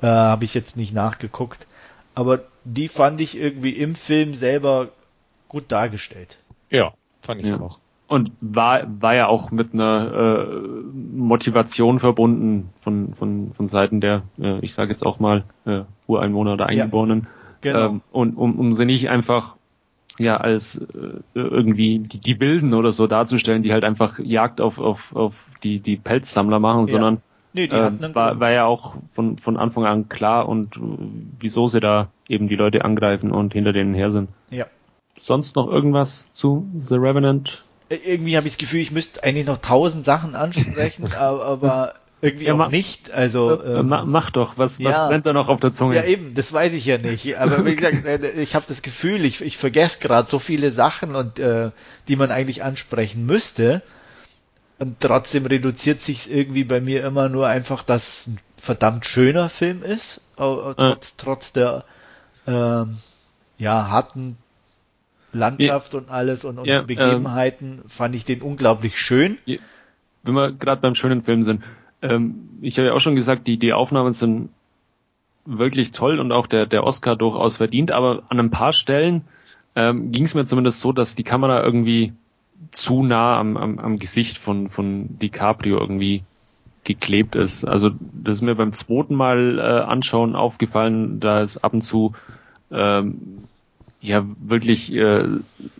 äh, 0.00 0.06
Habe 0.06 0.44
ich 0.44 0.54
jetzt 0.54 0.76
nicht 0.76 0.92
nachgeguckt. 0.92 1.66
Aber 2.14 2.40
die 2.64 2.88
fand 2.88 3.20
ich 3.20 3.36
irgendwie 3.36 3.70
im 3.70 3.94
Film 3.94 4.34
selber 4.34 4.88
gut 5.48 5.64
dargestellt. 5.68 6.38
Ja, 6.70 6.92
fand 7.20 7.40
ich 7.40 7.46
ja. 7.46 7.60
auch. 7.60 7.78
Und 8.08 8.32
war, 8.40 8.84
war 9.00 9.14
ja 9.14 9.26
auch 9.26 9.50
mit 9.50 9.74
einer 9.74 10.46
äh, 10.48 10.60
Motivation 11.14 11.98
verbunden 11.98 12.70
von, 12.78 13.14
von, 13.14 13.52
von 13.52 13.68
Seiten 13.68 14.00
der, 14.00 14.22
äh, 14.40 14.58
ich 14.60 14.72
sage 14.72 14.90
jetzt 14.90 15.04
auch 15.04 15.20
mal, 15.20 15.44
äh, 15.66 15.82
Ureinwohner 16.06 16.54
oder 16.54 16.66
Eingeborenen. 16.66 17.26
Ja, 17.62 17.72
genau. 17.72 17.86
Ähm, 17.86 18.00
und 18.10 18.36
um, 18.36 18.58
um 18.58 18.72
sie 18.72 18.86
nicht 18.86 19.10
einfach 19.10 19.56
ja 20.18 20.38
als 20.38 20.78
äh, 20.78 21.20
irgendwie 21.34 21.98
die, 21.98 22.18
die 22.18 22.34
Bilden 22.34 22.74
oder 22.74 22.92
so 22.92 23.06
darzustellen, 23.06 23.62
die 23.62 23.72
halt 23.72 23.84
einfach 23.84 24.18
Jagd 24.18 24.60
auf, 24.60 24.78
auf, 24.78 25.14
auf 25.14 25.46
die, 25.62 25.78
die 25.78 25.96
Pelzsammler 25.96 26.60
machen, 26.60 26.86
ja. 26.86 26.92
sondern 26.92 27.22
Nee, 27.58 27.66
die 27.66 27.74
äh, 27.74 28.14
war, 28.14 28.38
war 28.38 28.52
ja 28.52 28.66
auch 28.66 28.94
von, 29.04 29.36
von 29.36 29.56
Anfang 29.56 29.84
an 29.84 30.08
klar 30.08 30.48
und 30.48 30.76
äh, 30.76 30.80
wieso 31.40 31.66
sie 31.66 31.80
da 31.80 32.08
eben 32.28 32.46
die 32.46 32.54
Leute 32.54 32.84
angreifen 32.84 33.32
und 33.32 33.52
hinter 33.52 33.72
denen 33.72 33.94
her 33.94 34.12
sind. 34.12 34.28
Ja. 34.50 34.66
Sonst 35.16 35.56
noch 35.56 35.68
irgendwas 35.68 36.28
zu 36.34 36.68
The 36.78 36.94
Revenant? 36.94 37.64
Äh, 37.88 37.96
irgendwie 38.04 38.36
habe 38.36 38.46
ich 38.46 38.52
das 38.52 38.58
Gefühl, 38.58 38.80
ich 38.80 38.92
müsste 38.92 39.24
eigentlich 39.24 39.48
noch 39.48 39.58
tausend 39.58 40.04
Sachen 40.04 40.36
ansprechen, 40.36 41.12
aber 41.18 41.94
irgendwie 42.20 42.46
ja, 42.46 42.54
auch 42.54 42.58
mach, 42.58 42.70
nicht. 42.70 43.10
Also 43.10 43.60
äh, 43.60 43.80
ähm, 43.80 43.88
mach 43.88 44.30
doch, 44.30 44.56
was, 44.56 44.78
ja, 44.78 44.90
was 44.90 44.98
brennt 45.08 45.26
da 45.26 45.32
noch 45.32 45.48
auf 45.48 45.58
der 45.58 45.72
Zunge? 45.72 45.96
Ja 45.96 46.04
eben, 46.04 46.36
das 46.36 46.52
weiß 46.52 46.74
ich 46.74 46.84
ja 46.84 46.98
nicht. 46.98 47.38
Aber 47.38 47.66
wie 47.66 47.74
gesagt, 47.76 48.06
ich 48.36 48.54
habe 48.54 48.66
das 48.68 48.82
Gefühl, 48.82 49.24
ich, 49.24 49.40
ich 49.40 49.56
vergesse 49.56 49.98
gerade 49.98 50.28
so 50.28 50.38
viele 50.38 50.70
Sachen 50.70 51.16
und 51.16 51.40
äh, 51.40 51.70
die 52.06 52.14
man 52.14 52.30
eigentlich 52.30 52.62
ansprechen 52.62 53.26
müsste. 53.26 53.82
Und 54.78 55.00
trotzdem 55.00 55.46
reduziert 55.46 56.00
sich 56.00 56.30
irgendwie 56.30 56.64
bei 56.64 56.80
mir 56.80 57.04
immer 57.04 57.28
nur 57.28 57.48
einfach, 57.48 57.82
dass 57.82 58.20
es 58.20 58.26
ein 58.28 58.40
verdammt 58.56 59.06
schöner 59.06 59.48
Film 59.48 59.82
ist, 59.82 60.20
trotz, 60.36 60.78
ja. 60.78 60.96
trotz 61.16 61.52
der 61.52 61.84
ähm, 62.46 62.98
ja, 63.58 63.90
harten 63.90 64.36
Landschaft 65.32 65.92
ja. 65.92 65.98
und 65.98 66.10
alles 66.10 66.44
und, 66.44 66.58
und 66.58 66.66
ja, 66.66 66.82
Begebenheiten 66.82 67.80
ähm, 67.82 67.88
fand 67.88 68.14
ich 68.14 68.24
den 68.24 68.40
unglaublich 68.40 69.00
schön. 69.00 69.38
Wenn 70.22 70.34
wir 70.34 70.52
gerade 70.52 70.80
beim 70.80 70.94
schönen 70.94 71.22
Film 71.22 71.42
sind, 71.42 71.62
ähm, 72.02 72.48
ich 72.60 72.78
habe 72.78 72.88
ja 72.88 72.94
auch 72.94 73.00
schon 73.00 73.16
gesagt, 73.16 73.46
die, 73.46 73.58
die 73.58 73.72
Aufnahmen 73.72 74.12
sind 74.12 74.50
wirklich 75.44 75.92
toll 75.92 76.20
und 76.20 76.32
auch 76.32 76.46
der, 76.46 76.66
der 76.66 76.84
Oscar 76.84 77.16
durchaus 77.16 77.56
verdient, 77.56 77.90
aber 77.90 78.22
an 78.28 78.38
ein 78.38 78.50
paar 78.50 78.72
Stellen 78.72 79.24
ähm, 79.74 80.12
ging 80.12 80.24
es 80.24 80.34
mir 80.34 80.44
zumindest 80.44 80.80
so, 80.80 80.92
dass 80.92 81.14
die 81.14 81.24
Kamera 81.24 81.62
irgendwie 81.62 82.12
zu 82.70 83.02
nah 83.02 83.38
am, 83.38 83.56
am, 83.56 83.78
am 83.78 83.98
Gesicht 83.98 84.38
von, 84.38 84.68
von 84.68 85.18
DiCaprio 85.18 85.78
irgendwie 85.78 86.22
geklebt 86.84 87.36
ist. 87.36 87.64
Also 87.64 87.90
das 88.00 88.36
ist 88.36 88.42
mir 88.42 88.54
beim 88.54 88.72
zweiten 88.72 89.14
Mal 89.14 89.58
äh, 89.58 89.62
anschauen 89.62 90.34
aufgefallen, 90.34 91.20
da 91.20 91.40
ist 91.40 91.58
ab 91.58 91.74
und 91.74 91.82
zu 91.82 92.12
ähm, 92.70 93.46
ja 94.00 94.24
wirklich 94.40 94.92
äh, 94.94 95.24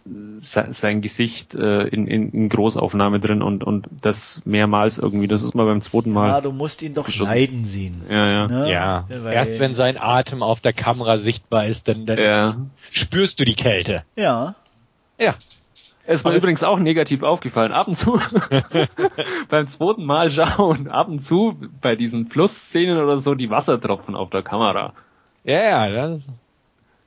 sein 0.07 1.01
Gesicht 1.01 1.55
äh, 1.55 1.87
in, 1.87 2.07
in, 2.07 2.31
in 2.33 2.49
Großaufnahme 2.49 3.21
drin 3.21 3.43
und 3.43 3.63
und 3.63 3.87
das 4.03 4.43
mehrmals 4.45 4.99
irgendwie. 4.99 5.29
Das 5.29 5.43
ist 5.43 5.55
mal 5.55 5.67
beim 5.67 5.81
zweiten 5.81 6.13
Mal. 6.13 6.29
Ja, 6.29 6.41
du 6.41 6.51
musst 6.51 6.83
ihn 6.83 6.95
doch 6.95 7.09
leiden 7.21 7.65
sehen. 7.65 8.03
Ja, 8.11 8.31
ja. 8.31 8.47
Ne? 8.49 8.73
ja. 8.73 9.05
Erst 9.31 9.59
wenn 9.61 9.75
sein 9.75 9.99
Atem 9.99 10.43
auf 10.43 10.61
der 10.61 10.73
Kamera 10.73 11.19
sichtbar 11.19 11.67
ist, 11.67 11.87
dann, 11.87 12.07
dann 12.07 12.19
ja. 12.19 12.55
spürst 12.91 13.39
du 13.39 13.45
die 13.45 13.55
Kälte. 13.55 14.03
Ja. 14.17 14.57
Ja. 15.19 15.37
Es 16.11 16.25
war 16.25 16.33
übrigens 16.33 16.65
auch 16.65 16.79
negativ 16.79 17.23
aufgefallen. 17.23 17.71
Ab 17.71 17.87
und 17.87 17.95
zu 17.95 18.19
beim 19.51 19.67
zweiten 19.67 20.07
Mal 20.07 20.31
schauen, 20.31 20.89
ab 20.89 21.09
und 21.09 21.19
zu 21.19 21.55
bei 21.83 21.97
diesen 21.97 22.29
Flussszenen 22.29 22.97
oder 22.97 23.19
so 23.19 23.35
die 23.35 23.51
Wassertropfen 23.51 24.17
auf 24.17 24.31
der 24.31 24.43
Kamera. 24.43 24.95
Ja, 25.45 25.87
ja, 25.87 26.09
das, 26.09 26.23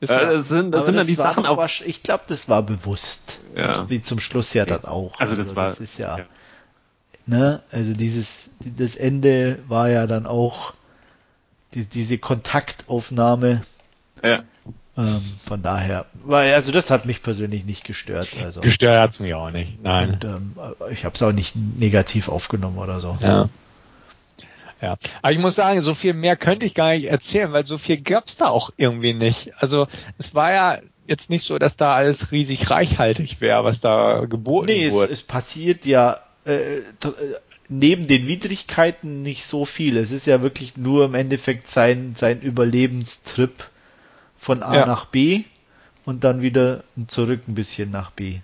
ist 0.01 0.09
äh, 0.11 0.33
das 0.33 0.49
sind, 0.49 0.71
das 0.71 0.85
sind 0.85 0.97
dann 0.97 1.07
die 1.07 1.15
Sachen 1.15 1.47
auch. 1.47 1.67
Ich 1.83 2.03
glaube, 2.03 2.25
das 2.27 2.47
war 2.47 2.61
bewusst. 2.61 3.39
Ja. 3.55 3.89
Wie 3.89 4.03
zum 4.03 4.19
Schluss 4.19 4.53
ja 4.53 4.65
dann 4.65 4.85
auch. 4.85 5.19
Also 5.19 5.35
das 5.35 5.49
also, 5.49 5.55
war. 5.55 5.69
Das 5.69 5.79
ist 5.79 5.97
ja, 5.97 6.19
ja. 6.19 6.25
Ne, 7.25 7.63
also 7.71 7.93
dieses, 7.93 8.51
das 8.59 8.95
Ende 8.95 9.57
war 9.67 9.89
ja 9.89 10.05
dann 10.05 10.27
auch 10.27 10.75
die, 11.73 11.85
diese 11.85 12.19
Kontaktaufnahme. 12.19 13.63
Ja. 14.23 14.43
Ähm, 15.07 15.23
von 15.45 15.61
daher, 15.61 16.05
weil 16.23 16.53
also 16.53 16.71
das 16.71 16.89
hat 16.89 17.05
mich 17.05 17.23
persönlich 17.23 17.65
nicht 17.65 17.83
gestört. 17.83 18.29
Also. 18.43 18.61
Gestört 18.61 18.99
hat's 18.99 19.19
mich 19.19 19.33
auch 19.33 19.51
nicht. 19.51 19.81
Nein. 19.81 20.13
Und, 20.13 20.25
ähm, 20.25 20.55
ich 20.91 21.05
habe 21.05 21.15
es 21.15 21.21
auch 21.21 21.31
nicht 21.31 21.55
negativ 21.55 22.29
aufgenommen 22.29 22.77
oder 22.77 22.99
so. 22.99 23.17
Ja. 23.21 23.49
Ja, 24.81 24.97
aber 25.21 25.31
ich 25.31 25.37
muss 25.37 25.53
sagen, 25.53 25.83
so 25.83 25.93
viel 25.93 26.13
mehr 26.13 26.35
könnte 26.35 26.65
ich 26.65 26.73
gar 26.73 26.93
nicht 26.93 27.05
erzählen, 27.05 27.53
weil 27.53 27.67
so 27.67 27.77
viel 27.77 28.01
gab's 28.01 28.37
da 28.37 28.47
auch 28.47 28.71
irgendwie 28.77 29.13
nicht. 29.13 29.51
Also 29.59 29.87
es 30.17 30.33
war 30.33 30.51
ja 30.51 30.79
jetzt 31.05 31.29
nicht 31.29 31.45
so, 31.45 31.59
dass 31.59 31.77
da 31.77 31.93
alles 31.93 32.31
riesig 32.31 32.69
reichhaltig 32.71 33.41
wäre, 33.41 33.63
was 33.63 33.79
da 33.79 34.25
geboten 34.25 34.67
nee, 34.67 34.91
wurde. 34.91 35.11
Es, 35.11 35.19
es 35.19 35.23
passiert 35.23 35.85
ja 35.85 36.21
äh, 36.45 36.77
äh, 36.77 36.83
neben 37.69 38.07
den 38.07 38.27
Widrigkeiten 38.27 39.21
nicht 39.21 39.45
so 39.45 39.65
viel. 39.65 39.97
Es 39.97 40.11
ist 40.11 40.25
ja 40.25 40.41
wirklich 40.41 40.77
nur 40.77 41.05
im 41.05 41.13
Endeffekt 41.13 41.69
sein 41.69 42.15
sein 42.17 42.41
Überlebenstrip 42.41 43.69
von 44.41 44.63
A 44.63 44.75
ja. 44.75 44.85
nach 44.87 45.05
B 45.05 45.43
und 46.03 46.23
dann 46.23 46.41
wieder 46.41 46.83
zurück 47.07 47.41
ein 47.47 47.53
bisschen 47.53 47.91
nach 47.91 48.09
B. 48.09 48.39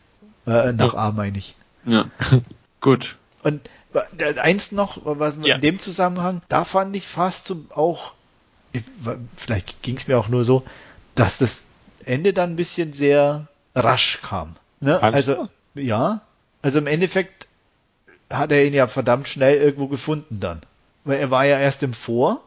Äh, 0.46 0.72
nach 0.74 0.94
ja. 0.94 1.00
A 1.00 1.12
meine 1.12 1.40
ich. 1.40 1.56
Ja. 1.86 2.06
Gut. 2.82 3.18
Und 3.42 3.68
äh, 4.20 4.36
eins 4.36 4.72
noch, 4.72 5.00
was 5.04 5.40
ja. 5.42 5.56
in 5.56 5.62
dem 5.62 5.80
Zusammenhang, 5.80 6.44
da 6.50 6.66
fand 6.66 6.96
ich 6.96 7.08
fast 7.08 7.46
so 7.46 7.66
auch, 7.72 8.14
vielleicht 9.38 9.82
ging 9.82 9.98
es 9.98 10.08
mir 10.08 10.20
auch 10.20 10.28
nur 10.28 10.46
so, 10.46 10.64
dass 11.16 11.40
das 11.40 11.64
Ende 12.06 12.32
dann 12.32 12.52
ein 12.52 12.56
bisschen 12.58 12.94
sehr 12.94 13.48
rasch 13.74 14.20
kam. 14.22 14.56
Ne? 14.80 15.02
Also, 15.02 15.50
ja, 15.74 16.22
also 16.62 16.78
im 16.78 16.86
Endeffekt 16.86 17.48
hat 18.30 18.52
er 18.52 18.64
ihn 18.66 18.74
ja 18.74 18.86
verdammt 18.86 19.28
schnell 19.28 19.58
irgendwo 19.58 19.88
gefunden 19.88 20.40
dann. 20.40 20.62
Weil 21.06 21.18
er 21.18 21.32
war 21.32 21.46
ja 21.46 21.58
erst 21.58 21.82
im 21.82 21.94
Vor. 21.94 22.44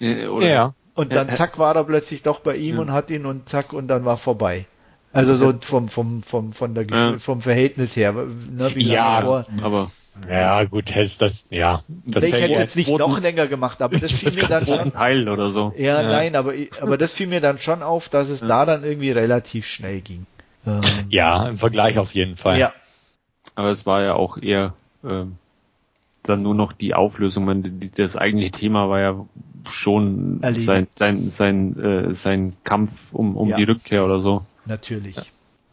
Oder? 0.00 0.48
Ja. 0.48 0.74
Und 0.94 1.12
dann 1.12 1.34
zack 1.34 1.58
war 1.58 1.74
er 1.74 1.84
plötzlich 1.84 2.22
doch 2.22 2.40
bei 2.40 2.56
ihm 2.56 2.76
ja. 2.76 2.82
und 2.82 2.92
hat 2.92 3.10
ihn 3.10 3.26
und 3.26 3.48
zack 3.48 3.72
und 3.72 3.88
dann 3.88 4.04
war 4.04 4.16
vorbei. 4.16 4.66
Also 5.12 5.36
so 5.36 5.54
vom 5.60 5.88
vom 5.88 6.22
vom 6.22 6.52
von 6.52 6.74
der 6.74 6.86
ja. 6.88 7.18
vom 7.18 7.40
Verhältnis 7.40 7.94
her, 7.94 8.12
ne, 8.12 8.74
wie 8.74 8.84
ja, 8.84 9.22
vor. 9.22 9.46
aber 9.62 9.92
ja 10.28 10.64
gut, 10.64 10.92
hättest 10.92 11.22
das 11.22 11.34
ja. 11.50 11.82
Das 12.04 12.24
ich 12.24 12.40
hätte 12.40 12.52
jetzt 12.52 12.76
nicht 12.76 12.90
noch 12.90 13.20
länger 13.20 13.46
gemacht, 13.46 13.80
aber 13.82 13.98
das 13.98 14.10
fiel 14.12 14.32
mir 14.32 14.48
dann 14.48 14.66
schon. 14.66 14.92
Teil 14.92 15.28
oder 15.28 15.50
so. 15.50 15.72
Ja, 15.76 16.02
ja, 16.02 16.08
nein, 16.08 16.36
aber 16.36 16.54
aber 16.80 16.98
das 16.98 17.12
fiel 17.12 17.28
mir 17.28 17.40
dann 17.40 17.60
schon 17.60 17.82
auf, 17.82 18.08
dass 18.08 18.28
es 18.28 18.40
da 18.40 18.66
dann 18.66 18.84
irgendwie 18.84 19.10
relativ 19.10 19.66
schnell 19.66 20.00
ging. 20.00 20.26
Ähm, 20.66 20.82
ja, 21.10 21.48
im 21.48 21.58
Vergleich 21.58 21.98
auf 21.98 22.12
jeden 22.12 22.36
Fall. 22.36 22.58
Ja. 22.58 22.72
Aber 23.54 23.68
es 23.68 23.86
war 23.86 24.02
ja 24.02 24.14
auch 24.14 24.38
eher 24.38 24.74
ähm, 25.04 25.36
dann 26.22 26.42
nur 26.42 26.54
noch 26.54 26.72
die 26.72 26.94
Auflösung. 26.94 27.44
Man, 27.44 27.90
das 27.96 28.16
eigentliche 28.16 28.52
Thema 28.52 28.88
war 28.88 29.00
ja 29.00 29.26
schon 29.70 30.40
Erledigt. 30.42 30.66
sein, 30.66 30.86
sein, 30.90 31.30
sein, 31.30 31.78
äh, 31.80 32.14
sein 32.14 32.52
Kampf 32.64 33.12
um, 33.12 33.36
um 33.36 33.48
Ja. 33.48 33.56
die 33.56 33.64
Rückkehr 33.64 34.04
oder 34.04 34.20
so. 34.20 34.42
Natürlich. 34.66 35.16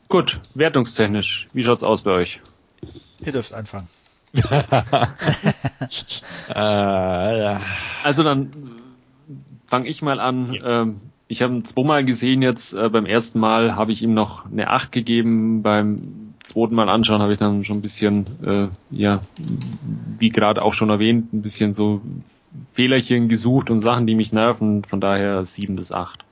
Gut, 0.09 0.41
wertungstechnisch, 0.55 1.47
wie 1.53 1.63
schaut's 1.63 1.84
aus 1.84 2.01
bei 2.03 2.11
euch? 2.11 2.41
Ihr 3.26 3.31
dürft 3.31 3.53
anfangen. 3.53 3.88
Äh, 6.49 6.53
ja. 7.43 7.61
Also 8.03 8.23
dann 8.23 8.51
fange 9.68 9.88
ich 9.88 10.01
mal 10.01 10.19
an. 10.19 10.57
Ähm, 10.63 11.01
ich 11.27 11.41
habe 11.41 11.53
ihn 11.53 11.63
zweimal 11.63 12.03
gesehen 12.03 12.41
jetzt. 12.41 12.73
Äh, 12.73 12.89
beim 12.89 13.05
ersten 13.05 13.39
Mal 13.39 13.76
habe 13.76 13.91
ich 13.91 14.01
ihm 14.01 14.13
noch 14.13 14.45
eine 14.51 14.69
8 14.69 14.91
gegeben. 14.91 15.63
Beim 15.63 16.31
zweiten 16.43 16.76
Mal 16.76 16.89
anschauen 16.89 17.22
habe 17.22 17.34
ich 17.34 17.38
dann 17.38 17.63
schon 17.63 17.77
ein 17.77 17.81
bisschen, 17.81 18.26
äh, 18.45 18.95
ja, 18.95 19.22
wie 20.18 20.30
gerade 20.30 20.61
auch 20.61 20.73
schon 20.73 20.89
erwähnt, 20.89 21.34
ein 21.34 21.41
bisschen 21.41 21.73
so 21.73 22.01
Fehlerchen 22.72 23.30
gesucht 23.30 23.69
und 23.69 23.81
Sachen, 23.81 24.07
die 24.07 24.15
mich 24.15 24.34
nerven. 24.34 24.84
Von 24.84 25.01
daher 25.01 25.45
7 25.45 25.76
bis 25.76 25.91
8. 25.91 26.23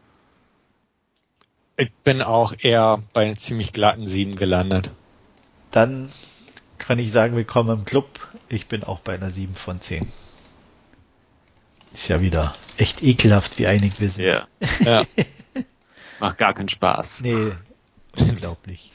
Ich 1.77 1.91
bin 2.03 2.21
auch 2.21 2.53
eher 2.59 3.01
bei 3.13 3.25
einem 3.25 3.37
ziemlich 3.37 3.71
glatten 3.71 4.05
7 4.05 4.35
gelandet. 4.35 4.91
Dann 5.71 6.09
kann 6.77 6.99
ich 6.99 7.11
sagen, 7.11 7.35
willkommen 7.35 7.77
im 7.79 7.85
Club. 7.85 8.07
Ich 8.49 8.67
bin 8.67 8.83
auch 8.83 8.99
bei 8.99 9.13
einer 9.13 9.31
7 9.31 9.53
von 9.53 9.79
10. 9.79 10.07
Ist 11.93 12.07
ja 12.07 12.21
wieder 12.21 12.55
echt 12.77 13.01
ekelhaft, 13.01 13.57
wie 13.59 13.67
einig 13.67 13.99
wir 13.99 14.09
sind. 14.09 14.25
Ja. 14.25 14.47
Ja. 14.85 15.03
Macht 16.19 16.37
gar 16.37 16.53
keinen 16.53 16.67
Spaß. 16.67 17.21
Nee, 17.21 17.53
unglaublich. 18.17 18.91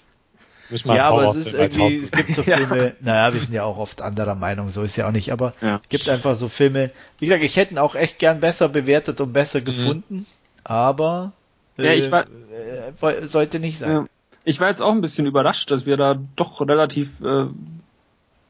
Ja, 0.84 1.04
aber 1.10 1.30
es 1.36 1.46
ist 1.46 1.54
irgendwie, 1.54 2.02
es 2.04 2.10
gibt 2.10 2.34
so 2.34 2.42
Ja. 2.46 2.56
Filme, 2.56 2.94
naja, 3.00 3.32
wir 3.34 3.40
sind 3.40 3.52
ja 3.52 3.64
auch 3.64 3.78
oft 3.78 4.00
anderer 4.02 4.34
Meinung, 4.34 4.70
so 4.70 4.82
ist 4.82 4.96
ja 4.96 5.06
auch 5.06 5.12
nicht, 5.12 5.30
aber 5.32 5.52
Ja. 5.60 5.80
es 5.82 5.88
gibt 5.88 6.08
einfach 6.08 6.36
so 6.36 6.48
Filme, 6.48 6.90
wie 7.18 7.26
gesagt, 7.26 7.44
ich 7.44 7.56
hätte 7.56 7.74
ihn 7.74 7.78
auch 7.78 7.94
echt 7.94 8.18
gern 8.18 8.40
besser 8.40 8.68
bewertet 8.68 9.20
und 9.20 9.32
besser 9.32 9.60
gefunden, 9.60 10.26
aber 10.64 11.32
Ja, 11.76 11.92
ich 11.92 12.10
war- 12.10 12.24
äh, 12.24 13.26
sollte 13.26 13.58
nicht 13.60 13.78
sein. 13.78 13.90
Ja. 13.92 14.06
Ich 14.44 14.60
war 14.60 14.68
jetzt 14.68 14.80
auch 14.82 14.92
ein 14.92 15.00
bisschen 15.00 15.26
überrascht, 15.26 15.70
dass 15.70 15.86
wir 15.86 15.96
da 15.96 16.16
doch 16.36 16.60
relativ 16.66 17.20
äh, 17.22 17.46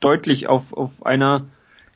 deutlich 0.00 0.48
auf, 0.48 0.72
auf 0.72 1.04
einer 1.06 1.42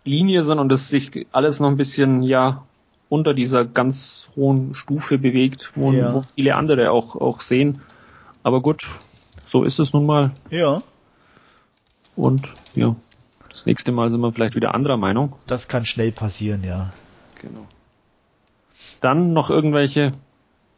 Linie 0.05 0.43
sind 0.45 0.59
und 0.59 0.69
dass 0.71 0.89
sich 0.89 1.27
alles 1.33 1.61
noch 1.61 1.69
ein 1.69 1.77
bisschen 1.77 2.23
ja 2.23 2.65
unter 3.09 3.35
dieser 3.35 3.65
ganz 3.65 4.31
hohen 4.37 4.75
Stufe 4.75 5.19
bewegt, 5.19 5.73
wo, 5.75 5.93
Ja. 5.93 6.15
wo 6.15 6.25
viele 6.35 6.55
andere 6.57 6.91
auch, 6.93 7.17
auch 7.17 7.41
sehen. 7.41 7.81
Aber 8.43 8.61
gut, 8.61 8.87
so 9.49 9.63
ist 9.65 9.79
es 9.79 9.93
nun 9.93 10.07
mal. 10.07 10.33
Ja, 10.51 10.83
Und 12.17 12.55
ja, 12.75 12.95
das 13.49 13.65
nächste 13.67 13.93
Mal 13.93 14.11
sind 14.11 14.21
wir 14.21 14.31
vielleicht 14.33 14.55
wieder 14.55 14.75
anderer 14.75 14.97
Meinung. 14.97 15.35
das 15.47 15.69
kann 15.69 15.85
schnell 15.85 16.13
passieren, 16.13 16.63
ja. 16.65 16.93
Genau. 17.41 17.67
Dann 19.01 19.33
noch 19.33 19.49
irgendwelche 19.51 20.13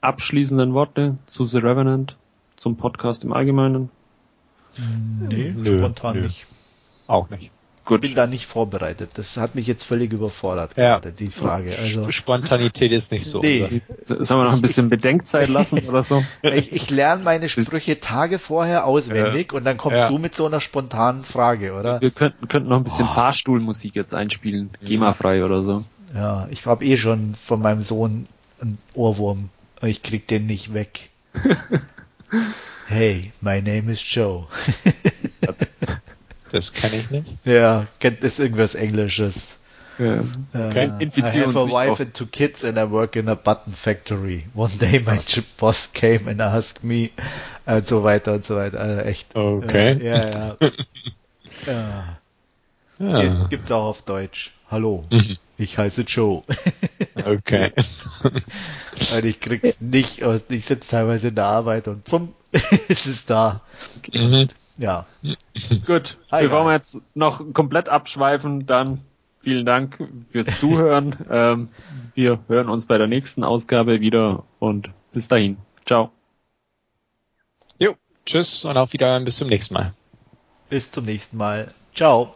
abschließenden 0.02 0.72
Worte 0.74 1.16
zu 1.26 1.44
The 1.44 1.59
Revenant, 1.59 2.16
zum 2.56 2.76
Podcast 2.76 3.24
im 3.24 3.32
Allgemeinen. 3.32 3.90
Nee, 4.76 5.52
Nö, 5.56 5.78
spontan 5.78 6.16
nö. 6.16 6.22
nicht. 6.22 6.47
Auch 7.06 7.28
nicht. 7.30 7.51
Gut. 7.85 8.02
Bin 8.02 8.15
da 8.15 8.27
nicht 8.27 8.47
vorbereitet. 8.47 9.11
Das 9.15 9.36
hat 9.36 9.55
mich 9.55 9.66
jetzt 9.66 9.85
völlig 9.85 10.12
überfordert 10.12 10.77
Ja. 10.77 10.90
gerade, 10.98 11.12
die 11.12 11.28
Frage. 11.28 11.77
Also, 11.77 12.11
Spontanität 12.11 12.93
ist 12.93 13.11
nicht 13.11 13.24
so. 13.24 13.40
Nee. 13.40 13.81
Sollen 14.02 14.40
wir 14.40 14.44
noch 14.44 14.52
ein 14.52 14.61
bisschen 14.61 14.89
Bedenkzeit 14.89 15.48
lassen 15.48 15.81
oder 15.89 16.02
so? 16.02 16.23
ich, 16.43 16.73
ich 16.73 16.90
lerne 16.90 17.24
meine 17.24 17.48
Sprüche 17.48 17.98
Tage 17.98 18.39
vorher 18.39 18.86
auswendig 18.86 19.52
und 19.52 19.65
dann 19.65 19.77
kommst 19.77 19.98
Ja. 19.98 20.09
du 20.09 20.19
mit 20.19 20.35
so 20.35 20.47
einer 20.47 20.61
spontanen 20.61 21.24
Frage, 21.24 21.73
oder? 21.73 22.01
Wir 22.01 22.11
könnten, 22.11 22.47
könnten 22.48 22.69
noch 22.69 22.77
ein 22.77 22.85
bisschen 22.85 23.09
Fahrstuhlmusik 23.09 23.97
jetzt 23.97 24.15
einspielen. 24.15 24.70
GEMA-frei 24.85 25.44
oder 25.44 25.62
so. 25.62 25.85
Ja, 26.15 26.48
ich 26.51 26.66
habe 26.66 26.85
eh 26.85 26.97
schon 26.97 27.35
von 27.35 27.61
meinem 27.62 27.82
Sohn 27.82 28.27
einen 28.61 28.78
Ohrwurm. 28.94 29.48
Ich 29.82 30.02
krieg 30.02 30.28
den 30.28 30.47
nicht 30.47 30.74
weg. 30.74 31.11
hey, 32.86 33.32
my 33.40 33.61
name 33.62 33.90
is 33.90 34.02
Joe. 34.05 34.47
Das 36.52 36.72
kann 36.72 36.93
ich 36.93 37.10
nicht. 37.10 37.27
ja, 37.44 37.86
kennt 37.98 38.22
ist 38.22 38.39
irgendwas 38.39 38.74
Englisches. 38.74 39.59
Ja. 39.98 40.20
Okay. 40.55 40.89
Uh, 40.89 41.05
I 41.05 41.39
have 41.40 41.56
a 41.56 41.66
wife 41.66 42.02
and 42.02 42.14
two 42.14 42.24
kids 42.24 42.64
and 42.64 42.78
I 42.78 42.90
work 42.90 43.16
in 43.16 43.28
a 43.28 43.35
button 43.35 43.72
factory. 43.72 44.47
One 44.55 44.70
day 44.78 44.98
my 44.98 45.18
boss 45.59 45.93
came 45.93 46.27
and 46.27 46.40
asked 46.40 46.82
me 46.82 47.10
und 47.66 47.86
so 47.86 48.02
weiter 48.02 48.32
und 48.32 48.44
so 48.44 48.56
weiter. 48.56 48.81
Also 48.81 49.02
echt. 49.02 49.36
Okay. 49.36 49.93
Äh, 49.93 50.05
ja, 50.05 50.31
ja. 50.31 50.56
ja. 51.66 52.16
Ja. 52.98 53.22
Gibt, 53.22 53.51
gibt's 53.51 53.70
auch 53.70 53.85
auf 53.85 54.02
Deutsch. 54.02 54.52
Hallo, 54.70 55.05
Mhm. 55.10 55.36
ich 55.59 55.78
heiße 55.78 56.02
Joe. 56.02 56.42
Okay. 57.26 57.72
und 59.14 59.24
ich 59.26 59.40
krieg 59.40 59.76
nicht, 59.80 60.22
und 60.22 60.42
ich 60.48 60.64
sitze 60.64 60.88
teilweise 60.88 61.28
in 61.28 61.34
der 61.34 61.44
Arbeit 61.47 61.86
und 61.86 62.05
bumm, 62.05 62.34
ist 62.88 63.06
es 63.06 63.26
da. 63.26 63.60
Mhm. 64.12 64.48
Ja. 64.78 65.06
Gut, 65.86 66.16
Ah, 66.30 66.40
bevor 66.40 66.64
wir 66.64 66.72
jetzt 66.72 67.02
noch 67.14 67.42
komplett 67.52 67.90
abschweifen, 67.90 68.64
dann 68.64 69.02
vielen 69.40 69.66
Dank 69.66 69.98
fürs 70.30 70.59
Zuhören. 70.59 71.14
ähm, 71.30 71.68
wir 72.14 72.38
hören 72.48 72.68
uns 72.70 72.86
bei 72.86 72.97
der 72.97 73.06
nächsten 73.06 73.44
Ausgabe 73.44 74.01
wieder 74.01 74.44
und 74.60 74.88
bis 75.12 75.28
dahin. 75.28 75.59
Ciao. 75.84 76.10
Jo. 77.78 77.97
Tschüss 78.24 78.64
und 78.64 78.76
auf 78.78 78.92
Wiedersehen 78.94 79.24
bis 79.26 79.36
zum 79.36 79.48
nächsten 79.48 79.74
Mal. 79.74 79.92
Bis 80.70 80.90
zum 80.90 81.05
nächsten 81.05 81.36
Mal. 81.36 81.74
Ciao. 81.94 82.34